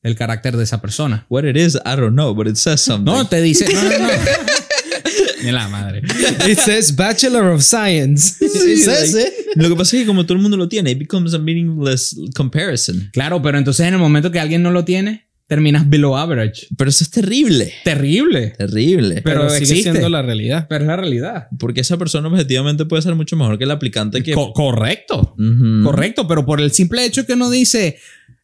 El 0.01 0.15
carácter 0.15 0.55
de 0.55 0.63
esa 0.63 0.81
persona. 0.81 1.25
What 1.29 1.43
it 1.45 1.57
is, 1.57 1.75
I 1.75 1.95
don't 1.97 2.13
know, 2.13 2.33
but 2.33 2.47
it 2.47 2.55
says 2.55 2.79
something. 2.81 3.05
No, 3.05 3.27
te 3.27 3.41
dice. 3.41 3.65
No, 3.73 3.83
no, 3.83 3.89
no. 3.89 4.07
Ni 5.43 5.51
la 5.51 5.67
madre. 5.69 6.01
It 6.49 6.57
says 6.59 6.95
Bachelor 6.95 7.49
of 7.51 7.61
Science. 7.63 8.35
Sí, 8.39 8.73
It 8.73 8.77
says 8.79 9.13
like- 9.13 9.27
it. 9.27 9.33
Lo 9.55 9.69
que 9.69 9.75
pasa 9.75 9.95
es 9.95 10.03
que 10.03 10.07
como 10.07 10.23
todo 10.25 10.35
el 10.35 10.41
mundo 10.41 10.57
lo 10.57 10.67
tiene, 10.67 10.91
it 10.91 10.99
becomes 10.99 11.33
a 11.33 11.39
meaningless 11.39 12.15
comparison. 12.35 13.09
Claro, 13.13 13.41
pero 13.41 13.57
entonces 13.57 13.85
en 13.87 13.93
el 13.93 13.99
momento 13.99 14.31
que 14.31 14.39
alguien 14.39 14.61
no 14.63 14.71
lo 14.71 14.83
tiene, 14.85 15.27
terminas 15.47 15.89
below 15.89 16.15
average. 16.17 16.67
Pero 16.77 16.89
eso 16.89 17.03
es 17.03 17.09
terrible. 17.09 17.73
Terrible. 17.83 18.53
Terrible. 18.57 19.21
Pero 19.23 19.41
Pero, 19.41 19.49
sigue 19.49 19.61
existe. 19.63 19.91
siendo 19.91 20.09
la 20.09 20.21
realidad. 20.21 20.67
Pero 20.69 20.83
es 20.83 20.87
la 20.87 20.95
realidad. 20.97 21.47
Porque 21.57 21.81
esa 21.81 21.97
persona 21.97 22.27
objetivamente 22.27 22.85
puede 22.85 23.01
ser 23.01 23.15
mucho 23.15 23.35
mejor 23.35 23.57
que 23.57 23.63
el 23.63 23.71
aplicante 23.71 24.21
que... 24.23 24.33
Co- 24.33 24.53
correcto. 24.53 25.35
Correcto, 25.83 26.27
pero 26.27 26.45
por 26.45 26.61
el 26.61 26.71
simple 26.71 27.03
hecho 27.05 27.25
que 27.25 27.33
uno 27.33 27.49
dice, 27.49 27.97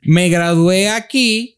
me 0.05 0.29
gradué 0.29 0.89
aquí, 0.89 1.57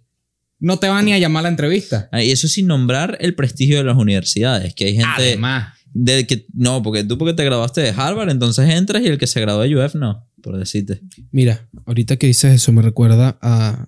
no 0.60 0.78
te 0.80 0.88
van 0.88 1.06
ni 1.06 1.14
a 1.14 1.20
llamar 1.20 1.42
a 1.42 1.44
la 1.44 1.50
entrevista. 1.50 2.10
Ah, 2.12 2.24
Y 2.24 2.32
eso 2.32 2.48
sin 2.48 2.68
nombrar 2.68 3.18
el 3.22 3.36
prestigio 3.36 3.78
de 3.78 3.84
las 3.84 3.98
universidades, 3.98 4.74
que 4.74 4.86
hay 4.86 4.94
gente... 4.96 5.08
Además, 5.16 5.74
De 5.94 6.26
que, 6.28 6.46
no, 6.54 6.82
porque 6.84 7.04
tú 7.04 7.18
porque 7.18 7.34
te 7.34 7.44
graduaste 7.44 7.82
de 7.82 7.90
Harvard, 7.90 8.30
entonces 8.30 8.70
entras 8.70 9.04
y 9.04 9.08
el 9.08 9.18
que 9.18 9.28
se 9.28 9.40
graduó 9.42 9.62
de 9.62 9.76
UF 9.76 9.96
no, 9.96 10.28
por 10.42 10.58
decirte. 10.58 11.02
Mira, 11.32 11.68
ahorita 11.86 12.18
que 12.18 12.28
dices 12.28 12.54
eso 12.56 12.72
me 12.72 12.82
recuerra 12.82 13.38
a. 13.42 13.88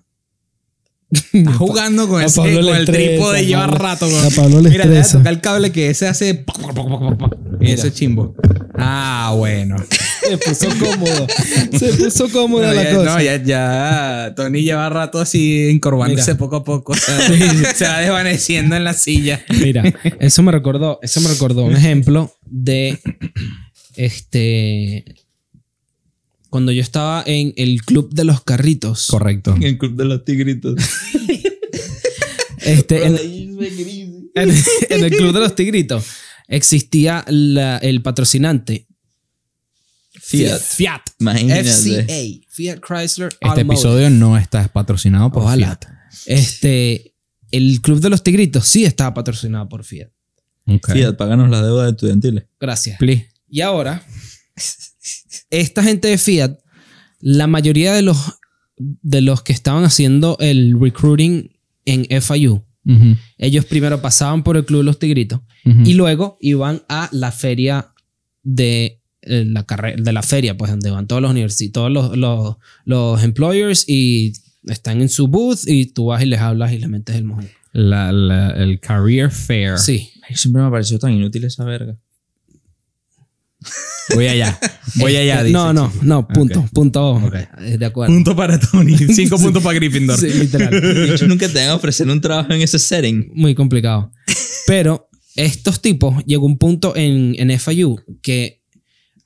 estás 1.32 1.56
jugando 1.56 2.08
con, 2.08 2.22
ese, 2.22 2.36
con 2.40 2.46
le 2.52 2.58
el 2.60 2.68
estresa, 2.68 2.92
trípode 2.92 3.46
lleva 3.46 3.66
rato. 3.66 4.06
a 4.06 4.30
Pablo 4.30 4.60
le 4.60 4.70
Mira, 4.70 4.86
de 4.86 4.98
estresa. 5.00 5.18
tocar 5.18 5.32
el 5.32 5.40
cable 5.40 5.72
que 5.72 5.90
ese 5.90 6.06
hace... 6.08 6.44
Y 7.60 7.72
ese 7.72 7.92
chimbo. 7.92 8.34
Ah, 8.74 9.34
bueno. 9.36 9.76
Se 10.28 10.38
puso 10.38 10.68
cómodo. 10.78 11.26
Se 11.78 11.92
puso 11.94 12.28
cómoda 12.30 12.68
No, 12.68 12.74
la 12.74 12.84
ya, 12.84 12.94
cosa. 12.94 13.14
no, 13.16 13.22
ya, 13.22 13.42
ya. 13.42 14.32
Tony 14.36 14.62
lleva 14.62 14.88
rato 14.88 15.18
así 15.20 15.68
encorvándose 15.70 16.32
Mira. 16.32 16.38
poco 16.38 16.56
a 16.56 16.64
poco. 16.64 16.92
O 16.92 16.96
sea, 16.96 17.18
se 17.74 17.84
va 17.86 18.00
desvaneciendo 18.00 18.76
en 18.76 18.84
la 18.84 18.94
silla. 18.94 19.44
Mira, 19.60 19.82
eso 20.20 20.42
me 20.42 20.52
recordó, 20.52 20.98
eso 21.02 21.20
me 21.20 21.28
recordó 21.28 21.64
un 21.64 21.76
ejemplo 21.76 22.34
de 22.46 22.98
este 23.96 25.04
cuando 26.48 26.72
yo 26.72 26.82
estaba 26.82 27.22
en 27.26 27.52
el 27.56 27.82
club 27.82 28.12
de 28.12 28.24
los 28.24 28.42
carritos. 28.42 29.06
Correcto. 29.08 29.54
En 29.54 29.62
el 29.62 29.78
club 29.78 29.94
de 29.96 30.04
los 30.04 30.24
tigritos. 30.24 30.74
Este, 32.62 33.06
en, 33.06 33.16
en- 33.16 34.50
en 34.90 35.04
el 35.04 35.10
club 35.10 35.32
de 35.32 35.40
los 35.40 35.54
tigritos 35.54 36.04
existía 36.46 37.24
la- 37.28 37.78
el 37.78 38.02
patrocinante 38.02 38.86
Fiat. 40.30 40.60
Fiat. 40.60 41.00
Imagínate. 41.18 41.64
FCA, 41.64 42.46
Fiat 42.48 42.80
Chrysler 42.86 43.28
Este 43.32 43.38
Automotive. 43.46 43.74
episodio 43.74 44.10
no 44.10 44.36
está 44.38 44.66
patrocinado 44.68 45.30
por 45.32 45.42
Ojalá. 45.42 45.66
Fiat. 45.66 45.84
Este, 46.26 47.14
el 47.50 47.80
club 47.80 48.00
de 48.00 48.10
los 48.10 48.22
tigritos 48.22 48.66
sí 48.66 48.84
estaba 48.84 49.12
patrocinado 49.14 49.68
por 49.68 49.84
Fiat. 49.84 50.10
Ok. 50.66 50.92
Fiat, 50.92 51.16
páganos 51.16 51.50
las 51.50 51.62
deudas 51.62 51.90
estudiantiles. 51.90 52.44
Gracias. 52.60 52.98
Please. 52.98 53.28
Y 53.48 53.60
ahora, 53.62 54.04
esta 55.50 55.82
gente 55.82 56.08
de 56.08 56.18
Fiat, 56.18 56.58
la 57.20 57.46
mayoría 57.46 57.92
de 57.92 58.02
los, 58.02 58.16
de 58.78 59.20
los 59.20 59.42
que 59.42 59.52
estaban 59.52 59.84
haciendo 59.84 60.36
el 60.40 60.78
recruiting 60.80 61.50
en 61.84 62.22
FIU, 62.22 62.64
ellos 63.38 63.64
primero 63.66 64.00
pasaban 64.02 64.42
por 64.42 64.56
el 64.56 64.64
Club 64.64 64.78
de 64.80 64.84
los 64.84 64.98
Tigritos 64.98 65.40
y 65.64 65.94
luego 65.94 66.38
iban 66.40 66.82
a 66.88 67.08
la 67.12 67.30
feria 67.30 67.92
de 68.42 68.99
la 69.22 69.64
carrera 69.64 70.02
de 70.02 70.12
la 70.12 70.22
feria, 70.22 70.56
pues 70.56 70.70
donde 70.70 70.90
van 70.90 71.06
todos 71.06 71.20
los 71.22 71.30
universitarios, 71.30 71.72
todos 71.72 71.90
los, 71.92 72.16
los, 72.16 72.56
los 72.84 73.22
employers 73.22 73.84
y 73.88 74.32
están 74.66 75.00
en 75.00 75.08
su 75.08 75.28
booth 75.28 75.66
y 75.66 75.86
tú 75.86 76.06
vas 76.06 76.22
y 76.22 76.26
les 76.26 76.40
hablas 76.40 76.72
y 76.72 76.78
les 76.78 76.88
metes 76.88 77.16
el 77.16 77.24
mojón. 77.24 77.48
La- 77.72 78.12
la- 78.12 78.50
el 78.50 78.80
Career 78.80 79.30
Fair. 79.30 79.78
Sí. 79.78 80.10
Ay, 80.28 80.34
Siempre 80.36 80.60
me 80.62 80.68
ha 80.68 80.70
parecido 80.70 80.98
tan 80.98 81.12
inútil 81.12 81.44
esa 81.44 81.64
verga. 81.64 81.96
Voy 84.14 84.26
allá. 84.26 84.58
Voy 84.96 85.14
allá. 85.16 85.42
dice. 85.42 85.52
no, 85.52 85.72
no, 85.72 85.92
no, 86.02 86.26
punto, 86.26 86.64
punto. 86.72 87.10
Ok. 87.12 87.34
eh, 87.60 87.76
De 87.78 87.86
acuerdo. 87.86 88.12
Punto 88.12 88.34
para 88.34 88.58
Tony. 88.58 88.96
Cinco 89.14 89.38
puntos 89.38 89.62
para 89.62 89.74
Gryffindor. 89.74 90.18
Sí, 90.18 90.28
literal. 90.30 90.70
De 90.80 91.14
hecho, 91.14 91.28
nunca 91.28 91.46
te 91.48 91.60
van 91.60 91.68
a 91.68 91.74
ofrecer 91.76 92.08
un 92.08 92.20
trabajo 92.20 92.52
en 92.52 92.62
ese 92.62 92.78
setting. 92.78 93.30
muy 93.34 93.54
complicado. 93.54 94.10
Pero 94.66 95.08
estos 95.36 95.80
tipos 95.80 96.24
llegó 96.24 96.46
un 96.46 96.58
punto 96.58 96.96
en, 96.96 97.34
en 97.38 97.56
FIU 97.60 98.00
que 98.22 98.59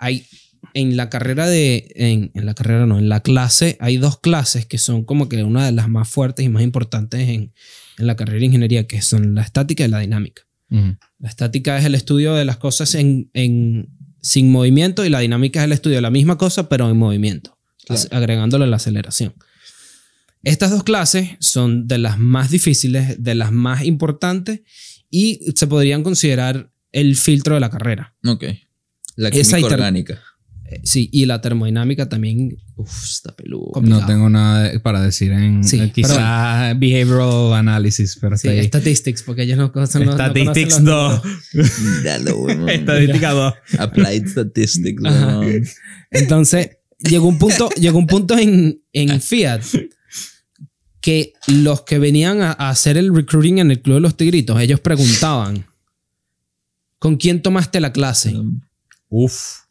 hay 0.05 0.27
en 0.73 0.97
la 0.97 1.09
carrera 1.11 1.47
de 1.47 1.93
en, 1.95 2.31
en 2.35 2.47
la 2.47 2.55
carrera 2.55 2.87
no 2.87 2.99
en 2.99 3.09
la 3.09 3.21
clase 3.21 3.77
hay 3.81 3.97
dos 3.99 4.19
clases 4.19 4.67
que 4.67 4.79
son 4.79 5.05
como 5.05 5.29
que 5.29 5.43
una 5.45 5.67
de 5.67 5.73
las 5.73 5.89
más 5.89 6.09
fuertes 6.09 6.45
y 6.45 6.49
más 6.49 6.63
importantes 6.63 7.29
en, 7.29 7.53
en 7.99 8.07
la 8.07 8.17
carrera 8.17 8.39
de 8.41 8.47
ingeniería 8.47 8.87
que 8.87 9.03
son 9.03 9.35
la 9.35 9.43
estática 9.43 9.85
y 9.85 9.89
la 9.89 10.01
dinámica 10.01 10.43
Ujú. 10.71 10.97
la 11.19 11.29
estática 11.29 11.79
es 11.79 11.85
el 11.85 11.95
estudio 11.95 12.35
de 12.35 12.45
las 12.45 12.57
cosas 12.57 12.95
en, 12.95 13.31
en- 13.35 13.89
sin 14.23 14.51
movimiento 14.51 15.05
y 15.05 15.11
la 15.11 15.21
dinámica 15.21 15.61
es 15.61 15.65
el 15.67 15.73
estudio 15.73 15.97
de 15.97 16.03
la 16.03 16.11
misma 16.11 16.39
cosa 16.39 16.69
pero 16.69 16.89
en 16.91 16.97
movimiento 16.97 17.59
Claro. 17.87 18.01
agregándole 18.13 18.67
la 18.67 18.77
aceleración 18.77 19.35
Estas 20.43 20.71
dos 20.71 20.83
clases 20.85 21.31
son 21.41 21.87
de 21.87 21.99
las 21.99 22.19
más 22.19 22.51
difíciles, 22.51 23.23
de 23.23 23.35
las 23.35 23.53
más 23.53 23.85
importantes 23.85 24.61
y 25.11 25.41
se 25.55 25.67
podrían 25.67 26.03
considerar 26.03 26.71
el 26.93 27.17
filtro 27.17 27.55
de 27.55 27.61
la 27.61 27.71
carrera. 27.71 28.15
Ok. 28.27 28.45
La 29.17 29.29
Esa 29.29 29.41
química 29.57 29.59
inter- 29.61 29.73
orgánica. 29.75 30.15
Eh, 30.71 30.81
Sí, 30.83 31.11
y 31.13 31.27
la 31.27 31.41
termodinámica 31.43 32.09
también. 32.09 32.57
Uf, 32.77 33.05
está 33.05 33.37
peludo. 33.37 33.71
Complicado. 33.73 34.01
No 34.01 34.07
tengo 34.07 34.31
nada 34.31 34.63
de- 34.63 34.81
para 34.81 35.01
decir 35.03 35.31
en 35.33 35.63
Sí, 35.63 35.79
eh, 35.79 35.93
quizá 35.95 36.73
behavioral 36.75 37.53
analysis, 37.53 38.17
pero 38.21 38.37
Sí, 38.39 38.49
está 38.49 38.61
ahí. 38.61 38.67
statistics, 38.67 39.23
porque 39.23 39.43
ellos 39.43 39.59
no 39.59 39.71
conocen 39.73 40.07
los 40.07 40.15
Statistics 40.15 40.81
no 40.81 41.21
conocen 41.21 41.33
2. 41.33 41.43
los- 41.53 41.79
Míralo, 41.99 42.37
weón. 42.39 42.69
Estadística 42.71 43.31
2. 43.33 43.55
Applied 43.79 44.27
Statistics. 44.27 45.05
Ajá. 45.05 45.39
weón. 45.41 45.65
Entonces, 46.11 46.71
llegó 46.99 47.29
un 47.29 47.39
punto, 47.39 47.69
llegó 47.79 47.99
un 47.99 48.07
punto 48.07 48.37
en, 48.39 48.83
en 48.93 49.21
Fiat 49.21 49.61
que 51.03 51.35
los 51.49 51.83
que 51.83 51.99
venían 51.99 52.41
a, 52.41 52.53
a 52.53 52.71
hacer 52.71 52.97
el 52.97 53.15
recruiting 53.15 53.59
en 53.59 53.71
el 53.71 53.83
Club 53.83 53.97
de 53.97 54.01
los 54.01 54.17
Tigritos, 54.17 54.59
ellos 54.61 54.81
preguntaban, 54.81 55.67
¿con 56.99 57.17
quién 57.17 57.43
tomaste 57.43 57.79
la 57.81 57.93
clase? 57.93 58.35
Uf. 59.17 59.67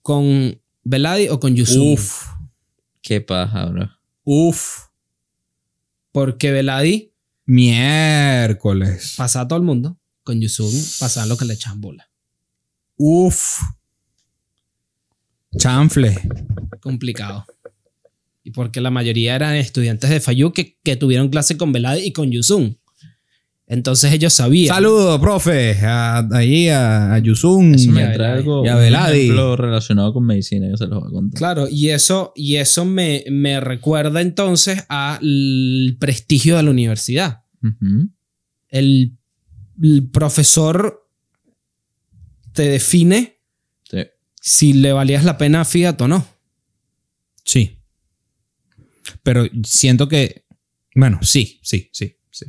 ¿Con 0.00 0.60
Veladi 0.84 1.28
o 1.28 1.40
con 1.40 1.56
Yusuf? 1.56 1.98
Uf. 1.98 2.28
Qué 3.02 3.20
paja, 3.20 3.64
bro. 3.66 3.90
Uf. 4.22 4.84
Porque 6.12 6.52
Veladi 6.52 7.12
Miércoles. 7.46 9.14
pasaba 9.16 9.44
a 9.46 9.48
todo 9.48 9.58
el 9.58 9.64
mundo, 9.64 9.98
con 10.22 10.40
Yusuf 10.40 11.00
pasaba 11.00 11.26
lo 11.26 11.36
que 11.36 11.46
le 11.46 11.54
echaban 11.54 11.80
bola. 11.80 12.08
Uf. 12.96 13.60
Chanfle. 15.58 16.16
Complicado. 16.80 17.44
Y 18.44 18.52
porque 18.52 18.80
la 18.80 18.92
mayoría 18.92 19.34
eran 19.34 19.56
estudiantes 19.56 20.10
de 20.10 20.20
Fayú 20.20 20.52
que, 20.52 20.78
que 20.84 20.94
tuvieron 20.94 21.28
clase 21.28 21.56
con 21.56 21.72
Veladi 21.72 22.02
y 22.04 22.12
con 22.12 22.30
Yusuf. 22.30 22.76
Entonces 23.68 24.12
ellos 24.12 24.32
sabían. 24.32 24.72
Saludos, 24.74 25.18
profe. 25.20 25.72
A, 25.82 26.26
ahí 26.32 26.68
a, 26.68 27.14
a 27.14 27.18
Yusun. 27.18 27.74
Eso 27.74 27.90
me 27.90 28.04
algo. 28.04 28.64
ya, 28.64 28.74
un 28.76 28.80
Veladi. 28.80 29.18
ejemplo 29.22 29.56
relacionado 29.56 30.12
con 30.12 30.24
medicina, 30.24 30.68
yo 30.70 30.76
se 30.76 30.86
los 30.86 31.00
voy 31.00 31.08
a 31.08 31.12
contar. 31.12 31.36
Claro, 31.38 31.66
y 31.68 31.88
eso, 31.88 32.32
y 32.36 32.56
eso 32.56 32.84
me, 32.84 33.24
me 33.28 33.58
recuerda 33.60 34.20
entonces 34.20 34.84
al 34.88 35.96
prestigio 35.98 36.56
de 36.56 36.62
la 36.62 36.70
universidad. 36.70 37.42
El, 38.68 39.16
el 39.82 40.08
profesor 40.12 41.08
te 42.52 42.68
define 42.68 43.40
Sí. 43.90 43.98
si 44.40 44.72
le 44.74 44.92
valías 44.92 45.24
la 45.24 45.38
pena 45.38 45.62
a 45.62 45.64
Fiat 45.64 46.00
o 46.00 46.08
no. 46.08 46.26
Sí. 47.44 47.78
Pero 49.22 49.44
siento 49.64 50.08
que. 50.08 50.44
Bueno, 50.94 51.18
sí, 51.22 51.58
sí, 51.62 51.88
sí. 51.92 52.16
Sí. 52.30 52.46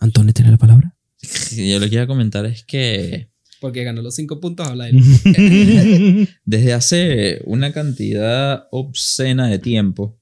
Antonio 0.00 0.32
tiene 0.32 0.50
la 0.50 0.56
palabra. 0.58 0.96
Yo 1.56 1.78
lo 1.78 1.84
que 1.86 1.90
quiero 1.90 2.06
comentar 2.06 2.46
es 2.46 2.64
que 2.64 3.30
Porque 3.60 3.82
ganó 3.84 4.02
los 4.02 4.14
cinco 4.14 4.40
puntos, 4.40 4.66
habla 4.66 4.88
él. 4.88 4.98
desde 6.44 6.72
hace 6.72 7.42
una 7.44 7.72
cantidad 7.72 8.66
obscena 8.70 9.48
de 9.48 9.58
tiempo, 9.58 10.20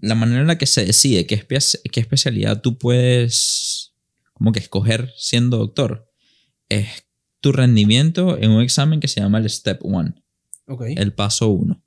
la 0.00 0.14
manera 0.14 0.40
en 0.40 0.46
la 0.46 0.56
que 0.58 0.66
se 0.66 0.84
decide 0.86 1.26
qué, 1.26 1.38
espe- 1.46 1.80
qué 1.90 2.00
especialidad 2.00 2.62
tú 2.62 2.78
puedes 2.78 3.92
como 4.32 4.52
que 4.52 4.60
escoger 4.60 5.12
siendo 5.18 5.58
doctor 5.58 6.08
es 6.70 6.86
tu 7.40 7.52
rendimiento 7.52 8.38
en 8.38 8.50
un 8.50 8.62
examen 8.62 9.00
que 9.00 9.08
se 9.08 9.20
llama 9.20 9.38
el 9.38 9.50
Step 9.50 9.80
1. 9.82 10.14
Ok. 10.68 10.84
El 10.96 11.12
paso 11.12 11.48
1. 11.48 11.82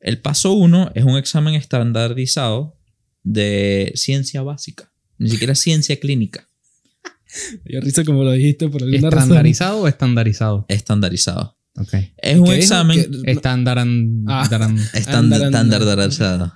El 0.00 0.20
paso 0.20 0.52
1 0.52 0.92
es 0.94 1.04
un 1.04 1.16
examen 1.16 1.54
estandarizado 1.54 2.78
de 3.22 3.92
ciencia 3.94 4.42
básica, 4.42 4.92
ni 5.18 5.30
siquiera 5.30 5.54
ciencia 5.54 5.98
clínica, 5.98 6.48
Yo 7.64 7.80
risa 7.80 8.04
como 8.04 8.24
lo 8.24 8.32
dijiste 8.32 8.68
por 8.68 8.82
alguna 8.82 9.10
razón. 9.10 9.22
¿Estandarizado 9.22 9.80
o 9.80 9.88
estandarizado? 9.88 10.66
estandarizado. 10.68 11.56
Ok. 11.76 11.94
Es 12.16 12.38
un 12.38 12.48
examen. 12.48 13.06
Ah. 14.26 14.42
estandarizado. 14.94 16.52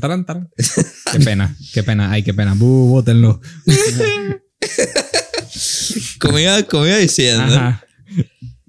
taran. 0.00 0.50
Qué 1.12 1.20
pena, 1.20 1.56
qué 1.72 1.82
pena. 1.84 2.10
Ay, 2.10 2.22
qué 2.22 2.34
pena. 2.34 2.54
Bú, 2.54 2.88
bótenlo. 2.88 3.40
Como 6.18 6.38
iba, 6.38 6.62
como 6.64 6.86
iba 6.86 6.96
diciendo, 6.96 7.42
Ajá. 7.42 7.84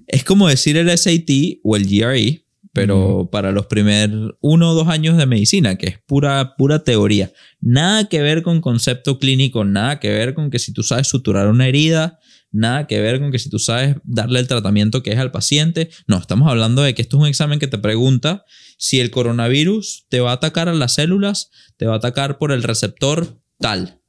es 0.06 0.24
como 0.24 0.48
decir 0.48 0.76
el 0.76 0.96
SAT 0.96 1.60
o 1.62 1.76
el 1.76 1.86
GRE, 1.86 2.41
pero 2.72 3.28
para 3.30 3.52
los 3.52 3.66
primeros 3.66 4.34
uno 4.40 4.70
o 4.70 4.74
dos 4.74 4.88
años 4.88 5.16
de 5.18 5.26
medicina, 5.26 5.76
que 5.76 5.86
es 5.88 5.98
pura, 6.06 6.54
pura 6.56 6.84
teoría. 6.84 7.30
Nada 7.60 8.08
que 8.08 8.22
ver 8.22 8.42
con 8.42 8.60
concepto 8.60 9.18
clínico, 9.18 9.64
nada 9.64 10.00
que 10.00 10.10
ver 10.10 10.34
con 10.34 10.50
que 10.50 10.58
si 10.58 10.72
tú 10.72 10.82
sabes 10.82 11.06
suturar 11.06 11.48
una 11.48 11.68
herida, 11.68 12.18
nada 12.50 12.86
que 12.86 13.00
ver 13.00 13.20
con 13.20 13.30
que 13.30 13.38
si 13.38 13.50
tú 13.50 13.58
sabes 13.58 13.96
darle 14.04 14.40
el 14.40 14.48
tratamiento 14.48 15.02
que 15.02 15.12
es 15.12 15.18
al 15.18 15.30
paciente. 15.30 15.90
No, 16.06 16.16
estamos 16.16 16.48
hablando 16.48 16.82
de 16.82 16.94
que 16.94 17.02
esto 17.02 17.18
es 17.18 17.22
un 17.22 17.28
examen 17.28 17.58
que 17.58 17.66
te 17.66 17.78
pregunta 17.78 18.44
si 18.78 19.00
el 19.00 19.10
coronavirus 19.10 20.06
te 20.08 20.20
va 20.20 20.30
a 20.30 20.34
atacar 20.34 20.68
a 20.68 20.74
las 20.74 20.94
células, 20.94 21.50
te 21.76 21.86
va 21.86 21.94
a 21.94 21.98
atacar 21.98 22.38
por 22.38 22.52
el 22.52 22.62
receptor 22.62 23.38
tal. 23.58 24.00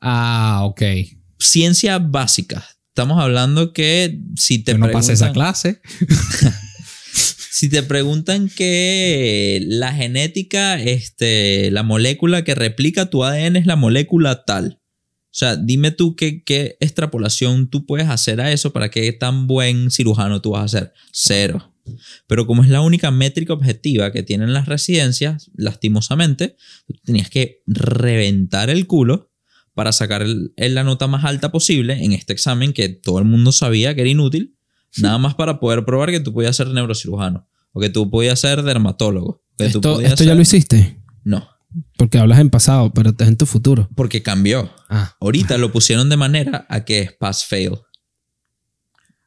Ah, 0.00 0.60
ok. 0.64 0.82
Ciencia 1.38 1.98
básica. 1.98 2.64
Estamos 2.88 3.22
hablando 3.22 3.72
que 3.72 4.18
si 4.36 4.58
te 4.58 4.72
Yo 4.72 4.78
no 4.78 4.90
pasé 4.90 5.12
esa 5.12 5.32
clase. 5.32 5.82
Si 7.54 7.68
te 7.68 7.82
preguntan 7.82 8.48
que 8.48 9.60
la 9.66 9.92
genética, 9.92 10.80
este, 10.82 11.70
la 11.70 11.82
molécula 11.82 12.44
que 12.44 12.54
replica 12.54 13.10
tu 13.10 13.24
ADN 13.24 13.56
es 13.56 13.66
la 13.66 13.76
molécula 13.76 14.46
tal. 14.46 14.80
O 15.26 15.34
sea, 15.34 15.56
dime 15.56 15.90
tú 15.90 16.16
qué, 16.16 16.42
qué 16.44 16.78
extrapolación 16.80 17.68
tú 17.68 17.84
puedes 17.84 18.08
hacer 18.08 18.40
a 18.40 18.50
eso 18.52 18.72
para 18.72 18.90
qué 18.90 19.12
tan 19.12 19.46
buen 19.48 19.90
cirujano 19.90 20.40
tú 20.40 20.52
vas 20.52 20.64
a 20.74 20.78
ser. 20.78 20.92
Cero. 21.12 21.74
Pero 22.26 22.46
como 22.46 22.64
es 22.64 22.70
la 22.70 22.80
única 22.80 23.10
métrica 23.10 23.52
objetiva 23.52 24.12
que 24.12 24.22
tienen 24.22 24.54
las 24.54 24.64
residencias, 24.64 25.50
lastimosamente, 25.54 26.56
tenías 27.04 27.28
que 27.28 27.60
reventar 27.66 28.70
el 28.70 28.86
culo 28.86 29.30
para 29.74 29.92
sacar 29.92 30.22
el- 30.22 30.54
la 30.56 30.84
nota 30.84 31.06
más 31.06 31.26
alta 31.26 31.52
posible 31.52 32.02
en 32.02 32.12
este 32.12 32.32
examen 32.32 32.72
que 32.72 32.88
todo 32.88 33.18
el 33.18 33.26
mundo 33.26 33.52
sabía 33.52 33.94
que 33.94 34.00
era 34.00 34.10
inútil, 34.10 34.56
nada 34.98 35.18
más 35.18 35.34
para 35.34 35.58
poder 35.60 35.84
probar 35.84 36.10
que 36.10 36.20
tú 36.20 36.32
podías 36.32 36.56
ser 36.56 36.68
neurocirujano 36.68 37.48
o 37.72 37.80
que 37.80 37.88
tú 37.90 38.10
podías 38.10 38.38
ser 38.40 38.62
dermatólogo. 38.62 39.42
Que 39.56 39.68
tú 39.70 40.00
Esto, 40.00 40.24
ya 40.24 40.34
lo 40.34 40.40
hiciste. 40.42 40.98
No, 41.24 41.48
Porque 41.96 42.18
hablas 42.18 42.38
en 42.40 42.50
pasado, 42.50 42.92
pero 42.92 43.10
es 43.18 43.28
en 43.28 43.36
tu 43.36 43.46
futuro. 43.46 43.88
porque 43.94 44.22
cambió. 44.22 44.70
Ah. 44.90 45.14
Ahorita 45.20 45.56
lo 45.58 45.72
pusieron 45.72 46.08
de 46.10 46.16
manera 46.16 46.66
a 46.68 46.84
que 46.84 47.00
es 47.00 47.12
pass-fail. 47.12 47.78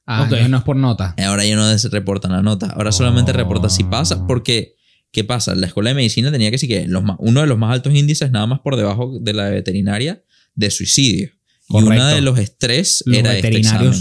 Ah, 0.06 0.24
Ok. 0.24 0.32
no, 0.42 0.48
no 0.50 0.58
es 0.58 0.64
por 0.64 0.76
nota. 0.76 1.16
Ahora 1.26 1.46
ya 1.46 1.56
no 1.56 1.64
reportan 1.92 2.32
la 2.32 2.42
nota. 2.44 2.68
Ahora 2.68 2.92
solamente 2.92 3.32
Oh. 3.32 3.36
reporta 3.36 3.70
si 3.70 3.84
pasa. 3.84 4.28
Porque, 4.28 4.76
¿qué 5.12 5.24
pasa? 5.24 5.56
La 5.56 5.66
escuela 5.68 5.90
de 5.90 5.96
medicina 5.96 6.32
tenía 6.32 6.52
que 6.52 6.58
sí 6.60 6.68
que 6.68 6.88
los 6.88 7.04
uno 7.18 7.42
de 7.42 7.48
los 7.48 7.58
más 7.58 7.72
altos 7.74 7.94
índices, 7.96 8.30
nada 8.30 8.46
más 8.46 8.60
por 8.60 8.76
debajo 8.76 9.18
de 9.20 9.34
la 9.34 9.46
de 9.46 9.52
veterinaria, 9.52 10.24
de 10.54 10.70
suicidio. 10.70 11.30
Y 11.70 11.78
uno 11.78 12.06
de 12.06 12.22
los 12.22 12.38
estrés 12.38 13.02
Los 13.08 13.18
era 13.18 13.36
este 13.36 13.58
examen. 13.58 13.94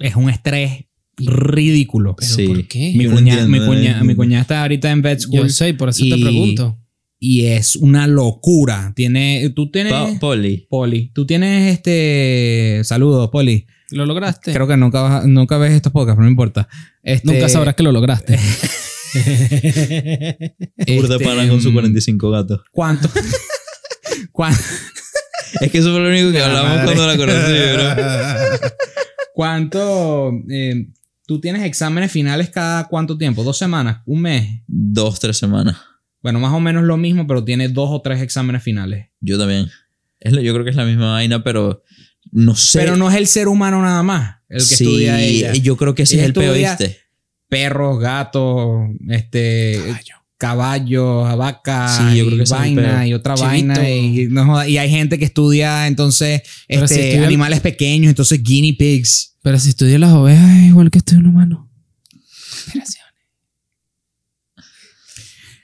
Es 0.00 0.16
un 0.16 0.28
estrés 0.30 0.84
ridículo. 1.16 2.16
¿Pero 2.16 2.32
Sí. 2.34 2.46
por 2.46 2.66
qué? 2.66 2.92
Mi 2.96 3.04
Yo 3.04 3.12
cuñada 3.12 3.42
entiendo, 3.42 3.66
mi, 3.66 3.66
cuña- 3.72 4.00
eh. 4.00 4.04
mi 4.04 4.14
cuñada 4.14 4.42
está 4.42 4.62
ahorita 4.62 4.90
en 4.90 5.02
vet 5.02 5.18
Yo 5.20 5.24
school 5.28 5.50
sé, 5.50 5.68
y 5.68 5.72
por 5.74 5.90
eso 5.90 6.04
y- 6.04 6.10
te 6.10 6.16
pregunto. 6.18 6.78
y 7.18 7.44
es 7.46 7.76
una 7.76 8.06
locura. 8.06 8.92
Tiene, 8.96 9.50
tú 9.54 9.70
tienes 9.70 9.92
Pa- 9.92 10.08
Poli. 10.18 10.66
Poli, 10.70 11.10
tú 11.14 11.26
tienes 11.26 11.72
este 11.74 12.80
saludos 12.84 13.28
Poli. 13.30 13.66
¿Lo 13.90 14.06
lograste? 14.06 14.52
Creo 14.52 14.66
que 14.68 14.76
nunca 14.76 15.02
vas- 15.02 15.26
nunca 15.26 15.58
ves 15.58 15.72
estos 15.72 15.92
podcasts, 15.92 16.16
pero 16.16 16.24
no 16.24 16.30
importa. 16.30 16.68
Este, 17.02 17.26
Nunca 17.30 17.48
sabrás 17.48 17.74
que 17.74 17.82
lo 17.82 17.92
lograste. 17.92 18.38
Burda 20.96 21.16
este, 21.16 21.48
con 21.48 21.60
su 21.60 21.70
mm, 21.70 21.74
45 21.74 22.30
gatos. 22.30 22.60
¿Cuánto? 22.70 23.10
¿Cuánto? 24.32 24.60
Es 25.60 25.72
que 25.72 25.78
eso 25.78 25.90
fue 25.90 25.98
lo 26.00 26.08
único 26.08 26.30
que 26.30 26.40
hablamos 26.40 26.70
madre. 26.76 26.84
cuando 26.84 27.06
la 27.08 27.16
conocí, 27.16 27.52
bro. 27.74 28.68
¿Cuánto? 29.44 30.32
eh, 30.50 30.88
¿Tú 31.26 31.40
tienes 31.40 31.62
exámenes 31.62 32.12
finales 32.12 32.50
cada 32.50 32.86
cuánto 32.88 33.16
tiempo? 33.16 33.42
¿Dos 33.42 33.56
semanas? 33.56 34.02
¿Un 34.04 34.20
mes? 34.20 34.60
Dos, 34.66 35.18
tres 35.18 35.38
semanas. 35.38 35.78
Bueno, 36.22 36.40
más 36.40 36.52
o 36.52 36.60
menos 36.60 36.84
lo 36.84 36.98
mismo, 36.98 37.26
pero 37.26 37.42
tiene 37.42 37.68
dos 37.70 37.88
o 37.90 38.02
tres 38.02 38.20
exámenes 38.20 38.62
finales. 38.62 39.06
Yo 39.18 39.38
también. 39.38 39.66
Es 40.18 40.34
lo- 40.34 40.42
yo 40.42 40.52
creo 40.52 40.64
que 40.64 40.70
es 40.72 40.76
la 40.76 40.84
misma 40.84 41.12
vaina, 41.12 41.42
pero 41.42 41.82
no 42.32 42.54
sé. 42.54 42.80
Pero 42.80 42.98
no 42.98 43.08
es 43.10 43.16
el 43.16 43.26
ser 43.26 43.48
humano 43.48 43.80
nada 43.80 44.02
más 44.02 44.40
el 44.50 44.58
que 44.58 44.64
Sí, 44.76 44.84
estudia 44.84 45.18
ella. 45.22 45.54
Yo 45.54 45.78
creo 45.78 45.94
que 45.94 46.02
ese 46.02 46.16
Ella 46.16 46.24
es 46.24 46.26
el 46.28 46.34
peor. 46.34 46.56
Perros, 47.48 47.98
gatos, 47.98 48.90
este, 49.08 49.80
caballos, 50.36 51.34
vacas, 51.38 51.96
Sí, 52.12 52.18
y 52.20 52.44
vaina 52.50 53.06
y 53.06 53.14
otra 53.14 53.36
Chivito. 53.36 53.48
vaina. 53.50 53.90
Y, 53.90 54.26
no 54.28 54.66
y 54.66 54.76
hay 54.76 54.90
gente 54.90 55.18
que 55.18 55.24
estudia 55.24 55.86
entonces 55.86 56.42
este, 56.68 56.88
si 56.88 57.00
estudia- 57.00 57.26
animales 57.26 57.60
pequeños, 57.60 58.10
entonces 58.10 58.42
guinea 58.42 58.74
pigs. 58.78 59.28
Pero 59.42 59.58
si 59.58 59.70
estudias 59.70 60.00
las 60.00 60.12
ovejas 60.12 60.50
es 60.58 60.68
igual 60.68 60.90
que 60.90 60.98
estudiar 60.98 61.24
un 61.24 61.30
humano. 61.30 61.70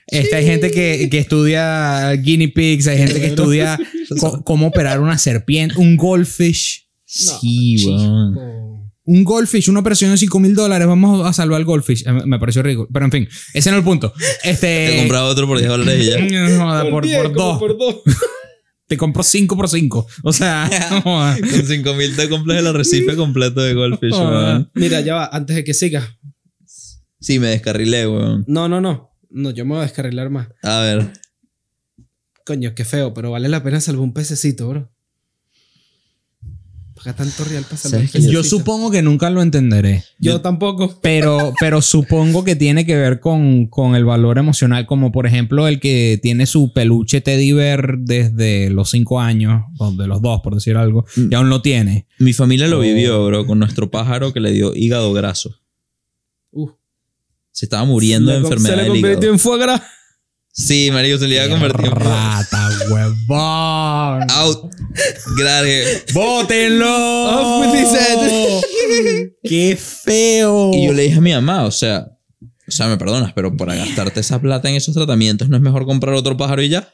Este, 0.07 0.35
hay 0.35 0.45
gente 0.45 0.71
que, 0.71 1.09
que 1.11 1.17
estudia 1.19 2.11
guinea 2.13 2.47
pigs, 2.53 2.87
hay 2.87 2.97
gente 2.97 3.19
que 3.19 3.27
estudia 3.27 3.77
cómo 4.45 4.67
operar 4.67 5.01
una 5.01 5.17
serpiente, 5.17 5.75
un 5.77 5.97
goldfish. 5.97 6.87
Sí, 7.05 7.85
weón. 7.85 8.57
Un 9.03 9.23
goldfish, 9.23 9.69
una 9.69 9.79
operación 9.79 10.11
de 10.11 10.17
5 10.17 10.39
mil 10.39 10.53
dólares, 10.53 10.85
vamos 10.85 11.25
a 11.25 11.31
salvar 11.31 11.61
el 11.61 11.65
goldfish. 11.65 12.05
Eh, 12.05 12.11
Me 12.25 12.39
pareció 12.39 12.61
rico. 12.61 12.89
Pero 12.91 13.05
en 13.05 13.11
fin, 13.11 13.29
ese 13.53 13.69
no 13.69 13.77
es 13.77 13.79
el 13.79 13.85
punto. 13.85 14.13
Este. 14.43 14.89
Te 14.91 14.97
compraba 14.97 15.27
otro 15.27 15.47
por 15.47 15.57
10 15.57 15.69
dólares 15.69 16.03
y 16.03 16.09
ya. 16.09 16.47
No 16.57 16.89
por, 16.89 17.05
diez, 17.05 17.17
por 17.21 17.33
dos. 17.33 17.59
por 17.59 17.77
dos. 17.77 17.95
Te 18.87 18.95
compro 18.97 19.21
5 19.21 19.55
por 19.57 19.67
5. 19.69 20.07
O 20.23 20.33
sea, 20.33 20.69
joda. 21.03 21.37
Con 21.39 21.65
5000 21.65 22.15
te 22.15 22.29
compras 22.29 22.59
el 22.59 22.67
arrecife 22.67 23.15
completo 23.15 23.61
de 23.61 23.73
Goldfish, 23.73 24.13
Ah. 24.15 24.29
weón. 24.29 24.71
Mira, 24.75 25.01
ya 25.01 25.15
va, 25.15 25.29
antes 25.31 25.55
de 25.55 25.63
que 25.63 25.73
sigas. 25.73 26.07
Sí, 27.19 27.39
me 27.39 27.47
descarrilé, 27.47 28.07
weón. 28.07 28.45
No, 28.47 28.69
no, 28.69 28.79
no. 28.79 29.11
No, 29.29 29.51
yo 29.51 29.65
me 29.65 29.71
voy 29.71 29.79
a 29.79 29.83
descarrilar 29.83 30.29
más. 30.29 30.47
A 30.63 30.79
ver. 30.79 31.11
Coño, 32.45 32.73
qué 32.75 32.85
feo, 32.85 33.13
pero 33.13 33.31
vale 33.31 33.49
la 33.49 33.61
pena 33.61 33.81
salvar 33.81 34.03
un 34.03 34.13
pececito, 34.13 34.69
bro. 34.69 34.89
Paga 36.97 37.13
tanto 37.15 37.43
real 37.43 37.63
para 37.63 37.77
salvar 37.77 38.01
un 38.01 38.07
¿Sabes 38.07 38.11
que 38.11 38.17
pececito. 38.19 38.33
Yo 38.33 38.43
supongo 38.43 38.89
que 38.91 39.01
nunca 39.01 39.29
lo 39.29 39.41
entenderé. 39.41 40.03
Yo 40.19 40.41
tampoco. 40.41 40.99
Pero, 41.01 41.53
pero 41.59 41.81
supongo 41.81 42.43
que 42.43 42.55
tiene 42.55 42.85
que 42.85 42.95
ver 42.95 43.19
con, 43.19 43.67
con 43.67 43.95
el 43.95 44.03
valor 44.03 44.37
emocional, 44.39 44.85
como 44.87 45.11
por 45.11 45.27
ejemplo 45.27 45.67
el 45.67 45.79
que 45.79 46.19
tiene 46.21 46.45
su 46.47 46.73
peluche 46.73 47.21
teddy 47.21 47.53
bear 47.53 47.97
desde 47.99 48.69
los 48.69 48.89
5 48.89 49.19
años, 49.19 49.63
o 49.77 49.91
de 49.91 50.07
los 50.07 50.21
dos, 50.21 50.41
por 50.43 50.55
decir 50.55 50.75
algo, 50.77 51.05
y 51.15 51.33
aún 51.35 51.49
lo 51.49 51.61
tiene. 51.61 52.07
Mi 52.19 52.33
familia 52.33 52.67
lo 52.67 52.77
Oh. 52.79 52.81
vivió, 52.81 53.25
bro, 53.25 53.45
con 53.45 53.59
nuestro 53.59 53.89
pájaro 53.91 54.33
que 54.33 54.39
le 54.39 54.51
dio 54.51 54.73
hígado 54.75 55.13
graso. 55.13 55.55
Uh, 56.51 56.69
Se 57.51 57.65
estaba 57.65 57.85
muriendo 57.85 58.31
de 58.31 58.37
se 58.39 58.43
enfermedad 58.43 58.75
Se 58.75 58.81
le 58.83 58.87
convirtió 58.89 59.29
en 59.31 59.39
foie 59.39 59.59
gras. 59.61 59.81
Sí, 60.51 60.89
marico, 60.91 61.19
se 61.19 61.27
le 61.27 61.35
iba 61.35 61.43
a 61.43 61.49
convertir 61.49 61.85
en 61.85 61.91
Rata, 61.91 62.66
huevón. 62.89 64.27
Out. 64.31 64.71
¡Bótenlo! 66.13 66.85
Off 67.29 67.65
with 67.67 67.79
his 67.79 67.93
head. 67.93 69.31
¡Qué 69.43 69.77
feo! 69.77 70.71
Y 70.73 70.85
yo 70.87 70.93
le 70.93 71.03
dije 71.03 71.17
a 71.17 71.21
mi 71.21 71.31
mamá, 71.33 71.65
o 71.65 71.71
sea, 71.71 72.07
o 72.67 72.71
sea, 72.71 72.87
me 72.87 72.97
perdonas, 72.97 73.33
pero 73.33 73.55
para 73.55 73.75
gastarte 73.75 74.19
esa 74.19 74.39
plata 74.41 74.69
en 74.69 74.75
esos 74.75 74.93
tratamientos, 74.93 75.49
¿no 75.49 75.57
es 75.57 75.61
mejor 75.63 75.85
comprar 75.85 76.15
otro 76.15 76.35
pájaro 76.37 76.61
y 76.61 76.69
ya? 76.69 76.89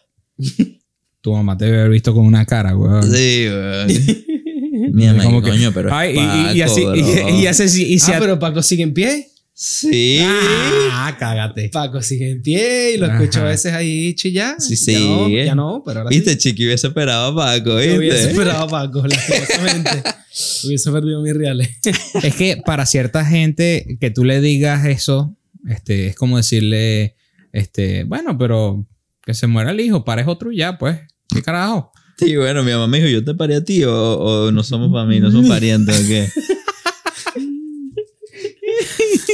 Tu 1.22 1.32
mamá 1.32 1.58
te 1.58 1.66
debe 1.66 1.80
haber 1.80 1.92
visto 1.92 2.14
con 2.14 2.26
una 2.26 2.46
cara, 2.46 2.76
weón. 2.76 3.04
Sí, 3.04 3.46
weón. 3.48 3.88
Mi 4.94 5.08
mamá, 5.08 5.24
que- 5.42 5.50
coño, 5.50 5.72
pero 5.74 5.90
es 5.90 5.94
Ay, 5.96 6.16
y- 6.16 6.54
y, 6.54 6.58
y 6.58 6.62
así, 6.62 6.82
bro. 6.84 6.96
y, 6.96 7.42
y 7.42 7.48
hace- 7.48 7.66
y 7.66 8.00
si 8.00 8.12
Ah, 8.12 8.18
pero 8.20 8.38
Paco 8.40 8.62
sigue 8.62 8.84
en 8.84 8.94
pie. 8.94 9.30
Sí. 9.56 10.18
Ah, 10.22 11.16
cágate. 11.20 11.70
Paco 11.70 12.02
sigue 12.02 12.32
en 12.32 12.42
pie 12.42 12.94
y 12.96 12.98
lo 12.98 13.06
escucho 13.06 13.40
a 13.40 13.44
Ajá. 13.44 13.52
veces 13.52 13.74
ahí 13.74 14.16
chillar. 14.16 14.60
Sí, 14.60 14.76
Ya 14.76 15.00
no, 15.00 15.30
ya 15.30 15.56
no, 15.56 15.84
pero 15.86 16.00
ahora 16.00 16.10
Viste, 16.10 16.38
Chiqui 16.38 16.66
hubiese 16.66 16.88
esperado 16.88 17.28
a 17.28 17.36
Paco, 17.36 17.80
sí. 17.80 17.88
Yo 17.88 17.98
hubiese 17.98 18.18
¿viste? 18.18 18.32
esperado 18.32 18.64
a 18.64 18.68
Paco, 18.68 19.06
lastimosamente. 19.06 20.04
hubiese 20.66 20.92
perdido 20.92 21.22
mis 21.22 21.34
reales. 21.36 21.70
Es 22.24 22.36
que 22.36 22.58
para 22.66 22.86
cierta 22.88 23.24
gente 23.26 23.98
que 24.02 24.10
tú 24.10 24.24
le 24.26 24.42
digas 24.42 24.86
eso, 24.86 25.38
este, 25.70 26.08
es 26.08 26.16
como 26.16 26.38
decirle, 26.38 27.16
este, 27.52 28.06
bueno, 28.06 28.38
pero 28.40 28.88
que 29.24 29.34
se 29.36 29.46
muera 29.48 29.70
el 29.72 29.80
hijo, 29.80 30.04
pares 30.04 30.28
otro 30.28 30.52
y 30.52 30.58
ya, 30.58 30.78
pues. 30.80 31.00
¿Qué 31.30 31.42
carajo? 31.44 31.92
Sí, 32.18 32.36
bueno, 32.36 32.64
mi 32.64 32.72
mamá 32.72 32.88
me 32.88 32.98
dijo, 32.98 33.10
yo 33.10 33.24
te 33.24 33.34
paré 33.36 33.56
a 33.58 33.64
ti 33.64 33.84
o, 33.84 33.94
o 33.94 34.52
no 34.52 34.64
somos 34.64 34.92
familia, 34.92 35.22
no 35.24 35.32
somos 35.32 35.48
parientes 35.48 36.00
o 36.04 36.08
qué. 36.08 36.28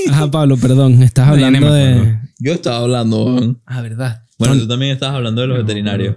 Ajá, 0.09 0.31
Pablo, 0.31 0.57
perdón. 0.57 1.01
Estás 1.03 1.27
No, 1.27 1.34
hablando 1.34 1.73
de. 1.73 2.19
Yo 2.39 2.53
estaba 2.53 2.77
hablando. 2.77 3.59
Ah, 3.65 3.81
verdad. 3.81 4.23
Bueno, 4.38 4.57
tú 4.57 4.67
también 4.67 4.91
estabas 4.93 5.15
hablando 5.17 5.41
de 5.41 5.47
los 5.47 5.57
veterinarios. 5.57 6.15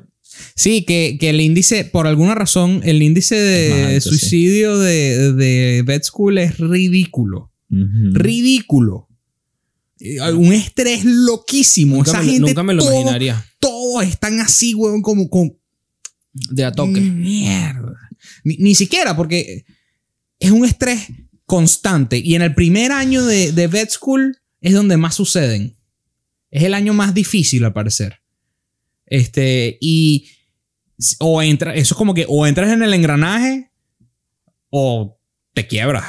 Sí, 0.54 0.84
que, 0.84 1.18
que 1.20 1.30
el 1.30 1.40
índice, 1.40 1.84
por 1.84 2.06
alguna 2.06 2.34
razón, 2.34 2.80
el 2.84 3.02
índice 3.02 3.34
de 3.36 3.94
alto, 3.96 4.08
suicidio 4.08 4.78
de, 4.78 5.32
de 5.34 5.82
vet 5.84 6.04
school 6.04 6.38
es 6.38 6.58
ridículo. 6.58 7.52
Ridículo. 7.68 9.08
Eh, 9.98 10.20
Un 10.32 10.52
estrés 10.52 11.04
loquísimo. 11.04 11.96
Nunca, 11.96 12.10
Esa 12.12 12.20
me, 12.20 12.26
lo- 12.26 12.32
gente 12.32 12.50
nunca 12.50 12.62
me 12.62 12.74
lo 12.74 12.82
todo- 12.82 12.92
imaginaría. 12.92 13.44
Todos 13.60 14.04
están 14.04 14.40
así, 14.40 14.74
weón, 14.74 15.02
como 15.02 15.28
con 15.28 15.56
De 16.32 16.64
a 16.64 16.72
toque. 16.72 17.00
Mierda. 17.00 17.94
Ni, 18.44 18.56
ni 18.56 18.74
siquiera, 18.74 19.16
porque 19.16 19.64
es 20.38 20.50
un 20.50 20.64
estrés 20.64 21.00
constante. 21.52 22.16
Y 22.16 22.34
en 22.34 22.40
el 22.40 22.54
primer 22.54 22.92
año 22.92 23.26
de, 23.26 23.52
de 23.52 23.66
vet 23.66 23.90
school 23.90 24.38
es 24.62 24.72
donde 24.72 24.96
más 24.96 25.14
suceden. 25.14 25.76
Es 26.50 26.62
el 26.62 26.72
año 26.72 26.94
más 26.94 27.12
difícil, 27.12 27.62
al 27.66 27.74
parecer. 27.74 28.22
Este, 29.04 29.76
y 29.78 30.30
o 31.18 31.42
entra, 31.42 31.74
eso 31.74 31.92
es 31.92 31.98
como 31.98 32.14
que 32.14 32.24
o 32.26 32.46
entras 32.46 32.70
en 32.72 32.82
el 32.82 32.94
engranaje 32.94 33.70
o 34.70 35.18
te 35.52 35.66
quiebras. 35.66 36.06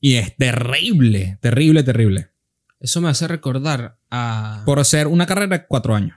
Y 0.00 0.14
es 0.14 0.36
terrible, 0.36 1.38
terrible, 1.40 1.82
terrible. 1.82 2.28
Eso 2.78 3.00
me 3.00 3.08
hace 3.08 3.26
recordar 3.26 3.98
a. 4.12 4.62
Por 4.64 4.78
hacer 4.78 5.08
una 5.08 5.26
carrera 5.26 5.58
de 5.58 5.66
cuatro 5.66 5.92
años. 5.96 6.16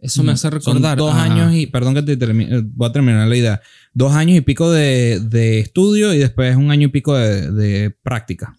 Eso 0.00 0.24
me 0.24 0.32
hace 0.32 0.48
Son 0.48 0.52
recordar. 0.58 0.98
dos 0.98 1.14
a- 1.14 1.22
años 1.22 1.54
y. 1.54 1.68
Perdón 1.68 1.94
que 1.94 2.02
te 2.02 2.18
termi- 2.18 2.48
eh, 2.50 2.62
voy 2.64 2.88
a 2.88 2.92
terminar 2.92 3.28
la 3.28 3.36
idea. 3.36 3.60
Dos 3.98 4.12
años 4.12 4.36
y 4.36 4.42
pico 4.42 4.70
de, 4.70 5.20
de 5.20 5.58
estudio 5.60 6.12
y 6.12 6.18
después 6.18 6.54
un 6.54 6.70
año 6.70 6.88
y 6.88 6.90
pico 6.90 7.16
de, 7.16 7.50
de 7.50 7.90
práctica. 7.90 8.54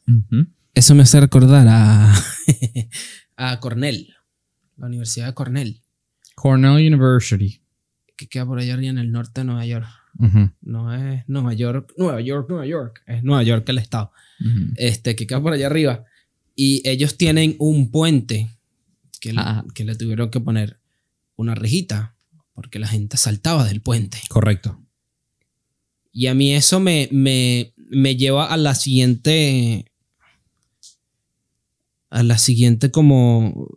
Eso 0.74 0.96
me 0.96 1.04
hace 1.04 1.20
recordar 1.20 1.68
a. 1.70 2.12
a 3.38 3.60
Cornell. 3.60 4.16
La 4.78 4.88
Universidad 4.88 5.28
de 5.28 5.34
Cornell. 5.36 5.82
Cornell 6.34 6.74
University. 6.88 7.62
Que 8.16 8.28
queda 8.28 8.48
por 8.48 8.58
allá 8.58 8.74
arriba 8.74 8.90
en 8.90 8.98
el 8.98 9.12
norte 9.12 9.42
de 9.42 9.46
Nueva 9.46 9.66
York. 9.68 9.86
No 10.62 10.92
es 10.96 11.24
Nueva 11.28 11.54
York. 11.54 11.94
Nueva 11.98 12.20
York, 12.22 12.48
Nueva 12.50 12.66
York. 12.66 13.04
Es 13.06 13.24
Nueva 13.24 13.44
York 13.44 13.70
el 13.70 13.78
estado. 13.78 14.12
Este, 14.76 15.16
que 15.16 15.28
queda 15.28 15.40
por 15.42 15.54
allá 15.54 15.68
arriba. 15.68 16.04
Y 16.56 16.82
ellos 16.90 17.16
tienen 17.18 17.56
un 17.60 17.92
puente 17.92 18.50
que, 19.22 19.34
le- 19.34 19.42
Ah. 19.42 19.64
que 19.76 19.84
le 19.86 19.96
tuvieron 19.96 20.32
que 20.32 20.40
poner 20.40 20.80
una 21.36 21.54
rejita. 21.54 22.16
Porque 22.54 22.80
la 22.80 22.88
gente 22.88 23.18
saltaba 23.18 23.66
del 23.66 23.82
puente. 23.82 24.18
Correcto. 24.30 24.82
Y 26.18 26.26
a 26.26 26.34
mí 26.34 26.52
eso 26.52 26.80
me, 26.80 27.07
me, 27.11 27.76
me 27.76 28.15
lleva 28.15 28.52
a 28.52 28.57
la 28.57 28.73
siguiente. 28.73 29.85
A 32.10 32.23
la 32.23 32.39
siguiente 32.39 32.89
como. 32.89 33.68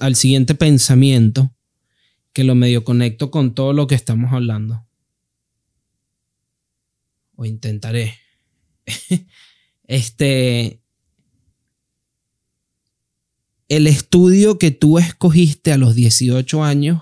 al 0.00 0.16
siguiente 0.16 0.56
pensamiento. 0.56 1.54
Que 2.32 2.42
lo 2.42 2.56
medio 2.56 2.82
conecto 2.82 3.30
con 3.30 3.54
todo 3.54 3.72
lo 3.72 3.86
que 3.86 3.94
estamos 3.94 4.32
hablando. 4.32 4.84
O 7.36 7.44
intentaré. 7.44 8.18
este. 9.84 10.82
El 13.68 13.86
estudio 13.86 14.58
que 14.58 14.72
tú 14.72 14.98
escogiste 14.98 15.70
a 15.70 15.78
los 15.78 15.94
18 15.94 16.64
años 16.64 17.00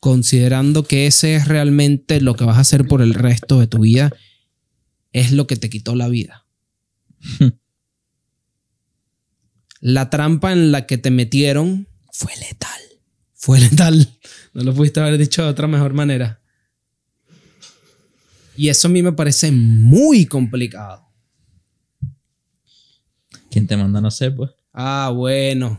considerando 0.00 0.82
que 0.82 1.06
ese 1.06 1.36
es 1.36 1.46
realmente 1.46 2.20
lo 2.20 2.34
que 2.34 2.44
vas 2.44 2.56
a 2.56 2.60
hacer 2.60 2.86
por 2.86 3.02
el 3.02 3.14
resto 3.14 3.60
de 3.60 3.66
tu 3.66 3.80
vida, 3.80 4.10
es 5.12 5.32
lo 5.32 5.46
que 5.46 5.56
te 5.56 5.70
quitó 5.70 5.94
la 5.94 6.08
vida. 6.08 6.46
la 9.80 10.10
trampa 10.10 10.52
en 10.52 10.72
la 10.72 10.86
que 10.86 10.98
te 10.98 11.10
metieron 11.10 11.86
fue 12.12 12.32
letal. 12.36 12.80
Fue 13.34 13.60
letal. 13.60 14.08
No 14.52 14.62
lo 14.64 14.74
pudiste 14.74 15.00
haber 15.00 15.18
dicho 15.18 15.42
de 15.42 15.48
otra 15.48 15.66
mejor 15.66 15.92
manera. 15.92 16.40
Y 18.56 18.68
eso 18.68 18.88
a 18.88 18.90
mí 18.90 19.02
me 19.02 19.12
parece 19.12 19.52
muy 19.52 20.26
complicado. 20.26 21.06
¿Quién 23.50 23.66
te 23.66 23.76
manda? 23.76 24.00
No 24.00 24.10
sé, 24.10 24.30
pues. 24.30 24.50
Ah, 24.72 25.10
bueno. 25.14 25.78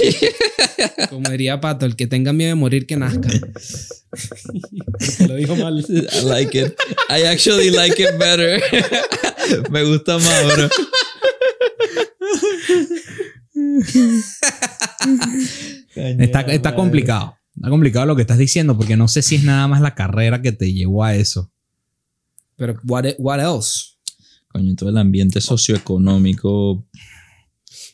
Como 1.10 1.30
diría 1.30 1.60
Pato, 1.60 1.86
el 1.86 1.96
que 1.96 2.06
tenga 2.06 2.32
miedo 2.32 2.50
de 2.50 2.54
morir, 2.54 2.86
que 2.86 2.96
nazca. 2.96 3.28
Lo 5.26 5.34
dijo 5.34 5.56
mal. 5.56 5.84
I 5.88 6.24
like 6.24 6.58
it. 6.58 6.74
I 7.08 7.24
actually 7.24 7.70
like 7.70 8.00
it 8.02 8.18
better. 8.18 8.62
Me 9.70 9.84
gusta 9.84 10.18
más, 10.18 10.54
bro. 10.54 10.68
Está, 15.94 16.40
está 16.42 16.74
complicado. 16.74 17.36
Está 17.54 17.68
complicado 17.68 18.06
lo 18.06 18.16
que 18.16 18.22
estás 18.22 18.38
diciendo 18.38 18.76
porque 18.76 18.96
no 18.96 19.08
sé 19.08 19.22
si 19.22 19.36
es 19.36 19.44
nada 19.44 19.68
más 19.68 19.80
la 19.80 19.94
carrera 19.94 20.40
que 20.40 20.52
te 20.52 20.72
llevó 20.72 21.04
a 21.04 21.14
eso. 21.14 21.50
Pero, 22.56 22.78
what, 22.84 23.04
what 23.18 23.40
else? 23.40 23.96
Coño, 24.48 24.74
todo 24.74 24.90
el 24.90 24.98
ambiente 24.98 25.40
socioeconómico. 25.40 26.84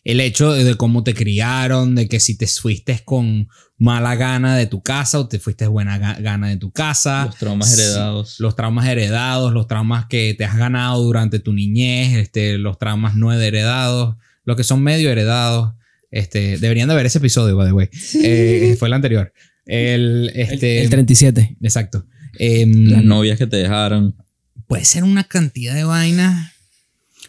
El 0.06 0.20
hecho 0.20 0.52
de, 0.52 0.62
de 0.64 0.74
cómo 0.76 1.02
te 1.02 1.14
criaron, 1.14 1.94
de 1.96 2.08
que 2.08 2.20
si 2.20 2.36
te 2.38 2.46
fuiste 2.46 3.00
con 3.04 3.48
mala 3.76 4.14
gana 4.14 4.56
de 4.56 4.66
tu 4.66 4.80
casa 4.82 5.18
o 5.18 5.26
te 5.28 5.38
fuiste 5.40 5.66
buena 5.66 5.98
ga- 5.98 6.22
gana 6.22 6.48
de 6.48 6.56
tu 6.56 6.70
casa. 6.70 7.26
Los 7.26 7.36
traumas 7.36 7.72
heredados. 7.78 8.36
Los 8.38 8.54
traumas 8.54 8.86
heredados, 8.86 9.52
los 9.52 9.66
traumas 9.66 10.06
que 10.06 10.34
te 10.38 10.44
has 10.44 10.56
ganado 10.56 11.02
durante 11.02 11.40
tu 11.40 11.52
niñez, 11.52 12.16
este, 12.16 12.56
los 12.56 12.78
traumas 12.78 13.16
no 13.16 13.32
heredados, 13.32 14.16
los 14.44 14.56
que 14.56 14.62
son 14.64 14.80
medio 14.82 15.10
heredados. 15.10 15.72
Este, 16.12 16.56
deberían 16.58 16.88
de 16.88 16.94
ver 16.94 17.06
ese 17.06 17.18
episodio, 17.18 17.56
by 17.56 17.66
the 17.66 17.72
way. 17.72 17.88
Eh, 18.22 18.76
fue 18.78 18.86
el 18.88 18.94
anterior. 18.94 19.32
El, 19.66 20.30
este, 20.36 20.82
El 20.82 20.88
37. 20.88 21.56
exacto. 21.62 22.06
Em, 22.38 22.86
Las 22.90 23.02
novias 23.02 23.38
que 23.38 23.48
te 23.48 23.56
dejaron. 23.56 24.14
puede 24.68 24.84
ser 24.84 25.02
una 25.02 25.24
cantidad 25.24 25.74
de 25.74 25.82
vainas. 25.82 26.52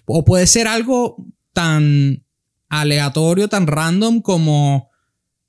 O 0.05 0.23
puede 0.23 0.45
ser 0.45 0.67
algo 0.67 1.25
tan 1.53 2.23
aleatorio, 2.69 3.47
tan 3.47 3.67
random 3.67 4.21
como 4.21 4.89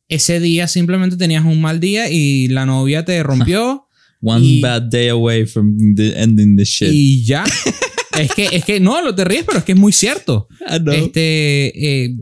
ese 0.09 0.41
día 0.41 0.69
simplemente 0.69 1.17
tenías 1.17 1.45
un 1.45 1.61
mal 1.61 1.81
día 1.81 2.11
y 2.11 2.49
la 2.49 2.65
novia 2.67 3.05
te 3.05 3.23
rompió 3.23 3.85
One 4.21 4.45
Y- 4.45 4.61
bad 4.61 4.83
day 4.91 5.09
away 5.09 5.47
from 5.47 5.95
the 5.95 6.21
ending 6.21 6.57
the 6.57 6.65
shit. 6.65 6.89
y 6.93 7.25
ya. 7.25 7.45
es 8.19 8.33
que, 8.33 8.47
es 8.51 8.65
que, 8.65 8.81
no, 8.81 9.01
lo 9.01 9.15
te 9.15 9.25
ríes, 9.25 9.45
pero 9.45 9.59
es 9.59 9.65
que 9.65 9.73
es 9.73 9.79
muy 9.79 9.93
cierto. 9.93 10.49
I 10.69 10.79
know. 10.81 10.93
Este, 10.93 12.05
eh, 12.05 12.17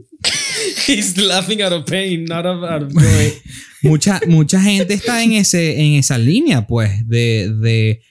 He's 0.87 1.17
laughing 1.17 1.63
out 1.63 1.73
of 1.73 1.85
pain, 1.87 2.25
not 2.27 2.45
out 2.45 2.83
of 2.83 2.93
joy. 2.93 3.33
mucha, 3.83 4.21
mucha 4.29 4.61
gente 4.61 4.93
está 4.93 5.23
en, 5.23 5.33
ese, 5.33 5.81
en 5.81 5.95
esa 5.95 6.19
línea, 6.19 6.67
pues, 6.67 7.09
de, 7.09 7.51
de, 7.61 8.03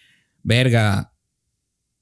verga, 0.42 1.14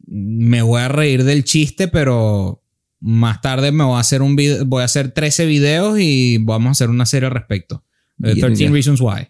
me 0.07 0.61
voy 0.61 0.79
a 0.81 0.87
reír 0.87 1.23
del 1.25 1.43
chiste, 1.43 1.89
pero 1.89 2.62
más 3.05 3.41
tarde 3.41 3.71
me 3.73 3.83
voy 3.83 3.97
a 3.97 3.99
hacer 3.99 4.21
un 4.21 4.35
video, 4.37 4.65
voy 4.65 4.81
a 4.81 4.85
hacer 4.85 5.11
13 5.11 5.45
videos 5.45 5.99
y 5.99 6.37
vamos 6.39 6.69
a 6.69 6.71
hacer 6.71 6.89
una 6.89 7.05
serie 7.05 7.27
al 7.27 7.33
respecto. 7.33 7.83
Eh, 8.23 8.33
Verga. 8.35 8.47
13 8.47 8.69
Reasons 8.69 9.01
Why. 9.01 9.27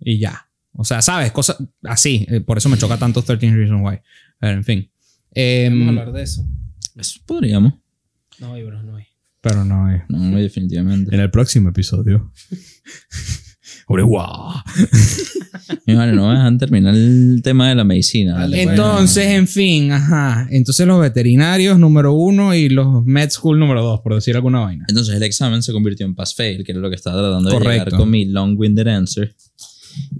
Y 0.00 0.18
ya. 0.18 0.48
O 0.72 0.84
sea, 0.84 1.00
¿sabes? 1.02 1.30
Cosas 1.32 1.56
así. 1.84 2.26
eh, 2.28 2.40
Por 2.40 2.58
eso 2.58 2.68
me 2.68 2.76
choca 2.76 2.96
tanto 2.98 3.22
13 3.22 3.54
Reasons 3.54 3.80
Why. 3.82 4.00
Pero, 4.40 4.52
en 4.54 4.64
fin. 4.64 4.90
Em, 5.32 5.72
Vamos 5.86 5.86
a 5.86 6.00
hablar 6.00 6.12
de 6.14 6.22
eso. 6.22 6.44
Eso 6.96 7.20
podríamos. 7.26 7.74
No 8.40 8.54
hay, 8.54 8.64
bro, 8.64 8.82
no 8.82 8.96
hay. 8.96 9.06
pero 9.40 9.64
no 9.64 9.90
es. 9.90 10.02
No, 10.08 10.18
no, 10.18 10.36
definitivamente. 10.38 11.14
En 11.14 11.20
el 11.20 11.30
próximo 11.30 11.68
episodio. 11.68 12.32
Ore, 13.86 14.02
guau. 14.02 14.52
No 15.86 16.28
me 16.28 16.34
dejan 16.34 16.58
terminar 16.58 16.94
el 16.94 17.40
tema 17.42 17.68
de 17.68 17.74
la 17.74 17.84
medicina. 17.84 18.34
Dale, 18.34 18.56
Dale, 18.56 18.70
Entonces, 18.70 19.26
en 19.26 19.46
fin, 19.46 19.92
ajá. 19.92 20.46
Entonces 20.50 20.86
los 20.86 21.00
veterinarios 21.00 21.78
número 21.78 22.12
uno 22.12 22.54
y 22.54 22.68
los 22.68 23.04
med 23.04 23.30
school 23.30 23.58
número 23.58 23.82
dos, 23.82 24.00
por 24.00 24.14
decir 24.14 24.34
alguna 24.34 24.60
vaina. 24.60 24.84
Entonces 24.88 25.14
el 25.14 25.22
examen 25.22 25.62
se 25.62 25.72
convirtió 25.72 26.06
en 26.06 26.14
pass-fail, 26.14 26.64
que 26.64 26.72
era 26.72 26.80
lo 26.80 26.90
que 26.90 26.96
estaba 26.96 27.20
tratando 27.20 27.50
de 27.50 27.58
llegar 27.58 27.90
con 27.90 28.10
mi 28.10 28.24
long-winded 28.26 28.88
answer. 28.88 29.34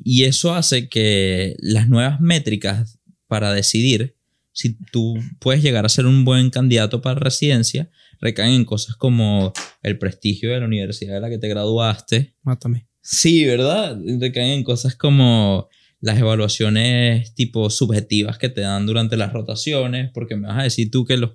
Y 0.05 0.25
eso 0.25 0.55
hace 0.55 0.89
que 0.89 1.57
las 1.59 1.89
nuevas 1.89 2.21
métricas 2.21 2.99
para 3.27 3.53
decidir 3.53 4.17
si 4.53 4.79
tú 4.91 5.17
puedes 5.39 5.63
llegar 5.63 5.85
a 5.85 5.89
ser 5.89 6.07
un 6.07 6.25
buen 6.25 6.51
candidato 6.51 7.03
para 7.03 7.21
residencia 7.21 7.91
recaen 8.21 8.55
en 8.55 8.65
cosas 8.65 8.97
como 8.97 9.53
el 9.83 9.99
prestigio 9.99 10.51
de 10.51 10.61
la 10.61 10.67
universidad 10.67 11.15
de 11.15 11.21
la 11.21 11.29
que 11.29 11.39
te 11.39 11.49
graduaste. 11.49 12.35
Mátame. 12.43 12.87
Sí, 13.09 13.45
¿verdad? 13.45 13.97
Recaen 14.21 14.51
en 14.51 14.65
cosas 14.65 14.97
como 14.97 15.69
las 16.01 16.19
evaluaciones 16.19 17.35
tipo 17.35 17.71
subjetivas 17.71 18.37
que 18.39 18.49
te 18.49 18.63
dan 18.63 18.85
durante 18.87 19.17
las 19.17 19.33
rotaciones, 19.33 20.11
porque 20.13 20.35
me 20.37 20.49
vas 20.49 20.59
a 20.59 20.63
decir 20.65 20.91
tú 20.91 21.05
que 21.05 21.17
los 21.17 21.33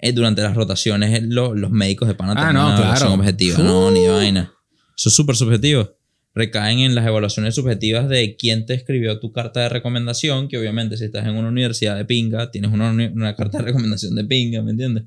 eh, 0.00 0.12
durante 0.12 0.42
las 0.42 0.54
rotaciones 0.54 1.18
eh, 1.18 1.24
lo- 1.26 1.54
los 1.54 1.70
médicos 1.70 2.06
de 2.08 2.14
pana 2.14 2.34
Ah, 2.36 2.52
no, 2.52 2.66
una 2.66 2.76
evaluación 2.76 3.08
claro. 3.08 3.20
objetiva. 3.20 3.58
No, 3.58 3.90
ni 3.90 4.00
de 4.00 4.08
vaina. 4.10 4.52
Eso 4.96 5.08
es 5.08 5.14
súper 5.14 5.34
subjetivo. 5.36 5.96
Recaen 6.34 6.80
en 6.80 6.94
las 6.94 7.06
evaluaciones 7.06 7.54
subjetivas 7.56 8.08
de 8.08 8.36
quién 8.36 8.64
te 8.66 8.74
escribió 8.74 9.18
tu 9.18 9.32
carta 9.32 9.60
de 9.60 9.68
recomendación, 9.68 10.46
que 10.48 10.58
obviamente 10.58 10.96
si 10.96 11.04
estás 11.04 11.26
en 11.26 11.34
una 11.36 11.48
universidad 11.48 11.96
de 11.96 12.04
pinga, 12.04 12.50
tienes 12.52 12.70
una, 12.72 12.90
una 12.92 13.34
carta 13.34 13.58
de 13.58 13.64
recomendación 13.64 14.14
de 14.14 14.24
pinga, 14.24 14.62
¿me 14.62 14.70
entiendes? 14.72 15.04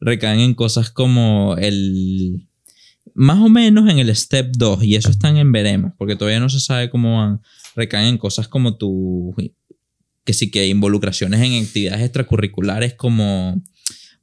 Recaen 0.00 0.40
en 0.40 0.54
cosas 0.54 0.90
como 0.90 1.56
el... 1.58 2.46
Más 3.14 3.38
o 3.38 3.48
menos 3.48 3.88
en 3.88 3.98
el 3.98 4.14
step 4.14 4.52
2, 4.56 4.84
y 4.84 4.96
eso 4.96 5.10
están 5.10 5.36
en 5.36 5.52
veremos, 5.52 5.92
porque 5.96 6.16
todavía 6.16 6.40
no 6.40 6.48
se 6.48 6.60
sabe 6.60 6.90
cómo 6.90 7.18
van. 7.18 7.40
Recaen 7.74 8.08
en 8.08 8.18
cosas 8.18 8.48
como 8.48 8.76
tu... 8.76 9.34
Que 10.24 10.32
sí 10.32 10.50
que 10.50 10.66
involucraciones 10.66 11.40
en 11.40 11.62
actividades 11.62 12.02
extracurriculares 12.02 12.94
como 12.94 13.62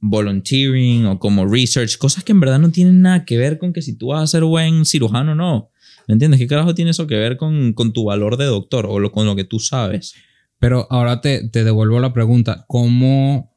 volunteering 0.00 1.06
o 1.06 1.18
como 1.18 1.46
research, 1.46 1.96
cosas 1.96 2.24
que 2.24 2.32
en 2.32 2.40
verdad 2.40 2.58
no 2.58 2.70
tienen 2.70 3.00
nada 3.00 3.24
que 3.24 3.38
ver 3.38 3.58
con 3.58 3.72
que 3.72 3.80
si 3.80 3.96
tú 3.96 4.08
vas 4.08 4.22
a 4.22 4.26
ser 4.26 4.44
buen 4.44 4.84
cirujano 4.84 5.32
o 5.32 5.34
no. 5.34 5.70
¿Me 6.06 6.12
entiendes? 6.12 6.38
¿Qué 6.38 6.46
carajo 6.46 6.74
tiene 6.74 6.90
eso 6.90 7.06
que 7.06 7.16
ver 7.16 7.38
con, 7.38 7.72
con 7.72 7.94
tu 7.94 8.04
valor 8.04 8.36
de 8.36 8.44
doctor 8.44 8.84
o 8.86 8.98
lo, 8.98 9.12
con 9.12 9.24
lo 9.24 9.34
que 9.34 9.44
tú 9.44 9.60
sabes? 9.60 10.14
Pero 10.58 10.86
ahora 10.90 11.22
te, 11.22 11.48
te 11.48 11.64
devuelvo 11.64 12.00
la 12.00 12.12
pregunta. 12.12 12.66
¿Cómo... 12.68 13.56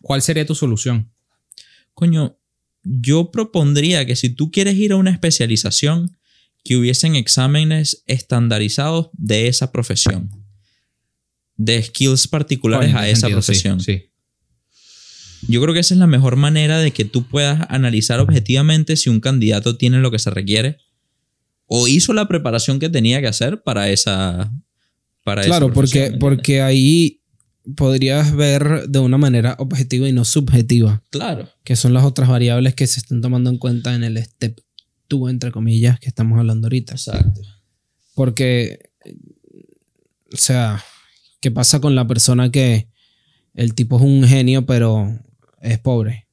¿Cuál 0.00 0.22
sería 0.22 0.44
tu 0.44 0.56
solución? 0.56 1.12
Coño, 1.94 2.36
yo 2.84 3.30
propondría 3.30 4.06
que 4.06 4.16
si 4.16 4.28
tú 4.28 4.50
quieres 4.50 4.76
ir 4.76 4.92
a 4.92 4.96
una 4.96 5.10
especialización, 5.10 6.16
que 6.64 6.76
hubiesen 6.76 7.14
exámenes 7.14 8.02
estandarizados 8.06 9.10
de 9.12 9.48
esa 9.48 9.70
profesión. 9.70 10.30
De 11.56 11.82
skills 11.82 12.26
particulares 12.26 12.94
a 12.94 13.06
esa 13.06 13.22
sentido, 13.28 13.42
sí, 13.42 13.46
profesión. 13.46 13.80
sí. 13.80 14.10
Yo 15.46 15.60
creo 15.60 15.74
que 15.74 15.80
esa 15.80 15.92
es 15.92 16.00
la 16.00 16.06
mejor 16.06 16.36
manera 16.36 16.78
de 16.78 16.90
que 16.90 17.04
tú 17.04 17.28
puedas 17.28 17.66
analizar 17.68 18.18
objetivamente 18.18 18.96
si 18.96 19.10
un 19.10 19.20
candidato 19.20 19.76
tiene 19.76 19.98
lo 19.98 20.10
que 20.10 20.18
se 20.18 20.30
requiere 20.30 20.78
o 21.66 21.86
hizo 21.86 22.14
la 22.14 22.28
preparación 22.28 22.78
que 22.78 22.88
tenía 22.88 23.20
que 23.20 23.26
hacer 23.26 23.62
para 23.62 23.90
esa. 23.90 24.50
Para 25.22 25.42
Claro, 25.42 25.70
profesión, 25.72 26.18
porque, 26.18 26.18
porque 26.18 26.62
ahí 26.62 27.20
podrías 27.76 28.34
ver 28.34 28.88
de 28.88 28.98
una 28.98 29.18
manera 29.18 29.56
objetiva 29.58 30.08
y 30.08 30.12
no 30.12 30.24
subjetiva, 30.24 31.02
Claro. 31.10 31.48
que 31.64 31.76
son 31.76 31.94
las 31.94 32.04
otras 32.04 32.28
variables 32.28 32.74
que 32.74 32.86
se 32.86 33.00
están 33.00 33.20
tomando 33.20 33.50
en 33.50 33.58
cuenta 33.58 33.94
en 33.94 34.04
el 34.04 34.22
step 34.22 34.60
2, 35.08 35.30
entre 35.30 35.50
comillas, 35.50 35.98
que 36.00 36.08
estamos 36.08 36.38
hablando 36.38 36.66
ahorita. 36.66 36.92
Exacto. 36.94 37.40
Porque, 38.14 38.90
o 40.32 40.36
sea, 40.36 40.82
¿qué 41.40 41.50
pasa 41.50 41.80
con 41.80 41.94
la 41.94 42.06
persona 42.06 42.50
que 42.50 42.88
el 43.54 43.74
tipo 43.74 43.96
es 43.96 44.02
un 44.02 44.24
genio, 44.24 44.66
pero 44.66 45.18
es 45.60 45.78
pobre 45.78 46.28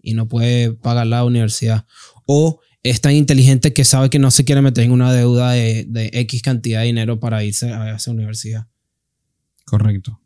y 0.00 0.14
no 0.14 0.28
puede 0.28 0.72
pagar 0.72 1.06
la 1.06 1.24
universidad? 1.24 1.86
O 2.26 2.60
es 2.82 3.00
tan 3.00 3.12
inteligente 3.12 3.72
que 3.72 3.84
sabe 3.84 4.10
que 4.10 4.18
no 4.18 4.30
se 4.30 4.44
quiere 4.44 4.62
meter 4.62 4.84
en 4.84 4.92
una 4.92 5.12
deuda 5.12 5.52
de, 5.52 5.84
de 5.88 6.10
X 6.12 6.42
cantidad 6.42 6.80
de 6.80 6.86
dinero 6.86 7.20
para 7.20 7.42
irse 7.44 7.72
a 7.72 7.94
esa 7.96 8.10
universidad. 8.10 8.66
Correcto. 9.64 10.20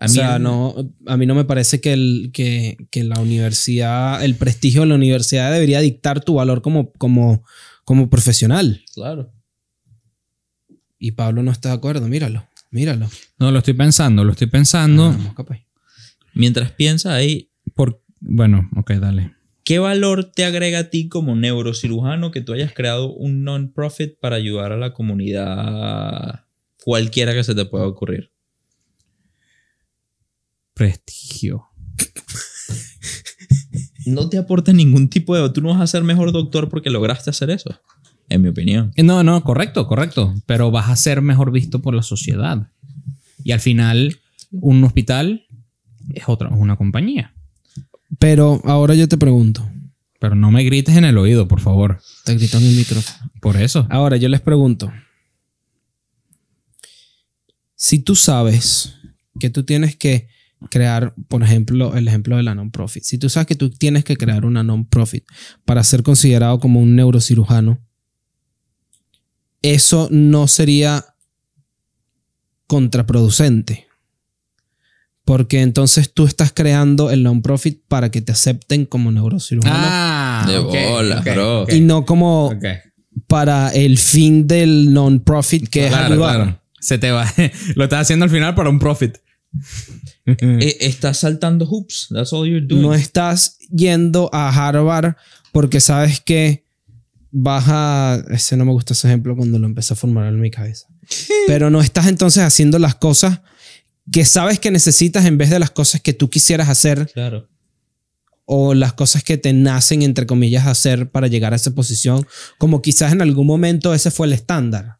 A 0.00 0.04
o 0.04 0.08
mí 0.08 0.14
sea, 0.14 0.36
el- 0.36 0.42
no, 0.42 0.74
a 1.06 1.16
mí 1.16 1.26
no 1.26 1.34
me 1.34 1.44
parece 1.44 1.80
que, 1.80 1.92
el, 1.92 2.30
que, 2.32 2.76
que 2.90 3.02
la 3.04 3.18
universidad, 3.20 4.24
el 4.24 4.36
prestigio 4.36 4.82
de 4.82 4.86
la 4.88 4.94
universidad 4.94 5.52
debería 5.52 5.80
dictar 5.80 6.20
tu 6.22 6.34
valor 6.34 6.62
como, 6.62 6.92
como, 6.92 7.44
como 7.84 8.08
profesional. 8.08 8.82
Claro. 8.94 9.32
Y 10.98 11.12
Pablo 11.12 11.42
no 11.42 11.50
está 11.50 11.70
de 11.70 11.74
acuerdo, 11.76 12.06
míralo, 12.08 12.46
míralo. 12.70 13.08
No, 13.38 13.50
lo 13.50 13.58
estoy 13.58 13.74
pensando, 13.74 14.24
lo 14.24 14.32
estoy 14.32 14.48
pensando. 14.48 15.14
Ah. 15.36 15.44
Mientras 16.34 16.70
piensas 16.72 17.12
ahí, 17.12 17.50
Por, 17.74 18.02
bueno, 18.20 18.68
ok, 18.76 18.92
dale. 18.94 19.34
¿qué 19.64 19.78
valor 19.78 20.24
te 20.32 20.44
agrega 20.44 20.78
a 20.78 20.90
ti 20.90 21.08
como 21.08 21.36
neurocirujano 21.36 22.30
que 22.30 22.40
tú 22.40 22.52
hayas 22.52 22.72
creado 22.72 23.12
un 23.12 23.44
non-profit 23.44 24.18
para 24.20 24.36
ayudar 24.36 24.72
a 24.72 24.76
la 24.76 24.92
comunidad 24.94 26.44
cualquiera 26.84 27.34
que 27.34 27.44
se 27.44 27.54
te 27.54 27.64
pueda 27.64 27.86
ocurrir? 27.86 28.30
Prestigio. 30.78 31.64
No 34.06 34.28
te 34.28 34.38
aporta 34.38 34.72
ningún 34.72 35.08
tipo 35.08 35.36
de... 35.36 35.50
Tú 35.50 35.60
no 35.60 35.70
vas 35.70 35.80
a 35.80 35.86
ser 35.88 36.04
mejor 36.04 36.32
doctor 36.32 36.68
porque 36.68 36.88
lograste 36.88 37.30
hacer 37.30 37.50
eso, 37.50 37.78
en 38.28 38.42
mi 38.42 38.48
opinión. 38.48 38.92
Eh, 38.94 39.02
No, 39.02 39.22
no, 39.24 39.42
correcto, 39.42 39.86
correcto. 39.88 40.34
Pero 40.46 40.70
vas 40.70 40.88
a 40.88 40.96
ser 40.96 41.20
mejor 41.20 41.50
visto 41.50 41.82
por 41.82 41.94
la 41.94 42.02
sociedad. 42.02 42.70
Y 43.42 43.50
al 43.52 43.60
final, 43.60 44.18
un 44.52 44.82
hospital 44.84 45.46
es 46.14 46.24
otra, 46.28 46.48
es 46.48 46.54
una 46.56 46.76
compañía. 46.76 47.34
Pero 48.20 48.62
ahora 48.64 48.94
yo 48.94 49.08
te 49.08 49.18
pregunto, 49.18 49.68
Pero 50.20 50.34
no 50.36 50.50
me 50.52 50.64
grites 50.64 50.96
en 50.96 51.04
el 51.04 51.18
oído, 51.18 51.46
por 51.48 51.60
favor. 51.60 52.00
te 52.24 52.34
grito 52.36 52.56
en 52.58 52.64
el 52.66 52.76
micrófono. 52.76 53.30
Por 53.40 53.56
eso. 53.56 53.86
Ahora 53.90 54.16
yo 54.16 54.28
les 54.28 54.40
pregunto, 54.40 54.90
si 57.74 57.98
tú 57.98 58.14
sabes 58.16 58.94
que 59.38 59.50
tú 59.50 59.64
tienes 59.64 59.96
que 59.96 60.28
crear, 60.70 61.14
por 61.28 61.42
ejemplo, 61.42 61.94
el 61.96 62.08
ejemplo 62.08 62.36
de 62.36 62.42
la 62.42 62.54
non-profit, 62.54 63.02
si 63.04 63.18
tú 63.18 63.28
sabes 63.28 63.46
que 63.46 63.54
tú 63.54 63.70
tienes 63.70 64.04
que 64.04 64.16
crear 64.16 64.44
una 64.44 64.62
non-profit 64.62 65.24
para 65.64 65.84
ser 65.84 66.02
considerado 66.02 66.58
como 66.60 66.80
un 66.80 66.96
neurocirujano, 66.96 67.78
eso 69.62 70.08
no 70.10 70.46
sería 70.48 71.04
contraproducente. 72.66 73.86
Porque 75.24 75.60
entonces 75.60 76.12
tú 76.14 76.24
estás 76.26 76.52
creando 76.54 77.10
el 77.10 77.22
non-profit 77.22 77.82
para 77.86 78.10
que 78.10 78.22
te 78.22 78.32
acepten 78.32 78.86
como 78.86 79.12
neurocirujano 79.12 79.76
Ah, 79.78 80.44
De 80.48 80.56
ok, 80.56 81.24
bro. 81.34 81.66
y 81.68 81.80
no 81.80 82.06
como 82.06 82.50
para 83.26 83.68
el 83.70 83.98
fin 83.98 84.46
del 84.46 84.92
non-profit 84.94 85.68
que 85.68 85.84
es 85.86 85.90
Claro, 85.90 86.14
ayudar. 86.14 86.34
claro. 86.36 86.60
Se 86.80 86.96
te 86.96 87.10
va. 87.10 87.26
Lo 87.74 87.84
estás 87.84 88.02
haciendo 88.02 88.24
al 88.24 88.30
final 88.30 88.54
para 88.54 88.70
un 88.70 88.78
profit. 88.78 89.18
Eh, 90.26 90.76
estás 90.80 91.18
saltando 91.18 91.64
hoops. 91.66 92.08
That's 92.10 92.32
all 92.34 92.46
you're 92.46 92.64
doing. 92.66 92.82
No 92.82 92.92
estás 92.94 93.58
yendo 93.74 94.28
a 94.32 94.50
Harvard 94.50 95.14
porque 95.52 95.80
sabes 95.80 96.20
que 96.20 96.64
vas 97.30 97.64
a... 97.68 98.22
Ese 98.30 98.56
no 98.58 98.66
me 98.66 98.72
gusta 98.72 98.92
ese 98.92 99.08
ejemplo 99.08 99.34
cuando 99.34 99.58
lo 99.58 99.66
empecé 99.66 99.94
a 99.94 99.96
formular 99.96 100.28
en 100.28 100.40
mi 100.40 100.50
cabeza. 100.50 100.86
Pero 101.46 101.70
no 101.70 101.80
estás 101.80 102.08
entonces 102.08 102.42
haciendo 102.42 102.78
las 102.78 102.94
cosas 102.94 103.40
que 104.12 104.24
sabes 104.26 104.58
que 104.58 104.70
necesitas 104.70 105.24
en 105.24 105.38
vez 105.38 105.48
de 105.50 105.58
las 105.58 105.70
cosas 105.70 106.00
que 106.02 106.12
tú 106.12 106.28
quisieras 106.28 106.68
hacer 106.68 107.10
Claro. 107.12 107.48
o 108.44 108.74
las 108.74 108.92
cosas 108.92 109.22
que 109.24 109.38
te 109.38 109.52
nacen, 109.54 110.02
entre 110.02 110.26
comillas, 110.26 110.66
hacer 110.66 111.10
para 111.10 111.26
llegar 111.26 111.52
a 111.52 111.56
esa 111.56 111.74
posición, 111.74 112.26
como 112.58 112.80
quizás 112.82 113.12
en 113.12 113.22
algún 113.22 113.46
momento 113.46 113.94
ese 113.94 114.10
fue 114.10 114.26
el 114.26 114.34
estándar. 114.34 114.98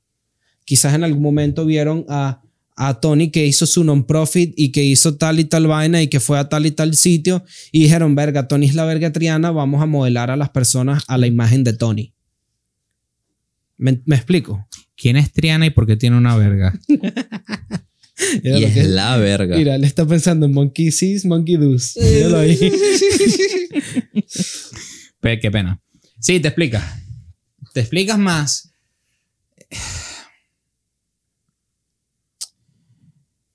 Quizás 0.65 0.95
en 0.95 1.05
algún 1.05 1.23
momento 1.23 1.65
vieron 1.67 2.05
a, 2.09 2.43
a 2.81 3.01
Tony 3.01 3.31
que 3.31 3.45
hizo 3.45 3.67
su 3.67 3.83
non-profit 3.83 4.55
y 4.57 4.71
que 4.71 4.85
hizo 4.85 5.17
tal 5.17 5.41
y 5.41 5.45
tal 5.45 5.67
vaina 5.67 6.01
y 6.01 6.07
que 6.09 6.21
fue 6.21 6.39
a 6.39 6.49
tal 6.49 6.65
y 6.65 6.71
tal 6.71 6.95
sitio 6.95 7.45
y 7.73 7.83
dijeron, 7.83 8.15
verga, 8.15 8.47
Tony 8.47 8.67
es 8.67 8.75
la 8.77 8.85
verga 8.85 9.13
triana, 9.13 9.51
vamos 9.51 9.83
a 9.83 9.87
modelar 9.87 10.31
a 10.31 10.37
las 10.37 10.51
personas 10.51 11.03
a 11.09 11.19
la 11.19 11.27
imagen 11.27 11.65
de 11.65 11.73
Tony. 11.73 12.15
¿Me, 13.77 14.01
me 14.07 14.15
explico? 14.17 14.67
¿Quién 14.97 15.17
es 15.17 15.33
Triana 15.33 15.67
y 15.67 15.71
por 15.71 15.87
qué 15.87 15.97
tiene 15.97 16.17
una 16.17 16.37
verga? 16.37 16.79
Y 18.43 18.65
es 18.65 18.75
que- 18.75 18.83
la 18.83 19.17
verga. 19.17 19.57
Mira, 19.57 19.77
él 19.77 19.85
está 19.85 20.05
pensando 20.05 20.45
en 20.47 20.53
Monkey 20.53 20.91
Sees, 20.91 21.25
Monkey 21.25 21.55
Does. 21.57 21.97
Míralo 21.97 22.39
ahí. 22.39 22.59
Pe- 25.21 25.39
qué 25.39 25.51
pena. 25.53 25.81
Sí, 26.21 26.41
te 26.41 26.49
explicas. 26.49 26.83
Te 27.73 27.79
explicas 27.81 28.19
más. 28.19 28.73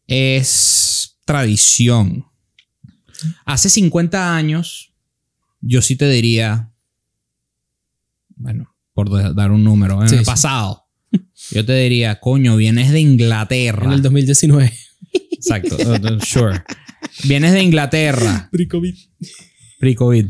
Es 0.07 1.17
tradición. 1.25 2.25
Hace 3.45 3.69
50 3.69 4.35
años, 4.35 4.93
yo 5.61 5.81
sí 5.81 5.95
te 5.95 6.09
diría, 6.09 6.71
bueno, 8.35 8.75
por 8.93 9.09
da- 9.09 9.34
dar 9.34 9.51
un 9.51 9.63
número, 9.63 10.01
en 10.01 10.09
Sí, 10.09 10.15
el 10.15 10.21
sí. 10.21 10.25
pasado, 10.25 10.84
yo 11.51 11.65
te 11.65 11.75
diría, 11.77 12.19
coño, 12.19 12.55
vienes 12.57 12.91
de 12.91 12.99
Inglaterra. 12.99 13.85
En 13.85 13.93
el 13.93 14.01
2019. 14.01 14.73
Exacto, 15.31 15.77
uh, 15.77 16.15
uh, 16.15 16.19
sure. 16.21 16.63
Vienes 17.25 17.53
de 17.53 17.61
Inglaterra. 17.63 18.49
Pre-COVID. 18.51 18.95
Pre-COVID. 19.80 20.25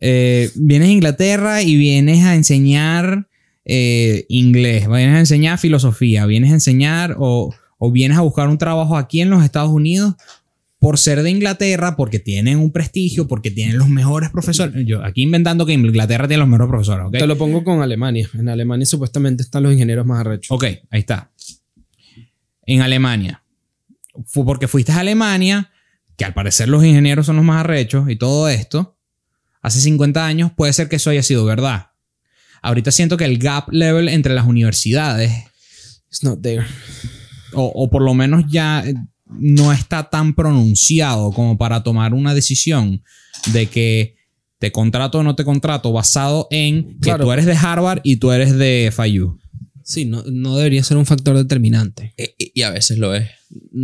Eh, 0.00 0.50
vienes 0.54 0.88
a 0.88 0.92
Inglaterra 0.92 1.62
y 1.62 1.76
vienes 1.76 2.24
a 2.24 2.34
enseñar 2.36 3.28
eh, 3.64 4.24
inglés, 4.28 4.86
vienes 4.88 5.16
a 5.16 5.20
enseñar 5.20 5.58
filosofía, 5.58 6.24
vienes 6.26 6.50
a 6.50 6.54
enseñar 6.54 7.16
o, 7.18 7.52
o 7.78 7.90
vienes 7.90 8.18
a 8.18 8.20
buscar 8.20 8.48
un 8.48 8.58
trabajo 8.58 8.96
aquí 8.96 9.20
en 9.20 9.30
los 9.30 9.44
Estados 9.44 9.70
Unidos 9.70 10.14
por 10.78 10.98
ser 10.98 11.22
de 11.22 11.30
Inglaterra, 11.30 11.96
porque 11.96 12.20
tienen 12.20 12.58
un 12.58 12.70
prestigio, 12.70 13.26
porque 13.26 13.50
tienen 13.50 13.78
los 13.78 13.88
mejores 13.88 14.30
profesores. 14.30 14.74
Yo 14.86 15.04
aquí 15.04 15.22
inventando 15.22 15.66
que 15.66 15.72
Inglaterra 15.72 16.28
tiene 16.28 16.40
los 16.40 16.48
mejores 16.48 16.68
profesores, 16.68 17.06
¿ok? 17.06 17.18
Te 17.18 17.26
lo 17.26 17.36
pongo 17.36 17.64
con 17.64 17.82
Alemania. 17.82 18.28
En 18.34 18.48
Alemania 18.48 18.86
supuestamente 18.86 19.42
están 19.42 19.64
los 19.64 19.72
ingenieros 19.72 20.06
más 20.06 20.20
arrechos. 20.20 20.54
Ok, 20.54 20.64
ahí 20.90 21.00
está. 21.00 21.32
En 22.66 22.82
Alemania. 22.82 23.42
Fue 24.26 24.44
porque 24.44 24.68
fuiste 24.68 24.92
a 24.92 25.00
Alemania, 25.00 25.70
que 26.16 26.24
al 26.24 26.34
parecer 26.34 26.68
los 26.68 26.84
ingenieros 26.84 27.26
son 27.26 27.36
los 27.36 27.44
más 27.44 27.60
arrechos 27.60 28.08
y 28.08 28.16
todo 28.16 28.48
esto. 28.48 28.96
Hace 29.62 29.80
50 29.80 30.24
años 30.24 30.52
puede 30.56 30.72
ser 30.72 30.88
que 30.88 30.96
eso 30.96 31.10
haya 31.10 31.22
sido 31.22 31.44
verdad. 31.44 31.90
Ahorita 32.62 32.90
siento 32.90 33.16
que 33.16 33.24
el 33.24 33.38
gap 33.38 33.68
level 33.70 34.08
entre 34.08 34.34
las 34.34 34.46
universidades, 34.46 35.32
It's 36.10 36.24
not 36.24 36.40
there. 36.40 36.64
O, 37.54 37.64
o 37.74 37.90
por 37.90 38.02
lo 38.02 38.14
menos 38.14 38.44
ya 38.48 38.82
eh, 38.86 38.94
no 39.30 39.72
está 39.72 40.08
tan 40.10 40.34
pronunciado 40.34 41.32
como 41.32 41.56
para 41.58 41.82
tomar 41.82 42.14
una 42.14 42.34
decisión 42.34 43.02
de 43.52 43.66
que 43.66 44.16
te 44.58 44.72
contrato 44.72 45.18
o 45.18 45.22
no 45.22 45.36
te 45.36 45.44
contrato 45.44 45.92
basado 45.92 46.48
en 46.50 46.94
que 46.94 46.98
Claro. 47.00 47.24
tú 47.24 47.32
eres 47.32 47.46
de 47.46 47.54
Harvard 47.56 48.00
y 48.02 48.16
tú 48.16 48.32
eres 48.32 48.56
de 48.56 48.92
FIU. 48.94 49.38
Sí, 49.84 50.04
no, 50.04 50.22
no 50.30 50.56
debería 50.56 50.82
ser 50.84 50.96
un 50.96 51.06
factor 51.06 51.36
determinante. 51.36 52.12
E- 52.16 52.34
e- 52.38 52.50
Y 52.54 52.62
a 52.62 52.70
veces 52.70 52.98
lo 52.98 53.14
es. 53.14 53.28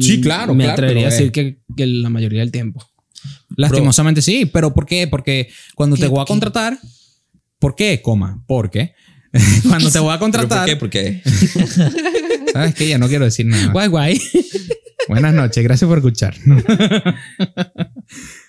Sí, 0.01 0.21
claro, 0.21 0.55
Me 0.55 0.65
claro 0.65 0.77
que 0.77 0.83
atrevería 0.85 1.09
a 1.09 1.11
decir 1.11 1.33
que, 1.33 1.61
que 1.77 1.87
la 1.87 2.11
mayoría 2.11 2.41
del 2.41 2.51
tiempo. 2.51 2.85
Lastimosamente 3.57 4.21
sí, 4.21 4.47
pero 4.47 4.75
¿por 4.75 4.85
qué? 4.87 5.07
Porque 5.07 5.49
cuando 5.75 5.97
te 5.97 6.03
¿Qué- 6.03 6.09
voy 6.09 6.21
a 6.21 6.25
contratar, 6.27 6.79
¿por 7.59 7.75
qué? 7.75 8.03
Coma, 8.03 8.43
porque 8.47 8.95
cuando 9.69 9.91
te 9.91 9.99
voy 9.99 10.13
a 10.15 10.19
¿Pero 10.19 10.31
por 10.33 10.41
contratar, 10.41 10.67
qué? 10.67 10.77
Porque 10.77 11.23
sabes 12.53 12.75
que 12.75 12.89
ya 12.89 12.99
no 12.99 13.09
quiero 13.09 13.25
decir 13.25 13.47
nada. 13.47 13.73
Guay, 13.73 13.89
guay. 13.89 14.21
Buenas 15.09 15.35
noches, 15.35 15.63
gracias 15.63 15.89
por 15.89 15.99
escuchar. 15.99 16.35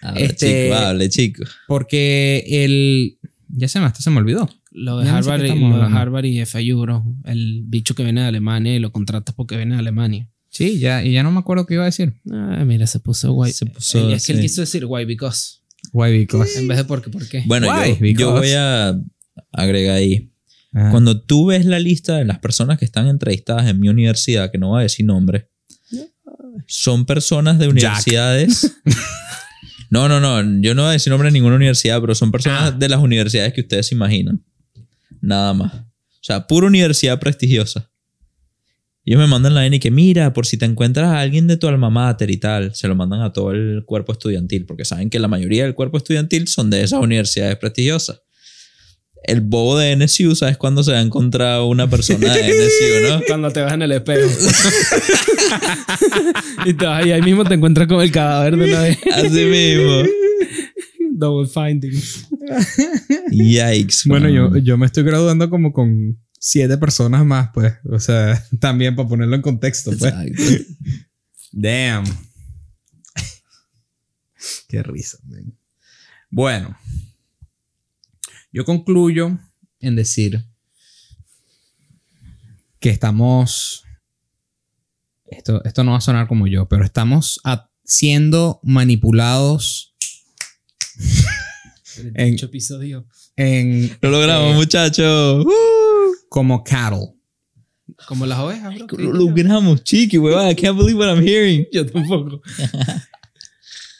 hable, 0.01 0.25
Este- 0.25 0.65
chico, 0.67 0.75
hable, 0.75 1.09
chico. 1.09 1.43
Porque 1.67 2.43
el 2.47 3.17
ya 3.49 3.67
se 3.67 3.79
me 3.79 3.85
hasta 3.85 4.01
se 4.01 4.09
me 4.09 4.17
olvidó. 4.17 4.49
Lo 4.71 4.97
de, 4.99 5.05
Ya 5.05 5.13
no 5.13 5.23
sé 5.23 5.31
Harvard, 5.31 5.47
qué 5.47 5.55
lo 5.59 5.77
de. 5.77 5.97
Harvard 5.97 6.25
y 6.25 6.45
FIU, 6.45 6.81
bro. 6.81 7.05
El 7.23 7.63
bicho 7.65 7.95
que 7.95 8.03
viene 8.03 8.21
de 8.21 8.27
Alemania 8.27 8.75
y 8.75 8.79
lo 8.79 8.91
contratas 8.91 9.33
porque 9.35 9.55
viene 9.57 9.75
de 9.75 9.79
Alemania. 9.79 10.29
Sí, 10.49 10.79
ya 10.79 11.03
y 11.03 11.11
ya 11.13 11.23
no 11.23 11.31
me 11.31 11.39
acuerdo 11.39 11.65
qué 11.65 11.73
iba 11.75 11.83
a 11.83 11.87
decir. 11.87 12.13
Ah, 12.31 12.63
mira, 12.65 12.87
se 12.87 12.99
puso 12.99 13.31
guay. 13.33 13.51
Se 13.51 13.65
puso 13.65 14.09
es 14.11 14.25
que 14.25 14.33
él 14.33 14.41
quiso 14.41 14.61
decir 14.61 14.85
guay 14.85 15.05
because. 15.05 15.59
Why 15.91 16.11
because. 16.17 16.57
En 16.59 16.67
vez 16.67 16.77
de 16.77 16.83
porque, 16.85 17.09
¿por 17.09 17.27
qué? 17.27 17.43
Bueno, 17.45 17.67
Why? 17.69 18.15
yo, 18.15 18.31
voy 18.31 18.51
a 18.51 18.99
agregar 19.51 19.95
ahí. 19.97 20.31
Cuando 20.91 21.21
tú 21.21 21.45
ves 21.45 21.65
la 21.65 21.79
lista 21.79 22.17
de 22.17 22.25
las 22.25 22.39
personas 22.39 22.77
que 22.77 22.83
están 22.83 23.07
entrevistadas 23.07 23.65
en 23.67 23.79
mi 23.79 23.87
universidad, 23.87 24.51
que 24.51 24.57
no 24.57 24.69
voy 24.69 24.79
a 24.79 24.83
decir 24.83 25.05
nombre, 25.05 25.49
son 26.67 27.05
personas 27.05 27.57
de 27.59 27.67
universidades. 27.69 28.75
No, 29.91 30.09
no, 30.09 30.19
no. 30.19 30.41
Yo 30.61 30.73
no 30.73 30.81
voy 30.81 30.89
a 30.89 30.93
decir 30.93 31.11
nombre 31.11 31.27
de 31.27 31.31
ninguna 31.33 31.55
universidad, 31.55 32.01
pero 32.01 32.15
son 32.15 32.31
personas 32.31 32.63
Ah. 32.63 32.71
de 32.71 32.89
las 32.89 32.99
universidades 32.99 33.53
que 33.53 33.61
ustedes 33.61 33.85
se 33.87 33.95
imaginan. 33.95 34.43
Nada 35.21 35.53
más. 35.53 35.73
O 35.73 35.83
sea, 36.21 36.47
pura 36.47 36.65
universidad 36.67 37.19
prestigiosa. 37.19 37.89
Ellos 39.05 39.19
me 39.21 39.27
mandan 39.27 39.53
la 39.53 39.65
N 39.65 39.75
y 39.75 39.79
que 39.79 39.91
mira, 39.91 40.33
por 40.33 40.47
si 40.47 40.57
te 40.57 40.65
encuentras 40.65 41.07
a 41.11 41.19
alguien 41.19 41.45
de 41.45 41.55
tu 41.57 41.67
alma 41.67 41.91
mater 41.91 42.31
y 42.31 42.37
tal, 42.37 42.73
se 42.73 42.87
lo 42.87 42.95
mandan 42.95 43.21
a 43.21 43.31
todo 43.31 43.51
el 43.51 43.83
cuerpo 43.85 44.11
estudiantil, 44.11 44.65
porque 44.65 44.83
saben 44.85 45.11
que 45.11 45.19
la 45.19 45.27
mayoría 45.27 45.63
del 45.63 45.75
cuerpo 45.75 45.97
estudiantil 45.97 46.47
son 46.47 46.71
de 46.71 46.81
esas 46.81 46.99
universidades 46.99 47.55
prestigiosas. 47.57 48.21
El 49.27 49.41
bobo 49.41 49.77
de 49.77 49.95
NSU, 49.95 50.35
¿sabes 50.35 50.57
cuándo 50.57 50.83
se 50.83 50.91
va 50.91 50.99
a 50.99 51.01
encontrar 51.01 51.61
una 51.61 51.89
persona 51.89 52.33
de 52.33 52.41
NSU, 52.41 53.09
no? 53.09 53.21
Cuando 53.27 53.51
te 53.51 53.61
vas 53.61 53.73
en 53.73 53.81
el 53.81 53.91
espejo. 53.91 54.29
y, 56.65 56.73
te 56.73 56.85
vas- 56.85 57.05
y 57.05 57.11
ahí 57.11 57.21
mismo 57.21 57.43
te 57.43 57.55
encuentras 57.55 57.87
con 57.87 58.01
el 58.01 58.11
cadáver 58.11 58.57
de 58.57 58.65
una 58.65 58.81
vez. 58.81 58.97
Así 59.13 59.45
mismo. 59.45 60.03
Double 61.11 61.47
findings. 61.47 62.27
Yikes. 63.31 64.03
Bueno, 64.07 64.29
yo, 64.29 64.55
yo 64.57 64.77
me 64.77 64.85
estoy 64.85 65.03
graduando 65.03 65.49
como 65.49 65.73
con 65.73 66.19
siete 66.39 66.77
personas 66.77 67.25
más, 67.25 67.49
pues. 67.53 67.73
O 67.89 67.99
sea, 67.99 68.41
también 68.59 68.95
para 68.95 69.07
ponerlo 69.09 69.35
en 69.35 69.41
contexto, 69.41 69.91
pues. 69.97 70.13
Exacto. 70.13 70.73
Damn. 71.51 72.03
Qué 74.67 74.83
risa, 74.83 75.17
man. 75.25 75.53
Bueno. 76.29 76.77
Yo 78.55 78.63
concluyo 78.63 79.37
en 79.81 79.97
decir 79.97 80.45
que 82.79 82.89
estamos. 82.89 83.83
Esto, 85.25 85.61
esto 85.65 85.83
no 85.83 85.91
va 85.91 85.97
a 85.97 86.01
sonar 86.01 86.25
como 86.29 86.47
yo, 86.47 86.65
pero 86.69 86.85
estamos 86.85 87.41
a- 87.43 87.69
siendo 87.83 88.61
manipulados 88.63 89.93
En- 92.13 92.31
Dicho 92.31 92.45
episodio. 92.45 93.05
en, 93.35 93.97
Lo 93.99 94.09
logramos, 94.11 94.53
Eh, 94.53 94.55
muchachos. 94.55 95.45
como 96.29 96.63
cattle. 96.63 97.13
Como 98.07 98.25
las 98.25 98.39
ovejas, 98.39 98.73
bro. 98.73 98.87
Lo 98.97 99.11
logramos, 99.13 99.83
chiqui, 99.83 100.17
weón. 100.17 100.49
I 100.49 100.55
can't 100.55 100.77
believe 100.77 100.97
what 100.97 101.09
I'm 101.13 101.21
hearing. 101.21 101.67
Yo 101.73 101.85
tampoco. 101.85 102.41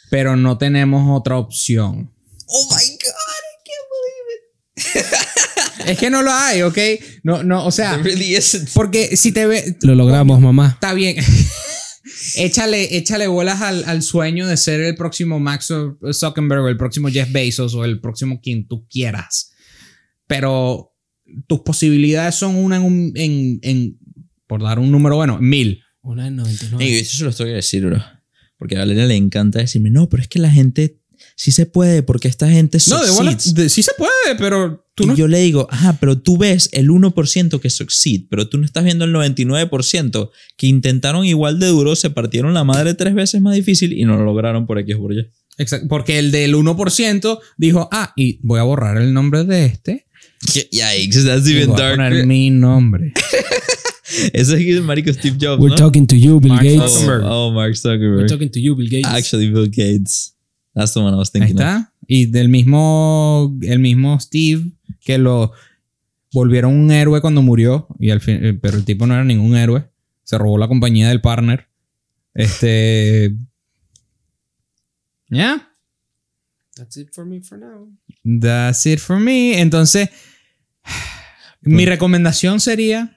Pero 0.08 0.34
no 0.34 0.56
tenemos 0.56 1.02
otra 1.20 1.36
opción. 1.36 2.10
Oh 2.46 2.64
my 2.70 2.74
God, 2.74 2.80
I 2.80 3.52
can't 3.66 3.86
believe 3.92 4.26
Es 5.86 5.98
que 5.98 6.10
no 6.10 6.22
lo 6.22 6.32
hay, 6.32 6.62
¿ok? 6.62 6.78
No, 7.22 7.42
no, 7.44 7.64
o 7.64 7.70
sea, 7.70 7.96
really 7.98 8.36
porque 8.74 9.16
si 9.16 9.30
te 9.30 9.46
ve, 9.46 9.76
Lo 9.82 9.94
logramos, 9.94 10.40
mamá. 10.40 10.70
Está 10.74 10.94
bien. 10.94 11.16
échale, 12.36 12.96
échale 12.96 13.26
bolas 13.28 13.62
al, 13.62 13.84
al 13.84 14.02
sueño 14.02 14.46
de 14.46 14.56
ser 14.56 14.80
el 14.80 14.96
próximo 14.96 15.38
Max 15.38 15.72
Zuckerberg 16.12 16.62
o 16.62 16.68
el 16.68 16.76
próximo 16.76 17.08
Jeff 17.08 17.30
Bezos 17.30 17.74
o 17.74 17.84
el 17.84 18.00
próximo 18.00 18.40
quien 18.40 18.66
tú 18.66 18.86
quieras. 18.88 19.52
Pero 20.26 20.92
tus 21.46 21.60
posibilidades 21.60 22.34
son 22.34 22.56
una 22.56 22.76
en, 22.76 22.82
un, 22.82 23.12
en, 23.14 23.58
en- 23.62 23.98
por 24.46 24.62
dar 24.62 24.78
un 24.78 24.90
número 24.90 25.16
bueno, 25.16 25.38
mil. 25.38 25.82
Una 26.02 26.24
de 26.24 26.30
99. 26.32 26.84
Ey, 26.84 26.94
eso 27.00 27.16
se 27.16 27.24
lo 27.24 27.30
estoy 27.30 27.50
a 27.50 27.54
decir, 27.54 27.84
bro. 27.84 28.02
Porque 28.58 28.76
a 28.76 28.80
Valeria 28.80 29.06
le 29.06 29.16
encanta 29.16 29.58
decirme, 29.58 29.90
no, 29.90 30.08
pero 30.08 30.22
es 30.22 30.28
que 30.28 30.38
la 30.38 30.50
gente 30.50 31.00
sí 31.36 31.52
se 31.52 31.66
puede, 31.66 32.02
porque 32.02 32.26
esta 32.28 32.50
gente 32.50 32.78
No, 32.88 33.00
de 33.00 33.06
succeeds". 33.08 33.54
de- 33.54 33.68
sí 33.68 33.82
se 33.84 33.92
puede, 33.96 34.36
pero 34.38 34.84
tú 34.96 35.04
y 35.04 35.06
no. 35.08 35.14
yo 35.14 35.28
le 35.28 35.38
digo, 35.40 35.68
ajá, 35.70 35.96
pero 36.00 36.18
tú 36.18 36.38
ves 36.38 36.68
el 36.72 36.88
1% 36.90 37.60
que 37.60 37.70
succeed, 37.70 38.22
pero 38.28 38.48
tú 38.48 38.58
no 38.58 38.64
estás 38.64 38.82
viendo 38.84 39.04
el 39.04 39.12
99% 39.12 40.30
que 40.56 40.66
intentaron 40.66 41.24
igual 41.24 41.58
de 41.60 41.66
duro, 41.68 41.94
se 41.94 42.10
partieron 42.10 42.54
la 42.54 42.64
madre 42.64 42.94
tres 42.94 43.14
veces 43.14 43.40
más 43.40 43.54
difícil 43.54 43.92
y 43.92 44.04
no 44.04 44.16
lo 44.16 44.24
lograron 44.24 44.66
por 44.66 44.78
X 44.78 44.96
o 44.96 44.98
por 44.98 45.12
Y. 45.12 45.26
Exacto, 45.58 45.86
porque 45.88 46.18
el 46.18 46.32
del 46.32 46.54
1% 46.54 47.38
dijo, 47.56 47.88
ah, 47.92 48.12
y 48.16 48.40
voy 48.42 48.58
a 48.60 48.64
borrar 48.64 48.96
el 48.98 49.12
nombre 49.14 49.44
de 49.44 49.66
este. 49.66 50.06
Yikes, 50.70 51.24
that's 51.24 51.46
even 51.48 51.68
voy 51.70 51.80
a 51.82 51.90
poner 51.96 52.26
mi 52.26 52.50
nombre. 52.50 53.12
Ese 54.32 54.54
es 54.54 54.60
el 54.76 54.82
marico 54.82 55.12
Steve 55.12 55.36
Jobs, 55.40 55.60
We're 55.60 55.70
¿no? 55.70 55.76
talking 55.76 56.06
to 56.06 56.14
you, 56.16 56.38
Bill 56.40 56.52
Mark 56.52 56.62
Gates. 56.64 56.92
Zuckerberg. 56.92 57.24
Oh, 57.24 57.48
oh, 57.48 57.52
Mark 57.52 57.70
We're 57.70 57.76
Zuckerberg. 57.76 58.28
talking 58.28 58.50
to 58.50 58.60
you, 58.60 58.74
Bill 58.76 58.88
Gates. 58.88 59.08
Actually, 59.08 59.50
Bill 59.50 59.66
Gates. 59.68 60.34
That's 60.76 60.92
the 60.92 61.00
one 61.00 61.14
I 61.14 61.16
was 61.16 61.30
Ahí 61.34 61.40
thinking 61.40 61.56
of. 61.56 61.62
está. 61.62 61.92
Y 62.06 62.26
del 62.26 62.48
mismo, 62.50 63.56
el 63.62 63.78
mismo 63.80 64.20
Steve 64.20 64.62
que 65.00 65.16
lo 65.18 65.52
volvieron 66.32 66.74
un 66.74 66.90
héroe 66.90 67.20
cuando 67.22 67.40
murió, 67.40 67.88
y 67.98 68.10
al 68.10 68.20
fin, 68.20 68.44
eh, 68.44 68.52
pero 68.52 68.76
el 68.76 68.84
tipo 68.84 69.06
no 69.06 69.14
era 69.14 69.24
ningún 69.24 69.56
héroe. 69.56 69.88
Se 70.22 70.36
robó 70.36 70.58
la 70.58 70.68
compañía 70.68 71.08
del 71.08 71.20
partner. 71.22 71.66
Este. 72.34 73.34
¿Ya? 75.30 75.72
That's 76.76 76.98
it 76.98 77.08
for 77.12 77.24
me 77.24 77.40
for 77.40 77.58
now. 77.58 77.90
That's 78.22 78.84
it 78.84 78.98
for 78.98 79.18
me. 79.18 79.58
Entonces, 79.60 80.10
mi 81.62 81.86
recomendación 81.86 82.60
sería. 82.60 83.15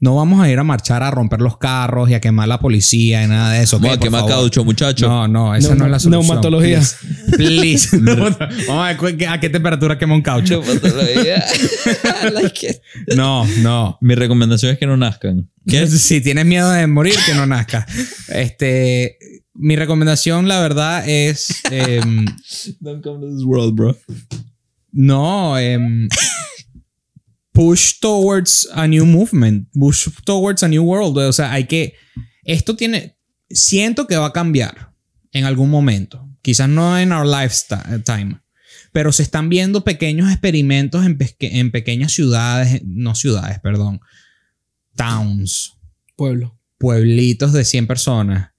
No 0.00 0.14
vamos 0.14 0.40
a 0.40 0.48
ir 0.48 0.56
a 0.60 0.62
marchar 0.62 1.02
a 1.02 1.10
romper 1.10 1.40
los 1.40 1.58
carros 1.58 2.08
y 2.08 2.14
a 2.14 2.20
quemar 2.20 2.46
la 2.46 2.60
policía 2.60 3.24
y 3.24 3.26
nada 3.26 3.52
de 3.54 3.64
eso. 3.64 3.80
Vamos 3.80 3.96
a 3.96 4.00
quemar 4.00 4.26
caucho, 4.26 4.64
muchacho. 4.64 5.08
No, 5.08 5.26
no, 5.26 5.56
esa 5.56 5.74
no 5.74 5.86
es 5.86 5.90
la 5.90 5.98
solución. 5.98 6.26
neumatología. 6.26 6.80
Please. 7.36 7.88
Please. 7.98 7.98
Vamos 8.68 8.96
a 8.96 9.02
ver 9.02 9.28
a 9.28 9.40
qué 9.40 9.50
temperatura 9.50 9.98
quema 9.98 10.14
un 10.14 10.22
caucho. 10.22 10.62
Like. 12.32 12.80
No, 13.16 13.44
no. 13.58 13.98
Mi 14.00 14.14
recomendación 14.14 14.72
es 14.72 14.78
que 14.78 14.86
no 14.86 14.96
nazcan. 14.96 15.50
¿Qué? 15.66 15.86
Si 15.88 16.20
tienes 16.20 16.46
miedo 16.46 16.70
de 16.70 16.86
morir, 16.86 17.14
que 17.26 17.34
no 17.34 17.46
nazca. 17.46 17.84
Este, 18.28 19.18
mi 19.54 19.74
recomendación, 19.74 20.46
la 20.46 20.60
verdad, 20.60 21.08
es 21.08 21.48
em, 21.72 22.24
Don't 22.78 23.02
come 23.02 23.20
to 23.20 23.34
this 23.34 23.44
world, 23.44 23.74
bro. 23.74 23.96
no 24.92 25.58
em, 25.58 26.08
push 27.58 27.98
towards 27.98 28.68
a 28.72 28.86
new 28.86 29.04
movement, 29.04 29.66
push 29.72 30.08
towards 30.24 30.62
a 30.62 30.68
new 30.68 30.84
world. 30.84 31.18
O 31.18 31.32
sea, 31.32 31.50
hay 31.50 31.64
que 31.64 31.94
esto 32.44 32.76
tiene 32.76 33.16
siento 33.50 34.06
que 34.06 34.16
va 34.16 34.26
a 34.26 34.32
cambiar 34.32 34.92
en 35.32 35.44
algún 35.44 35.68
momento. 35.68 36.24
Quizás 36.40 36.68
no 36.68 36.96
en 36.96 37.10
our 37.10 37.26
lifetime, 37.26 38.40
pero 38.92 39.10
se 39.10 39.24
están 39.24 39.48
viendo 39.48 39.82
pequeños 39.82 40.30
experimentos 40.30 41.04
en, 41.04 41.18
en 41.40 41.70
pequeñas 41.72 42.12
ciudades, 42.12 42.80
no 42.84 43.16
ciudades, 43.16 43.58
perdón, 43.58 44.00
towns, 44.94 45.76
Pueblo. 46.14 46.56
pueblitos 46.78 47.52
de 47.52 47.64
100 47.64 47.88
personas 47.88 48.52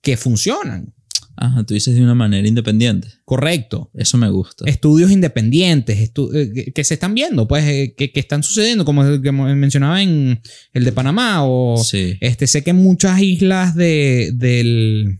que 0.00 0.16
funcionan. 0.16 0.94
Ajá, 1.36 1.64
tú 1.64 1.74
dices 1.74 1.94
de 1.94 2.02
una 2.02 2.14
manera 2.14 2.46
independiente. 2.46 3.08
Correcto. 3.24 3.90
Eso 3.94 4.16
me 4.18 4.28
gusta. 4.30 4.64
Estudios 4.66 5.10
independientes 5.10 5.98
estu- 5.98 6.30
eh, 6.34 6.52
que, 6.54 6.72
que 6.72 6.84
se 6.84 6.94
están 6.94 7.14
viendo, 7.14 7.48
pues, 7.48 7.64
eh, 7.64 7.94
que, 7.96 8.12
que 8.12 8.20
están 8.20 8.42
sucediendo, 8.42 8.84
como 8.84 9.02
el 9.04 9.20
que 9.20 9.32
mencionaba 9.32 10.00
en 10.02 10.40
el 10.72 10.84
de 10.84 10.92
Panamá, 10.92 11.44
o 11.44 11.76
Sí. 11.82 12.16
este, 12.20 12.46
sé 12.46 12.62
que 12.62 12.72
muchas 12.72 13.20
islas 13.20 13.74
de, 13.74 14.30
del 14.34 15.18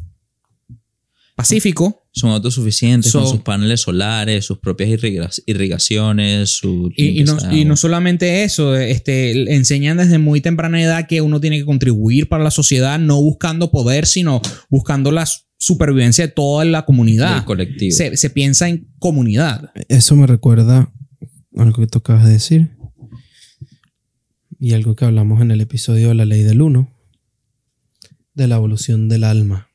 Pacífico 1.36 2.07
Son 2.12 2.31
autosuficientes 2.31 3.11
con 3.11 3.27
sus 3.27 3.41
paneles 3.41 3.81
solares, 3.81 4.45
sus 4.45 4.59
propias 4.61 4.89
irriga- 4.91 5.31
irrigaciones, 5.47 6.51
su 6.51 6.93
Y, 6.97 7.20
y 7.23 7.24
no, 7.24 7.36
y 7.53 7.77
solamente 7.77 8.45
eso, 8.45 8.77
este, 8.77 9.53
enseñan 9.53 9.97
desde 9.97 10.19
muy 10.19 10.41
temprana 10.41 10.81
edad 10.81 11.09
que 11.09 11.20
uno 11.23 11.41
tiene 11.41 11.59
que 11.59 11.65
contribuir 11.65 12.28
para 12.28 12.45
la 12.45 12.53
sociedad, 12.53 13.01
no 13.01 13.20
buscando 13.20 13.73
poder, 13.73 14.07
sino 14.07 14.41
buscando 14.70 15.11
la 15.11 15.27
supervivencia 15.65 16.27
de 16.27 16.32
toda 16.32 16.65
la 16.65 16.85
comunidad. 16.85 17.35
del 17.36 17.45
colectivo. 17.45 17.97
Se, 17.97 18.16
se 18.16 18.31
piensa 18.31 18.69
en 18.69 18.89
comunidad. 18.99 19.70
Eso 19.89 20.15
me 20.16 20.27
recuerda 20.27 20.93
a 21.57 21.62
algo 21.62 21.81
que 21.81 21.86
tú 21.86 21.99
acabas 21.99 22.27
de 22.27 22.32
decir. 22.32 22.70
Y 24.59 24.73
algo 24.73 24.95
que 24.97 25.05
hablamos 25.05 25.41
en 25.43 25.51
el 25.51 25.61
episodio 25.61 26.09
de 26.09 26.15
la 26.15 26.24
ley 26.24 26.43
del 26.43 26.61
uno. 26.62 26.91
De 28.35 28.47
la 28.49 28.57
evolución 28.57 29.09
del 29.09 29.24
alma. 29.24 29.69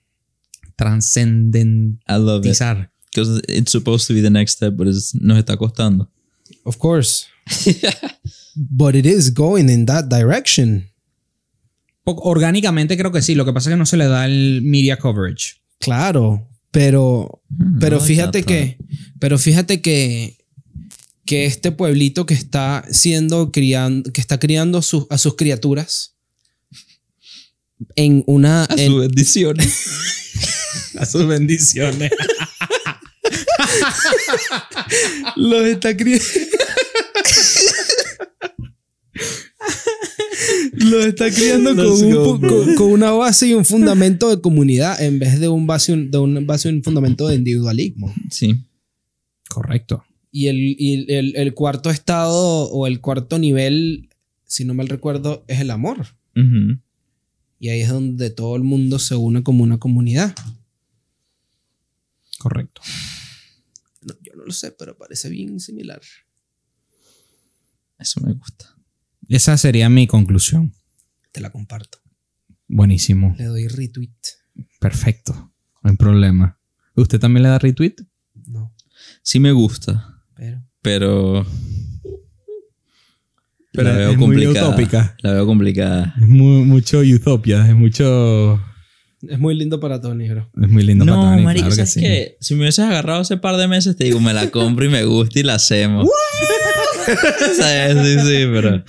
Trascendentizar. 0.76 1.98
I 2.08 2.20
love 2.22 2.46
it. 2.46 2.90
Because 3.12 3.42
it's 3.48 3.72
supposed 3.72 4.08
to 4.08 4.14
be 4.14 4.22
the 4.22 4.30
next 4.30 4.54
step, 4.56 4.76
but 4.76 4.88
it's- 4.88 5.14
nos 5.20 5.38
está 5.38 5.58
costando. 5.58 6.12
Of 6.64 6.78
course. 6.78 7.26
But 8.56 8.96
it 8.96 9.06
is 9.06 9.34
going 9.34 9.70
in 9.70 9.86
that 9.86 10.06
direction. 10.06 10.86
Orgánicamente 12.04 12.98
creo 12.98 13.12
que 13.12 13.22
sí, 13.22 13.36
lo 13.36 13.46
que 13.46 13.54
pasa 13.54 13.70
es 13.70 13.74
que 13.74 13.78
no 13.78 13.86
se 13.86 13.96
le 13.98 14.08
da 14.08 14.26
el 14.26 14.62
media 14.64 14.98
coverage. 14.98 15.59
Claro. 15.80 16.46
Pero, 16.72 17.42
Mm, 17.50 17.80
pero 17.80 18.00
fíjate 18.00 18.44
que, 18.44 18.78
pero 19.20 19.40
fíjate 19.40 19.82
que, 19.82 20.38
que 21.26 21.46
este 21.46 21.72
pueblito 21.72 22.26
que 22.28 22.36
está 22.36 22.86
siendo 22.92 23.52
criando, 23.52 24.12
que 24.14 24.22
está 24.22 24.38
criando 24.40 24.82
sus- 24.84 25.08
a 25.10 25.18
sus 25.18 25.36
criaturas 25.36 26.14
en 27.96 28.24
una, 28.28 28.66
A 28.66 28.76
en- 28.78 28.92
su 28.92 28.98
bendición. 28.98 29.58
A 31.00 31.06
sus 31.06 31.26
bendiciones. 31.28 32.12
Los 35.36 35.66
está 35.68 35.96
criando. 35.96 36.24
Los 40.80 41.06
está 41.06 41.30
criando 41.32 41.76
con, 41.76 41.86
un 42.88 42.94
una 42.94 43.12
base 43.12 43.48
y 43.48 43.54
un 43.54 43.66
fundamento 43.66 44.30
de 44.34 44.42
comunidad 44.42 45.02
en 45.02 45.20
vez 45.20 45.40
de 45.40 45.48
un 45.48 45.68
base, 45.68 45.96
de 45.96 46.18
un 46.18 46.46
base 46.48 46.70
y 46.70 46.74
un 46.74 46.84
fundamento 46.84 47.28
de 47.28 47.36
individualismo. 47.36 48.14
sí. 48.30 48.56
Correcto. 49.50 50.04
Y, 50.32 50.48
el, 50.48 50.58
y 50.78 51.12
el- 51.12 51.36
el- 51.36 51.54
cuarto 51.56 51.90
estado 51.90 52.70
o 52.70 52.86
el 52.86 53.02
cuarto 53.02 53.40
nivel, 53.40 54.10
si 54.46 54.64
no 54.64 54.76
mal 54.76 54.88
recuerdo, 54.88 55.44
es 55.48 55.60
el 55.60 55.72
amor. 55.72 56.06
Y 57.60 57.70
ahí 57.70 57.82
es 57.82 57.90
donde 57.90 58.30
todo 58.30 58.56
el 58.56 58.64
mundo 58.64 59.00
se 59.00 59.16
une 59.16 59.42
como 59.44 59.64
una 59.64 59.80
comunidad. 59.80 60.36
Correcto. 62.38 62.82
No, 64.02 64.14
yo 64.22 64.34
no 64.36 64.46
lo 64.46 64.52
sé, 64.54 64.72
pero 64.72 64.96
parece 64.98 65.30
bien 65.30 65.60
similar. 65.60 66.00
Eso 67.98 68.22
me 68.22 68.32
gusta. 68.34 68.78
Esa 69.30 69.58
sería 69.58 69.90
mi 69.90 70.08
conclusión. 70.08 70.74
Te 71.32 71.40
la 71.42 71.52
comparto. 71.52 72.00
Buenísimo. 72.68 73.36
Le 73.38 73.46
doy 73.46 73.68
retweet. 73.68 74.10
Perfecto. 74.80 75.54
No 75.84 75.92
hay 75.92 75.96
problema. 75.98 76.60
¿Usted 76.96 77.20
también 77.20 77.44
le 77.44 77.50
da 77.50 77.60
retweet? 77.60 77.96
No, 78.48 78.74
Sí 79.22 79.40
me 79.40 79.52
gusta, 79.52 80.22
pero. 80.36 80.62
pero. 80.82 81.46
Pero 83.72 83.90
la 83.90 83.98
veo 83.98 84.12
es 84.12 84.18
muy 84.18 84.26
complicada. 84.26 84.68
utópica. 84.70 85.16
La 85.22 85.34
veo 85.34 85.46
complicada. 85.46 86.16
Es 86.20 86.28
muy- 86.28 86.64
mucho 86.66 87.00
utopia, 87.02 87.68
es 87.70 87.76
mucho... 87.76 88.60
Es 89.28 89.38
muy 89.38 89.54
lindo 89.56 89.80
para 89.80 90.00
Tony, 90.00 90.30
bro. 90.30 90.50
Es 90.62 90.70
muy 90.70 90.84
lindo 90.84 91.04
No, 91.06 91.16
para 91.16 91.32
Tony, 91.32 91.44
marico, 91.44 91.66
claro 91.68 91.76
que 91.76 91.86
¿sabes 91.86 91.94
sí. 91.94 92.00
qué? 92.02 92.38
Si 92.40 92.54
me 92.56 92.62
hubieses 92.62 92.86
agarrado 92.86 93.20
hace 93.22 93.36
par 93.38 93.58
de 93.58 93.68
meses, 93.68 93.96
te 93.98 94.06
digo, 94.06 94.20
me 94.22 94.34
la 94.34 94.50
compro 94.50 94.86
y 94.86 94.90
me 94.90 95.04
gusta 95.04 95.40
y 95.40 95.44
la 95.44 95.56
hacemos. 95.56 96.08
¿Sabes? 97.58 97.98
Sí, 98.04 98.20
sí, 98.20 98.46
pero 98.54 98.84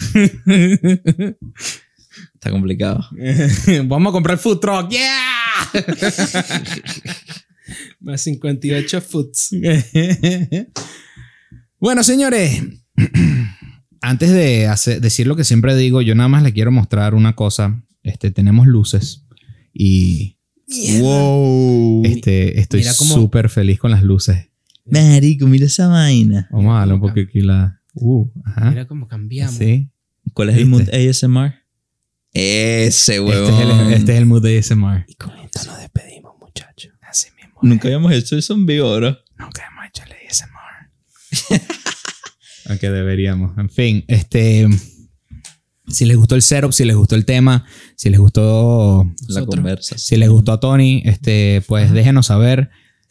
está 2.35 2.51
complicado. 2.51 3.05
Vamos 3.87 4.11
a 4.11 4.13
comprar 4.13 4.35
el 4.35 4.41
food 4.41 4.59
truck. 4.61 4.91
¡Yeah! 4.91 5.73
Más 8.01 8.21
58 8.23 9.01
foots. 9.01 9.51
bueno, 11.81 12.03
señores. 12.03 12.63
Antes 14.03 14.31
de 14.31 14.67
hacer- 14.67 15.01
decir 15.01 15.27
lo 15.27 15.37
que 15.37 15.45
siempre 15.45 15.77
digo, 15.77 16.01
yo 16.03 16.15
nada 16.15 16.29
más 16.29 16.43
le 16.43 16.53
quiero 16.53 16.71
mostrar 16.73 17.15
una 17.15 17.35
cosa. 17.37 17.83
Este, 18.03 18.31
tenemos 18.31 18.67
luces 18.67 19.27
y 19.73 20.37
Wow. 21.01 22.03
este, 22.05 22.61
estoy 22.61 22.83
cómo- 22.99 23.15
súper 23.15 23.49
feliz 23.49 23.79
con 23.79 23.91
las 23.91 24.03
luces. 24.03 24.49
Marico, 24.87 25.47
mira 25.47 25.67
esa 25.67 25.89
vaina. 25.89 26.49
Vamos 26.53 26.75
a 26.75 26.79
darle 26.81 26.95
un 26.95 27.01
poco 27.01 27.21
aquí 27.21 27.41
la... 27.41 27.81
Uh, 27.95 28.27
ajá. 28.45 28.71
Mira 28.71 28.87
cómo 28.87 29.07
cambiamos. 29.09 29.55
Sí. 29.57 29.89
¿Cuál 30.33 30.51
es 30.51 30.57
el 30.59 30.67
mood. 30.67 30.83
ASMR? 30.93 31.55
Ese 32.33 32.87
Este 32.87 33.15
es, 33.15 33.21
huevón. 33.21 33.87
el, 33.89 33.93
este 33.95 34.13
es 34.13 34.19
el 34.19 34.27
mood 34.27 34.47
ASMR. 34.47 35.05
Y 35.09 35.15
con 35.15 35.37
esto 35.39 35.61
nos 35.67 35.79
despedimos, 35.79 36.35
muchachos. 36.41 36.93
Así 37.03 37.29
mismo. 37.37 37.59
Nunca 37.63 37.89
habíamos 37.89 38.13
hecho 38.13 38.37
eso 38.37 38.55
en 38.55 38.67
vivo, 38.67 38.95
bro. 38.97 39.19
Nunca 39.39 39.63
hemos 39.67 39.87
hecho 39.89 40.03
el 40.05 40.13
ASMR. 40.29 41.61
Aunque 42.67 42.91
deberíamos. 42.91 43.57
En 43.59 43.71
fin, 43.71 44.05
este. 44.07 44.69
Si 45.91 46.05
les 46.05 46.17
gustó 46.17 46.35
el 46.35 46.43
setup, 46.43 46.73
si 46.73 46.85
les 46.85 46.97
gustó 46.97 47.15
el 47.17 47.25
tema, 47.25 47.65
si 47.97 48.11
les 48.11 48.21
gustó. 48.21 49.11
La 49.29 49.45
conversa. 49.45 49.99
Si 49.99 50.17
les 50.17 50.29
gustó 50.29 50.53
a 50.53 50.61
Tony, 50.61 51.03
este, 51.05 51.63
pues 51.67 51.91
déjenos 51.93 52.27
saber. 52.27 52.71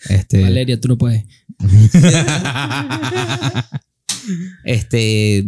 Este. 0.09 0.41
Valeria, 0.43 0.79
tú 0.79 0.87
no 0.87 0.97
puedes. 0.97 1.25
este. 4.63 5.45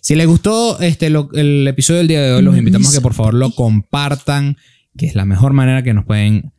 Si 0.00 0.14
les 0.14 0.26
gustó 0.26 0.78
este, 0.80 1.08
lo- 1.08 1.30
el 1.32 1.66
episodio 1.66 1.98
del 1.98 2.08
día 2.08 2.20
de 2.22 2.32
hoy, 2.32 2.42
los 2.42 2.56
invitamos 2.58 2.90
a 2.90 2.98
que 2.98 3.00
por 3.00 3.14
favor 3.14 3.32
lo 3.34 3.50
compartan, 3.52 4.58
que 4.98 5.06
es 5.06 5.14
la 5.14 5.24
mejor 5.24 5.54
manera 5.54 5.82
que 5.82 5.94
nos 5.94 6.04
pueden 6.04 6.52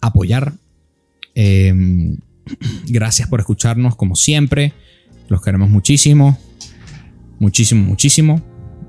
apoyar. 0.00 0.52
Eh, 1.34 1.74
gracias 2.86 3.28
por 3.28 3.40
escucharnos 3.40 3.96
como 3.96 4.14
siempre. 4.14 4.72
Los 5.28 5.42
queremos 5.42 5.68
muchísimo. 5.70 6.38
Muchísimo, 7.40 7.82
muchísimo. 7.82 8.40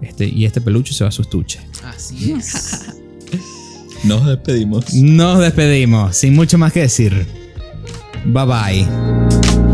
Este, 0.04 0.26
y 0.26 0.46
este 0.46 0.62
peluche 0.62 0.94
se 0.94 1.04
va 1.04 1.10
a 1.10 1.12
su 1.12 1.22
estuche. 1.22 1.60
Así 1.84 2.34
es. 2.34 2.82
Nos 4.04 4.26
despedimos. 4.26 4.94
Nos 4.94 5.40
despedimos, 5.40 6.18
sin 6.18 6.36
mucho 6.36 6.58
más 6.58 6.74
que 6.74 6.82
decir. 6.82 7.26
Bye 8.26 8.46
bye. 8.46 9.73